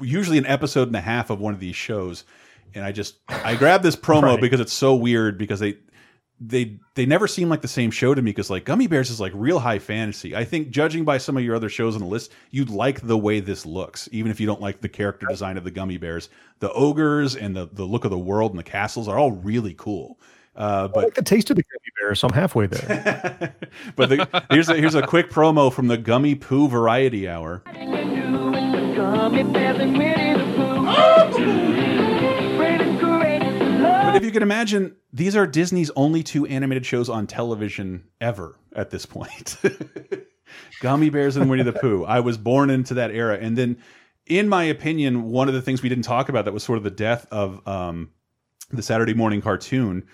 usually 0.00 0.38
an 0.38 0.46
episode 0.46 0.88
and 0.88 0.96
a 0.96 1.00
half 1.00 1.30
of 1.30 1.40
one 1.40 1.52
of 1.54 1.60
these 1.60 1.76
shows, 1.76 2.24
and 2.74 2.84
I 2.84 2.92
just 2.92 3.18
I 3.28 3.54
grabbed 3.56 3.84
this 3.84 3.96
promo 4.08 4.22
Right. 4.22 4.40
because 4.40 4.60
it's 4.60 4.72
so 4.72 4.94
weird 4.94 5.36
because 5.38 5.60
they 5.60 5.76
they 6.40 6.78
they 6.94 7.04
never 7.04 7.26
seem 7.26 7.48
like 7.48 7.62
the 7.62 7.68
same 7.68 7.90
show 7.90 8.14
to 8.14 8.22
me 8.22 8.30
because 8.30 8.48
like 8.48 8.64
Gummi 8.64 8.88
Bears 8.88 9.10
is 9.10 9.18
like 9.20 9.32
real 9.34 9.58
high 9.58 9.80
fantasy. 9.80 10.36
I 10.36 10.44
think 10.44 10.70
judging 10.70 11.04
by 11.04 11.18
some 11.18 11.36
of 11.36 11.42
your 11.42 11.56
other 11.56 11.68
shows 11.68 11.96
on 11.96 12.00
the 12.00 12.06
list, 12.06 12.30
you'd 12.52 12.70
like 12.70 13.00
the 13.00 13.18
way 13.18 13.40
this 13.40 13.66
looks, 13.66 14.08
even 14.12 14.30
if 14.30 14.38
you 14.38 14.46
don't 14.46 14.60
like 14.60 14.80
the 14.80 14.88
character 14.88 15.26
design 15.26 15.56
of 15.56 15.64
the 15.64 15.72
Gummi 15.72 15.98
Bears. 15.98 16.28
The 16.60 16.72
ogres 16.72 17.34
and 17.34 17.56
the 17.56 17.68
the 17.72 17.84
look 17.84 18.04
of 18.04 18.12
the 18.12 18.18
world 18.18 18.52
and 18.52 18.58
the 18.58 18.62
castles 18.64 19.08
are 19.08 19.18
all 19.18 19.32
really 19.32 19.74
cool. 19.76 20.20
Uh, 20.58 20.88
I 20.90 20.92
but 20.92 21.04
like 21.04 21.14
the 21.14 21.22
taste 21.22 21.50
of 21.50 21.56
the 21.56 21.62
gummy 21.62 21.92
bear, 22.00 22.14
so 22.16 22.26
I'm 22.26 22.34
halfway 22.34 22.66
there. 22.66 23.54
but 23.96 24.08
the, 24.08 24.44
here's 24.50 24.68
a, 24.68 24.74
here's 24.74 24.96
a 24.96 25.06
quick 25.06 25.30
promo 25.30 25.72
from 25.72 25.86
the 25.86 25.96
Gummy 25.96 26.34
Poo 26.34 26.66
Variety 26.68 27.28
Hour. 27.28 27.62
But 34.08 34.16
if 34.16 34.24
you 34.24 34.32
can 34.32 34.42
imagine, 34.42 34.96
these 35.12 35.36
are 35.36 35.46
Disney's 35.46 35.92
only 35.94 36.24
two 36.24 36.44
animated 36.46 36.84
shows 36.84 37.08
on 37.08 37.28
television 37.28 38.02
ever 38.20 38.56
at 38.74 38.90
this 38.90 39.06
point. 39.06 39.56
Gummi 40.82 41.12
Bears 41.12 41.36
and 41.36 41.48
Winnie 41.48 41.62
the 41.62 41.72
Pooh. 41.72 42.04
I 42.04 42.18
was 42.18 42.36
born 42.36 42.68
into 42.70 42.94
that 42.94 43.12
era. 43.12 43.38
And 43.40 43.56
then, 43.56 43.78
in 44.26 44.48
my 44.48 44.64
opinion, 44.64 45.30
one 45.30 45.46
of 45.46 45.54
the 45.54 45.62
things 45.62 45.82
we 45.82 45.88
didn't 45.88 46.04
talk 46.04 46.28
about 46.28 46.46
that 46.46 46.52
was 46.52 46.64
sort 46.64 46.78
of 46.78 46.84
the 46.84 46.90
death 46.90 47.28
of 47.30 47.66
um, 47.68 48.10
the 48.70 48.82
Saturday 48.82 49.14
morning 49.14 49.40
cartoon. 49.40 50.04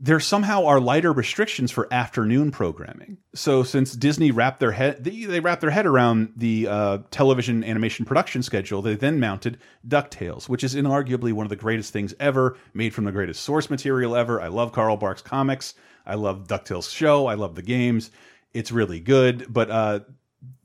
There 0.00 0.20
somehow 0.20 0.64
are 0.66 0.78
lighter 0.78 1.12
restrictions 1.12 1.72
for 1.72 1.92
afternoon 1.92 2.52
programming. 2.52 3.18
So 3.34 3.64
since 3.64 3.94
Disney 3.94 4.30
wrapped 4.30 4.60
their 4.60 4.70
head, 4.70 5.02
they, 5.02 5.24
they 5.24 5.40
wrapped 5.40 5.60
their 5.60 5.70
head 5.70 5.86
around 5.86 6.34
the 6.36 6.68
uh, 6.68 6.98
television 7.10 7.64
animation 7.64 8.04
production 8.04 8.44
schedule, 8.44 8.80
they 8.80 8.94
then 8.94 9.18
mounted 9.18 9.58
Ducktales, 9.86 10.48
which 10.48 10.62
is 10.62 10.76
inarguably 10.76 11.32
one 11.32 11.46
of 11.46 11.50
the 11.50 11.56
greatest 11.56 11.92
things 11.92 12.14
ever, 12.20 12.56
made 12.74 12.94
from 12.94 13.04
the 13.04 13.12
greatest 13.12 13.42
source 13.42 13.70
material 13.70 14.14
ever. 14.14 14.40
I 14.40 14.48
love 14.48 14.72
Carl 14.72 14.96
Barks 14.96 15.22
comics. 15.22 15.74
I 16.06 16.14
love 16.14 16.46
Ducktales 16.46 16.94
show. 16.94 17.26
I 17.26 17.34
love 17.34 17.56
the 17.56 17.62
games. 17.62 18.12
It's 18.52 18.70
really 18.70 19.00
good, 19.00 19.52
but 19.52 19.68
uh, 19.68 20.00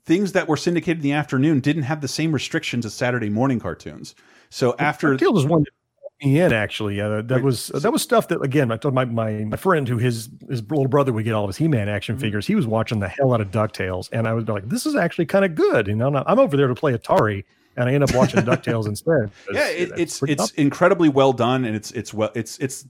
things 0.04 0.32
that 0.32 0.48
were 0.48 0.56
syndicated 0.56 0.98
in 0.98 1.02
the 1.02 1.12
afternoon 1.12 1.60
didn't 1.60 1.82
have 1.82 2.00
the 2.00 2.08
same 2.08 2.32
restrictions 2.32 2.86
as 2.86 2.94
Saturday 2.94 3.30
morning 3.30 3.58
cartoons. 3.58 4.14
So 4.50 4.76
after 4.78 5.16
Ducktales 5.16 5.34
was 5.34 5.46
one 5.46 5.64
me 6.24 6.40
in 6.40 6.52
actually. 6.52 7.00
Uh, 7.00 7.22
that 7.22 7.42
was 7.42 7.68
that 7.68 7.92
was 7.92 8.02
stuff 8.02 8.28
that 8.28 8.40
again 8.42 8.72
I 8.72 8.76
told 8.76 8.94
my, 8.94 9.04
my 9.04 9.32
my 9.44 9.56
friend 9.56 9.86
who 9.88 9.98
his 9.98 10.28
his 10.48 10.62
little 10.62 10.88
brother 10.88 11.12
would 11.12 11.24
get 11.24 11.34
all 11.34 11.44
of 11.44 11.48
his 11.48 11.56
He 11.56 11.68
Man 11.68 11.86
Mm-hmm. 11.86 11.94
action 11.96 12.18
figures. 12.18 12.46
He 12.46 12.54
was 12.54 12.66
watching 12.66 13.00
the 13.00 13.08
hell 13.08 13.32
out 13.34 13.40
of 13.40 13.50
Ducktales, 13.50 14.08
and 14.12 14.26
I 14.26 14.32
was 14.32 14.48
like, 14.48 14.68
this 14.68 14.86
is 14.86 14.94
actually 14.96 15.26
kind 15.26 15.44
of 15.44 15.54
good. 15.54 15.86
You 15.86 15.96
know, 15.96 16.08
and 16.08 16.18
I'm 16.26 16.38
over 16.38 16.56
there 16.56 16.66
to 16.68 16.74
play 16.74 16.92
Atari, 16.96 17.44
and 17.76 17.88
I 17.88 17.92
end 17.94 18.02
up 18.04 18.14
watching 18.14 18.40
Ducktales 18.44 18.86
instead. 18.86 19.30
yeah, 19.52 19.68
it, 19.68 19.90
it's 19.96 20.22
it's 20.22 20.50
tough. 20.50 20.58
incredibly 20.58 21.08
well 21.08 21.32
done, 21.32 21.64
and 21.64 21.76
it's 21.76 21.90
it's 21.92 22.14
well 22.14 22.30
it's 22.34 22.58
it's 22.58 22.86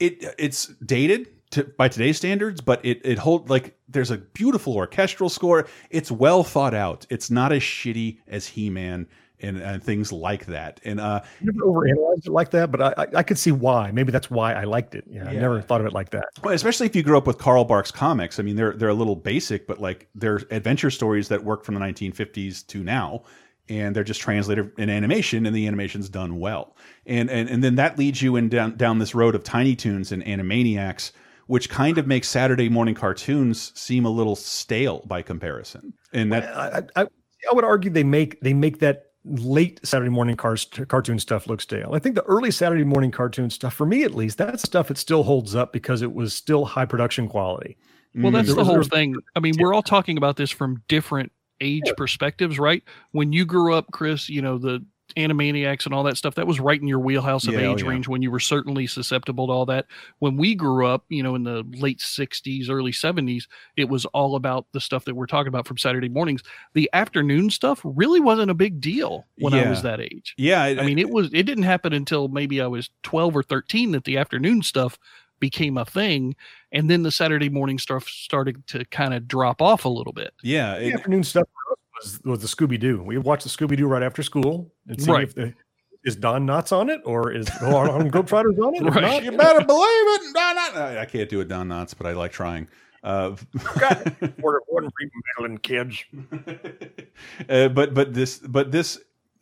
it 0.00 0.24
it's 0.38 0.66
dated 0.84 1.28
to, 1.50 1.64
by 1.64 1.88
today's 1.88 2.16
standards, 2.16 2.60
but 2.60 2.84
it 2.84 3.00
it 3.04 3.18
hold 3.18 3.48
like 3.50 3.76
there's 3.88 4.10
a 4.10 4.18
beautiful 4.18 4.74
orchestral 4.74 5.28
score. 5.30 5.66
It's 5.90 6.10
well 6.10 6.44
thought 6.44 6.74
out. 6.74 7.06
It's 7.10 7.30
not 7.30 7.52
as 7.52 7.62
shitty 7.62 8.18
as 8.28 8.46
He 8.46 8.68
Man 8.70 9.06
and, 9.40 9.58
and 9.58 9.82
things 9.82 10.12
like 10.12 10.46
that. 10.46 10.80
And 10.84 11.00
uh, 11.00 11.20
I 11.24 11.44
never 11.44 11.66
overanalyzed 11.66 12.26
it 12.26 12.32
like 12.32 12.50
that, 12.50 12.70
but 12.70 12.82
I, 12.82 12.94
I 13.02 13.06
I 13.16 13.22
could 13.22 13.38
see 13.38 13.52
why. 13.52 13.90
Maybe 13.90 14.12
that's 14.12 14.30
why 14.30 14.54
I 14.54 14.64
liked 14.64 14.94
it. 14.94 15.04
Yeah, 15.08 15.28
I 15.28 15.34
never 15.34 15.60
thought 15.60 15.80
of 15.80 15.86
it 15.86 15.92
like 15.92 16.10
that. 16.10 16.26
Well, 16.42 16.54
especially 16.54 16.86
if 16.86 16.96
you 16.96 17.02
grew 17.02 17.16
up 17.16 17.26
with 17.26 17.38
Carl 17.38 17.64
Barks 17.64 17.90
comics. 17.90 18.38
I 18.38 18.42
mean, 18.42 18.56
they're 18.56 18.72
they're 18.72 18.88
a 18.88 18.94
little 18.94 19.16
basic, 19.16 19.66
but 19.66 19.80
like 19.80 20.08
they're 20.14 20.40
adventure 20.50 20.90
stories 20.90 21.28
that 21.28 21.44
work 21.44 21.64
from 21.64 21.74
the 21.74 21.80
1950s 21.80 22.66
to 22.68 22.82
now, 22.82 23.22
and 23.68 23.94
they're 23.94 24.04
just 24.04 24.20
translated 24.20 24.70
in 24.78 24.90
animation, 24.90 25.46
and 25.46 25.54
the 25.54 25.66
animation's 25.66 26.08
done 26.08 26.38
well. 26.38 26.76
And 27.06 27.30
and 27.30 27.48
and 27.48 27.62
then 27.62 27.76
that 27.76 27.98
leads 27.98 28.22
you 28.22 28.36
in 28.36 28.48
down 28.48 28.76
down 28.76 28.98
this 28.98 29.14
road 29.14 29.34
of 29.34 29.44
Tiny 29.44 29.76
Toons 29.76 30.12
and 30.12 30.24
Animaniacs, 30.24 31.12
which 31.46 31.68
kind 31.68 31.98
of 31.98 32.06
makes 32.06 32.28
Saturday 32.28 32.68
morning 32.68 32.94
cartoons 32.94 33.72
seem 33.78 34.04
a 34.04 34.10
little 34.10 34.36
stale 34.36 35.02
by 35.06 35.22
comparison. 35.22 35.92
And 36.12 36.32
that 36.32 36.56
I, 36.56 37.02
I, 37.02 37.02
I 37.02 37.54
would 37.54 37.64
argue 37.64 37.90
they 37.90 38.04
make 38.04 38.40
they 38.40 38.54
make 38.54 38.78
that 38.80 39.07
late 39.28 39.80
Saturday 39.84 40.10
morning 40.10 40.36
cars, 40.36 40.66
cartoon 40.88 41.18
stuff 41.18 41.46
looks 41.46 41.64
stale. 41.64 41.90
I 41.94 41.98
think 41.98 42.14
the 42.14 42.24
early 42.24 42.50
Saturday 42.50 42.84
morning 42.84 43.10
cartoon 43.10 43.50
stuff, 43.50 43.74
for 43.74 43.86
me 43.86 44.04
at 44.04 44.14
least, 44.14 44.38
that 44.38 44.60
stuff 44.60 44.90
it 44.90 44.98
still 44.98 45.22
holds 45.22 45.54
up 45.54 45.72
because 45.72 46.02
it 46.02 46.12
was 46.12 46.34
still 46.34 46.64
high 46.64 46.84
production 46.86 47.28
quality. 47.28 47.76
Well, 48.14 48.32
that's 48.32 48.48
There 48.48 48.56
the 48.56 48.64
whole 48.64 48.82
thing. 48.82 49.16
I 49.36 49.40
mean, 49.40 49.54
we're 49.58 49.74
all 49.74 49.82
talking 49.82 50.16
about 50.16 50.36
this 50.36 50.50
from 50.50 50.82
different 50.88 51.30
age 51.60 51.92
perspectives, 51.96 52.58
right? 52.58 52.82
When 53.12 53.32
you 53.32 53.44
grew 53.44 53.74
up, 53.74 53.86
Chris, 53.92 54.28
you 54.28 54.42
know, 54.42 54.58
the 54.58 54.84
Animaniacs 55.16 55.84
and 55.86 55.94
all 55.94 56.02
that 56.04 56.16
stuff, 56.16 56.34
that 56.36 56.46
was 56.46 56.60
right 56.60 56.80
in 56.80 56.86
your 56.86 56.98
wheelhouse 56.98 57.46
of 57.46 57.54
Yeah, 57.54 57.60
oh, 57.60 57.72
age 57.72 57.82
yeah. 57.82 57.88
range 57.88 58.08
when 58.08 58.22
you 58.22 58.30
were 58.30 58.40
certainly 58.40 58.86
susceptible 58.86 59.46
to 59.46 59.52
all 59.52 59.66
that. 59.66 59.86
When 60.18 60.36
we 60.36 60.54
grew 60.54 60.86
up, 60.86 61.04
you 61.08 61.22
know, 61.22 61.34
in 61.34 61.44
the 61.44 61.64
late 61.78 61.98
60s, 61.98 62.68
early 62.70 62.92
70s, 62.92 63.44
it 63.76 63.88
was 63.88 64.04
all 64.06 64.36
about 64.36 64.66
the 64.72 64.80
stuff 64.80 65.04
that 65.06 65.14
we're 65.14 65.26
talking 65.26 65.48
about 65.48 65.66
from 65.66 65.78
Saturday 65.78 66.08
mornings. 66.08 66.42
The 66.74 66.90
afternoon 66.92 67.50
stuff 67.50 67.80
really 67.84 68.20
wasn't 68.20 68.50
a 68.50 68.54
big 68.54 68.80
deal 68.80 69.26
when 69.38 69.54
I 69.54 69.68
was 69.68 69.82
that 69.82 70.00
age. 70.00 70.34
yeah, 70.36 70.62
I 70.62 70.84
mean, 70.84 70.98
it 70.98 71.10
was 71.10 71.26
it 71.32 71.44
didn't 71.44 71.64
happen 71.64 71.92
until 71.92 72.28
maybe 72.28 72.60
I 72.60 72.66
was 72.66 72.90
12 73.02 73.36
or 73.36 73.42
13 73.42 73.92
that 73.92 74.04
the 74.04 74.18
afternoon 74.18 74.62
stuff 74.62 74.98
became 75.40 75.78
a 75.78 75.84
thing 75.84 76.34
and 76.72 76.90
then 76.90 77.04
the 77.04 77.12
Saturday 77.12 77.48
morning 77.48 77.78
stuff 77.78 78.08
started 78.08 78.66
to 78.66 78.84
kind 78.86 79.14
of 79.14 79.28
drop 79.28 79.62
off 79.62 79.84
a 79.84 79.88
little 79.88 80.12
bit. 80.12 80.32
yeah, 80.42 80.76
The 80.76 80.88
it- 80.88 80.94
afternoon 80.94 81.22
stuff 81.22 81.46
for 81.52 81.67
us 81.67 81.67
was 82.02 82.20
was 82.24 82.40
the 82.40 82.48
Scooby 82.48 82.78
Doo. 82.78 83.02
We 83.02 83.16
would 83.16 83.26
watch 83.26 83.42
the 83.44 83.50
Scooby 83.50 83.76
Doo 83.76 83.86
right 83.86 84.02
after 84.02 84.22
school 84.22 84.72
and 84.86 85.00
see 85.00 85.10
Right. 85.10 85.24
if 85.24 85.34
the 85.34 85.54
is 86.04 86.16
Don 86.16 86.46
Knotts 86.46 86.72
on 86.72 86.88
it 86.90 87.00
or 87.04 87.32
is 87.32 87.48
Harlem 87.48 88.10
Globetrotters 88.10 88.58
on 88.58 88.74
it. 88.76 88.86
If 88.86 88.94
Right. 88.94 89.02
not, 89.02 89.24
You 89.24 89.32
better 89.32 89.64
believe 89.64 89.82
it. 89.86 90.34
Don 90.34 90.56
Knotts. 90.56 90.76
I 90.76 91.00
I 91.00 91.04
can't 91.06 91.28
do 91.28 91.40
it, 91.40 91.48
Don 91.48 91.68
Knotts, 91.68 91.94
but 91.96 92.06
I 92.06 92.12
like 92.12 92.32
trying. 92.32 92.68
Uh, 93.02 93.36
We're, 94.40 94.60
we're 94.68 95.58
kids. 95.62 96.04
uh, 97.48 97.68
but 97.68 97.94
but 97.94 98.14
this 98.14 98.38
but 98.38 98.70
this 98.72 98.98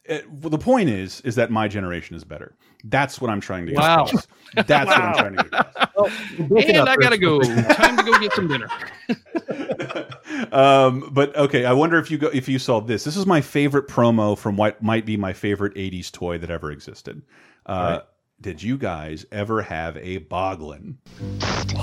uh, 0.09 0.18
well, 0.40 0.50
the 0.50 0.59
point 0.59 0.88
is 0.88 1.20
is 1.22 1.34
that 1.36 1.50
my 1.50 1.68
generation 1.68 2.16
is 2.16 2.24
better. 2.24 2.54
That's 2.84 3.20
what 3.20 3.30
I'm 3.30 3.40
trying 3.40 3.66
to 3.66 3.72
get. 3.72 3.80
Wow. 3.80 4.04
across. 4.04 4.26
That's 4.54 4.86
what 4.88 4.98
I'm 4.98 5.14
trying 5.14 5.36
to 5.36 5.44
get. 5.44 5.66
across. 5.76 6.12
And 6.66 6.88
I 6.88 6.96
gotta 6.96 7.18
go. 7.18 7.40
Time 7.72 7.96
to 7.96 8.02
go 8.02 8.18
get 8.18 8.32
some 8.32 8.48
dinner. 8.48 8.68
Um, 10.52 11.09
but 11.12 11.34
okay, 11.34 11.64
I 11.64 11.72
wonder 11.72 11.98
if 11.98 12.11
you 12.11 12.18
go 12.18 12.28
if 12.28 12.46
you 12.46 12.59
saw 12.59 12.80
this. 12.80 13.04
This 13.04 13.16
is 13.16 13.24
my 13.24 13.40
favorite 13.40 13.88
promo 13.88 14.36
from 14.36 14.57
what 14.57 14.82
might 14.82 15.07
be 15.07 15.16
my 15.16 15.32
favorite 15.32 15.74
'80s 15.74 16.12
toy 16.12 16.36
that 16.38 16.50
ever 16.50 16.70
existed. 16.70 17.22
Uh, 17.64 18.00
Did 18.40 18.62
you 18.62 18.76
guys 18.76 19.24
ever 19.32 19.62
have 19.62 19.96
a 19.96 20.20
Boglin? 20.20 20.96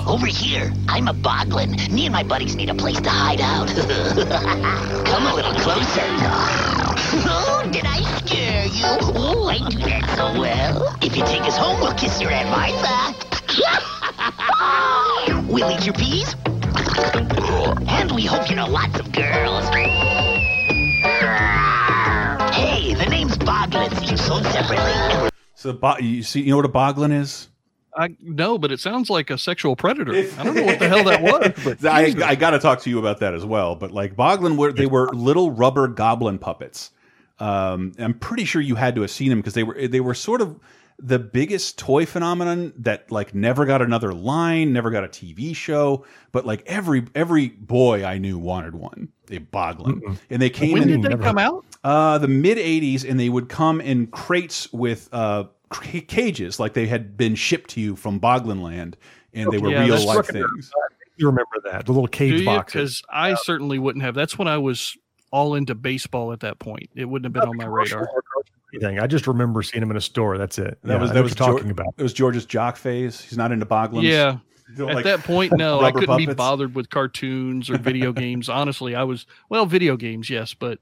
Over 0.06 0.26
here, 0.26 0.72
I'm 0.88 1.08
a 1.08 1.14
boglin. 1.14 1.90
Me 1.90 2.06
and 2.06 2.12
my 2.12 2.22
buddies 2.22 2.54
need 2.54 2.70
a 2.70 2.74
place 2.74 3.00
to 3.00 3.10
hide 3.10 3.40
out. 3.40 3.68
Come 5.06 5.26
a 5.26 5.34
little 5.34 5.54
closer. 5.54 6.83
Oh, 7.16 7.68
did 7.72 7.84
I 7.86 8.02
scare 8.18 8.66
you? 8.66 8.82
Oh, 9.14 9.46
I 9.46 9.58
do 9.68 9.78
that 9.78 10.16
so 10.16 10.40
well. 10.40 10.96
If 11.00 11.16
you 11.16 11.24
take 11.24 11.42
us 11.42 11.56
home, 11.56 11.80
we'll 11.80 11.94
kiss 11.94 12.20
your 12.20 12.30
Aunt 12.32 12.50
Martha. 12.50 13.14
we'll 15.52 15.70
eat 15.70 15.86
your 15.86 15.94
peas. 15.94 16.34
And 17.88 18.10
we 18.12 18.24
hope 18.24 18.50
you 18.50 18.56
know 18.56 18.66
lots 18.66 18.98
of 18.98 19.12
girls. 19.12 19.68
Hey, 22.52 22.94
the 22.94 23.06
name's 23.08 23.38
Boglins, 23.38 24.02
each 24.02 24.18
sold 24.18 24.44
separately. 24.46 25.30
So 25.54 25.72
bo 25.72 25.96
you 25.98 26.22
see, 26.22 26.40
you 26.42 26.50
know 26.50 26.56
what 26.56 26.66
a 26.66 26.68
Boglin 26.68 27.12
is? 27.12 27.48
I 27.96 28.16
no, 28.20 28.58
but 28.58 28.72
it 28.72 28.80
sounds 28.80 29.08
like 29.08 29.30
a 29.30 29.38
sexual 29.38 29.76
predator. 29.76 30.12
I 30.12 30.42
don't 30.42 30.54
know 30.56 30.64
what 30.64 30.78
the 30.80 30.88
hell 30.88 31.04
that 31.04 31.22
was. 31.64 31.76
But 31.80 31.84
I, 31.86 32.12
I 32.26 32.34
got 32.34 32.50
to 32.50 32.58
talk 32.58 32.80
to 32.82 32.90
you 32.90 32.98
about 32.98 33.20
that 33.20 33.34
as 33.34 33.44
well. 33.44 33.76
But 33.76 33.92
like 33.92 34.16
Boglin, 34.16 34.56
were 34.56 34.72
they 34.72 34.86
were 34.86 35.08
little 35.12 35.52
rubber 35.52 35.86
goblin 35.86 36.38
puppets. 36.38 36.90
Um, 37.38 37.92
I'm 37.98 38.14
pretty 38.14 38.44
sure 38.44 38.62
you 38.62 38.76
had 38.76 38.94
to 38.94 39.00
have 39.02 39.10
seen 39.10 39.30
them 39.30 39.40
because 39.40 39.54
they 39.54 39.62
were 39.62 39.88
they 39.88 40.00
were 40.00 40.14
sort 40.14 40.40
of 40.40 40.58
the 40.98 41.18
biggest 41.18 41.78
toy 41.78 42.06
phenomenon 42.06 42.72
that 42.78 43.10
like 43.10 43.34
never 43.34 43.66
got 43.66 43.82
another 43.82 44.12
line, 44.12 44.72
never 44.72 44.90
got 44.90 45.04
a 45.04 45.08
TV 45.08 45.54
show. 45.54 46.04
But 46.32 46.46
like 46.46 46.62
every 46.66 47.06
every 47.14 47.48
boy 47.48 48.04
I 48.04 48.18
knew 48.18 48.38
wanted 48.38 48.74
one, 48.74 49.08
a 49.30 49.40
Boglin, 49.40 50.18
and 50.30 50.40
they 50.40 50.50
came 50.50 50.72
when 50.72 50.88
in. 50.88 51.00
did 51.00 51.10
they 51.10 51.22
come 51.22 51.38
out? 51.38 51.64
Uh, 51.82 52.18
the 52.18 52.28
mid 52.28 52.58
'80s, 52.58 53.08
and 53.08 53.18
they 53.18 53.28
would 53.28 53.48
come 53.48 53.80
in 53.80 54.06
crates 54.08 54.72
with 54.72 55.08
uh 55.12 55.44
cages, 55.82 56.60
like 56.60 56.74
they 56.74 56.86
had 56.86 57.16
been 57.16 57.34
shipped 57.34 57.70
to 57.70 57.80
you 57.80 57.96
from 57.96 58.20
Boglin 58.20 58.62
Land, 58.62 58.96
and 59.32 59.50
they 59.52 59.58
were 59.58 59.70
Yeah, 59.70 59.84
real 59.84 60.06
life 60.06 60.26
things. 60.26 60.70
You 61.16 61.26
remember 61.26 61.60
that 61.64 61.86
the 61.86 61.92
little 61.92 62.08
cage 62.08 62.44
boxes? 62.44 62.72
Because 62.72 63.02
I 63.10 63.34
certainly 63.34 63.78
wouldn't 63.78 64.04
have. 64.04 64.14
That's 64.14 64.38
when 64.38 64.48
I 64.48 64.58
was 64.58 64.96
all 65.34 65.56
into 65.56 65.74
baseball 65.74 66.32
at 66.32 66.38
that 66.38 66.60
point. 66.60 66.88
It 66.94 67.06
wouldn't 67.06 67.24
have 67.24 67.32
been 67.32 67.48
on 67.48 67.56
my 67.56 67.66
radar. 67.66 68.08
Anything. 68.72 69.00
I 69.00 69.08
just 69.08 69.26
remember 69.26 69.64
seeing 69.64 69.82
him 69.82 69.90
in 69.90 69.96
a 69.96 70.00
store. 70.00 70.38
That's 70.38 70.58
it. 70.58 70.78
That 70.84 70.94
Yeah, 70.94 71.00
was 71.00 71.10
that 71.10 71.22
was 71.24 71.32
what 71.32 71.40
you're 71.40 71.54
talking 71.56 71.70
about. 71.72 71.88
It 71.98 72.04
was 72.04 72.12
George's 72.12 72.46
jock 72.46 72.76
phase. 72.76 73.20
He's 73.20 73.36
not 73.36 73.50
into 73.50 73.66
Boglins. 73.66 74.04
Yeah. 74.04 74.38
You 74.78 74.88
At 74.88 74.94
like 74.94 75.04
that 75.04 75.20
point, 75.20 75.52
no, 75.56 75.82
I 75.82 75.92
couldn't 75.92 76.16
be 76.16 76.24
bothered 76.24 76.74
with 76.74 76.88
cartoons 76.88 77.68
or 77.68 77.76
video 77.76 78.12
games. 78.14 78.48
Honestly, 78.48 78.94
I 78.94 79.04
was 79.04 79.26
well, 79.50 79.66
video 79.66 79.94
games, 79.98 80.30
yes, 80.30 80.54
but 80.54 80.78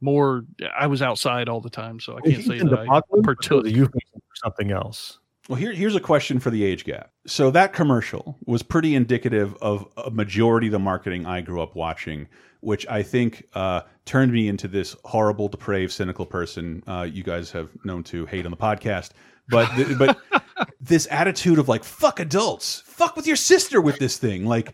more. 0.00 0.44
I 0.76 0.88
was 0.88 1.00
outside 1.00 1.48
all 1.48 1.60
the 1.60 1.70
time, 1.70 2.00
so 2.00 2.18
I 2.18 2.28
can't 2.28 2.42
say 2.42 2.58
that 2.58 2.86
I 2.90 3.00
partook. 3.22 3.62
The 3.62 3.70
euphemism 3.70 4.20
something 4.34 4.72
else. 4.72 5.19
Well, 5.50 5.58
here, 5.58 5.72
here's 5.72 5.96
a 5.96 6.00
question 6.00 6.38
for 6.38 6.50
the 6.50 6.62
age 6.62 6.84
gap. 6.84 7.10
So 7.26 7.50
that 7.50 7.72
commercial 7.72 8.36
was 8.46 8.62
pretty 8.62 8.94
indicative 8.94 9.56
of 9.60 9.84
a 9.96 10.08
majority 10.08 10.68
of 10.68 10.70
the 10.70 10.78
marketing 10.78 11.26
I 11.26 11.40
grew 11.40 11.60
up 11.60 11.74
watching, 11.74 12.28
which 12.60 12.86
I 12.86 13.02
think 13.02 13.48
uh, 13.54 13.80
turned 14.04 14.32
me 14.32 14.46
into 14.46 14.68
this 14.68 14.94
horrible, 15.04 15.48
depraved, 15.48 15.90
cynical 15.90 16.24
person 16.24 16.84
uh, 16.86 17.08
you 17.12 17.24
guys 17.24 17.50
have 17.50 17.68
known 17.84 18.04
to 18.04 18.26
hate 18.26 18.44
on 18.44 18.52
the 18.52 18.56
podcast. 18.56 19.10
But 19.48 19.74
th- 19.74 19.98
but 19.98 20.18
this 20.80 21.08
attitude 21.10 21.58
of 21.58 21.68
like 21.68 21.82
fuck 21.82 22.20
adults, 22.20 22.84
fuck 22.86 23.16
with 23.16 23.26
your 23.26 23.34
sister 23.34 23.80
with 23.80 23.98
this 23.98 24.18
thing, 24.18 24.46
like 24.46 24.72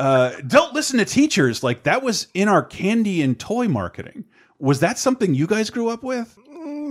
uh, 0.00 0.32
don't 0.44 0.74
listen 0.74 0.98
to 0.98 1.04
teachers. 1.04 1.62
Like 1.62 1.84
that 1.84 2.02
was 2.02 2.26
in 2.34 2.48
our 2.48 2.64
candy 2.64 3.22
and 3.22 3.38
toy 3.38 3.68
marketing. 3.68 4.24
Was 4.58 4.80
that 4.80 4.98
something 4.98 5.34
you 5.34 5.46
guys 5.46 5.70
grew 5.70 5.88
up 5.88 6.02
with? 6.02 6.36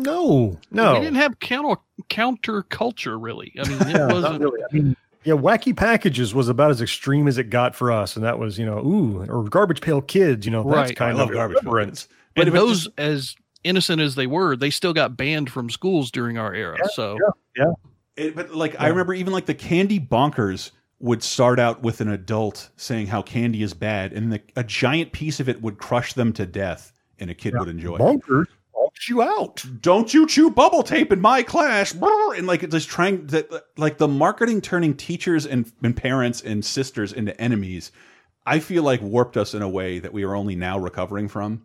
No, 0.04 0.58
no. 0.72 0.94
we 0.94 1.00
didn't 1.00 1.16
have 1.16 1.40
counter 1.40 1.76
counter 2.10 2.64
culture 2.64 3.18
really. 3.18 3.54
I 3.60 3.68
mean, 3.68 3.82
it 3.82 3.88
Yeah, 3.96 4.08
wasn't. 4.12 4.42
really. 4.42 4.62
I 4.64 4.74
mean, 4.74 4.96
yeah, 5.24 5.34
wacky 5.34 5.76
packages 5.76 6.34
was 6.36 6.50
about 6.50 6.72
as 6.72 6.82
extreme 6.82 7.28
as 7.28 7.38
it 7.38 7.50
got 7.50 7.76
for 7.76 7.92
us, 7.92 8.16
and 8.16 8.24
that 8.26 8.38
was 8.40 8.60
you 8.60 8.66
know, 8.66 8.80
ooh, 8.80 9.26
or 9.30 9.44
garbage 9.44 9.82
pail 9.82 10.02
kids. 10.02 10.46
You 10.46 10.52
know, 10.52 10.64
that's 10.64 10.76
Right. 10.90 10.96
kind 10.96 11.10
I 11.18 11.22
of 11.24 11.28
love 11.30 11.34
garbage 11.36 11.58
pail 11.62 11.72
irreverent. 11.72 12.08
and 12.36 12.48
if 12.48 12.54
it 12.54 12.58
those, 12.58 12.88
as 12.98 13.36
innocent 13.64 14.02
as 14.02 14.16
they 14.16 14.28
were, 14.28 14.56
they 14.56 14.70
still 14.70 14.94
got 14.94 15.18
banned 15.18 15.50
from 15.50 15.70
schools 15.70 16.12
during 16.12 16.38
our 16.38 16.54
era. 16.54 16.78
so 16.94 17.18
yeah. 17.58 17.72
It, 18.16 18.36
but 18.36 18.54
like 18.56 18.76
I 18.80 18.88
remember 18.88 19.14
even 19.14 19.34
like 19.34 19.46
the 19.48 19.54
candy 19.56 20.00
bonkers 20.00 20.72
would 21.00 21.22
start 21.22 21.60
out 21.60 21.82
with 21.82 22.00
an 22.00 22.10
adult 22.10 22.70
saying 22.78 23.08
how 23.08 23.22
candy 23.22 23.62
is 23.62 23.74
bad 23.74 24.14
and 24.14 24.32
the, 24.32 24.42
a 24.56 24.64
giant 24.64 25.12
piece 25.12 25.42
of 25.42 25.50
it 25.50 25.62
would 25.62 25.78
crush 25.78 26.14
them 26.14 26.32
to 26.34 26.46
death 26.46 26.94
and 27.20 27.30
a 27.30 27.34
kid 27.34 27.54
would 27.60 27.68
enjoy 27.68 27.96
it. 27.96 28.00
Bonkers 28.02 28.46
bumps 28.65 28.65
you 29.10 29.22
out. 29.22 29.64
Don't 29.82 30.14
you 30.14 30.26
chew 30.28 30.50
bubble 30.50 30.84
tape 30.84 31.12
in 31.12 31.22
my 31.22 31.44
class. 31.44 31.94
And 31.94 32.48
like 32.48 32.68
just 32.70 32.90
trying 32.90 33.28
that 33.28 33.50
like 33.78 33.98
the 33.98 34.08
marketing 34.08 34.62
turning 34.62 34.96
teachers 34.96 35.46
and, 35.46 35.72
and 35.84 35.96
parents 35.96 36.42
and 36.42 36.64
sisters 36.64 37.14
into 37.14 37.40
enemies, 37.40 37.92
I 38.46 38.60
feel 38.60 38.84
like 38.84 39.02
warped 39.02 39.38
us 39.38 39.54
in 39.54 39.62
a 39.62 39.70
way 39.70 40.00
that 40.00 40.14
we 40.14 40.24
are 40.24 40.36
only 40.36 40.56
now 40.56 40.78
recovering 40.80 41.28
from. 41.28 41.64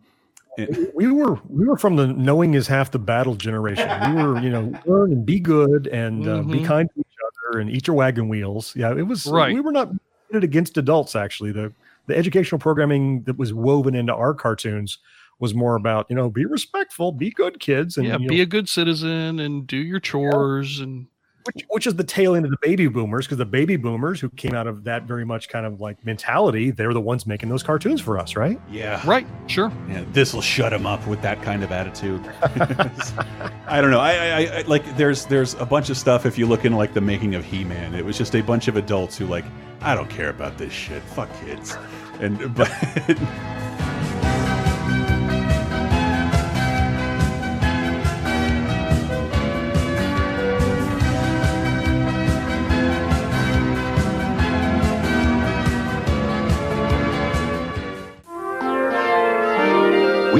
We 0.93 1.07
were 1.11 1.39
we 1.47 1.65
were 1.65 1.77
from 1.77 1.95
the 1.95 2.07
knowing 2.07 2.53
is 2.53 2.67
half 2.67 2.91
the 2.91 2.99
battle 2.99 3.35
generation. 3.35 3.87
We 4.15 4.21
were 4.21 4.39
you 4.39 4.49
know 4.49 4.73
learn 4.85 5.11
and 5.13 5.25
be 5.25 5.39
good 5.39 5.87
and 5.87 6.27
uh, 6.27 6.41
be 6.43 6.59
Mhm. 6.59 6.65
kind 6.65 6.89
to 6.93 6.99
each 6.99 7.05
other 7.49 7.59
and 7.59 7.69
eat 7.69 7.87
your 7.87 7.95
wagon 7.95 8.27
wheels. 8.27 8.75
Yeah, 8.75 8.91
it 8.95 9.03
was 9.07 9.25
Right. 9.25 9.53
We 9.53 9.61
were 9.61 9.71
not 9.71 9.91
pitted 10.27 10.43
against 10.43 10.77
adults 10.77 11.15
actually. 11.15 11.53
The 11.53 11.73
the 12.07 12.17
educational 12.17 12.59
programming 12.59 13.23
that 13.23 13.37
was 13.37 13.53
woven 13.53 13.95
into 13.95 14.13
our 14.13 14.33
cartoons 14.33 14.97
was 15.41 15.53
more 15.53 15.75
about 15.75 16.05
you 16.09 16.15
know 16.15 16.29
be 16.29 16.45
respectful, 16.45 17.11
be 17.11 17.31
good 17.31 17.59
kids, 17.59 17.97
and 17.97 18.07
yeah, 18.07 18.17
be 18.17 18.37
know, 18.37 18.43
a 18.43 18.45
good 18.45 18.69
citizen 18.69 19.39
and 19.39 19.67
do 19.67 19.77
your 19.77 19.99
chores 19.99 20.79
and 20.79 21.07
which, 21.45 21.65
which 21.69 21.87
is 21.87 21.95
the 21.95 22.03
tail 22.03 22.35
end 22.35 22.45
of 22.45 22.51
the 22.51 22.57
baby 22.61 22.87
boomers 22.87 23.25
because 23.25 23.37
the 23.37 23.45
baby 23.45 23.75
boomers 23.75 24.19
who 24.19 24.29
came 24.29 24.53
out 24.53 24.67
of 24.67 24.83
that 24.83 25.03
very 25.03 25.25
much 25.25 25.49
kind 25.49 25.65
of 25.65 25.81
like 25.81 26.03
mentality, 26.05 26.71
they're 26.71 26.93
the 26.93 27.01
ones 27.01 27.25
making 27.25 27.49
those 27.49 27.63
cartoons 27.63 27.99
for 27.99 28.17
us, 28.19 28.35
right? 28.35 28.59
Yeah. 28.69 29.01
right, 29.05 29.25
sure. 29.47 29.71
Yeah, 29.89 30.05
this 30.11 30.33
will 30.33 30.41
shut 30.41 30.71
them 30.71 30.85
up 30.85 31.05
with 31.07 31.21
that 31.21 31.41
kind 31.41 31.63
of 31.63 31.71
attitude. 31.71 32.21
I 33.67 33.81
don't 33.81 33.91
know. 33.91 33.99
I, 33.99 34.13
I, 34.13 34.57
I 34.57 34.61
like. 34.63 34.97
There's 34.97 35.25
there's 35.25 35.55
a 35.55 35.65
bunch 35.65 35.89
of 35.89 35.97
stuff. 35.97 36.25
If 36.25 36.37
you 36.37 36.45
look 36.45 36.65
in 36.65 36.73
like 36.73 36.93
the 36.93 37.01
making 37.01 37.35
of 37.35 37.43
He-Man, 37.43 37.95
it 37.95 38.05
was 38.05 38.17
just 38.17 38.35
a 38.35 38.41
bunch 38.41 38.67
of 38.67 38.75
adults 38.75 39.17
who 39.17 39.25
like, 39.25 39.45
I 39.81 39.95
don't 39.95 40.09
care 40.09 40.29
about 40.29 40.57
this 40.57 40.73
shit. 40.73 41.01
Fuck 41.03 41.29
kids. 41.43 41.77
And 42.19 42.53
but 42.55 42.69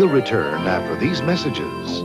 We'll 0.02 0.10
return 0.10 0.66
after 0.66 0.96
these 0.96 1.22
messages. 1.22 2.04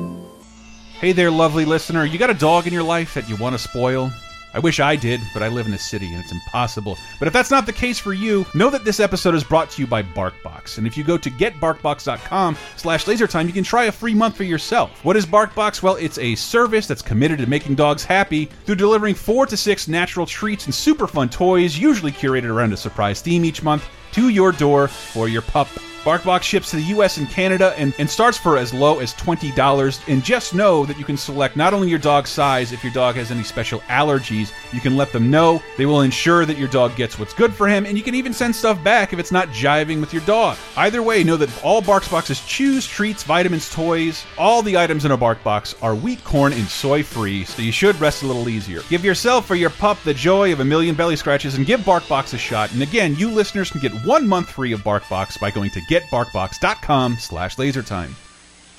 hey 1.00 1.12
there, 1.12 1.30
lovely 1.30 1.64
listener. 1.64 2.04
You 2.04 2.18
got 2.18 2.28
a 2.28 2.34
dog 2.34 2.66
in 2.66 2.74
your 2.74 2.82
life 2.82 3.14
that 3.14 3.26
you 3.26 3.36
want 3.36 3.54
to 3.54 3.58
spoil? 3.58 4.10
I 4.52 4.58
wish 4.58 4.80
I 4.80 4.96
did, 4.96 5.22
but 5.32 5.42
I 5.42 5.48
live 5.48 5.66
in 5.66 5.72
a 5.72 5.78
city 5.78 6.12
and 6.12 6.22
it's 6.22 6.30
impossible. 6.30 6.98
But 7.18 7.26
if 7.26 7.32
that's 7.32 7.50
not 7.50 7.64
the 7.64 7.72
case 7.72 7.98
for 7.98 8.12
you, 8.12 8.44
know 8.54 8.68
that 8.68 8.84
this 8.84 9.00
episode 9.00 9.34
is 9.34 9.42
brought 9.42 9.70
to 9.70 9.80
you 9.80 9.86
by 9.86 10.02
BarkBox. 10.02 10.76
And 10.76 10.86
if 10.86 10.94
you 10.94 11.04
go 11.04 11.16
to 11.16 11.30
getbarkbox.com 11.30 12.58
slash 12.76 13.06
lasertime, 13.06 13.46
you 13.46 13.54
can 13.54 13.64
try 13.64 13.84
a 13.84 13.92
free 13.92 14.14
month 14.14 14.36
for 14.36 14.44
yourself. 14.44 15.02
What 15.02 15.16
is 15.16 15.24
BarkBox? 15.24 15.82
Well, 15.82 15.96
it's 15.96 16.18
a 16.18 16.34
service 16.34 16.86
that's 16.86 17.00
committed 17.00 17.38
to 17.38 17.46
making 17.46 17.76
dogs 17.76 18.04
happy 18.04 18.50
through 18.66 18.74
delivering 18.74 19.14
four 19.14 19.46
to 19.46 19.56
six 19.56 19.88
natural 19.88 20.26
treats 20.26 20.66
and 20.66 20.74
super 20.74 21.06
fun 21.06 21.30
toys, 21.30 21.78
usually 21.78 22.12
curated 22.12 22.50
around 22.50 22.74
a 22.74 22.76
surprise 22.76 23.22
theme 23.22 23.42
each 23.42 23.62
month, 23.62 23.88
to 24.12 24.28
your 24.28 24.52
door 24.52 24.86
for 24.86 25.30
your 25.30 25.40
pup 25.40 25.68
BarkBox 26.06 26.42
ships 26.44 26.70
to 26.70 26.76
the 26.76 26.84
US 26.84 27.16
and 27.16 27.28
Canada 27.28 27.74
and, 27.76 27.92
and 27.98 28.08
starts 28.08 28.38
for 28.38 28.56
as 28.56 28.72
low 28.72 29.00
as 29.00 29.12
$20. 29.14 30.08
And 30.08 30.22
just 30.22 30.54
know 30.54 30.86
that 30.86 30.96
you 30.98 31.04
can 31.04 31.16
select 31.16 31.56
not 31.56 31.74
only 31.74 31.88
your 31.90 31.98
dog's 31.98 32.30
size, 32.30 32.70
if 32.70 32.84
your 32.84 32.92
dog 32.92 33.16
has 33.16 33.32
any 33.32 33.42
special 33.42 33.80
allergies, 33.80 34.52
you 34.72 34.80
can 34.80 34.96
let 34.96 35.10
them 35.10 35.32
know. 35.32 35.60
They 35.76 35.84
will 35.84 36.02
ensure 36.02 36.46
that 36.46 36.58
your 36.58 36.68
dog 36.68 36.94
gets 36.94 37.18
what's 37.18 37.34
good 37.34 37.52
for 37.52 37.66
him, 37.66 37.86
and 37.86 37.98
you 37.98 38.04
can 38.04 38.14
even 38.14 38.32
send 38.32 38.54
stuff 38.54 38.82
back 38.84 39.12
if 39.12 39.18
it's 39.18 39.32
not 39.32 39.48
jiving 39.48 39.98
with 39.98 40.12
your 40.12 40.22
dog. 40.26 40.56
Either 40.76 41.02
way, 41.02 41.24
know 41.24 41.36
that 41.38 41.64
all 41.64 41.82
Barks 41.82 42.06
boxes 42.06 42.40
chews, 42.46 42.86
treats, 42.86 43.24
vitamins, 43.24 43.68
toys, 43.68 44.24
all 44.38 44.62
the 44.62 44.78
items 44.78 45.04
in 45.04 45.10
a 45.10 45.18
BarkBox 45.18 45.82
are 45.82 45.96
wheat, 45.96 46.22
corn, 46.22 46.52
and 46.52 46.68
soy 46.68 47.02
free, 47.02 47.44
so 47.44 47.62
you 47.62 47.72
should 47.72 48.00
rest 48.00 48.22
a 48.22 48.26
little 48.28 48.48
easier. 48.48 48.82
Give 48.88 49.04
yourself 49.04 49.50
or 49.50 49.56
your 49.56 49.70
pup 49.70 50.00
the 50.04 50.14
joy 50.14 50.52
of 50.52 50.60
a 50.60 50.64
million 50.64 50.94
belly 50.94 51.16
scratches 51.16 51.56
and 51.56 51.66
give 51.66 51.80
BarkBox 51.80 52.32
a 52.32 52.38
shot. 52.38 52.72
And 52.72 52.82
again, 52.82 53.16
you 53.16 53.28
listeners 53.28 53.72
can 53.72 53.80
get 53.80 53.92
one 54.06 54.28
month 54.28 54.50
free 54.50 54.70
of 54.70 54.84
BarkBox 54.84 55.40
by 55.40 55.50
going 55.50 55.70
to 55.70 55.80
getbarkbox.com 55.96 57.16
slash 57.18 57.56
lasertime. 57.56 58.10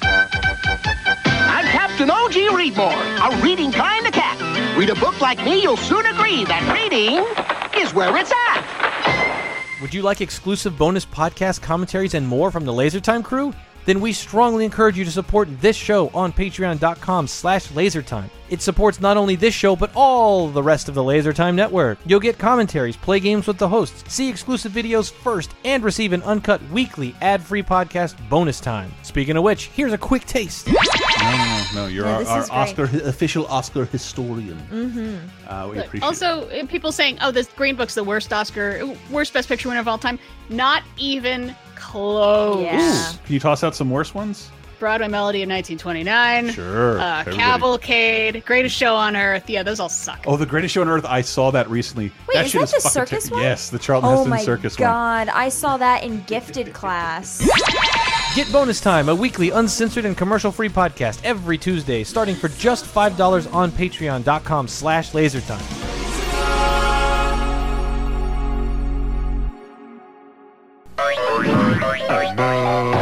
I'm 0.02 1.66
Captain 1.66 2.12
O.G. 2.12 2.48
Readmore, 2.50 2.94
a 2.94 3.42
reading 3.42 3.72
kind 3.72 4.06
of 4.06 4.14
cat. 4.14 4.78
Read 4.78 4.90
a 4.90 4.96
book 4.96 5.20
like 5.20 5.44
me, 5.44 5.62
you'll 5.62 5.78
soon 5.78 6.06
agree 6.06 6.44
that 6.46 6.62
reading 6.74 7.26
is 7.82 7.94
where 7.94 8.16
it's 8.18 8.32
at. 8.32 9.82
Would 9.82 9.94
you 9.94 10.02
like 10.02 10.22
exclusive 10.22 10.78
bonus 10.78 11.06
podcast 11.06 11.62
commentaries 11.62 12.14
and 12.14 12.28
more 12.28 12.52
from 12.52 12.66
the 12.66 12.72
LaserTime 12.74 13.24
crew? 13.24 13.54
Then 13.88 14.02
we 14.02 14.12
strongly 14.12 14.66
encourage 14.66 14.98
you 14.98 15.06
to 15.06 15.12
support 15.12 15.48
this 15.62 15.78
show 15.78 16.10
on 16.10 16.34
patreon.com 16.34 17.26
slash 17.26 17.70
lasertime. 17.70 18.30
It 18.50 18.62
supports 18.62 19.00
not 19.00 19.16
only 19.16 19.38
this 19.38 19.54
show, 19.54 19.78
but 19.78 19.92
all 19.96 20.50
the 20.50 20.62
rest 20.62 20.90
of 20.90 20.96
the 20.96 21.04
LaserTime 21.04 21.56
network. 21.56 21.98
You'll 22.06 22.20
get 22.20 22.38
commentaries, 22.38 22.98
play 22.98 23.22
games 23.22 23.48
with 23.48 23.58
the 23.58 23.68
hosts, 23.68 24.14
see 24.14 24.30
exclusive 24.30 24.74
videos 24.74 25.10
first, 25.10 25.52
and 25.64 25.84
receive 25.86 26.12
an 26.12 26.22
uncut 26.24 26.62
weekly 26.70 27.16
ad-free 27.22 27.64
podcast 27.64 28.16
bonus 28.30 28.60
time. 28.60 28.92
Speaking 29.04 29.38
of 29.38 29.44
which, 29.44 29.68
here's 29.68 29.94
a 29.94 29.98
quick 29.98 30.26
taste. 30.26 30.68
No, 30.68 30.74
no, 31.22 31.38
no, 31.38 31.66
no. 31.76 31.88
You're 31.88 32.06
Yeah, 32.06 32.24
our, 32.28 32.44
our. 32.44 32.52
Oscar 32.52 32.84
official 32.84 33.48
Oscar 33.48 33.86
historian. 33.86 34.58
Mm-hmm. 34.70 35.50
Uh, 35.50 35.68
we 35.70 35.76
Look, 35.78 35.86
appreciate 35.86 36.06
also, 36.06 36.50
uh, 36.50 36.66
people 36.68 36.92
saying, 36.92 37.18
"Oh, 37.22 37.32
this 37.32 37.48
Green 37.48 37.76
Book's 37.76 37.96
the 37.96 38.04
worst 38.04 38.32
Oscar, 38.32 38.86
worst 39.10 39.34
Best 39.34 39.48
Picture 39.48 39.70
winner 39.70 39.82
of 39.82 39.88
all 39.88 39.98
time." 39.98 40.20
Not 40.50 40.84
even 40.98 41.56
close. 41.92 43.14
Ooh, 43.16 43.18
Can 43.26 43.34
you 43.34 43.40
toss 43.40 43.64
out 43.64 43.76
some 43.76 43.90
worse 43.90 44.14
ones? 44.14 44.50
Broadway 44.80 45.08
Melody 45.08 45.42
of 45.42 45.50
1929. 45.50 46.52
Sure, 46.54 47.00
Uh. 47.00 47.24
Cavalcade, 47.24 48.46
Greatest 48.46 48.76
Show 48.76 48.96
on 48.96 49.16
Earth. 49.16 49.50
Yeah, 49.50 49.64
those 49.64 49.80
all 49.80 49.90
suck. 49.90 50.24
Oh, 50.28 50.38
the 50.38 50.46
greatest 50.46 50.76
show 50.76 50.82
on 50.82 50.88
earth! 50.88 51.04
I 51.06 51.22
saw 51.22 51.50
that 51.50 51.68
recently. 51.68 52.12
Wait, 52.28 52.36
that 52.36 52.46
is 52.46 52.52
shit 52.52 52.62
that 52.62 52.68
the 52.70 52.82
fucking 52.82 52.92
circus 52.92 53.32
one? 53.32 53.42
Yes, 53.42 53.72
the 53.72 53.80
Charlton 53.80 54.08
oh 54.10 54.12
Heston 54.18 54.30
my 54.30 54.40
circus 54.44 54.78
one. 54.78 54.88
god, 54.88 55.30
I 55.30 55.50
saw 55.50 55.78
that 55.78 56.04
in 56.04 56.22
gifted 56.28 56.74
class. 56.74 57.42
Get 58.36 58.52
Bonus 58.52 58.80
Time, 58.80 59.10
a 59.10 59.16
weekly 59.16 59.50
uncensored 59.50 60.06
and 60.06 60.16
commercial-free 60.16 60.70
podcast 60.70 61.22
every 61.24 61.58
Tuesday, 61.58 62.04
starting 62.04 62.36
for 62.36 62.50
just 62.50 62.86
$5 62.86 63.52
on 63.52 63.72
patreon.com 63.72 64.68
slash 64.68 65.12
lasertime. 65.14 65.97
Rapping 72.38 72.94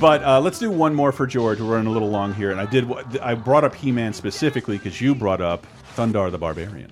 But 0.00 0.24
uh, 0.24 0.40
let's 0.40 0.58
do 0.58 0.70
one 0.70 0.94
more 0.94 1.12
for 1.12 1.26
George. 1.26 1.60
We're 1.60 1.74
running 1.74 1.88
a 1.88 1.90
little 1.90 2.08
long 2.08 2.32
here, 2.32 2.50
and 2.50 2.58
I 2.58 2.64
did. 2.64 2.90
I 3.20 3.34
brought 3.34 3.64
up 3.64 3.74
He-Man 3.74 4.14
specifically 4.14 4.78
because 4.78 4.98
you 4.98 5.14
brought 5.14 5.42
up 5.42 5.66
Thundarr 5.94 6.30
the 6.30 6.38
Barbarian. 6.38 6.90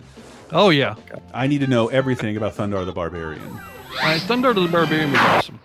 Oh 0.52 0.68
yeah, 0.68 0.94
I 1.32 1.46
need 1.46 1.60
to 1.60 1.66
know 1.66 1.88
everything 1.88 2.36
about 2.36 2.54
Thundarr 2.54 2.84
the 2.84 2.92
Barbarian. 2.92 3.42
Uh, 4.00 4.18
Thundarr 4.20 4.54
the 4.54 4.68
Barbarian 4.70 5.12
was 5.12 5.20
awesome. 5.20 5.58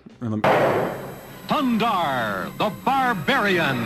Thundarr, 1.48 2.58
the 2.58 2.70
Barbarian. 2.86 3.78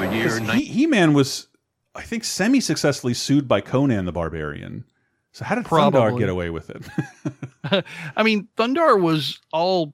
The 0.00 0.16
year 0.16 0.38
He- 0.54 0.64
He-Man 0.66 1.12
was, 1.12 1.48
I 1.94 2.02
think, 2.02 2.22
semi-successfully 2.22 3.14
sued 3.14 3.48
by 3.48 3.60
Conan 3.60 4.04
the 4.04 4.12
Barbarian. 4.12 4.84
So 5.32 5.44
how 5.44 5.56
did 5.56 5.64
Thundarr 5.64 6.16
get 6.16 6.28
away 6.28 6.50
with 6.50 6.70
it? 6.70 6.84
I 8.16 8.22
mean, 8.22 8.46
Thundarr 8.56 9.00
was 9.00 9.40
all 9.52 9.92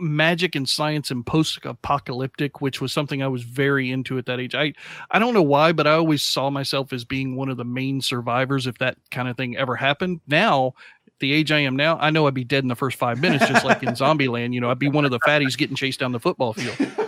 magic 0.00 0.54
and 0.54 0.68
science 0.68 1.10
and 1.10 1.24
post-apocalyptic, 1.26 2.60
which 2.60 2.80
was 2.80 2.92
something 2.92 3.22
I 3.22 3.28
was 3.28 3.42
very 3.42 3.90
into 3.90 4.18
at 4.18 4.26
that 4.26 4.40
age. 4.40 4.54
I 4.54 4.72
I 5.10 5.18
don't 5.18 5.34
know 5.34 5.42
why, 5.42 5.72
but 5.72 5.86
I 5.86 5.92
always 5.92 6.22
saw 6.22 6.50
myself 6.50 6.92
as 6.92 7.04
being 7.04 7.36
one 7.36 7.48
of 7.48 7.56
the 7.56 7.64
main 7.64 8.00
survivors 8.00 8.66
if 8.66 8.78
that 8.78 8.96
kind 9.10 9.28
of 9.28 9.36
thing 9.36 9.56
ever 9.56 9.76
happened. 9.76 10.20
Now, 10.26 10.74
the 11.20 11.32
age 11.32 11.52
I 11.52 11.60
am 11.60 11.76
now, 11.76 11.98
I 11.98 12.10
know 12.10 12.26
I'd 12.26 12.34
be 12.34 12.44
dead 12.44 12.64
in 12.64 12.68
the 12.68 12.74
first 12.74 12.96
five 12.96 13.20
minutes, 13.20 13.46
just 13.46 13.64
like 13.64 13.82
in 13.82 13.88
Zombieland. 13.94 14.54
You 14.54 14.60
know, 14.60 14.70
I'd 14.70 14.78
be 14.78 14.88
one 14.88 15.04
of 15.04 15.10
the 15.10 15.20
fatties 15.20 15.56
getting 15.56 15.76
chased 15.76 16.00
down 16.00 16.12
the 16.12 16.20
football 16.20 16.52
field. 16.54 16.76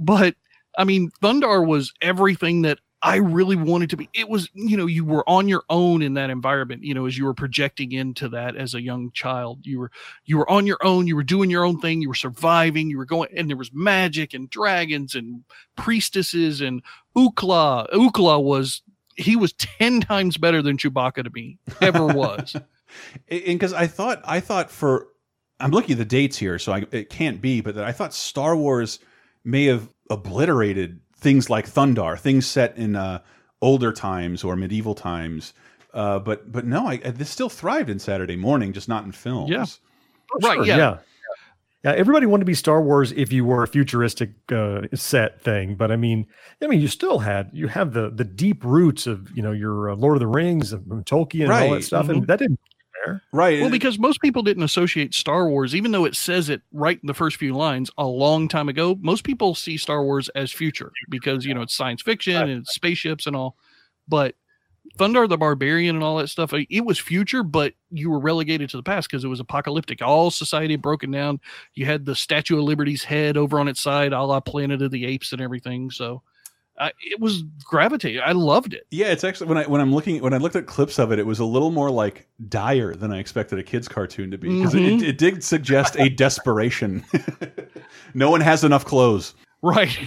But 0.00 0.36
I 0.76 0.84
mean, 0.84 1.10
Thundarr 1.20 1.66
was 1.66 1.92
everything 2.00 2.62
that 2.62 2.78
I 3.00 3.16
really 3.16 3.54
wanted 3.54 3.90
to 3.90 3.96
be. 3.96 4.08
It 4.12 4.28
was, 4.28 4.48
you 4.54 4.76
know, 4.76 4.86
you 4.86 5.04
were 5.04 5.28
on 5.28 5.46
your 5.46 5.62
own 5.70 6.02
in 6.02 6.14
that 6.14 6.30
environment, 6.30 6.82
you 6.82 6.94
know, 6.94 7.06
as 7.06 7.16
you 7.16 7.24
were 7.24 7.34
projecting 7.34 7.92
into 7.92 8.28
that 8.30 8.56
as 8.56 8.74
a 8.74 8.82
young 8.82 9.12
child. 9.12 9.60
You 9.64 9.78
were 9.80 9.90
you 10.24 10.38
were 10.38 10.50
on 10.50 10.66
your 10.66 10.78
own, 10.84 11.06
you 11.06 11.14
were 11.14 11.22
doing 11.22 11.48
your 11.48 11.64
own 11.64 11.80
thing, 11.80 12.02
you 12.02 12.08
were 12.08 12.14
surviving, 12.14 12.90
you 12.90 12.98
were 12.98 13.04
going 13.04 13.28
and 13.36 13.48
there 13.48 13.56
was 13.56 13.72
magic 13.72 14.34
and 14.34 14.50
dragons 14.50 15.14
and 15.14 15.44
priestesses 15.76 16.60
and 16.60 16.82
Ookla. 17.16 17.88
Ookla 17.92 18.42
was 18.42 18.82
he 19.18 19.36
was 19.36 19.52
10 19.54 20.00
times 20.00 20.36
better 20.36 20.62
than 20.62 20.76
Chewbacca 20.78 21.24
to 21.24 21.30
me 21.30 21.58
ever 21.80 22.06
was. 22.14 22.54
And 23.28 23.44
because 23.44 23.72
I 23.72 23.86
thought, 23.86 24.22
I 24.24 24.40
thought 24.40 24.70
for, 24.70 25.08
I'm 25.60 25.72
looking 25.72 25.92
at 25.92 25.98
the 25.98 26.04
dates 26.04 26.38
here, 26.38 26.58
so 26.58 26.72
I, 26.72 26.86
it 26.92 27.10
can't 27.10 27.40
be, 27.40 27.60
but 27.60 27.74
that 27.74 27.84
I 27.84 27.92
thought 27.92 28.14
Star 28.14 28.56
Wars 28.56 29.00
may 29.44 29.64
have 29.64 29.88
obliterated 30.08 31.00
things 31.18 31.50
like 31.50 31.68
Thundarr, 31.68 32.18
things 32.18 32.46
set 32.46 32.76
in 32.76 32.96
uh, 32.96 33.20
older 33.60 33.92
times 33.92 34.44
or 34.44 34.56
medieval 34.56 34.94
times. 34.94 35.52
Uh, 35.92 36.18
but 36.18 36.50
but 36.50 36.64
no, 36.64 36.86
I, 36.86 36.96
this 36.98 37.30
still 37.30 37.48
thrived 37.48 37.90
in 37.90 37.98
Saturday 37.98 38.36
morning, 38.36 38.72
just 38.72 38.88
not 38.88 39.04
in 39.04 39.12
films. 39.12 39.50
Yeah. 39.50 39.64
Sure, 39.64 39.78
Right, 40.42 40.66
yeah. 40.66 40.76
yeah. 40.76 40.98
Yeah, 41.84 41.92
everybody 41.92 42.26
wanted 42.26 42.40
to 42.40 42.46
be 42.46 42.54
Star 42.54 42.82
Wars 42.82 43.12
if 43.12 43.32
you 43.32 43.44
were 43.44 43.62
a 43.62 43.68
futuristic 43.68 44.30
uh, 44.50 44.82
set 44.94 45.40
thing, 45.40 45.76
but 45.76 45.92
I 45.92 45.96
mean, 45.96 46.26
I 46.60 46.66
mean, 46.66 46.80
you 46.80 46.88
still 46.88 47.20
had 47.20 47.50
you 47.52 47.68
have 47.68 47.92
the 47.92 48.10
the 48.10 48.24
deep 48.24 48.64
roots 48.64 49.06
of 49.06 49.30
you 49.30 49.42
know 49.42 49.52
your 49.52 49.90
uh, 49.90 49.94
Lord 49.94 50.16
of 50.16 50.20
the 50.20 50.26
Rings 50.26 50.72
and 50.72 50.84
Tolkien 51.06 51.44
and 51.44 51.52
all 51.52 51.70
that 51.74 51.84
stuff, 51.84 52.06
mhm. 52.06 52.10
and 52.10 52.26
that 52.26 52.40
didn't 52.40 52.58
there. 53.04 53.22
Right. 53.32 53.60
Well, 53.60 53.70
because 53.70 53.98
most 53.98 54.20
people 54.20 54.42
didn't 54.42 54.62
associate 54.62 55.14
Star 55.14 55.48
Wars, 55.48 55.74
even 55.74 55.92
though 55.92 56.04
it 56.04 56.16
says 56.16 56.48
it 56.48 56.62
right 56.72 56.98
in 57.02 57.06
the 57.06 57.14
first 57.14 57.36
few 57.36 57.54
lines 57.56 57.90
a 57.98 58.06
long 58.06 58.48
time 58.48 58.68
ago, 58.68 58.96
most 59.00 59.24
people 59.24 59.54
see 59.54 59.76
Star 59.76 60.02
Wars 60.02 60.28
as 60.30 60.52
future 60.52 60.92
because, 61.08 61.44
you 61.44 61.54
know, 61.54 61.62
it's 61.62 61.74
science 61.74 62.02
fiction 62.02 62.36
and 62.36 62.62
it's 62.62 62.74
spaceships 62.74 63.26
and 63.26 63.36
all. 63.36 63.56
But 64.06 64.34
Thundarr 64.98 65.28
the 65.28 65.36
Barbarian 65.36 65.96
and 65.96 66.04
all 66.04 66.16
that 66.16 66.28
stuff, 66.28 66.52
it 66.52 66.84
was 66.84 66.98
future, 66.98 67.42
but 67.42 67.74
you 67.90 68.10
were 68.10 68.18
relegated 68.18 68.70
to 68.70 68.76
the 68.76 68.82
past 68.82 69.08
because 69.08 69.22
it 69.22 69.28
was 69.28 69.40
apocalyptic. 69.40 70.02
All 70.02 70.30
society 70.30 70.74
had 70.74 70.82
broken 70.82 71.10
down. 71.10 71.40
You 71.74 71.86
had 71.86 72.04
the 72.04 72.14
Statue 72.14 72.58
of 72.58 72.64
Liberty's 72.64 73.04
head 73.04 73.36
over 73.36 73.60
on 73.60 73.68
its 73.68 73.80
side, 73.80 74.12
a 74.12 74.22
la 74.22 74.40
Planet 74.40 74.82
of 74.82 74.90
the 74.90 75.04
Apes 75.06 75.32
and 75.32 75.40
everything. 75.40 75.90
So 75.90 76.22
uh, 76.78 76.90
it 77.00 77.20
was 77.20 77.42
gravitating. 77.64 78.20
I 78.24 78.32
loved 78.32 78.74
it. 78.74 78.86
Yeah, 78.90 79.06
it's 79.06 79.24
actually 79.24 79.48
when 79.48 79.58
I 79.58 79.66
when 79.66 79.80
I'm 79.80 79.92
looking 79.94 80.22
when 80.22 80.32
I 80.32 80.38
looked 80.38 80.56
at 80.56 80.66
clips 80.66 80.98
of 80.98 81.12
it, 81.12 81.18
it 81.18 81.26
was 81.26 81.38
a 81.38 81.44
little 81.44 81.70
more 81.70 81.90
like 81.90 82.26
dire 82.48 82.94
than 82.94 83.12
I 83.12 83.18
expected 83.18 83.58
a 83.58 83.62
kids 83.62 83.88
cartoon 83.88 84.30
to 84.30 84.38
be 84.38 84.48
because 84.58 84.74
Mhm. 84.74 85.00
it, 85.02 85.08
it 85.08 85.18
did 85.18 85.42
suggest 85.44 85.96
a 85.98 86.08
desperation. 86.08 87.04
no 88.14 88.30
one 88.30 88.40
has 88.40 88.64
enough 88.64 88.84
clothes. 88.84 89.34
Right. 89.60 89.98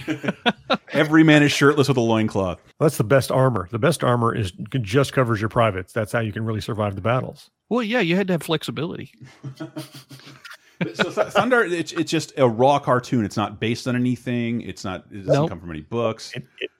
Every 0.92 1.22
man 1.22 1.42
is 1.42 1.52
shirtless 1.52 1.88
with 1.88 1.98
a 1.98 2.00
loincloth. 2.00 2.62
That's 2.80 2.96
the 2.96 3.04
best 3.04 3.30
armor. 3.30 3.68
The 3.70 3.78
best 3.78 4.02
armor 4.02 4.34
is 4.34 4.50
just 4.80 5.12
covers 5.12 5.40
your 5.40 5.50
privates. 5.50 5.92
That's 5.92 6.10
how 6.12 6.20
you 6.20 6.32
can 6.32 6.44
really 6.44 6.62
survive 6.62 6.94
the 6.94 7.02
battles. 7.02 7.50
Well, 7.68 7.82
yeah, 7.82 8.00
you 8.00 8.16
had 8.16 8.26
to 8.28 8.32
have 8.34 8.42
flexibility. 8.42 9.12
so 10.94 11.04
Thundarr, 11.10 11.70
it's 11.70 11.92
it's 11.92 12.10
just 12.10 12.32
a 12.38 12.48
raw 12.48 12.78
cartoon. 12.78 13.24
It's 13.24 13.36
not 13.36 13.60
based 13.60 13.86
on 13.88 13.96
anything. 13.96 14.60
It's 14.62 14.84
not. 14.84 15.04
It 15.10 15.26
doesn't 15.26 15.32
Nope. 15.32 15.48
come 15.50 15.60
from 15.60 15.70
any 15.70 15.80
books. 15.82 16.32
It, 16.34 16.44
it, 16.60 16.70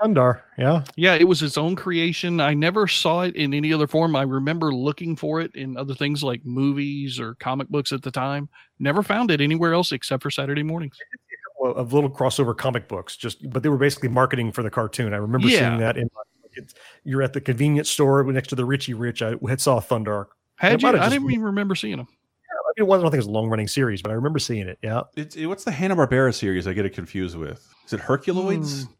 Thundarr, 0.00 0.40
yeah. 0.56 0.82
Yeah, 0.96 1.14
it 1.14 1.28
was 1.28 1.42
its 1.42 1.58
own 1.58 1.76
creation. 1.76 2.40
I 2.40 2.54
never 2.54 2.88
saw 2.88 3.20
it 3.22 3.36
in 3.36 3.52
any 3.52 3.70
other 3.72 3.86
form. 3.86 4.16
I 4.16 4.22
remember 4.22 4.72
looking 4.72 5.14
for 5.14 5.42
it 5.42 5.54
in 5.54 5.76
other 5.76 5.94
things 5.94 6.22
like 6.22 6.40
movies 6.44 7.20
or 7.20 7.34
comic 7.34 7.68
books 7.68 7.92
at 7.92 8.00
the 8.02 8.10
time. 8.10 8.48
Never 8.78 9.02
found 9.02 9.30
it 9.30 9.42
anywhere 9.42 9.74
else 9.74 9.92
except 9.92 10.22
for 10.22 10.30
Saturday 10.30 10.62
mornings. 10.62 10.96
Of 11.62 11.92
little 11.92 12.08
crossover 12.08 12.56
comic 12.56 12.88
books, 12.88 13.14
just 13.16 13.50
but 13.50 13.62
they 13.62 13.68
were 13.68 13.76
basically 13.76 14.08
marketing 14.08 14.52
for 14.52 14.62
the 14.62 14.70
cartoon. 14.70 15.12
I 15.12 15.18
remember 15.18 15.48
Yeah. 15.48 15.58
seeing 15.68 15.80
that 15.80 15.98
in. 15.98 16.08
It's, 16.54 16.74
you're 17.04 17.22
at 17.22 17.34
the 17.34 17.40
convenience 17.40 17.90
store 17.90 18.24
next 18.24 18.48
to 18.48 18.54
the 18.54 18.64
Richie 18.64 18.94
Rich. 18.94 19.20
I 19.22 19.34
had 19.48 19.60
saw 19.60 19.80
Thundarr. 19.80 20.26
Had 20.56 20.80
you? 20.82 20.88
I 20.88 21.08
didn't 21.10 21.30
even 21.30 21.42
remember 21.42 21.74
seeing 21.74 21.98
them. 21.98 22.08
It 22.80 22.86
wasn't. 22.86 23.02
I 23.02 23.04
don't 23.04 23.10
think 23.12 23.18
it 23.18 23.26
was 23.26 23.26
a 23.26 23.30
long 23.30 23.48
running 23.50 23.68
series, 23.68 24.00
but 24.02 24.10
I 24.10 24.14
remember 24.14 24.38
seeing 24.38 24.66
it. 24.68 24.78
Yeah, 24.82 25.02
It's 25.16 25.36
it, 25.36 25.46
what's 25.46 25.64
the 25.64 25.70
Hanna 25.70 25.94
Barbera 25.96 26.34
series? 26.34 26.66
I 26.66 26.72
get 26.72 26.86
it 26.86 26.94
confused 26.94 27.36
with. 27.36 27.66
Is 27.86 27.92
it 27.92 28.00
Herculoids? 28.00 28.84
Hmm. 28.86 28.92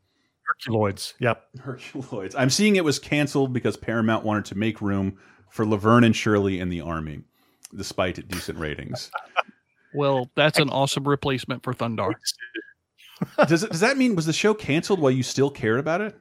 Herculoids. 0.71 1.15
Yep. 1.21 1.43
Herculoids. 1.59 2.35
I'm 2.37 2.51
seeing 2.51 2.77
it 2.77 2.85
was 2.85 2.99
canceled 2.99 3.53
because 3.53 3.77
Paramount 3.77 4.25
wanted 4.25 4.45
to 4.47 4.59
make 4.59 4.81
room 4.81 5.17
for 5.51 5.65
Laverne 5.65 6.05
and 6.05 6.15
Shirley 6.15 6.61
in 6.61 6.69
the 6.69 6.81
army, 6.83 7.23
despite 7.75 8.29
decent 8.29 8.59
ratings. 8.59 9.11
Well, 9.93 10.31
that's 10.37 10.61
an 10.61 10.71
awesome 10.71 11.03
replacement 11.03 11.65
for 11.65 11.75
Thundarr. 11.75 12.13
does 13.49 13.65
it, 13.65 13.73
does 13.73 13.81
that 13.81 13.97
mean 13.99 14.15
was 14.15 14.27
the 14.27 14.33
show 14.33 14.55
canceled 14.55 15.01
while 15.01 15.11
you 15.11 15.25
still 15.25 15.51
cared 15.51 15.81
about 15.81 16.01
it? 16.01 16.17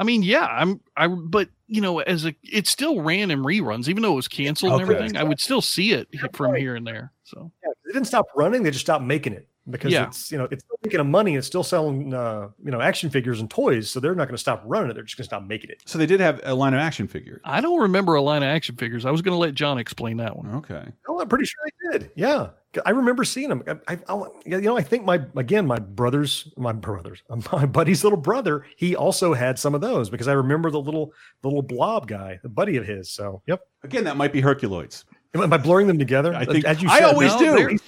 I 0.00 0.02
mean, 0.04 0.22
yeah, 0.22 0.46
I'm 0.46 0.80
I 0.96 1.08
but 1.08 1.50
you 1.68 1.82
know, 1.82 2.00
as 2.00 2.24
a 2.24 2.34
it 2.42 2.66
still 2.66 3.02
ran 3.02 3.30
in 3.30 3.42
reruns, 3.44 3.86
even 3.86 4.02
though 4.02 4.14
it 4.14 4.16
was 4.16 4.28
canceled 4.28 4.72
and 4.72 4.80
Okay. 4.80 4.94
everything, 4.94 5.18
I 5.18 5.24
would 5.24 5.38
still 5.38 5.60
see 5.60 5.92
it 5.92 6.08
from 6.34 6.54
here 6.54 6.74
and 6.74 6.86
there. 6.86 7.12
So 7.24 7.52
Yeah, 7.62 7.70
they 7.84 7.92
didn't 7.92 8.06
stop 8.06 8.24
running; 8.34 8.62
they 8.62 8.70
just 8.70 8.86
stopped 8.86 9.04
making 9.04 9.34
it 9.34 9.46
because 9.70 9.92
Yeah. 9.92 10.06
it's 10.06 10.30
you 10.32 10.38
know 10.38 10.48
it's 10.50 10.64
still 10.64 10.76
making 10.82 10.98
them 10.98 11.10
money. 11.10 11.36
It's 11.36 11.46
still 11.46 11.62
selling 11.62 12.12
uh, 12.14 12.48
you 12.64 12.70
know 12.70 12.80
action 12.80 13.10
figures 13.10 13.40
and 13.40 13.50
toys, 13.50 13.90
so 13.90 14.00
they're 14.00 14.14
not 14.14 14.24
going 14.26 14.34
to 14.36 14.38
stop 14.40 14.62
running 14.66 14.90
it. 14.90 14.94
They're 14.94 15.02
just 15.04 15.16
going 15.16 15.24
to 15.24 15.28
stop 15.28 15.44
making 15.44 15.70
it. 15.70 15.82
So 15.86 15.98
they 15.98 16.06
did 16.06 16.20
have 16.20 16.40
a 16.44 16.54
line 16.54 16.74
of 16.74 16.80
action 16.80 17.08
figures. 17.08 17.40
I 17.44 17.60
don't 17.60 17.80
remember 17.80 18.14
a 18.14 18.22
line 18.22 18.42
of 18.42 18.48
action 18.48 18.76
figures. 18.76 19.04
I 19.04 19.10
was 19.10 19.22
going 19.22 19.32
to 19.34 19.38
let 19.38 19.54
John 19.54 19.78
explain 19.78 20.16
that 20.18 20.36
one. 20.36 20.54
Okay. 20.56 20.84
Oh, 21.08 21.20
I'm 21.20 21.28
pretty 21.28 21.44
sure 21.46 21.60
they 21.90 21.98
did. 21.98 22.10
Yeah, 22.14 22.50
I 22.86 22.90
remember 22.90 23.24
seeing 23.24 23.48
them. 23.48 23.62
I, 23.88 23.94
I, 23.94 23.98
I- 24.08 24.26
you 24.46 24.60
know, 24.60 24.76
I 24.76 24.82
think 24.82 25.04
my 25.04 25.20
again 25.36 25.66
my 25.66 25.78
brothers, 25.78 26.52
my 26.56 26.72
brothers, 26.72 27.22
my 27.52 27.66
buddy's 27.66 28.04
little 28.04 28.18
brother, 28.18 28.64
he 28.76 28.94
also 28.96 29.34
had 29.34 29.58
some 29.58 29.74
of 29.74 29.80
those 29.80 30.10
because 30.10 30.28
I 30.28 30.32
remember 30.32 30.70
the 30.70 30.80
little 30.80 31.12
the 31.42 31.48
little 31.48 31.62
blob 31.62 32.06
guy, 32.08 32.38
the 32.42 32.48
buddy 32.48 32.76
of 32.76 32.86
his. 32.86 33.10
So, 33.10 33.42
yep. 33.46 33.60
Again, 33.82 34.04
that 34.04 34.16
might 34.16 34.32
be 34.32 34.42
Herculoids. 34.42 35.04
Am 35.32 35.52
I 35.52 35.58
blurring 35.58 35.86
them 35.86 35.98
together? 35.98 36.34
I 36.34 36.44
think- 36.44 36.64
as 36.64 36.82
you 36.82 36.88
said, 36.88 37.02
I 37.02 37.06
always 37.06 37.32
no, 37.40 37.56
do. 37.68 37.78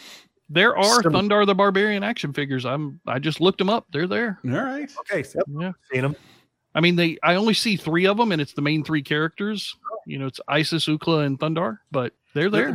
They're- 0.53 0.71
There 0.71 0.77
are 0.79 1.03
Some- 1.03 1.13
Thundarr 1.13 1.47
the 1.47 1.55
Barbarian 1.55 2.03
action 2.03 2.33
figures. 2.33 2.65
I'm 2.67 3.01
I 3.07 3.19
just 3.19 3.41
looked 3.41 3.59
them 3.59 3.71
up. 3.71 3.87
They're 3.93 4.07
there. 4.07 4.39
All 4.45 4.51
right. 4.51 4.91
Okay, 5.01 5.23
so, 5.23 5.39
yep, 5.39 5.47
Yeah. 5.61 5.73
seen 5.93 6.03
them. 6.03 6.17
I 6.75 6.81
mean, 6.81 6.97
they. 6.97 7.19
I 7.23 7.35
only 7.35 7.55
see 7.55 7.77
three 7.77 8.07
of 8.07 8.17
them, 8.17 8.33
and 8.33 8.41
it's 8.41 8.55
the 8.55 8.63
main 8.63 8.83
three 8.85 9.03
characters. 9.03 9.75
You 10.07 10.19
know, 10.19 10.27
it's 10.27 10.41
Isis, 10.49 10.87
Ookla, 10.89 11.27
and 11.27 11.39
Thundarr, 11.39 11.79
but 11.91 12.13
they're 12.35 12.51
there. 12.51 12.75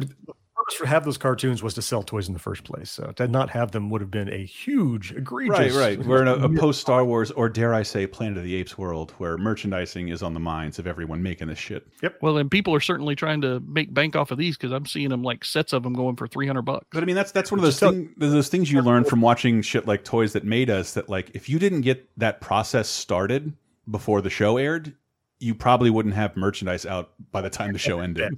The 0.68 0.72
purpose 0.74 0.80
for 0.80 0.86
have 0.88 1.06
those 1.06 1.18
cartoons 1.18 1.64
was 1.64 1.74
to 1.76 1.82
sell 1.82 2.04
toys 2.04 2.28
in 2.28 2.34
the 2.34 2.40
first 2.40 2.66
place. 2.66 2.92
So 2.92 3.14
to 3.16 3.28
not 3.28 3.50
have 3.52 3.72
them 3.72 3.90
would 3.90 4.02
have 4.02 4.12
been 4.12 4.28
a 4.28 4.44
huge, 4.46 5.14
egregious. 5.14 5.74
Right, 5.74 5.98
right. 5.98 6.06
We're 6.06 6.22
in 6.22 6.28
a, 6.28 6.36
a 6.36 6.50
post 6.50 6.82
Star 6.82 7.06
Wars, 7.06 7.32
or 7.32 7.48
dare 7.48 7.74
I 7.74 7.84
say, 7.84 8.06
Planet 8.06 8.38
of 8.38 8.44
the 8.44 8.54
Apes 8.56 8.78
world, 8.78 9.14
where 9.18 9.38
merchandising 9.38 10.10
is 10.10 10.22
on 10.22 10.34
the 10.34 10.42
minds 10.42 10.78
of 10.78 10.86
everyone 10.86 11.24
making 11.24 11.48
this 11.48 11.58
shit. 11.58 11.88
Yep. 12.04 12.18
Well, 12.22 12.38
and 12.38 12.52
people 12.52 12.76
are 12.76 12.82
certainly 12.82 13.16
trying 13.16 13.42
to 13.42 13.62
make 13.62 13.94
bank 13.94 14.18
off 14.18 14.32
of 14.32 14.38
these 14.38 14.58
because 14.58 14.74
I'm 14.74 14.86
seeing 14.86 15.10
them 15.10 15.24
like 15.24 15.46
sets 15.46 15.72
of 15.72 15.84
them 15.84 15.94
going 15.94 16.18
for 16.18 16.28
300 16.28 16.62
bucks. 16.64 16.88
But 16.92 17.02
I 17.02 17.06
mean, 17.06 17.16
that's 17.16 17.32
that's 17.32 17.50
one 17.50 17.60
of 17.60 17.64
those 17.64 17.80
thing, 17.80 18.14
those 18.18 18.50
things 18.50 18.70
you 18.72 18.82
learn 18.82 19.06
from 19.06 19.22
watching 19.22 19.62
shit 19.62 19.88
like 19.88 20.04
Toys 20.04 20.34
That 20.34 20.44
Made 20.44 20.70
Us. 20.70 20.94
That 20.96 21.08
like, 21.08 21.32
if 21.34 21.48
you 21.48 21.60
didn't 21.60 21.82
get 21.82 22.10
that 22.18 22.42
process 22.42 22.90
started 22.90 23.54
before 23.90 24.22
the 24.22 24.30
show 24.30 24.58
aired, 24.58 24.94
you 25.40 25.56
probably 25.56 25.90
wouldn't 25.90 26.16
have 26.16 26.36
merchandise 26.36 26.86
out 26.86 27.12
by 27.32 27.42
the 27.42 27.50
time 27.50 27.72
the 27.72 27.80
show 27.80 28.00
ended. 28.00 28.38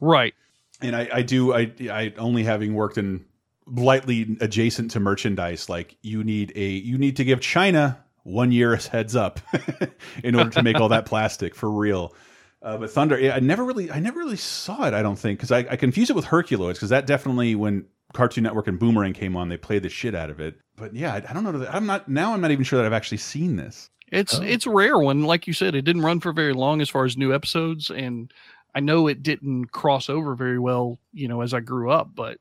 Right. 0.00 0.34
And 0.82 0.94
I, 0.94 1.08
I 1.12 1.22
do, 1.22 1.54
I, 1.54 1.72
I 1.90 2.12
only 2.18 2.42
having 2.44 2.74
worked 2.74 2.98
in 2.98 3.24
lightly 3.66 4.36
adjacent 4.40 4.90
to 4.92 5.00
merchandise, 5.00 5.68
like 5.68 5.96
you 6.02 6.22
need 6.22 6.52
a, 6.54 6.66
you 6.68 6.98
need 6.98 7.16
to 7.16 7.24
give 7.24 7.40
China 7.40 7.98
one 8.22 8.52
year's 8.52 8.86
heads 8.86 9.16
up 9.16 9.40
in 10.24 10.34
order 10.34 10.50
to 10.50 10.62
make 10.62 10.76
all 10.76 10.88
that 10.90 11.06
plastic 11.06 11.54
for 11.54 11.70
real. 11.70 12.14
Uh, 12.62 12.76
but 12.78 12.90
Thundarr, 12.90 13.20
yeah, 13.22 13.34
I 13.34 13.40
never 13.40 13.64
really, 13.64 13.90
I 13.90 14.00
never 14.00 14.18
really 14.18 14.36
saw 14.36 14.86
it. 14.86 14.94
I 14.94 15.02
don't 15.02 15.18
think 15.18 15.38
because 15.38 15.52
I, 15.52 15.58
I 15.70 15.76
confuse 15.76 16.10
it 16.10 16.16
with 16.16 16.24
Herculoids 16.26 16.74
because 16.74 16.90
that 16.90 17.06
definitely 17.06 17.54
when 17.54 17.86
Cartoon 18.12 18.44
Network 18.44 18.66
and 18.66 18.78
Boomerang 18.78 19.12
came 19.12 19.36
on, 19.36 19.48
they 19.48 19.56
played 19.56 19.82
the 19.82 19.88
shit 19.88 20.14
out 20.14 20.30
of 20.30 20.40
it. 20.40 20.56
But 20.76 20.94
yeah, 20.94 21.14
I, 21.14 21.16
I 21.28 21.32
don't 21.32 21.44
know. 21.44 21.52
that- 21.52 21.74
I'm 21.74 21.86
not 21.86 22.08
now. 22.08 22.32
I'm 22.34 22.40
not 22.40 22.50
even 22.50 22.64
sure 22.64 22.78
that 22.78 22.86
I've 22.86 22.92
actually 22.92 23.18
seen 23.18 23.56
this. 23.56 23.90
It's 24.12 24.38
it's 24.38 24.66
a 24.66 24.70
rare 24.70 24.98
one, 24.98 25.24
like 25.24 25.48
you 25.48 25.52
said. 25.52 25.74
It 25.74 25.82
didn't 25.82 26.02
run 26.02 26.20
for 26.20 26.32
very 26.32 26.52
long 26.52 26.80
as 26.80 26.88
far 26.88 27.04
as 27.04 27.16
new 27.16 27.34
episodes, 27.34 27.90
and 27.90 28.32
I 28.76 28.80
know 28.80 29.08
it 29.08 29.22
didn't 29.22 29.72
cross 29.72 30.08
over 30.08 30.34
very 30.36 30.58
well. 30.60 30.98
You 31.12 31.26
know, 31.28 31.40
as 31.40 31.52
I 31.54 31.60
grew 31.60 31.90
up, 31.90 32.10
but 32.14 32.38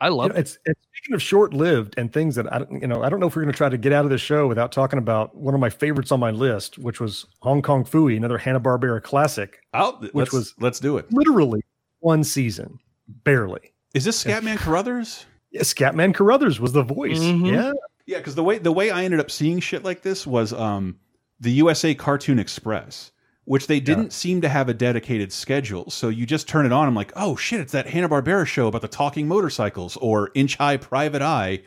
I 0.00 0.08
You 0.08 0.14
love 0.14 0.30
it. 0.30 0.36
it's, 0.36 0.58
it's 0.64 0.80
speaking 0.94 1.14
of 1.14 1.22
short-lived 1.22 1.94
and 1.96 2.12
things 2.12 2.36
that 2.36 2.52
I 2.52 2.58
don't, 2.60 2.80
you 2.80 2.86
know, 2.86 3.02
I 3.02 3.08
don't 3.08 3.18
know 3.18 3.26
if 3.26 3.34
we're 3.34 3.42
going 3.42 3.52
to 3.52 3.56
try 3.56 3.68
to 3.68 3.78
get 3.78 3.92
out 3.92 4.04
of 4.04 4.10
the 4.12 4.18
show 4.18 4.46
without 4.46 4.70
talking 4.70 4.98
about 5.00 5.34
one 5.34 5.54
of 5.54 5.60
my 5.60 5.70
favorites 5.70 6.12
on 6.12 6.20
my 6.20 6.30
list, 6.30 6.78
which 6.78 7.00
was 7.00 7.26
Hong 7.40 7.62
Kong 7.62 7.84
Phooey, 7.84 8.16
another 8.16 8.38
Hanna 8.38 8.60
Barbera 8.60 9.02
classic, 9.02 9.60
Out, 9.74 10.00
which 10.02 10.14
let's, 10.14 10.32
was 10.32 10.54
let's 10.60 10.78
do 10.78 10.98
it. 10.98 11.12
literally 11.12 11.62
one 11.98 12.22
season, 12.22 12.78
barely. 13.24 13.72
Is 13.94 14.04
this 14.04 14.22
Scatman 14.22 14.58
Crothers? 14.58 15.26
Yeah, 15.50 15.62
Scatman 15.62 16.14
Crothers 16.14 16.60
was 16.60 16.72
the 16.72 16.82
voice. 16.84 17.18
Mhm. 17.18 17.50
Yeah, 17.50 17.72
Yeah, 18.06 18.18
because 18.18 18.34
the 18.36 18.44
way 18.44 18.58
the 18.58 18.70
way 18.70 18.90
I 18.90 19.02
ended 19.04 19.18
up 19.18 19.30
seeing 19.32 19.58
shit 19.58 19.82
like 19.82 20.02
this 20.02 20.26
was 20.26 20.52
um, 20.52 20.96
the 21.40 21.50
USA 21.52 21.94
Cartoon 21.94 22.38
Express, 22.38 23.10
which 23.48 23.66
they 23.66 23.80
didn't 23.80 24.12
seem 24.12 24.42
to 24.42 24.48
have 24.48 24.68
a 24.68 24.74
dedicated 24.74 25.32
schedule. 25.32 25.90
So 25.90 26.10
you 26.10 26.26
just 26.26 26.46
turn 26.46 26.66
it 26.66 26.72
on. 26.72 26.86
I'm 26.86 26.94
like, 26.94 27.12
oh 27.16 27.34
shit, 27.34 27.60
it's 27.60 27.72
that 27.72 27.86
Hanna 27.86 28.06
Barbera 28.06 28.46
show 28.46 28.66
about 28.66 28.82
the 28.82 28.88
talking 28.88 29.26
motorcycles 29.26 29.96
or 29.96 30.30
Inch 30.34 30.56
High 30.56 30.76
Private 30.76 31.22
Eye, 31.22 31.62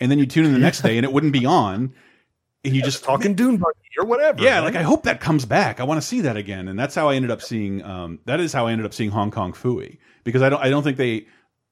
and 0.00 0.10
then 0.10 0.18
you 0.18 0.26
tune 0.26 0.44
in 0.44 0.52
the 0.52 0.58
next 0.58 0.82
day 0.82 0.98
and 0.98 1.04
it 1.04 1.12
wouldn't 1.12 1.32
be 1.32 1.46
on, 1.46 1.94
and 2.64 2.74
you 2.74 2.82
just 2.82 3.04
talking 3.04 3.34
Dune 3.34 3.58
Buggy 3.58 3.78
or 3.96 4.06
whatever. 4.06 4.42
yeah, 4.42 4.58
like 4.58 4.74
I 4.74 4.82
hope 4.82 5.04
that 5.04 5.20
comes 5.20 5.44
back. 5.44 5.78
I 5.78 5.84
want 5.84 6.00
to 6.00 6.06
see 6.06 6.20
that 6.22 6.36
again, 6.36 6.66
and 6.66 6.76
that's 6.76 6.96
how 6.96 7.08
I 7.08 7.14
ended 7.14 7.30
up 7.30 7.42
seeing. 7.42 7.84
Um, 7.84 8.18
that 8.24 8.40
is 8.40 8.52
how 8.52 8.66
I 8.66 8.72
ended 8.72 8.84
up 8.84 8.92
seeing 8.92 9.10
Hong 9.10 9.30
Kong 9.30 9.52
Phooey 9.52 9.98
because 10.24 10.42
I 10.42 10.48
don't. 10.48 10.60
I 10.60 10.68
don't 10.68 10.82
think 10.82 10.96
they. 10.96 11.28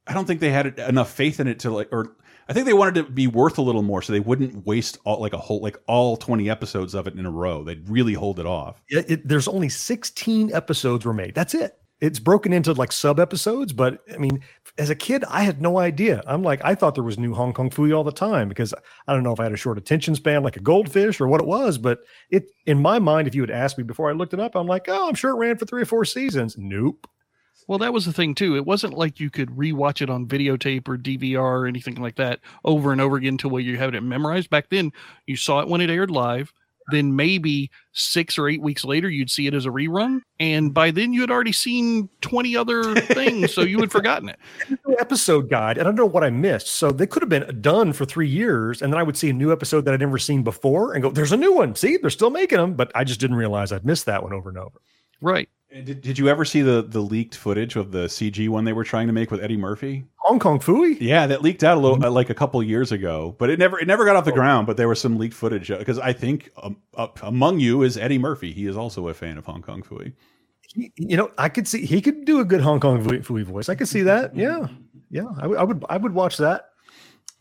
I 0.06 0.14
don't 0.14 0.24
think 0.24 0.38
they 0.38 0.50
had 0.50 0.78
enough 0.78 1.10
faith 1.10 1.40
in 1.40 1.48
it 1.48 1.58
to 1.60 1.70
like, 1.72 1.88
or 1.90 2.16
I 2.48 2.54
think 2.54 2.66
they 2.66 2.72
wanted 2.72 2.94
to 2.94 3.04
be 3.04 3.26
worth 3.26 3.58
a 3.58 3.62
little 3.62 3.82
more, 3.82 4.00
so 4.00 4.12
they 4.12 4.20
wouldn't 4.20 4.66
waste 4.66 4.98
all 5.04 5.20
like 5.20 5.34
a 5.34 5.38
whole 5.38 5.60
like 5.60 5.76
all 5.86 6.16
twenty 6.16 6.48
episodes 6.48 6.94
of 6.94 7.06
it 7.06 7.14
in 7.14 7.26
a 7.26 7.30
row. 7.30 7.62
They'd 7.62 7.88
really 7.88 8.14
hold 8.14 8.40
it 8.40 8.46
off. 8.46 8.82
Yeah, 8.90 9.02
it, 9.06 9.28
there's 9.28 9.48
only 9.48 9.68
16 9.68 10.54
episodes 10.54 11.04
were 11.04 11.12
made. 11.12 11.34
That's 11.34 11.54
it. 11.54 11.78
It's 12.00 12.20
broken 12.20 12.52
into 12.52 12.72
like 12.72 12.92
sub 12.92 13.18
episodes, 13.18 13.72
but 13.72 14.00
I 14.14 14.18
mean, 14.18 14.40
as 14.78 14.88
a 14.88 14.94
kid, 14.94 15.24
I 15.24 15.42
had 15.42 15.60
no 15.60 15.78
idea. 15.78 16.22
I'm 16.26 16.44
like, 16.44 16.60
I 16.64 16.76
thought 16.76 16.94
there 16.94 17.02
was 17.02 17.18
new 17.18 17.34
Hong 17.34 17.52
Kong 17.52 17.70
Phooey 17.70 17.94
all 17.94 18.04
the 18.04 18.12
time 18.12 18.48
because 18.48 18.72
I 19.08 19.12
don't 19.12 19.24
know 19.24 19.32
if 19.32 19.40
I 19.40 19.44
had 19.44 19.52
a 19.52 19.56
short 19.56 19.78
attention 19.78 20.14
span 20.14 20.44
like 20.44 20.56
a 20.56 20.60
goldfish 20.60 21.20
or 21.20 21.26
what 21.26 21.40
it 21.40 21.46
was, 21.46 21.76
but 21.76 22.00
it 22.30 22.50
in 22.66 22.80
my 22.80 23.00
mind, 23.00 23.26
if 23.26 23.34
you 23.34 23.40
had 23.42 23.50
asked 23.50 23.78
me 23.78 23.84
before 23.84 24.08
I 24.08 24.12
looked 24.12 24.32
it 24.32 24.40
up, 24.40 24.54
I'm 24.54 24.68
like, 24.68 24.84
oh, 24.88 25.08
I'm 25.08 25.16
sure 25.16 25.32
it 25.32 25.38
ran 25.38 25.58
for 25.58 25.66
three 25.66 25.82
or 25.82 25.86
four 25.86 26.04
seasons. 26.04 26.56
Nope. 26.56 27.08
Well, 27.68 27.78
that 27.78 27.92
was 27.92 28.06
the 28.06 28.12
thing 28.14 28.34
too. 28.34 28.56
It 28.56 28.64
wasn't 28.64 28.94
like 28.94 29.20
you 29.20 29.30
could 29.30 29.50
rewatch 29.50 30.00
it 30.00 30.08
on 30.08 30.26
videotape 30.26 30.88
or 30.88 30.96
DVR 30.96 31.38
or 31.38 31.66
anything 31.66 31.96
like 31.96 32.16
that 32.16 32.40
over 32.64 32.92
and 32.92 33.00
over 33.00 33.16
again 33.16 33.34
until 33.34 33.50
where 33.50 33.62
you 33.62 33.76
had 33.76 33.94
it 33.94 34.00
memorized. 34.00 34.48
Back 34.48 34.70
then, 34.70 34.90
you 35.26 35.36
saw 35.36 35.60
it 35.60 35.68
when 35.68 35.82
it 35.82 35.90
aired 35.90 36.10
live. 36.10 36.52
Then 36.90 37.14
maybe 37.14 37.70
six 37.92 38.38
or 38.38 38.48
eight 38.48 38.62
weeks 38.62 38.82
later, 38.82 39.10
you'd 39.10 39.30
see 39.30 39.46
it 39.46 39.52
as 39.52 39.66
a 39.66 39.68
rerun, 39.68 40.22
and 40.40 40.72
by 40.72 40.90
then 40.90 41.12
you 41.12 41.20
had 41.20 41.30
already 41.30 41.52
seen 41.52 42.08
twenty 42.22 42.56
other 42.56 42.94
things, 43.00 43.52
so 43.52 43.60
you 43.60 43.78
had 43.80 43.92
forgotten 43.92 44.30
it. 44.30 44.38
Episode 44.98 45.50
guide, 45.50 45.76
and 45.76 45.86
I 45.86 45.90
don't 45.90 45.96
know 45.96 46.06
what 46.06 46.24
I 46.24 46.30
missed. 46.30 46.68
So 46.68 46.90
they 46.90 47.06
could 47.06 47.20
have 47.20 47.28
been 47.28 47.60
done 47.60 47.92
for 47.92 48.06
three 48.06 48.26
years, 48.26 48.80
and 48.80 48.90
then 48.90 48.98
I 48.98 49.02
would 49.02 49.18
see 49.18 49.28
a 49.28 49.34
new 49.34 49.52
episode 49.52 49.84
that 49.84 49.92
I'd 49.92 50.00
never 50.00 50.16
seen 50.16 50.42
before 50.42 50.94
and 50.94 51.02
go, 51.02 51.10
there's 51.10 51.32
a 51.32 51.36
new 51.36 51.52
one. 51.52 51.74
See, 51.74 51.98
they're 51.98 52.08
still 52.08 52.30
making 52.30 52.56
them, 52.56 52.72
but 52.72 52.90
I 52.94 53.04
just 53.04 53.20
didn't 53.20 53.36
realize 53.36 53.70
I'd 53.70 53.84
missed 53.84 54.06
that 54.06 54.22
one 54.22 54.32
over 54.32 54.48
and 54.48 54.56
over. 54.56 54.80
Right. 55.20 55.50
And 55.70 55.84
did, 55.84 56.00
did 56.00 56.18
you 56.18 56.28
ever 56.28 56.44
see 56.46 56.62
the 56.62 56.82
the 56.82 57.00
leaked 57.00 57.34
footage 57.34 57.76
of 57.76 57.92
the 57.92 58.06
CG 58.06 58.48
one 58.48 58.64
they 58.64 58.72
were 58.72 58.84
trying 58.84 59.06
to 59.06 59.12
make 59.12 59.30
with 59.30 59.42
Eddie 59.42 59.56
Murphy? 59.58 60.04
Hong 60.16 60.38
Kong 60.38 60.58
Phooey? 60.58 60.96
Yeah, 61.00 61.26
that 61.26 61.42
leaked 61.42 61.62
out 61.62 61.76
a 61.76 61.80
little 61.80 62.02
uh, 62.02 62.10
like 62.10 62.30
a 62.30 62.34
couple 62.34 62.62
years 62.62 62.90
ago, 62.90 63.34
but 63.38 63.50
it 63.50 63.58
never 63.58 63.78
it 63.78 63.86
never 63.86 64.04
got 64.06 64.16
off 64.16 64.24
the 64.24 64.32
ground. 64.32 64.66
But 64.66 64.78
there 64.78 64.88
was 64.88 64.98
some 65.00 65.18
leaked 65.18 65.34
footage 65.34 65.68
because 65.68 65.98
I 65.98 66.12
think 66.14 66.50
um, 66.62 66.76
among 67.22 67.60
you 67.60 67.82
is 67.82 67.98
Eddie 67.98 68.18
Murphy. 68.18 68.52
He 68.52 68.66
is 68.66 68.76
also 68.78 69.08
a 69.08 69.14
fan 69.14 69.36
of 69.36 69.44
Hong 69.44 69.60
Kong 69.62 69.82
Phooey. 69.82 70.14
He- 70.74 70.92
you 70.96 71.16
know, 71.18 71.30
I 71.36 71.48
could 71.50 71.68
see 71.68 71.84
he 71.84 72.00
could 72.00 72.24
do 72.24 72.40
a 72.40 72.44
good 72.46 72.62
Hong 72.62 72.80
Kong 72.80 73.02
Phooey 73.04 73.44
voice. 73.44 73.68
I 73.68 73.74
could 73.74 73.88
see 73.88 74.02
that. 74.02 74.34
Yeah, 74.34 74.68
yeah, 75.10 75.24
I 75.38 75.46
would- 75.46 75.58
I 75.58 75.62
would, 75.64 75.84
I 75.90 75.96
would 75.98 76.14
watch 76.14 76.38
that. 76.38 76.70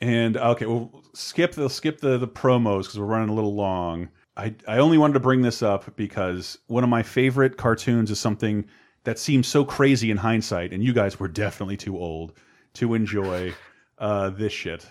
And 0.02 0.36
okay, 0.38 0.66
we'll 0.66 1.04
skip 1.14 1.54
the 1.54 1.70
skip 1.70 2.02
the 2.02 2.18
the 2.18 2.28
promos 2.28 2.84
because 2.84 3.00
we're 3.00 3.06
running 3.06 3.30
a 3.30 3.34
little 3.34 3.56
long. 3.56 4.10
I 4.38 4.54
I 4.68 4.78
only 4.78 5.00
wanted 5.00 5.14
to 5.14 5.20
bring 5.20 5.42
this 5.42 5.64
up 5.64 5.96
because 5.96 6.60
one 6.68 6.84
of 6.84 6.90
my 6.90 7.02
favorite 7.02 7.58
cartoons 7.58 8.12
is 8.12 8.20
something 8.20 8.66
that 9.04 9.18
seems 9.18 9.48
so 9.48 9.66
crazy 9.66 10.12
in 10.12 10.18
hindsight, 10.18 10.74
and 10.74 10.84
you 10.84 10.94
guys 10.94 11.20
were 11.20 11.28
definitely 11.28 11.76
too 11.76 11.98
old 11.98 12.34
to 12.74 12.94
enjoy 12.94 13.54
uh, 13.98 14.30
this 14.30 14.54
shit. 14.54 14.86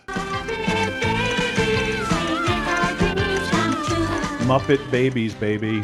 Muppet 4.47 4.90
Babies, 4.90 5.35
baby. 5.35 5.82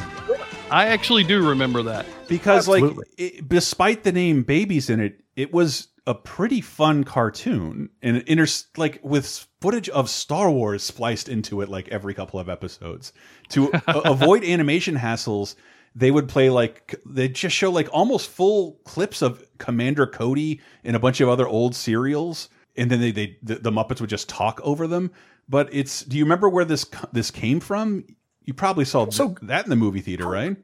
I 0.70 0.86
actually 0.86 1.22
do 1.22 1.48
remember 1.48 1.82
that 1.84 2.06
because, 2.28 2.68
Absolutely. 2.68 2.96
like, 2.96 3.08
it, 3.16 3.48
despite 3.48 4.02
the 4.02 4.12
name 4.12 4.42
"Babies" 4.42 4.90
in 4.90 4.98
it, 4.98 5.20
it 5.36 5.52
was 5.52 5.88
a 6.06 6.14
pretty 6.14 6.60
fun 6.60 7.04
cartoon 7.04 7.88
and 8.02 8.18
inter 8.26 8.46
like 8.76 8.98
with 9.02 9.46
footage 9.60 9.88
of 9.90 10.10
Star 10.10 10.50
Wars 10.50 10.82
spliced 10.82 11.28
into 11.28 11.60
it 11.60 11.68
like 11.68 11.88
every 11.88 12.14
couple 12.14 12.40
of 12.40 12.48
episodes. 12.48 13.12
To 13.50 13.70
avoid 13.86 14.44
animation 14.44 14.96
hassles 14.96 15.54
they 15.94 16.10
would 16.10 16.28
play 16.28 16.50
like 16.50 16.94
they 17.06 17.28
just 17.28 17.54
show 17.54 17.70
like 17.70 17.88
almost 17.92 18.30
full 18.30 18.80
clips 18.84 19.22
of 19.22 19.44
Commander 19.58 20.06
Cody 20.06 20.60
and 20.84 20.96
a 20.96 20.98
bunch 20.98 21.20
of 21.20 21.28
other 21.28 21.46
old 21.46 21.74
serials 21.74 22.48
and 22.76 22.90
then 22.90 23.00
they 23.00 23.10
they 23.10 23.38
the, 23.42 23.56
the 23.56 23.70
Muppets 23.70 24.00
would 24.00 24.10
just 24.10 24.28
talk 24.28 24.60
over 24.64 24.86
them. 24.86 25.10
But 25.48 25.68
it's 25.72 26.02
do 26.02 26.16
you 26.16 26.24
remember 26.24 26.48
where 26.48 26.64
this 26.64 26.86
this 27.12 27.30
came 27.30 27.60
from? 27.60 28.04
You 28.44 28.54
probably 28.54 28.84
saw 28.84 29.08
so, 29.10 29.36
that 29.42 29.64
in 29.64 29.70
the 29.70 29.76
movie 29.76 30.00
theater 30.00 30.26
right 30.26 30.56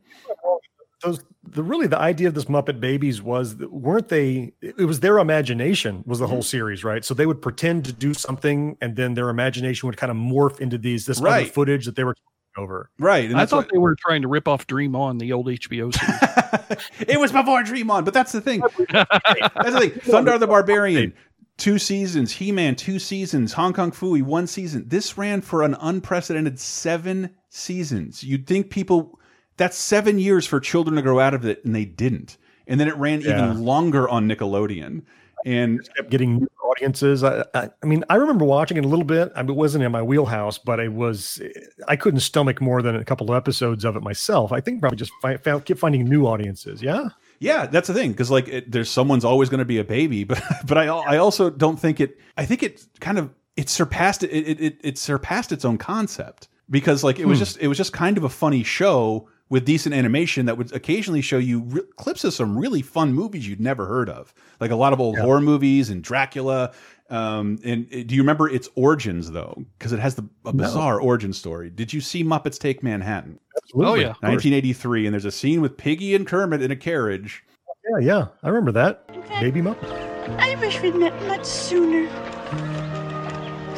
those 1.03 1.21
the 1.43 1.63
really 1.63 1.87
the 1.87 1.99
idea 1.99 2.29
of 2.29 2.35
this 2.35 2.47
Muppet 2.47 2.81
Babies 2.81 3.23
was 3.23 3.57
weren't 3.57 4.09
they? 4.09 4.53
It 4.61 4.87
was 4.87 5.01
their 5.01 5.19
imagination 5.19 6.03
was 6.07 6.19
the 6.19 6.27
whole 6.27 6.39
mm-hmm. 6.39 6.43
series, 6.43 6.85
right? 6.85 7.05
So 7.05 7.15
they 7.15 7.27
would 7.27 7.41
pretend 7.41 7.85
to 7.87 7.93
do 7.93 8.15
something, 8.15 8.77
and 8.81 8.97
then 8.97 9.15
their 9.15 9.29
imagination 9.29 9.87
would 9.87 9.97
kind 9.97 10.11
of 10.11 10.17
morph 10.17 10.61
into 10.61 10.79
these 10.79 11.07
this 11.07 11.21
right. 11.21 11.43
other 11.43 11.53
footage 11.53 11.87
that 11.87 11.97
they 11.97 12.05
were 12.05 12.15
over. 12.57 12.91
Right. 12.99 13.33
I 13.33 13.47
thought 13.47 13.57
what, 13.57 13.71
they 13.73 13.79
were 13.79 13.97
trying 13.97 14.23
to 14.23 14.29
rip 14.29 14.49
off 14.49 14.67
Dream 14.67 14.97
On, 14.97 15.19
the 15.19 15.33
old 15.33 15.47
HBO 15.47 15.95
series. 16.69 16.91
it 17.09 17.21
was 17.21 17.33
before 17.33 17.63
Dream 17.63 17.91
On, 17.91 18.05
but 18.05 18.13
that's 18.13 18.33
the 18.33 18.41
thing. 18.41 18.61
that's 18.91 19.09
the 19.19 19.79
thing. 19.79 19.91
Thundarr 19.91 20.41
the 20.41 20.47
Barbarian, 20.47 21.15
two 21.57 21.79
seasons. 21.79 22.33
He 22.33 22.53
Man, 22.53 22.75
two 22.75 22.99
seasons. 22.99 23.53
Hong 23.53 23.73
Kong 23.73 23.93
Phooey, 23.93 24.23
one 24.23 24.47
season. 24.47 24.85
This 24.89 25.17
ran 25.17 25.41
for 25.41 25.63
an 25.63 25.77
unprecedented 25.81 26.59
seven 26.59 27.31
seasons. 27.49 28.25
You'd 28.25 28.47
think 28.47 28.71
people 28.71 29.19
that's 29.59 29.77
seven 29.77 30.19
years 30.19 30.47
for 30.47 30.61
children 30.61 30.97
to 30.97 31.03
grow 31.03 31.21
out 31.21 31.35
of 31.35 31.45
it, 31.45 31.65
and 31.65 31.75
they 31.75 31.85
didn't. 31.85 32.39
And 32.67 32.81
then 32.81 32.89
it 32.89 32.97
ran 32.97 33.21
yeah. 33.21 33.51
even 33.51 33.65
longer 33.65 34.09
on 34.09 34.29
Nickelodeon, 34.29 35.03
and 35.45 35.89
kept 35.97 36.11
getting 36.11 36.39
new 36.39 36.49
audiences. 36.65 37.25
I, 37.25 37.45
I, 37.55 37.71
I, 37.83 37.87
mean, 37.87 38.05
I 38.09 38.17
remember 38.17 38.45
watching 38.45 38.77
it 38.77 38.85
a 38.85 38.89
little 38.89 39.05
bit. 39.05 39.33
I 39.35 39.43
mean, 39.43 39.51
it 39.51 39.57
wasn't 39.57 39.85
in 39.85 39.93
my 39.93 40.03
wheelhouse, 40.03 40.59
but 40.59 40.81
it 40.81 40.93
was. 40.93 41.41
I 41.87 41.97
couldn't 41.97 42.21
stomach 42.21 42.61
more 42.61 42.83
than 42.83 42.97
a 42.97 43.05
couple 43.05 43.31
of 43.31 43.37
episodes 43.37 43.85
of 43.85 43.97
it 43.97 44.03
myself. 44.03 44.53
I 44.53 44.61
think 44.61 44.81
probably 44.81 44.97
just 44.97 45.13
find, 45.21 45.41
found, 45.43 45.65
keep 45.65 45.79
finding 45.79 46.05
new 46.05 46.27
audiences. 46.27 46.83
Yeah. 46.83 47.09
Yeah, 47.41 47.67
that's 47.67 47.87
the 47.87 47.95
thing 47.95 48.11
because 48.11 48.33
like 48.33 48.49
it, 48.49 48.73
there's 48.73 48.91
someone's 48.91 49.25
always 49.25 49.49
going 49.49 49.61
to 49.61 49.65
be 49.65 49.79
a 49.79 49.85
baby, 49.85 50.25
but 50.25 50.43
but 50.67 50.77
I 50.77 50.87
I 50.87 51.19
also 51.19 51.51
don't 51.51 51.79
think 51.79 52.01
it. 52.01 52.19
I 52.37 52.45
think 52.45 52.63
it 52.63 52.85
kind 53.01 53.17
of 53.17 53.31
it 53.57 53.69
surpassed 53.69 54.25
it 54.25 54.31
it 54.31 54.61
it, 54.61 54.81
it 54.83 54.99
surpassed 54.99 55.53
its 55.53 55.65
own 55.65 55.79
concept 55.79 56.49
because 56.69 57.05
like 57.05 57.19
it 57.19 57.27
was 57.27 57.39
hmm. 57.39 57.45
just 57.45 57.59
it 57.59 57.69
was 57.69 57.79
just 57.79 57.93
kind 57.93 58.17
of 58.19 58.25
a 58.25 58.29
funny 58.29 58.65
show 58.65 59.29
with 59.51 59.65
decent 59.65 59.95
animation 59.95 60.47
that 60.47 60.59
would 60.59 60.75
occasionally 60.75 61.23
show 61.23 61.39
you 61.39 61.87
clips 61.97 62.25
of 62.25 62.35
some 62.35 62.57
really 62.57 62.83
fun 62.83 63.13
movies 63.13 63.49
you'd 63.49 63.61
never 63.61 63.87
heard 63.87 64.09
of, 64.09 64.35
like 64.61 64.71
a 64.71 64.77
lot 64.77 64.93
of 64.93 65.01
old 65.01 65.17
yeah. 65.17 65.23
horror 65.23 65.41
movies 65.41 65.91
and 65.91 66.03
Dracula. 66.03 66.73
Um, 67.11 67.59
and 67.65 67.87
uh, 67.87 68.03
do 68.07 68.15
you 68.15 68.21
remember 68.21 68.49
its 68.49 68.69
origins 68.75 69.31
though? 69.31 69.65
Because 69.79 69.93
it 69.93 69.99
has 69.99 70.15
the 70.15 70.29
a 70.45 70.53
bizarre 70.53 70.99
no. 70.99 71.05
origin 71.05 71.33
story. 71.33 71.71
Did 71.71 71.93
you 71.93 72.01
see 72.01 72.23
Muppets 72.23 72.59
Take 72.59 72.83
Manhattan? 72.83 73.39
Absolutely. 73.57 73.91
Oh 73.91 73.95
yeah, 73.95 74.09
1983, 74.09 75.07
and 75.07 75.15
there's 75.15 75.25
a 75.25 75.31
scene 75.31 75.61
with 75.63 75.77
Piggy 75.77 76.15
and 76.15 76.27
Kermit 76.27 76.63
in 76.63 76.71
a 76.71 76.77
carriage. 76.77 77.45
Yeah, 77.91 78.07
yeah, 78.07 78.27
I 78.43 78.49
remember 78.49 78.73
that. 78.73 79.07
Fact, 79.09 79.41
Baby 79.41 79.63
Muppet. 79.63 80.39
I 80.39 80.55
wish 80.57 80.83
we'd 80.83 80.95
met 80.95 81.15
much 81.27 81.47
sooner. 81.47 82.07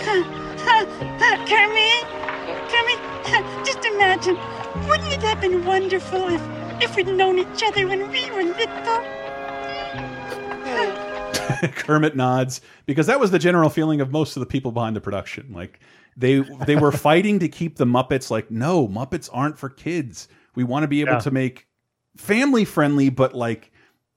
Kermit, 0.00 1.48
Kermit, 1.48 2.19
just 3.64 3.84
imagine 3.84 4.36
wouldn't 4.88 5.12
it 5.12 5.22
have 5.22 5.40
been 5.40 5.64
wonderful 5.64 6.28
if, 6.28 6.42
if 6.82 6.96
we'd 6.96 7.08
known 7.08 7.38
each 7.38 7.62
other 7.64 7.86
when 7.86 8.10
we 8.10 8.30
were 8.30 8.42
little? 8.42 9.20
Kermit 11.74 12.16
nods 12.16 12.60
because 12.86 13.06
that 13.06 13.20
was 13.20 13.30
the 13.30 13.38
general 13.38 13.68
feeling 13.68 14.00
of 14.00 14.10
most 14.10 14.36
of 14.36 14.40
the 14.40 14.46
people 14.46 14.72
behind 14.72 14.96
the 14.96 15.00
production. 15.00 15.52
Like 15.52 15.80
they 16.16 16.40
they 16.66 16.76
were 16.76 16.92
fighting 17.08 17.38
to 17.40 17.48
keep 17.48 17.76
the 17.76 17.84
Muppets 17.84 18.30
like 18.30 18.50
no 18.50 18.88
Muppets 18.88 19.28
aren't 19.32 19.58
for 19.58 19.68
kids. 19.68 20.28
We 20.54 20.64
want 20.64 20.84
to 20.84 20.88
be 20.88 21.00
able 21.00 21.14
yeah. 21.14 21.20
to 21.20 21.30
make 21.30 21.66
family 22.16 22.64
friendly 22.64 23.10
but 23.10 23.34
like 23.34 23.72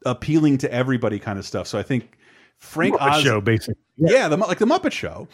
appealing 0.05 0.57
to 0.59 0.71
everybody 0.71 1.19
kind 1.19 1.39
of 1.39 1.45
stuff. 1.45 1.67
So 1.67 1.77
I 1.77 1.83
think 1.83 2.17
Frank 2.57 2.95
Muppet 2.95 3.11
Oz 3.11 3.23
show 3.23 3.41
basically. 3.41 3.75
Yeah, 3.97 4.11
yeah 4.11 4.27
the, 4.27 4.37
like 4.37 4.59
the 4.59 4.65
Muppet 4.65 4.91
Show. 4.91 5.27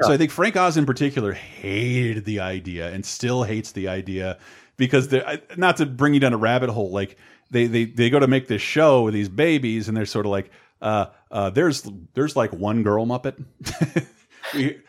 Yeah. 0.00 0.06
So 0.06 0.12
I 0.12 0.16
think 0.16 0.30
Frank 0.30 0.56
Oz 0.56 0.76
in 0.76 0.86
particular 0.86 1.32
hated 1.32 2.24
the 2.24 2.40
idea 2.40 2.92
and 2.92 3.04
still 3.04 3.42
hates 3.42 3.72
the 3.72 3.88
idea 3.88 4.38
because 4.76 5.08
they're 5.08 5.40
not 5.56 5.76
to 5.78 5.86
bring 5.86 6.14
you 6.14 6.20
down 6.20 6.32
a 6.32 6.38
rabbit 6.38 6.70
hole. 6.70 6.90
Like 6.90 7.16
they 7.50 7.66
they 7.66 7.84
they 7.84 8.10
go 8.10 8.18
to 8.18 8.26
make 8.26 8.48
this 8.48 8.62
show 8.62 9.02
with 9.02 9.14
these 9.14 9.28
babies 9.28 9.88
and 9.88 9.96
they're 9.96 10.06
sort 10.06 10.26
of 10.26 10.32
like, 10.32 10.50
uh, 10.80 11.06
uh, 11.30 11.50
there's 11.50 11.88
there's 12.14 12.36
like 12.36 12.52
one 12.52 12.82
girl 12.82 13.06
Muppet. 13.06 13.44
we 14.54 14.80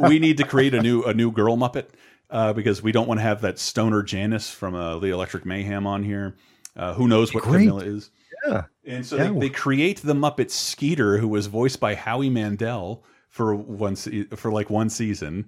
we 0.00 0.18
need 0.18 0.38
to 0.38 0.44
create 0.44 0.74
a 0.74 0.82
new 0.82 1.02
a 1.02 1.12
new 1.12 1.30
girl 1.30 1.56
Muppet 1.56 1.88
uh, 2.30 2.52
because 2.52 2.82
we 2.82 2.92
don't 2.92 3.06
want 3.06 3.18
to 3.18 3.22
have 3.22 3.42
that 3.42 3.58
stoner 3.58 4.02
Janice 4.02 4.50
from 4.50 4.74
uh, 4.74 4.98
the 4.98 5.08
Electric 5.08 5.44
Mayhem 5.44 5.86
on 5.86 6.02
here. 6.02 6.36
Uh, 6.74 6.94
who 6.94 7.08
knows 7.08 7.32
what 7.32 7.44
Great. 7.44 7.60
Camilla 7.60 7.84
is? 7.84 8.10
Yeah. 8.46 8.64
And 8.84 9.04
so 9.04 9.16
yeah. 9.16 9.30
they, 9.30 9.38
they 9.40 9.48
create 9.48 10.02
the 10.02 10.14
Muppet 10.14 10.50
Skeeter, 10.50 11.18
who 11.18 11.28
was 11.28 11.46
voiced 11.46 11.80
by 11.80 11.94
Howie 11.94 12.30
Mandel 12.30 13.02
for 13.36 13.54
one 13.54 13.96
for 13.96 14.50
like 14.50 14.70
one 14.70 14.88
season. 14.88 15.46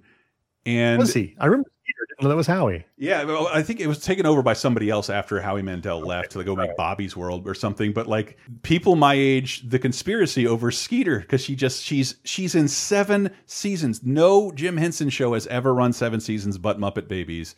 And 0.63 0.99
was 0.99 1.11
he? 1.11 1.35
I 1.39 1.47
remember 1.47 1.71
Peter. 1.83 2.29
That 2.29 2.35
was 2.35 2.45
Howie. 2.45 2.85
Yeah, 2.97 3.47
I 3.51 3.63
think 3.63 3.79
it 3.79 3.87
was 3.87 3.99
taken 3.99 4.27
over 4.27 4.43
by 4.43 4.53
somebody 4.53 4.91
else 4.91 5.09
after 5.09 5.41
Howie 5.41 5.63
Mandel 5.63 5.99
left 5.99 6.31
to 6.33 6.43
go 6.43 6.55
make 6.55 6.77
Bobby's 6.77 7.17
World 7.17 7.47
or 7.47 7.55
something. 7.55 7.91
But 7.91 8.05
like 8.05 8.37
people 8.61 8.95
my 8.95 9.15
age, 9.15 9.67
the 9.67 9.79
conspiracy 9.79 10.45
over 10.45 10.69
Skeeter 10.69 11.19
because 11.19 11.43
she 11.43 11.55
just 11.55 11.83
she's 11.83 12.17
she's 12.23 12.53
in 12.53 12.67
seven 12.67 13.31
seasons. 13.47 14.03
No 14.03 14.51
Jim 14.51 14.77
Henson 14.77 15.09
show 15.09 15.33
has 15.33 15.47
ever 15.47 15.73
run 15.73 15.91
seven 15.91 16.19
seasons 16.19 16.59
but 16.59 16.79
Muppet 16.79 17.07
Babies, 17.07 17.55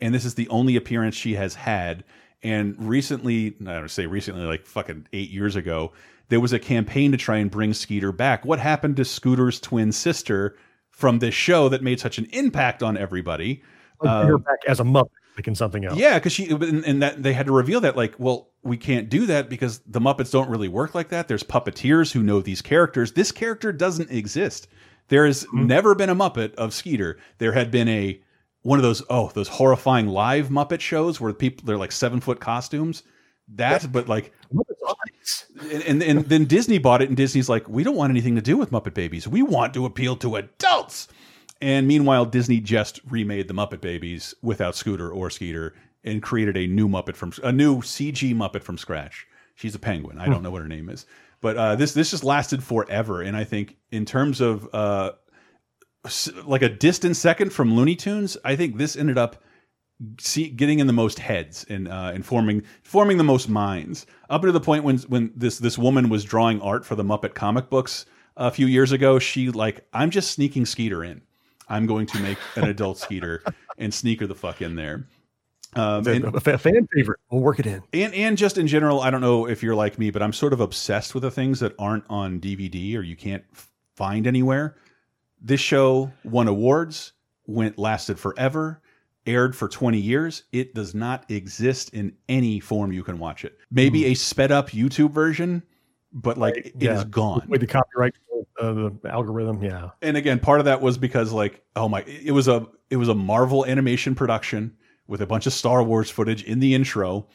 and 0.00 0.14
this 0.14 0.24
is 0.24 0.34
the 0.34 0.48
only 0.48 0.76
appearance 0.76 1.14
she 1.14 1.34
has 1.34 1.54
had. 1.54 2.04
And 2.42 2.74
recently, 2.78 3.56
I 3.60 3.74
don't 3.74 3.90
say 3.90 4.06
recently, 4.06 4.44
like 4.44 4.64
fucking 4.64 5.08
eight 5.12 5.30
years 5.30 5.56
ago, 5.56 5.92
there 6.28 6.40
was 6.40 6.52
a 6.52 6.58
campaign 6.58 7.12
to 7.12 7.18
try 7.18 7.38
and 7.38 7.50
bring 7.50 7.72
Skeeter 7.74 8.12
back. 8.12 8.44
What 8.44 8.58
happened 8.58 8.96
to 8.96 9.04
Scooter's 9.04 9.60
twin 9.60 9.92
sister 9.92 10.56
from 10.90 11.18
this 11.18 11.34
show 11.34 11.68
that 11.68 11.82
made 11.82 12.00
such 12.00 12.18
an 12.18 12.26
impact 12.32 12.82
on 12.82 12.96
everybody? 12.96 13.62
Um, 14.00 14.26
her 14.26 14.38
back 14.38 14.58
as 14.66 14.80
a 14.80 14.84
Muppet, 14.84 15.10
like 15.36 15.48
in 15.48 15.54
something 15.54 15.84
else. 15.84 15.98
Yeah, 15.98 16.18
because 16.18 16.32
she 16.32 16.48
and, 16.50 16.84
and, 16.84 17.02
that 17.02 17.22
they 17.22 17.32
had 17.32 17.46
to 17.46 17.52
reveal 17.52 17.80
that, 17.82 17.96
like, 17.96 18.14
well, 18.18 18.50
we 18.62 18.76
can't 18.76 19.08
do 19.08 19.26
that 19.26 19.48
because 19.48 19.80
the 19.86 20.00
Muppets 20.00 20.30
don't 20.30 20.48
really 20.48 20.68
work 20.68 20.94
like 20.94 21.08
that. 21.10 21.28
There's 21.28 21.42
puppeteers 21.42 22.12
who 22.12 22.22
know 22.22 22.40
these 22.40 22.60
characters. 22.60 23.12
This 23.12 23.32
character 23.32 23.72
doesn't 23.72 24.10
exist. 24.10 24.68
There 25.08 25.26
has 25.26 25.44
mm 25.44 25.60
-hmm. 25.60 25.66
never 25.66 25.94
been 25.94 26.10
a 26.10 26.14
Muppet 26.14 26.54
of 26.54 26.74
Skeeter. 26.74 27.18
There 27.38 27.52
had 27.52 27.70
been 27.70 27.88
a 27.88 28.20
one 28.62 28.78
of 28.78 28.82
those 28.82 29.02
oh 29.08 29.30
those 29.34 29.48
horrifying 29.48 30.08
live 30.08 30.48
Muppet 30.48 30.80
shows 30.80 31.20
where 31.20 31.32
people 31.32 31.64
they're 31.64 31.78
like 31.78 31.92
seven 31.92 32.20
foot 32.20 32.40
costumes. 32.40 33.02
That, 33.56 33.92
but 33.92 34.08
like 34.08 34.32
and, 35.60 36.02
and, 36.02 36.24
then 36.26 36.44
Disney 36.44 36.78
bought 36.78 37.02
it, 37.02 37.08
and 37.08 37.16
Disney's 37.16 37.48
like, 37.48 37.68
we 37.68 37.82
don't 37.82 37.96
want 37.96 38.10
anything 38.10 38.34
to 38.36 38.42
do 38.42 38.56
with 38.56 38.70
Muppet 38.70 38.94
Babies. 38.94 39.26
We 39.26 39.42
want 39.42 39.74
to 39.74 39.86
appeal 39.86 40.16
to 40.16 40.36
adults. 40.36 41.08
And 41.60 41.86
meanwhile, 41.86 42.26
Disney 42.26 42.60
just 42.60 43.00
remade 43.08 43.48
the 43.48 43.54
Muppet 43.54 43.80
Babies 43.80 44.34
without 44.42 44.74
Scooter 44.74 45.10
or 45.10 45.30
Skeeter 45.30 45.74
and 46.02 46.22
created 46.22 46.56
a 46.56 46.66
new 46.66 46.88
Muppet 46.88 47.16
from 47.16 47.32
a 47.42 47.52
new 47.52 47.78
CG 47.78 48.34
Muppet 48.34 48.62
from 48.62 48.76
scratch. 48.76 49.26
She's 49.54 49.74
a 49.74 49.78
penguin. 49.78 50.18
I 50.18 50.26
don't 50.26 50.42
know 50.42 50.50
what 50.50 50.62
her 50.62 50.68
name 50.68 50.90
is, 50.90 51.06
but 51.40 51.56
uh, 51.56 51.76
this 51.76 51.94
this 51.94 52.10
just 52.10 52.24
lasted 52.24 52.62
forever. 52.62 53.22
And 53.22 53.36
I 53.36 53.44
think 53.44 53.76
in 53.90 54.04
terms 54.04 54.40
of 54.40 54.68
uh, 54.74 55.12
like 56.44 56.62
a 56.62 56.68
distant 56.68 57.16
second 57.16 57.50
from 57.52 57.74
Looney 57.74 57.96
Tunes, 57.96 58.36
I 58.44 58.56
think 58.56 58.76
this 58.76 58.96
ended 58.96 59.16
up 59.16 59.36
see, 60.18 60.48
getting 60.48 60.78
in 60.78 60.86
the 60.86 60.92
most 60.92 61.18
heads 61.18 61.64
and 61.68 61.88
uh, 61.88 62.10
and 62.14 62.24
forming 62.24 62.62
forming 62.82 63.18
the 63.18 63.24
most 63.24 63.48
minds 63.48 64.06
up 64.30 64.42
to 64.42 64.52
the 64.52 64.60
point 64.60 64.84
when 64.84 64.98
when 64.98 65.32
this 65.36 65.58
this 65.58 65.78
woman 65.78 66.08
was 66.08 66.24
drawing 66.24 66.60
art 66.60 66.84
for 66.84 66.94
the 66.94 67.04
Muppet 67.04 67.34
comic 67.34 67.70
books 67.70 68.06
a 68.36 68.50
few 68.50 68.66
years 68.66 68.92
ago. 68.92 69.18
She 69.18 69.50
like 69.50 69.86
I'm 69.92 70.10
just 70.10 70.32
sneaking 70.32 70.66
Skeeter 70.66 71.04
in. 71.04 71.22
I'm 71.68 71.86
going 71.86 72.06
to 72.06 72.18
make 72.20 72.38
an 72.56 72.64
adult 72.64 72.98
Skeeter 72.98 73.42
and 73.78 73.92
sneak 73.92 74.20
her 74.20 74.26
the 74.26 74.34
fuck 74.34 74.60
in 74.60 74.76
there. 74.76 75.06
Um, 75.76 76.06
and, 76.06 76.24
a 76.24 76.40
fan 76.40 76.86
favorite. 76.94 77.18
We'll 77.30 77.40
work 77.40 77.58
it 77.58 77.66
in. 77.66 77.82
And 77.92 78.14
and 78.14 78.38
just 78.38 78.58
in 78.58 78.66
general, 78.66 79.00
I 79.00 79.10
don't 79.10 79.20
know 79.20 79.48
if 79.48 79.62
you're 79.62 79.74
like 79.74 79.98
me, 79.98 80.10
but 80.10 80.22
I'm 80.22 80.32
sort 80.32 80.52
of 80.52 80.60
obsessed 80.60 81.14
with 81.14 81.22
the 81.22 81.30
things 81.30 81.60
that 81.60 81.74
aren't 81.78 82.04
on 82.08 82.40
DVD 82.40 82.96
or 82.96 83.02
you 83.02 83.16
can't 83.16 83.44
find 83.94 84.26
anywhere. 84.26 84.76
This 85.40 85.60
show 85.60 86.12
won 86.24 86.48
awards, 86.48 87.12
went 87.46 87.78
lasted 87.78 88.18
forever 88.18 88.80
aired 89.26 89.56
for 89.56 89.68
20 89.68 89.98
years, 89.98 90.44
it 90.52 90.74
does 90.74 90.94
not 90.94 91.30
exist 91.30 91.90
in 91.94 92.14
any 92.28 92.60
form 92.60 92.92
you 92.92 93.02
can 93.02 93.18
watch 93.18 93.44
it. 93.44 93.58
Maybe 93.70 94.02
mm. 94.02 94.12
a 94.12 94.14
sped 94.14 94.52
up 94.52 94.70
YouTube 94.70 95.10
version, 95.10 95.62
but 96.12 96.38
like 96.38 96.54
right. 96.54 96.66
it 96.66 96.74
yeah. 96.78 96.98
is 96.98 97.04
gone. 97.04 97.46
With 97.48 97.60
the 97.60 97.66
copyright 97.66 98.14
uh, 98.60 98.72
the 98.72 99.10
algorithm, 99.10 99.62
yeah. 99.62 99.90
And 100.02 100.16
again, 100.16 100.38
part 100.38 100.60
of 100.60 100.66
that 100.66 100.80
was 100.80 100.98
because 100.98 101.32
like 101.32 101.62
oh 101.76 101.88
my 101.88 102.02
it 102.02 102.32
was 102.32 102.48
a 102.48 102.66
it 102.90 102.96
was 102.96 103.08
a 103.08 103.14
Marvel 103.14 103.66
animation 103.66 104.14
production 104.14 104.76
with 105.06 105.20
a 105.20 105.26
bunch 105.26 105.46
of 105.46 105.52
Star 105.52 105.82
Wars 105.82 106.10
footage 106.10 106.44
in 106.44 106.60
the 106.60 106.74
intro. 106.74 107.26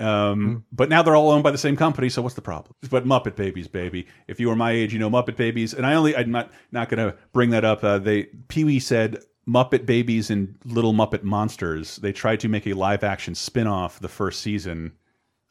Um, 0.00 0.06
Mm-hmm. 0.06 0.56
But 0.72 0.88
now 0.88 1.02
they're 1.02 1.14
all 1.14 1.30
owned 1.30 1.44
by 1.44 1.52
the 1.52 1.58
same 1.58 1.76
company, 1.76 2.08
so 2.08 2.22
what's 2.22 2.34
the 2.34 2.42
problem? 2.42 2.74
But 2.90 3.04
Muppet 3.04 3.36
Babies, 3.36 3.68
baby. 3.68 4.08
If 4.26 4.40
you 4.40 4.48
were 4.48 4.56
my 4.56 4.72
age, 4.72 4.92
you 4.92 4.98
know 4.98 5.10
Muppet 5.10 5.36
Babies. 5.36 5.74
And 5.74 5.86
I 5.86 5.94
only, 5.94 6.16
I'm 6.16 6.30
not 6.30 6.50
not 6.72 6.88
going 6.88 7.06
to 7.06 7.16
bring 7.32 7.50
that 7.50 7.64
up. 7.64 7.84
Uh, 7.84 7.98
they 7.98 8.24
Pee 8.48 8.64
Wee 8.64 8.80
said 8.80 9.18
Muppet 9.48 9.86
Babies 9.86 10.30
and 10.30 10.54
Little 10.64 10.92
Muppet 10.92 11.22
Monsters. 11.22 11.96
They 11.96 12.12
tried 12.12 12.40
to 12.40 12.48
make 12.48 12.66
a 12.66 12.74
live 12.74 13.02
action 13.02 13.34
spin 13.34 13.66
off 13.66 14.00
the 14.00 14.08
first 14.08 14.40
season, 14.40 14.92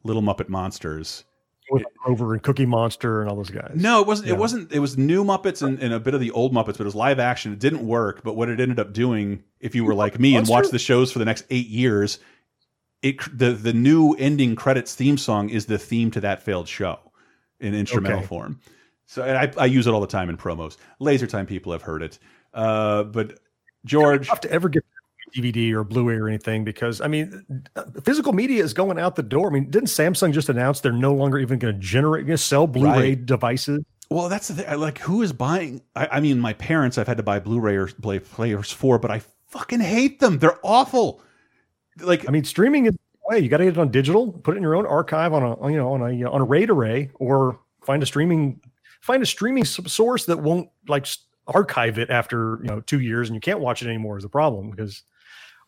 Little 0.03 0.21
Muppet 0.21 0.49
Monsters. 0.49 1.25
With 1.69 1.83
Rover 2.05 2.33
and 2.33 2.43
Cookie 2.43 2.65
Monster 2.65 3.21
and 3.21 3.29
all 3.29 3.37
those 3.37 3.49
guys. 3.49 3.71
No, 3.75 4.01
it 4.01 4.07
wasn't. 4.07 4.27
Yeah. 4.27 4.33
It 4.33 4.39
wasn't. 4.39 4.71
It 4.73 4.79
was 4.79 4.97
new 4.97 5.23
Muppets 5.23 5.61
and, 5.61 5.79
and 5.79 5.93
a 5.93 5.99
bit 6.01 6.13
of 6.13 6.19
the 6.19 6.31
old 6.31 6.53
Muppets, 6.53 6.77
but 6.77 6.81
it 6.81 6.85
was 6.85 6.95
live 6.95 7.17
action. 7.19 7.53
It 7.53 7.59
didn't 7.59 7.85
work. 7.85 8.23
But 8.23 8.35
what 8.35 8.49
it 8.49 8.59
ended 8.59 8.79
up 8.79 8.91
doing, 8.91 9.43
if 9.61 9.73
you 9.73 9.85
were 9.85 9.93
like 9.93 10.19
me 10.19 10.35
and 10.35 10.47
watched 10.47 10.71
the 10.71 10.79
shows 10.79 11.11
for 11.13 11.19
the 11.19 11.25
next 11.25 11.45
eight 11.49 11.67
years, 11.67 12.19
it 13.01 13.17
the 13.37 13.51
the 13.51 13.71
new 13.71 14.13
ending 14.15 14.55
credits 14.55 14.95
theme 14.95 15.17
song 15.17 15.49
is 15.49 15.65
the 15.65 15.77
theme 15.77 16.11
to 16.11 16.21
that 16.21 16.43
failed 16.43 16.67
show 16.67 16.99
in 17.61 17.73
instrumental 17.73 18.19
Okay. 18.19 18.27
form. 18.27 18.59
So 19.05 19.23
and 19.23 19.37
I, 19.37 19.51
I 19.61 19.65
use 19.65 19.87
it 19.87 19.91
all 19.93 20.01
the 20.01 20.07
time 20.07 20.29
in 20.29 20.37
promos. 20.37 20.77
Laser 20.99 21.27
Time 21.27 21.45
people 21.45 21.71
have 21.71 21.83
heard 21.83 22.01
it, 22.01 22.19
uh, 22.53 23.03
but 23.03 23.39
George, 23.85 24.27
have 24.29 24.41
to 24.41 24.51
ever 24.51 24.69
get 24.69 24.83
DVD 25.35 25.71
or 25.73 25.83
Blu-ray 25.83 26.15
or 26.15 26.27
anything 26.27 26.63
because 26.63 27.01
I 27.01 27.07
mean, 27.07 27.45
uh, 27.75 27.83
physical 28.03 28.33
media 28.33 28.63
is 28.63 28.73
going 28.73 28.99
out 28.99 29.15
the 29.15 29.23
door. 29.23 29.47
I 29.49 29.53
mean, 29.53 29.69
didn't 29.69 29.87
Samsung 29.87 30.33
just 30.33 30.49
announce 30.49 30.81
they're 30.81 30.91
no 30.91 31.13
longer 31.13 31.39
even 31.39 31.59
going 31.59 31.73
to 31.73 31.79
generate, 31.79 32.25
going 32.25 32.37
to 32.37 32.43
sell 32.43 32.67
Blu-ray 32.67 32.89
Right. 32.91 33.25
devices? 33.25 33.83
Well, 34.09 34.27
that's 34.27 34.49
the 34.49 34.55
thing. 34.55 34.79
Like, 34.79 34.97
who 34.97 35.21
is 35.21 35.31
buying? 35.31 35.81
I, 35.95 36.07
I 36.13 36.19
mean, 36.19 36.37
my 36.39 36.51
parents, 36.53 36.97
I've 36.97 37.07
had 37.07 37.15
to 37.17 37.23
buy 37.23 37.39
Blu-ray 37.39 37.77
or 37.77 37.87
play 37.87 38.19
players 38.19 38.69
for, 38.69 38.99
but 38.99 39.09
I 39.09 39.21
fucking 39.47 39.79
hate 39.79 40.19
them. 40.19 40.39
They're 40.39 40.59
awful. 40.63 41.21
Like, 42.01 42.27
I 42.27 42.31
mean, 42.31 42.43
streaming 42.43 42.87
is 42.87 42.97
way 43.31 43.39
you 43.39 43.49
got 43.49 43.57
to 43.57 43.65
get 43.65 43.73
it 43.73 43.79
on 43.79 43.89
digital, 43.89 44.31
put 44.31 44.55
it 44.55 44.57
in 44.57 44.63
your 44.63 44.75
own 44.75 44.85
archive 44.85 45.33
on 45.33 45.43
a 45.43 45.71
you 45.71 45.77
know 45.77 45.93
on 45.93 46.01
a 46.01 46.29
on 46.29 46.41
a 46.41 46.43
RAID 46.43 46.69
array, 46.69 47.09
or 47.15 47.59
find 47.83 48.03
a 48.03 48.05
streaming 48.05 48.61
find 49.01 49.23
a 49.23 49.25
streaming 49.25 49.65
source 49.65 50.25
that 50.25 50.37
won't 50.37 50.69
like 50.87 51.07
archive 51.47 51.97
it 51.99 52.09
after 52.09 52.59
you 52.61 52.67
know 52.67 52.81
two 52.81 52.99
years 53.01 53.29
and 53.29 53.35
you 53.35 53.41
can't 53.41 53.59
watch 53.59 53.81
it 53.81 53.87
anymore 53.87 54.17
is 54.17 54.23
a 54.23 54.29
problem 54.29 54.69
because 54.69 55.03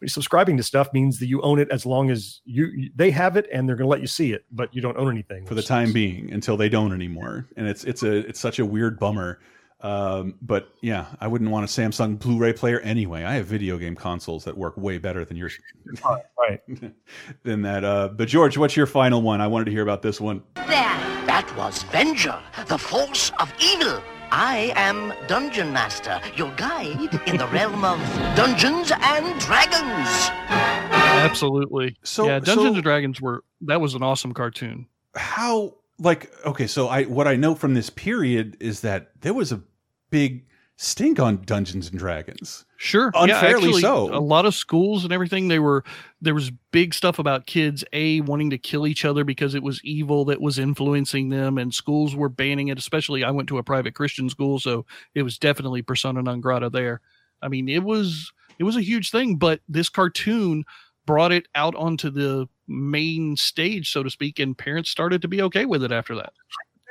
subscribing 0.06 0.58
to 0.58 0.64
stuff 0.64 0.92
means 0.94 1.18
that 1.20 1.28
you 1.28 1.42
own 1.42 1.60
it 1.60 1.70
as 1.72 1.86
long 1.86 2.10
as 2.12 2.42
you 2.46 2.66
you- 2.76 2.90
they 2.96 3.10
have 3.12 3.38
it 3.38 3.48
and 3.54 3.68
they're 3.68 3.76
going 3.76 3.86
to 3.86 3.90
let 3.92 4.02
you 4.02 4.08
see 4.08 4.34
it, 4.34 4.46
but 4.52 4.74
you 4.76 4.82
don't 4.82 4.98
own 4.98 5.10
anything 5.12 5.46
for 5.46 5.56
the 5.56 5.62
time 5.64 5.94
being 5.94 6.32
until 6.32 6.58
they 6.58 6.70
don't 6.70 6.94
anymore, 6.94 7.48
and 7.58 7.68
it's 7.68 7.84
it's 7.86 8.04
a 8.04 8.12
it's 8.28 8.40
such 8.40 8.60
a 8.60 8.66
weird 8.66 9.00
bummer. 9.00 9.40
Um, 9.82 10.36
but 10.42 10.70
yeah, 10.82 11.08
I 11.20 11.28
wouldn't 11.28 11.52
want 11.52 11.66
a 11.66 11.68
Samsung 11.68 12.18
Blu-ray 12.18 12.54
player 12.54 12.80
anyway. 12.80 13.26
I 13.26 13.34
have 13.34 13.48
video 13.48 13.78
game 13.78 13.96
consoles 13.96 14.46
that 14.46 14.58
work 14.58 14.78
way 14.78 14.98
better 14.98 15.26
than 15.26 15.36
yours, 15.36 15.60
right? 16.40 16.62
than 17.44 17.62
that. 17.64 17.84
Uh, 17.84 18.08
but 18.08 18.30
George, 18.30 18.58
what's 18.58 18.78
your 18.78 18.86
final 18.86 19.22
one? 19.22 19.42
I 19.42 19.48
wanted 19.48 19.66
to 19.66 19.72
hear 19.72 19.84
about 19.84 20.02
this 20.02 20.22
one. 20.22 20.42
That, 20.56 21.24
that 21.28 21.58
was 21.58 21.84
Venger, 21.86 22.42
the 22.68 22.78
force 22.78 23.34
of 23.40 23.52
evil. 23.62 24.02
I 24.36 24.74
am 24.76 25.14
Dungeon 25.28 25.72
Master, 25.72 26.20
your 26.36 26.52
guide 26.56 27.22
in 27.28 27.38
the 27.38 27.46
realm 27.50 27.86
of 27.86 28.00
Dungeons 28.36 28.92
and 28.92 29.40
Dragons. 29.40 30.10
Absolutely. 31.22 31.96
So- 32.04 32.26
yeah, 32.26 32.40
Dungeons 32.40 32.70
so- 32.70 32.74
and 32.74 32.84
Dragons 32.84 33.22
were 33.22 33.44
that 33.62 33.80
was 33.80 33.94
an 33.94 34.02
awesome 34.02 34.34
cartoon. 34.34 34.88
how 35.16 35.76
like 36.00 36.32
okay 36.48 36.66
so 36.66 36.88
i 36.88 37.04
what 37.04 37.28
i 37.28 37.36
know 37.36 37.54
from 37.54 37.76
this 37.76 37.92
period 37.92 38.58
is 38.60 38.82
that 38.82 39.12
there 39.22 39.34
was 39.36 39.52
a 39.52 39.62
big 40.10 40.48
stink 40.76 41.20
on 41.20 41.38
dungeons 41.44 41.90
and 41.90 42.00
dragons 42.00 42.66
Sure, 42.84 43.12
unfairly 43.16 43.30
yeah, 43.30 43.68
actually, 43.68 43.82
so 43.82 44.14
A 44.14 44.20
lot 44.20 44.46
of 44.46 44.54
schools 44.54 45.06
and 45.06 45.14
everything 45.14 45.48
they 45.48 45.60
were 45.60 45.86
there 46.20 46.34
was 46.34 46.52
big 46.72 46.94
stuff 46.94 47.18
about 47.18 47.46
kids 47.46 47.86
a 47.94 48.20
wanting 48.20 48.50
to 48.50 48.58
kill 48.58 48.86
each 48.86 49.06
other 49.06 49.24
because 49.24 49.56
it 49.56 49.64
was 49.64 49.80
evil 49.86 50.26
that 50.26 50.42
was 50.42 50.60
influencing 50.60 51.30
them, 51.30 51.58
and 51.58 51.74
schools 51.74 52.14
were 52.14 52.28
banning 52.28 52.68
it. 52.68 52.78
Especially, 52.78 53.24
I 53.24 53.32
went 53.32 53.48
to 53.48 53.58
a 53.58 53.64
private 53.64 53.96
Christian 53.96 54.30
school, 54.30 54.60
so 54.60 54.86
it 55.16 55.24
was 55.24 55.38
definitely 55.38 55.82
persona 55.82 56.22
non 56.22 56.42
grata 56.42 56.70
there. 56.70 57.00
I 57.42 57.48
mean, 57.48 57.70
it 57.70 57.84
was 57.84 58.34
it 58.60 58.66
was 58.66 58.76
a 58.76 58.82
huge 58.82 59.12
thing, 59.12 59.38
but 59.38 59.62
this 59.70 59.88
cartoon 59.88 60.66
brought 61.06 61.32
it 61.32 61.48
out 61.56 61.76
onto 61.76 62.10
the 62.10 62.50
main 62.68 63.38
stage, 63.38 63.92
so 63.92 64.04
to 64.04 64.10
speak, 64.10 64.40
and 64.40 64.58
parents 64.58 64.90
started 64.90 65.22
to 65.22 65.30
be 65.30 65.42
okay 65.44 65.64
with 65.64 65.86
it 65.86 65.94
after 65.94 66.16
that. 66.16 66.34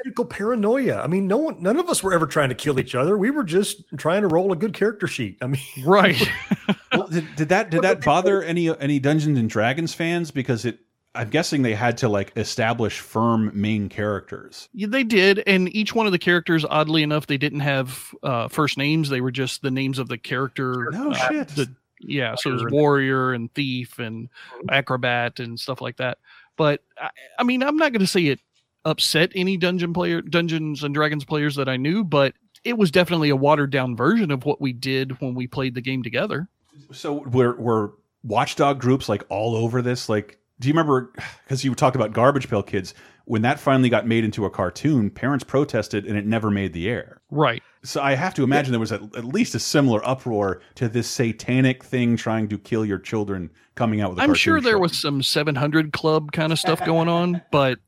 Medical 0.05 0.24
paranoia. 0.24 1.01
I 1.01 1.07
mean, 1.07 1.27
no 1.27 1.37
one, 1.37 1.62
none 1.62 1.79
of 1.79 1.89
us 1.89 2.03
were 2.03 2.12
ever 2.12 2.27
trying 2.27 2.49
to 2.49 2.55
kill 2.55 2.81
each 2.81 2.95
other. 2.95 3.16
We 3.16 3.31
were 3.31 3.45
just 3.45 3.85
trying 3.97 4.23
to 4.23 4.29
roll 4.29 4.53
a 4.53 4.57
good 4.57 4.73
character 4.74 5.07
sheet. 5.07 5.39
I 5.41 5.47
mean, 5.47 5.62
right. 5.85 6.20
well, 6.93 7.07
did, 7.09 7.27
did 7.37 7.49
that 7.51 7.70
did 7.70 7.83
that 7.83 8.05
bother 8.05 8.43
any 8.43 8.77
any 8.81 8.99
dungeons 8.99 9.39
and 9.39 9.49
dragons 9.49 9.95
fans 9.95 10.31
because 10.31 10.65
it 10.65 10.79
i'm 11.15 11.29
guessing 11.29 11.61
they 11.62 11.74
had 11.74 11.97
to 11.99 12.09
like 12.09 12.33
establish 12.37 13.01
firm 13.01 13.51
main 13.55 13.89
characters 13.89 14.69
Yeah, 14.73 14.87
they 14.89 15.05
did, 15.05 15.43
and 15.47 15.69
each 15.74 15.95
one 15.95 16.07
of 16.07 16.12
the 16.12 16.19
characters, 16.19 16.65
oddly 16.69 17.03
enough, 17.03 17.27
they 17.27 17.37
didn't 17.37 17.61
have 17.61 18.15
uh, 18.23 18.49
first 18.49 18.79
names. 18.79 19.09
They 19.11 19.20
were 19.20 19.31
just 19.31 19.61
the 19.62 19.70
names 19.70 19.99
of 19.99 20.09
the 20.09 20.16
character. 20.19 20.89
No 20.91 21.11
uh, 21.11 21.29
shit. 21.29 21.49
the- 21.49 21.74
yeah, 22.01 22.35
so 22.35 22.51
it 22.51 22.55
was 22.55 22.62
Warrior 22.62 22.66
and- 22.66 22.73
warrior 22.74 23.33
and 23.35 23.55
thief 23.55 23.99
and 23.99 24.29
acrobat 24.70 25.39
and 25.39 25.61
stuff 25.61 25.81
like 25.81 25.99
that. 25.99 26.19
But 26.57 26.81
I, 26.99 27.11
I 27.39 27.43
mean, 27.45 27.62
I'm 27.62 27.77
not 27.77 27.93
going 27.93 28.01
to 28.01 28.07
say 28.07 28.27
it 28.27 28.41
upset 28.85 29.33
any 29.35 29.57
dungeon 29.57 29.93
player, 29.93 30.21
Dungeons 30.21 30.83
and 30.83 30.95
Dragons 30.95 31.25
players 31.25 31.57
that 31.57 31.69
I 31.69 31.77
knew, 31.77 32.05
but 32.05 32.35
it 32.65 32.79
was 32.79 32.91
definitely 32.91 33.31
a 33.31 33.37
watered 33.37 33.71
down 33.71 33.97
version 33.97 34.31
of 34.31 34.45
what 34.45 34.61
we 34.61 34.73
did 34.73 35.21
when 35.21 35.35
we 35.35 35.47
played 35.47 35.75
the 35.75 35.81
game 35.81 36.03
together. 36.03 36.49
so 36.93 37.23
we're 37.29 37.57
we're 37.59 37.91
watchdog 38.23 38.81
groups 38.81 39.09
like 39.09 39.25
all 39.29 39.57
over 39.57 39.83
this 39.83 40.09
like 40.09 40.39
do 40.61 40.69
you 40.69 40.73
remember 40.75 41.13
because 41.45 41.65
you 41.65 41.75
talked 41.75 41.97
about 41.97 42.13
garbage 42.13 42.49
pail 42.49 42.63
kids 42.63 42.95
when 43.25 43.43
that 43.43 43.59
finally 43.59 43.89
got 43.89 44.07
made 44.07 44.25
into 44.25 44.45
a 44.45 44.51
cartoon 44.51 45.11
parents 45.11 45.43
protested 45.45 46.07
and 46.07 46.17
it 46.17 46.25
never 46.27 46.51
made 46.51 46.73
the 46.73 46.89
air 46.89 47.21
Right. 47.35 47.63
So 47.83 48.01
I 48.03 48.15
have 48.15 48.35
to 48.35 48.45
imagine 48.45 48.73
there 48.73 48.79
was 48.79 48.93
at, 48.93 49.01
at 49.17 49.25
least 49.25 49.55
a 49.55 49.59
similar 49.59 50.07
uproar 50.07 50.61
to 50.77 50.89
this 50.89 51.09
satanic 51.09 51.83
thing 51.83 52.15
trying 52.17 52.47
to 52.49 52.59
kill 52.59 52.85
your 52.85 52.99
children 52.99 53.51
coming 53.75 54.03
out 54.03 54.11
with. 54.11 54.19
a 54.19 54.23
I'm 54.23 54.35
sure 54.35 54.61
there 54.61 54.75
show. 54.75 54.79
was 54.81 55.01
some 55.01 55.23
700 55.23 55.93
Club 55.95 56.31
kind 56.33 56.53
of 56.53 56.59
stuff 56.59 56.85
going 56.85 57.09
on, 57.09 57.41
but 57.51 57.79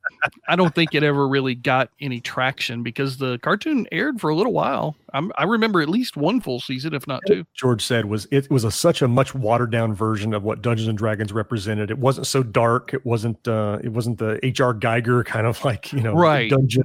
I 0.47 0.55
don't 0.55 0.73
think 0.73 0.95
it 0.95 1.03
ever 1.03 1.27
really 1.27 1.53
got 1.53 1.91
any 2.01 2.19
traction 2.19 2.81
because 2.81 3.17
the 3.17 3.37
cartoon 3.43 3.87
aired 3.91 4.19
for 4.19 4.31
a 4.31 4.35
little 4.35 4.51
while. 4.51 4.95
I'm, 5.13 5.31
I 5.37 5.43
remember 5.43 5.81
at 5.81 5.89
least 5.89 6.17
one 6.17 6.41
full 6.41 6.59
season, 6.59 6.95
if 6.95 7.05
not 7.07 7.21
two. 7.27 7.45
George 7.53 7.83
said 7.85 8.05
was 8.05 8.27
it 8.31 8.49
was 8.49 8.63
a 8.63 8.71
such 8.71 9.03
a 9.03 9.07
much 9.07 9.35
watered 9.35 9.71
down 9.71 9.93
version 9.93 10.33
of 10.33 10.43
what 10.43 10.63
Dungeons 10.63 10.89
and 10.89 10.97
Dragons 10.97 11.31
represented. 11.31 11.91
It 11.91 11.99
wasn't 11.99 12.25
so 12.27 12.41
dark. 12.41 12.93
It 12.95 13.05
wasn't 13.05 13.47
uh 13.47 13.77
it 13.83 13.89
wasn't 13.89 14.17
the 14.17 14.43
H.R. 14.43 14.73
Giger 14.73 15.23
kind 15.23 15.45
of 15.45 15.63
like, 15.63 15.93
you 15.93 16.01
know, 16.01 16.15
Right. 16.15 16.49
dungeon. 16.49 16.83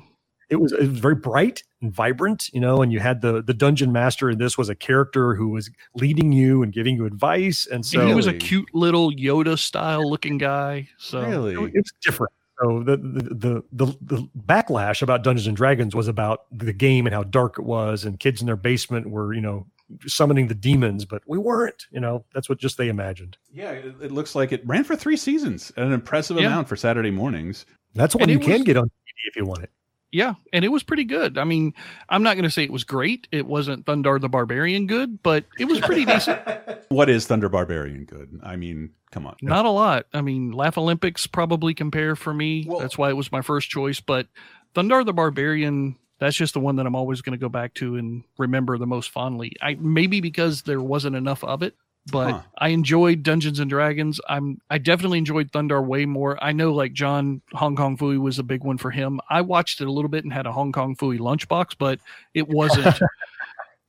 It 0.51 0.57
was 0.61 0.73
it 0.73 0.81
was 0.81 0.99
very 0.99 1.15
bright 1.15 1.63
and 1.81 1.93
vibrant, 1.93 2.51
you 2.53 2.61
know, 2.61 2.83
and 2.83 2.93
you 2.93 2.99
had 3.01 3.21
the 3.23 3.41
the 3.43 3.55
dungeon 3.55 3.93
master 3.93 4.29
and 4.29 4.41
this 4.41 4.59
was 4.59 4.69
a 4.69 4.75
character 4.75 5.35
who 5.37 5.49
was 5.49 5.71
leading 5.95 6.33
you 6.33 6.63
and 6.63 6.73
giving 6.73 6.97
you 6.97 7.07
advice 7.07 7.67
and 7.67 7.87
so 7.87 8.01
And 8.01 8.09
he 8.09 8.15
was 8.15 8.27
a 8.27 8.33
cute 8.35 8.69
little 8.75 9.13
Yoda 9.13 9.59
style 9.59 10.09
looking 10.11 10.39
guy. 10.39 10.89
So 10.99 11.47
it- 11.47 11.71
it's 11.75 11.93
different. 12.03 12.33
So 12.63 12.83
the, 12.83 12.97
the 12.99 13.23
the 13.35 13.63
the 13.73 13.97
the 14.03 14.29
backlash 14.47 15.01
about 15.01 15.23
Dungeons 15.25 15.47
and 15.47 15.57
Dragons 15.57 15.95
was 15.95 16.09
about 16.09 16.45
the 16.53 16.75
game 16.75 17.07
and 17.07 17.15
how 17.15 17.23
dark 17.23 17.59
it 17.59 17.65
was, 17.65 18.05
and 18.05 18.21
kids 18.21 18.43
in 18.43 18.47
their 18.47 18.57
basement 18.57 19.09
were, 19.09 19.33
you 19.33 19.41
know, 19.41 19.67
summoning 20.07 20.49
the 20.49 20.55
demons, 20.55 21.07
but 21.07 21.23
we 21.27 21.39
weren't. 21.39 21.87
You 21.91 22.01
know, 22.01 22.23
that's 22.35 22.51
what 22.51 22.59
just 22.59 22.77
they 22.77 22.89
imagined. 22.91 23.39
Yeah, 23.51 23.71
it, 23.71 23.95
it 24.03 24.13
looks 24.13 24.35
like 24.35 24.53
it 24.53 24.61
ran 24.67 24.85
for 24.85 24.95
three 24.95 25.17
seasons, 25.17 25.73
an 25.79 25.91
impressive 25.93 26.39
Yeah. 26.39 26.49
amount 26.49 26.69
for 26.69 26.77
Saturday 26.77 27.11
mornings. 27.11 27.65
That's 27.95 28.15
one 28.15 28.29
you 28.29 28.37
it 28.39 28.43
can 28.43 28.63
get 28.63 28.77
on 28.77 28.85
DVD 28.85 29.29
if 29.31 29.37
you 29.37 29.47
want 29.47 29.63
it. 29.63 29.71
Yeah, 30.13 30.35
and 30.53 30.65
it 30.65 30.69
was 30.69 30.83
pretty 30.83 31.05
good. 31.05 31.39
I 31.39 31.45
mean, 31.45 31.73
I'm 32.09 32.23
not 32.23 32.35
going 32.35 32.45
to 32.45 32.51
say 32.51 32.65
it 32.65 32.73
was 32.73 32.85
great. 32.85 33.29
It 33.31 33.47
wasn't 33.47 33.87
Thundarr 33.87 34.21
the 34.21 34.29
Barbarian 34.29 34.87
good, 34.87 35.23
but 35.23 35.45
it 35.59 35.67
was 35.67 35.81
pretty 35.81 36.05
decent. 36.05 36.41
What 36.91 37.09
is 37.09 37.29
Thundarr 37.29 37.53
Barbarian 37.53 38.05
good? 38.05 38.41
I 38.43 38.57
mean, 38.57 38.91
come 39.13 39.25
on. 39.25 39.37
Not 39.43 39.65
a 39.65 39.71
lot. 39.71 40.07
I 40.13 40.23
mean, 40.23 40.51
Laff-A-Lympics 40.51 41.29
probably 41.29 41.73
compare 41.73 42.17
for 42.17 42.35
me. 42.35 42.69
that's 42.81 42.99
why 42.99 43.11
it 43.11 43.17
was 43.17 43.31
my 43.31 43.43
first 43.43 43.71
choice. 43.71 44.01
But 44.01 44.27
Thundarr 44.75 45.07
the 45.07 45.13
Barbarian, 45.13 45.95
that's 46.19 46.35
just 46.35 46.53
the 46.53 46.59
one 46.59 46.75
that 46.77 46.87
I'm 46.87 46.97
always 46.97 47.21
going 47.23 47.39
to 47.39 47.41
go 47.41 47.49
back 47.49 47.75
to 47.75 47.95
and 47.95 48.25
remember 48.39 48.77
the 48.77 48.89
most 48.89 49.11
fondly. 49.11 49.53
I 49.63 49.77
maybe 49.79 50.21
because 50.21 50.63
there 50.63 50.81
wasn't 50.81 51.15
enough 51.15 51.45
of 51.45 51.63
it, 51.63 51.77
but 52.11 52.31
Huh. 52.31 52.43
I 52.59 52.69
enjoyed 52.69 53.23
Dungeons 53.23 53.61
and 53.61 53.71
Dragons. 53.71 54.21
I'm 54.29 54.59
I 54.71 54.79
definitely 54.79 55.19
enjoyed 55.19 55.53
Thundarr 55.53 55.85
way 55.85 56.07
more. 56.07 56.43
I 56.43 56.53
know 56.53 56.73
like 56.73 56.93
John 56.93 57.43
Hong 57.53 57.77
Kong 57.77 57.97
Phooey 57.97 58.19
was 58.19 58.39
a 58.39 58.43
big 58.43 58.65
one 58.65 58.79
for 58.79 58.91
him. 58.91 59.21
I 59.29 59.41
watched 59.43 59.81
it 59.81 59.87
a 59.87 59.93
little 59.93 60.09
bit 60.09 60.25
and 60.25 60.33
had 60.33 60.47
a 60.47 60.53
Hong 60.53 60.73
Kong 60.73 60.97
Phooey 60.97 61.19
lunchbox, 61.19 61.77
but 61.79 62.01
it 62.35 62.49
wasn't. 62.49 62.99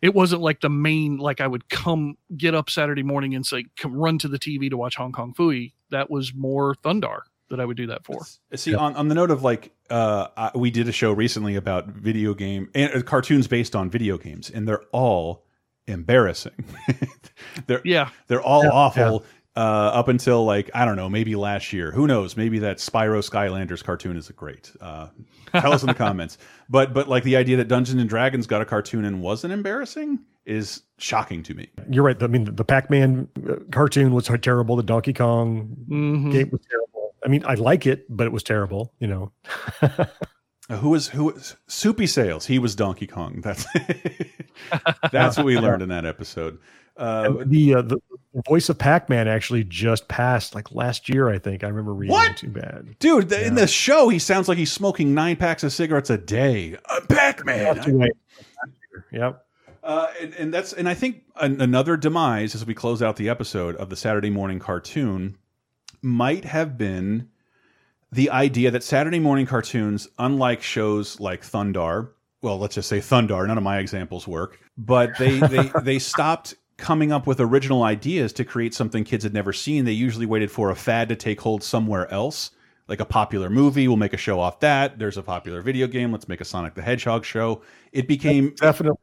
It 0.01 0.15
wasn't 0.15 0.41
like 0.41 0.61
the 0.61 0.69
main, 0.69 1.17
like 1.17 1.41
I 1.41 1.45
would 1.47 1.69
come 1.69 2.17
get 2.35 2.55
up 2.55 2.71
Saturday 2.71 3.03
morning 3.03 3.35
and 3.35 3.45
say, 3.45 3.65
come 3.77 3.93
run 3.93 4.17
to 4.17 4.27
the 4.27 4.39
TV 4.39 4.67
to 4.71 4.75
watch 4.75 4.95
Hong 4.95 5.11
Kong 5.11 5.31
Phooey. 5.37 5.73
That 5.91 6.09
was 6.09 6.33
more 6.33 6.73
Thundarr 6.83 7.19
that 7.51 7.59
I 7.59 7.65
would 7.65 7.77
do 7.77 7.85
that 7.85 8.03
for. 8.03 8.25
See, 8.55 8.73
on, 8.73 8.95
on 8.95 9.09
the 9.09 9.15
note 9.15 9.29
of 9.29 9.43
like, 9.43 9.71
uh, 9.91 10.27
I, 10.35 10.51
we 10.55 10.71
did 10.71 10.87
a 10.87 10.91
show 10.91 11.11
recently 11.13 11.55
about 11.55 11.87
video 11.87 12.33
game 12.33 12.71
and 12.73 12.91
uh, 12.95 13.01
cartoons 13.03 13.47
based 13.47 13.75
on 13.75 13.91
video 13.91 14.17
games, 14.17 14.49
and 14.49 14.67
they're 14.67 14.81
all 14.91 15.45
embarrassing. 15.87 16.65
they're 17.67 17.81
yeah, 17.83 18.09
they're 18.27 18.41
all 18.41 18.63
Yeah, 18.63 18.69
awful. 18.71 19.25
uh, 19.55 19.59
up 19.59 20.07
until 20.07 20.45
like 20.45 20.69
I 20.73 20.85
don't 20.85 20.95
know, 20.95 21.09
maybe 21.09 21.35
last 21.35 21.73
year. 21.73 21.91
Who 21.91 22.07
knows? 22.07 22.37
Maybe 22.37 22.59
that 22.59 22.77
Spyro 22.77 23.19
Skylanders 23.27 23.83
cartoon 23.83 24.17
is 24.17 24.29
a 24.29 24.33
great. 24.33 24.71
Uh, 24.79 25.07
tell 25.51 25.73
us 25.73 25.83
in 25.83 25.87
the 25.87 25.93
comments. 26.07 26.37
But 26.69 26.93
but 26.93 27.07
like 27.07 27.23
the 27.23 27.35
idea 27.35 27.57
that 27.57 27.67
Dungeons 27.67 27.99
and 27.99 28.09
Dragons 28.09 28.47
got 28.47 28.61
a 28.61 28.65
cartoon 28.65 29.05
and 29.05 29.21
wasn't 29.21 29.53
embarrassing 29.53 30.19
is 30.45 30.81
shocking 30.97 31.43
to 31.43 31.53
me. 31.53 31.69
You're 31.89 32.03
right. 32.03 32.21
I 32.23 32.27
mean, 32.27 32.45
the 32.55 32.65
Pac-Man 32.65 33.27
uh, 33.47 33.57
cartoon 33.71 34.11
was 34.13 34.27
terrible. 34.41 34.75
The 34.75 34.81
Donkey 34.83 35.13
Kong 35.13 35.75
Mhm. 35.87 36.31
game 36.31 36.49
was 36.51 36.61
terrible. 36.69 37.13
I 37.23 37.27
mean, 37.27 37.43
I 37.45 37.53
like 37.53 37.85
it, 37.85 38.05
but 38.09 38.25
it 38.25 38.31
was 38.31 38.41
terrible. 38.43 38.93
You 38.99 39.07
know. 39.07 39.31
Uh, 40.71 40.77
who 40.77 40.89
was 40.89 41.09
who 41.09 41.25
was 41.25 41.57
Soupy 41.67 42.07
Sales? 42.07 42.45
He 42.45 42.57
was 42.57 42.75
Donkey 42.75 43.05
Kong. 43.05 43.41
That's 43.43 43.65
that's 45.11 45.37
what 45.37 45.45
we 45.45 45.57
learned 45.59 45.81
in 45.83 45.89
that 45.89 46.05
episode. 46.05 46.59
Uh, 46.95 47.33
the, 47.45 47.75
uh, 47.75 47.81
the 47.81 47.99
voice 48.47 48.69
of 48.69 48.77
Pac-Man 48.77 49.27
actually 49.27 49.63
just 49.63 50.07
passed 50.07 50.53
like 50.53 50.71
last 50.71 51.09
year. 51.09 51.29
I 51.29 51.39
think 51.39 51.63
I 51.63 51.67
remember 51.67 51.93
reading. 51.93 52.13
What? 52.13 52.37
Too 52.37 52.49
bad. 52.49 52.95
Dude, 52.99 53.29
the, 53.29 53.45
in 53.45 53.55
the 53.55 53.65
show, 53.65 54.09
he 54.09 54.19
sounds 54.19 54.47
like 54.47 54.57
he's 54.57 54.71
smoking 54.71 55.13
nine 55.13 55.35
packs 55.35 55.63
of 55.63 55.73
cigarettes 55.73 56.09
a 56.09 56.17
day. 56.17 56.77
I'm 56.85 57.07
Pac-Man. 57.07 57.97
Right. 57.97 58.11
Yep. 59.11 59.45
Uh, 59.83 60.07
and, 60.21 60.33
and 60.35 60.53
that's 60.53 60.73
and 60.73 60.87
I 60.87 60.93
think 60.93 61.23
an, 61.37 61.59
another 61.59 61.97
demise 61.97 62.53
as 62.53 62.65
we 62.65 62.75
close 62.75 63.01
out 63.01 63.15
the 63.15 63.29
episode 63.29 63.75
of 63.77 63.89
the 63.89 63.95
Saturday 63.95 64.29
morning 64.29 64.59
cartoon 64.59 65.37
might 66.01 66.45
have 66.45 66.77
been 66.77 67.30
the 68.11 68.29
idea 68.29 68.71
that 68.71 68.83
Saturday 68.83 69.19
morning 69.19 69.45
cartoons, 69.45 70.07
unlike 70.19 70.61
shows 70.61 71.19
like 71.19 71.41
Thundarr, 71.41 72.09
well, 72.41 72.57
let's 72.57 72.75
just 72.75 72.89
say 72.89 72.99
Thundarr, 72.99 73.47
none 73.47 73.57
of 73.57 73.63
my 73.63 73.79
examples 73.79 74.27
work, 74.27 74.59
but 74.77 75.11
they 75.17 75.39
they 75.47 75.71
they 75.83 75.99
stopped 75.99 76.55
coming 76.77 77.11
up 77.11 77.27
with 77.27 77.39
original 77.39 77.83
ideas 77.83 78.33
to 78.33 78.43
create 78.43 78.73
something 78.73 79.03
kids 79.03 79.23
had 79.23 79.33
never 79.33 79.53
seen. 79.53 79.85
They 79.85 79.91
usually 79.91 80.25
waited 80.25 80.51
for 80.51 80.71
a 80.71 80.75
fad 80.75 81.09
to 81.09 81.15
take 81.15 81.39
hold 81.39 81.63
somewhere 81.63 82.11
else. 82.11 82.51
Like 82.87 82.99
a 82.99 83.05
popular 83.05 83.49
movie, 83.49 83.87
we'll 83.87 83.95
make 83.95 84.13
a 84.13 84.17
show 84.17 84.39
off 84.39 84.59
that. 84.61 84.99
There's 84.99 85.15
a 85.15 85.23
popular 85.23 85.61
video 85.61 85.87
game, 85.87 86.11
let's 86.11 86.27
make 86.27 86.41
a 86.41 86.45
Sonic 86.45 86.73
the 86.73 86.81
Hedgehog 86.81 87.23
show. 87.23 87.61
It 87.93 88.07
became 88.07 88.53
definitely 88.59 88.97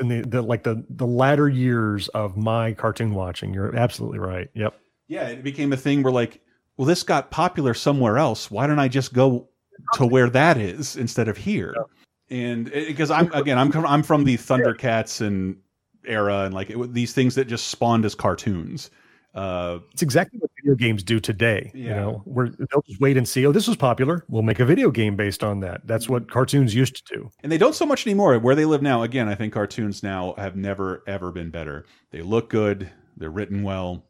in 0.00 0.08
the, 0.08 0.22
the 0.22 0.42
like 0.42 0.62
the 0.62 0.84
the 0.90 1.06
latter 1.06 1.48
years 1.48 2.08
of 2.08 2.36
my 2.36 2.72
cartoon 2.72 3.14
watching. 3.14 3.54
You're 3.54 3.74
absolutely 3.74 4.18
right. 4.18 4.48
Yep. 4.54 4.74
Yeah, 5.08 5.28
it 5.28 5.42
became 5.42 5.72
a 5.72 5.76
thing 5.76 6.02
where 6.02 6.12
like, 6.12 6.40
well, 6.76 6.86
this 6.86 7.02
got 7.02 7.30
popular 7.30 7.74
somewhere 7.74 8.18
else. 8.18 8.50
Why 8.50 8.66
don't 8.66 8.78
I 8.78 8.88
just 8.88 9.12
go 9.12 9.48
to 9.94 10.06
where 10.06 10.28
that 10.30 10.56
is 10.56 10.96
instead 10.96 11.28
of 11.28 11.36
here? 11.36 11.74
And 12.30 12.70
because 12.70 13.10
I'm 13.10 13.32
again, 13.32 13.58
I'm 13.58 13.72
I'm 13.86 14.02
from 14.02 14.24
the 14.24 14.36
Thundercats 14.36 15.20
and 15.24 15.56
era, 16.06 16.40
and 16.40 16.54
like 16.54 16.70
it, 16.70 16.92
these 16.92 17.12
things 17.12 17.34
that 17.36 17.46
just 17.46 17.68
spawned 17.68 18.04
as 18.04 18.14
cartoons. 18.14 18.90
Uh, 19.34 19.80
It's 19.92 20.00
exactly 20.00 20.38
what 20.38 20.50
video 20.62 20.74
games 20.74 21.02
do 21.02 21.20
today. 21.20 21.70
You 21.74 21.84
Yeah. 21.88 21.96
know, 21.96 22.22
where 22.24 22.48
they'll 22.48 22.82
just 22.88 23.00
wait 23.02 23.18
and 23.18 23.28
see. 23.28 23.44
Oh, 23.44 23.52
this 23.52 23.68
was 23.68 23.76
popular. 23.76 24.24
We'll 24.30 24.42
make 24.42 24.60
a 24.60 24.64
video 24.64 24.90
game 24.90 25.14
based 25.14 25.44
on 25.44 25.60
that. 25.60 25.86
That's 25.86 26.08
what 26.08 26.30
cartoons 26.30 26.74
used 26.74 26.96
to 27.06 27.14
do. 27.14 27.30
and 27.42 27.52
they 27.52 27.58
don't 27.58 27.74
so 27.74 27.84
much 27.84 28.06
anymore. 28.06 28.38
Where 28.38 28.54
they 28.54 28.64
live 28.64 28.80
now, 28.80 29.02
again, 29.02 29.28
I 29.28 29.34
think 29.34 29.52
cartoons 29.52 30.02
now 30.02 30.32
have 30.38 30.56
never 30.56 31.02
ever 31.06 31.30
been 31.32 31.50
better. 31.50 31.84
They 32.12 32.22
look 32.22 32.48
good. 32.48 32.90
They're 33.18 33.28
written 33.30 33.62
well. 33.62 34.05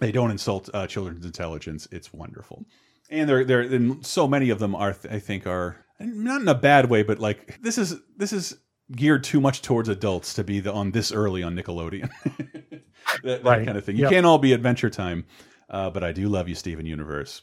They 0.00 0.12
don't 0.12 0.30
insult 0.30 0.68
uh, 0.74 0.86
children's 0.86 1.24
intelligence. 1.24 1.86
It's 1.92 2.12
wonderful, 2.12 2.64
and 3.10 3.28
they're 3.28 3.44
they're 3.44 3.60
and 3.60 4.04
so 4.04 4.26
many 4.26 4.50
of 4.50 4.58
them 4.58 4.74
are 4.74 4.96
I 5.10 5.18
think 5.18 5.46
are 5.46 5.76
not 6.00 6.40
in 6.42 6.48
a 6.48 6.54
bad 6.54 6.88
way, 6.90 7.02
but 7.02 7.18
like 7.18 7.60
this 7.62 7.78
is 7.78 7.96
this 8.16 8.32
is 8.32 8.56
geared 8.92 9.22
too 9.22 9.40
much 9.40 9.62
towards 9.62 9.88
adults 9.88 10.34
to 10.34 10.42
be 10.44 10.58
the, 10.60 10.72
on 10.72 10.90
this 10.90 11.12
early 11.12 11.42
on 11.42 11.54
Nickelodeon. 11.54 12.10
that, 12.24 12.82
that 13.22 13.44
Right. 13.44 13.64
kind 13.64 13.78
of 13.78 13.84
thing. 13.84 13.96
You 13.96 14.02
Yep. 14.04 14.10
can't 14.12 14.26
all 14.26 14.38
be 14.38 14.52
Adventure 14.52 14.90
Time, 14.90 15.26
uh, 15.68 15.90
but 15.90 16.02
I 16.02 16.10
do 16.12 16.28
love 16.28 16.48
you, 16.48 16.54
Steven 16.56 16.86
Universe. 16.86 17.42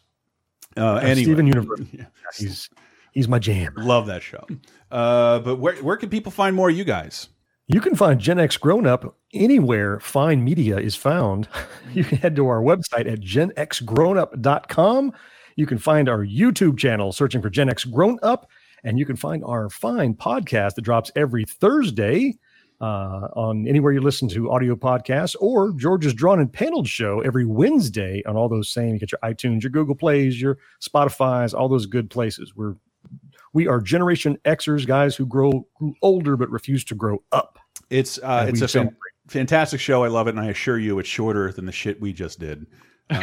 Uh, 0.75 0.81
Uh, 0.81 0.95
anyway. 0.97 1.23
Steven 1.23 1.47
Universe. 1.47 1.79
He's 2.37 2.69
he's 3.13 3.27
my 3.27 3.39
jam. 3.39 3.73
Love 3.77 4.07
that 4.07 4.21
show. 4.23 4.45
Uh, 4.91 5.39
but 5.39 5.55
where 5.57 5.75
where 5.77 5.97
can 5.97 6.09
people 6.09 6.31
find 6.31 6.55
more 6.55 6.69
of 6.69 6.75
you 6.77 6.83
guys? 6.83 7.29
You 7.69 7.81
can 7.81 7.95
find 7.95 8.17
Gen 8.17 8.39
X 8.39 8.55
Grown 8.55 8.87
Up 8.87 9.17
anywhere 9.33 9.99
fine 9.99 10.41
media 10.41 10.77
is 10.77 10.95
found. 10.95 11.49
You 11.93 12.03
can 12.03 12.17
head 12.19 12.35
to 12.35 12.47
our 12.47 12.61
website 12.61 13.11
at 13.11 13.21
genxgrownup.com. 13.21 15.13
You 15.55 15.65
can 15.65 15.77
find 15.79 16.07
our 16.07 16.23
YouTube 16.23 16.77
channel 16.77 17.11
searching 17.11 17.41
for 17.41 17.49
Gen 17.49 17.69
X 17.69 17.85
Grown 17.85 18.19
Up, 18.21 18.49
and 18.83 18.99
you 18.99 19.05
can 19.05 19.15
find 19.15 19.43
our 19.43 19.69
fine 19.69 20.13
podcast 20.13 20.75
that 20.75 20.83
drops 20.83 21.11
every 21.15 21.43
Thursday 21.45 22.37
uh, 22.79 23.29
on 23.35 23.67
anywhere 23.67 23.91
you 23.93 24.01
listen 24.01 24.29
to 24.29 24.51
audio 24.51 24.75
podcasts, 24.75 25.35
or 25.39 25.73
George's 25.73 26.13
Drawn 26.13 26.39
and 26.39 26.53
Paneled 26.53 26.87
show 26.87 27.21
every 27.21 27.45
Wednesday 27.45 28.21
on 28.27 28.35
all 28.37 28.47
those 28.47 28.69
same. 28.69 28.93
You 28.93 28.99
get 28.99 29.11
your 29.11 29.19
iTunes, 29.23 29.63
your 29.63 29.71
Google 29.71 29.95
Plays, 29.95 30.39
your 30.39 30.57
Spotify's, 30.81 31.53
all 31.53 31.67
those 31.67 31.87
good 31.87 32.09
places. 32.09 32.53
We're 32.55 32.75
we 33.53 33.67
are 33.67 33.79
Generation 33.81 34.37
Xers, 34.45 34.85
guys 34.85 35.15
who 35.15 35.25
grow 35.25 35.67
grew 35.75 35.95
older 36.01 36.37
but 36.37 36.49
refuse 36.49 36.83
to 36.85 36.95
grow 36.95 37.23
up. 37.31 37.59
It's 37.89 38.19
uh, 38.21 38.45
it's 38.49 38.61
a 38.61 38.67
fan 38.67 38.95
fantastic 39.27 39.79
show. 39.79 40.03
I 40.03 40.07
love 40.07 40.27
it, 40.27 40.31
and 40.31 40.39
I 40.39 40.49
assure 40.49 40.77
you, 40.79 40.99
it's 40.99 41.09
shorter 41.09 41.51
than 41.51 41.65
the 41.65 41.71
shit 41.71 42.01
we 42.01 42.13
just 42.13 42.39
did. 42.39 42.65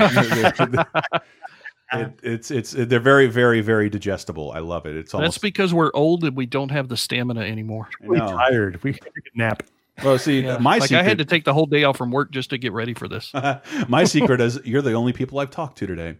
Uh, 1.93 1.99
it, 1.99 2.21
it's 2.23 2.51
it's 2.51 2.71
they're 2.73 2.99
very 2.99 3.27
very 3.27 3.61
very 3.61 3.91
digestible. 3.91 4.51
I 4.53 4.61
love 4.61 4.87
it. 4.87 4.97
It's 4.97 5.13
almost, 5.13 5.35
That's 5.35 5.39
because 5.39 5.75
we're 5.75 5.91
old 5.93 6.25
and 6.25 6.35
we 6.35 6.47
don't 6.47 6.71
have 6.71 6.89
the 6.89 6.97
stamina 6.97 7.43
anymore. 7.43 7.89
I 8.03 8.07
know. 8.07 8.27
tired. 8.29 8.83
We 8.83 8.95
take 8.95 9.03
a 9.03 9.39
nap. 9.39 9.63
Well, 10.03 10.19
see, 10.19 10.41
Yeah. 10.41 10.59
my 10.59 10.79
like 10.79 10.89
secret, 10.89 11.01
I 11.01 11.03
had 11.05 11.19
to 11.19 11.25
take 11.25 11.45
the 11.45 11.55
whole 11.55 11.67
day 11.67 11.85
off 11.85 11.97
from 11.97 12.11
work 12.11 12.33
just 12.33 12.51
to 12.51 12.59
get 12.59 12.73
ready 12.73 12.95
for 12.95 13.07
this. 13.07 13.33
my 13.89 14.05
secret 14.05 14.41
is 14.41 14.59
you're 14.65 14.83
the 14.83 14.95
only 14.95 15.13
people 15.13 15.39
I've 15.39 15.51
talked 15.51 15.79
to 15.79 15.87
today. 15.87 16.17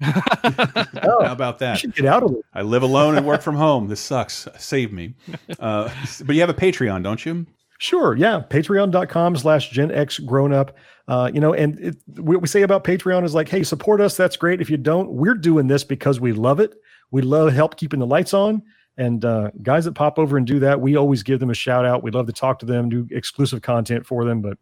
How 1.02 1.18
about 1.20 1.58
that? 1.58 1.82
Get 1.94 2.06
out 2.06 2.22
of 2.22 2.32
it. 2.32 2.44
I 2.54 2.62
live 2.62 2.82
alone 2.82 3.16
and 3.16 3.26
work 3.26 3.42
from 3.42 3.56
home. 3.56 3.88
This 3.88 4.00
sucks. 4.00 4.48
Save 4.58 4.92
me. 4.92 5.14
Uh, 5.58 5.92
but 6.24 6.34
you 6.34 6.40
have 6.40 6.48
a 6.48 6.54
Patreon, 6.54 7.02
don't 7.02 7.26
you? 7.26 7.44
Sure. 7.78 8.16
Yeah. 8.16 8.42
Patreon.com 8.48 9.36
slash 9.36 9.70
Gen 9.70 9.90
X 9.90 10.18
grown 10.18 10.52
up. 10.52 10.74
Uh, 11.06 11.30
you 11.34 11.40
know, 11.40 11.52
and 11.52 11.78
it, 11.80 11.96
what 12.16 12.40
we 12.40 12.46
say 12.46 12.62
about 12.62 12.84
Patreon 12.84 13.24
is 13.24 13.34
like, 13.34 13.48
hey, 13.48 13.62
support 13.62 14.00
us. 14.00 14.16
That's 14.16 14.36
great. 14.36 14.60
If 14.60 14.70
you 14.70 14.78
don't, 14.78 15.10
we're 15.10 15.34
doing 15.34 15.66
this 15.66 15.84
because 15.84 16.18
we 16.18 16.32
love 16.32 16.60
it. 16.60 16.74
We 17.10 17.20
love 17.20 17.52
help 17.52 17.76
keeping 17.76 18.00
the 18.00 18.06
lights 18.06 18.32
on. 18.32 18.62
And 18.96 19.24
uh, 19.24 19.50
guys 19.62 19.84
that 19.86 19.94
pop 19.94 20.18
over 20.18 20.36
and 20.36 20.46
do 20.46 20.58
that, 20.60 20.80
we 20.80 20.96
always 20.96 21.22
give 21.22 21.40
them 21.40 21.50
a 21.50 21.54
shout 21.54 21.84
out. 21.84 22.02
We 22.02 22.10
love 22.10 22.26
to 22.26 22.32
talk 22.32 22.58
to 22.60 22.66
them, 22.66 22.88
do 22.88 23.06
exclusive 23.10 23.60
content 23.60 24.06
for 24.06 24.24
them. 24.24 24.40
But 24.40 24.56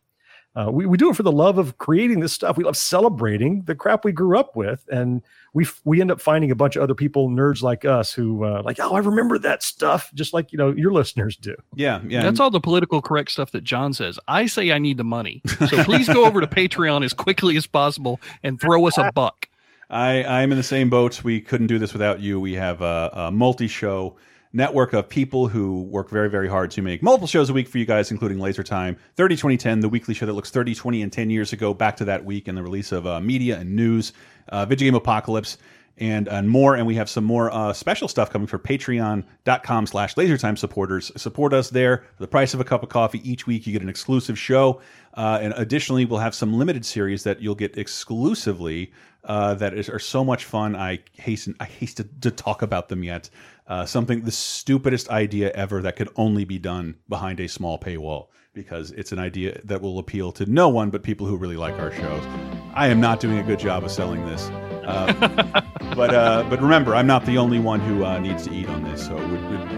uh, 0.59 0.71
we, 0.73 0.87
we 0.87 0.97
do 0.97 1.09
it 1.09 1.15
for 1.15 1.23
the 1.23 1.31
love 1.31 1.57
of 1.57 1.79
creating 1.79 2.19
this 2.19 2.33
stuff. 2.33 2.57
We 2.57 2.65
love 2.65 2.77
celebrating 2.77 3.63
the 3.63 3.77
crap 3.77 4.05
we 4.05 4.11
grew 4.11 4.37
up 4.37 4.57
with. 4.57 4.85
And 4.91 5.23
we, 5.53 5.65
f- 5.65 5.81
we 5.85 6.01
end 6.01 6.11
up 6.11 6.21
finding 6.21 6.51
a 6.51 6.57
bunch 6.57 6.75
of 6.75 6.83
other 6.83 6.97
people, 6.97 7.29
nerds 7.29 7.63
like 7.63 7.85
us, 7.85 8.13
who 8.13 8.45
uh, 8.45 8.63
like, 8.65 8.81
oh, 8.81 8.97
I 8.97 8.99
remember 8.99 9.39
that 9.39 9.63
stuff, 9.63 10.11
just 10.15 10.35
like, 10.35 10.51
you 10.51 10.59
know, 10.59 10.73
your 10.73 10.93
listeners 10.93 11.37
do. 11.37 11.55
Yeah. 11.77 12.01
Yeah. 12.09 12.23
That's 12.23 12.41
all 12.41 12.51
the 12.51 12.61
political 12.61 13.01
correct 13.01 13.31
stuff 13.31 13.53
that 13.53 13.63
John 13.63 13.93
says. 13.93 14.19
I 14.27 14.47
say 14.47 14.73
I 14.73 14.79
need 14.79 14.97
the 14.97 15.05
money. 15.05 15.43
So 15.69 15.85
please 15.85 16.09
go 16.09 16.25
over 16.25 16.41
to 16.41 16.47
Patreon 16.49 17.05
as 17.05 17.13
quickly 17.13 17.57
as 17.57 17.69
possible 17.69 18.21
and 18.43 18.61
throw 18.61 18.85
us 18.89 18.99
a 18.99 19.13
buck. 19.15 19.49
I, 19.91 20.25
I'm 20.25 20.51
in 20.51 20.59
the 20.59 20.65
same 20.65 20.91
boat. 20.91 21.23
We 21.23 21.41
couldn't 21.41 21.69
do 21.69 21.79
this 21.79 21.93
without 21.93 22.19
you. 22.21 22.41
We 22.41 22.55
have 22.55 22.83
a, 22.83 23.11
a 23.13 23.31
multi-show 23.31 24.17
network 24.53 24.93
of 24.93 25.09
people 25.09 25.49
who 25.49 25.83
work 25.83 26.11
very, 26.11 26.31
very 26.31 26.49
hard 26.49 26.71
to 26.73 26.83
make 26.83 27.03
multiple 27.03 27.27
shows 27.27 27.51
a 27.51 27.53
week 27.53 27.69
for 27.69 27.79
you 27.79 27.85
guys, 27.85 28.11
including 28.11 28.39
Laser 28.39 28.63
Time, 28.63 28.97
30 29.17 29.37
2010, 29.37 29.81
the 29.81 29.89
weekly 29.89 30.15
show 30.15 30.27
that 30.27 30.33
looks 30.33 30.51
30, 30.51 30.75
20, 30.75 31.03
and 31.03 31.13
10 31.13 31.31
years 31.31 31.53
ago, 31.53 31.75
back 31.75 31.97
to 31.97 32.05
that 32.05 32.25
week 32.25 32.49
and 32.49 32.57
the 32.57 32.63
release 32.63 32.93
of 32.93 33.07
uh, 33.07 33.21
media 33.21 33.59
and 33.59 33.75
news, 33.75 34.13
uh, 34.49 34.65
Video 34.67 34.87
Game 34.87 34.95
Apocalypse, 34.95 35.59
and, 35.99 36.29
and 36.29 36.49
more. 36.49 36.77
And 36.77 36.87
we 36.87 36.95
have 36.95 37.11
some 37.11 37.25
more 37.25 37.53
uh, 37.53 37.73
special 37.73 38.09
stuff 38.09 38.31
coming 38.31 38.47
for 38.47 38.59
patreon.com 38.59 39.87
slash 39.87 40.15
lasertime 40.15 40.57
supporters. 40.57 41.11
Support 41.17 41.53
us 41.53 41.71
there 41.71 42.05
for 42.17 42.23
the 42.23 42.29
price 42.29 42.55
of 42.55 42.61
a 42.61 42.65
cup 42.65 42.83
of 42.83 42.89
coffee. 42.89 43.29
Each 43.29 43.47
week 43.47 43.67
you 43.67 43.73
get 43.73 43.83
an 43.83 43.89
exclusive 43.89 44.39
show. 44.39 44.81
Uh, 45.15 45.39
and 45.43 45.53
additionally, 45.57 46.05
we'll 46.05 46.21
have 46.21 46.35
some 46.35 46.55
limited 46.55 46.87
series 46.87 47.25
that 47.25 47.41
you'll 47.43 47.57
get 47.57 47.77
exclusively 47.77 48.93
uh, 49.25 49.55
that 49.55 49.75
is, 49.75 49.89
are 49.89 49.99
so 49.99 50.25
much 50.25 50.45
fun. 50.45 50.77
I 50.77 51.01
hasten 51.13 51.55
I 51.61 51.65
hasten 51.65 52.09
to 52.21 52.31
talk 52.31 52.63
about 52.63 52.89
them 52.89 53.03
yet. 53.03 53.29
Uh, 53.69 53.85
something 53.85 54.23
the 54.23 54.33
stupidest 54.33 55.11
idea 55.11 55.51
ever 55.53 55.83
that 55.83 55.95
could 55.95 56.09
only 56.17 56.45
be 56.45 56.59
done 56.59 56.97
behind 57.09 57.39
a 57.39 57.47
small 57.47 57.79
paywall 57.79 58.29
because 58.55 58.93
it's 58.93 59.13
an 59.13 59.19
idea 59.19 59.61
that 59.63 59.83
will 59.83 59.99
appeal 59.99 60.33
to 60.33 60.47
no 60.47 60.71
one 60.71 60.89
but 60.89 61.03
people 61.03 61.27
who 61.27 61.37
really 61.37 61.57
like 61.57 61.75
our 61.79 61.93
shows. 61.93 62.25
I 62.75 62.89
am 62.89 62.99
not 62.99 63.21
doing 63.21 63.39
a 63.39 63.43
good 63.43 63.59
job 63.59 63.85
of 63.85 63.91
selling 63.91 64.25
this. 64.25 64.49
Uh, 64.87 65.13
but 65.95 66.15
uh, 66.15 66.47
but 66.49 66.63
remember, 66.63 66.95
I'm 66.95 67.07
not 67.07 67.27
the 67.27 67.37
only 67.37 67.59
one 67.59 67.81
who 67.81 68.05
uh, 68.05 68.19
needs 68.19 68.47
to 68.47 68.55
eat 68.55 68.69
on 68.69 68.85
this. 68.85 69.07
So 69.07 69.19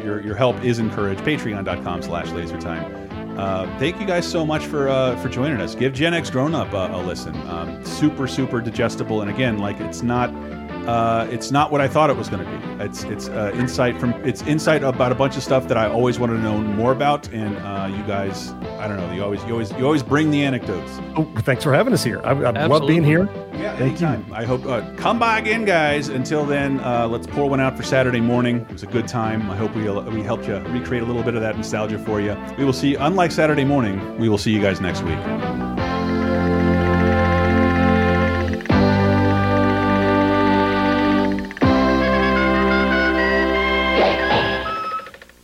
your 0.05 0.25
your 0.25 0.37
help 0.37 0.63
is 0.63 0.79
encouraged. 0.79 1.23
Patreon.com 1.23 2.03
slash 2.03 2.29
lasertime. 2.29 3.11
Uh, 3.37 3.67
thank 3.79 4.01
you 4.01 4.07
guys 4.07 4.31
so 4.31 4.47
much 4.47 4.67
for 4.67 4.89
uh, 4.89 5.17
for 5.17 5.29
joining 5.29 5.61
us. 5.61 5.75
Give 5.75 5.93
Gen 5.93 6.15
X 6.15 6.31
Grown 6.31 6.55
Up 6.55 6.73
uh, 6.73 6.91
a 6.93 7.03
listen. 7.03 7.35
Um, 7.49 7.85
super 7.85 8.29
super 8.29 8.61
digestible, 8.61 9.23
and 9.23 9.31
again, 9.31 9.59
like 9.59 9.81
it's 9.81 10.03
not 10.03 10.31
uh, 10.91 11.27
it's 11.31 11.53
not 11.53 11.71
what 11.71 11.81
I 11.81 11.87
thought 11.87 12.11
it 12.11 12.17
was 12.17 12.29
going 12.29 12.45
to 12.45 12.51
be. 12.51 12.85
It's 12.85 13.05
it's 13.05 13.29
uh, 13.29 13.53
insight 13.55 14.01
from 14.01 14.13
it's 14.25 14.43
insight 14.43 14.83
about 14.83 15.13
a 15.13 15.15
bunch 15.15 15.37
of 15.37 15.43
stuff 15.45 15.69
that 15.69 15.77
I 15.77 15.89
always 15.89 16.19
wanted 16.19 16.35
to 16.35 16.43
know 16.43 16.59
more 16.59 16.91
about, 16.91 17.29
and 17.33 17.57
uh, 17.59 17.89
you 17.97 18.03
guys, 18.09 18.51
I 18.81 18.89
don't 18.89 18.97
know, 18.97 19.13
you 19.13 19.23
always 19.23 19.41
you 19.45 19.53
always 19.53 19.71
you 19.73 19.85
always 19.85 20.03
bring 20.03 20.33
the 20.33 20.43
anecdotes. 20.43 20.99
Oh, 21.17 21.31
thanks 21.43 21.63
for 21.63 21.73
having 21.73 21.93
us 21.93 22.03
here. 22.03 22.21
I, 22.25 22.33
I 22.33 22.67
love 22.67 22.89
being 22.89 23.05
here. 23.05 23.29
Yeah, 23.53 23.77
Thank 23.77 24.03
anytime. 24.03 24.27
I 24.33 24.45
hope 24.45 24.67
uh, 24.67 24.83
come 24.97 25.19
by 25.21 25.39
again, 25.39 25.65
guys. 25.65 26.09
Until 26.09 26.45
then, 26.45 26.81
uh, 26.81 27.07
let's 27.07 27.27
pour 27.27 27.49
one 27.49 27.61
out 27.61 27.77
for 27.77 27.85
Saturday 27.85 28.21
morning. 28.21 28.63
It 28.63 28.73
was 28.73 28.83
a 28.83 28.87
good 28.87 29.07
time. 29.07 29.49
I 29.49 29.57
hope 29.57 29.75
we 29.77 29.89
we 30.11 30.23
helped 30.23 30.49
you 30.49 30.57
recreate 30.57 31.05
a 31.05 31.07
little 31.07 31.23
bit 31.23 31.35
of 31.37 31.43
that 31.43 31.57
nostalgia 31.57 31.99
for 32.01 32.21
you. 32.21 32.37
We 32.59 32.65
will 32.65 32.73
see. 32.73 32.97
Unlike 32.97 33.31
Saturday 33.31 33.65
morning, 33.65 34.19
we 34.19 34.29
will 34.29 34.39
see 34.39 34.51
you 34.51 34.61
guys 34.61 34.81
next 34.81 35.03
week. 35.03 35.90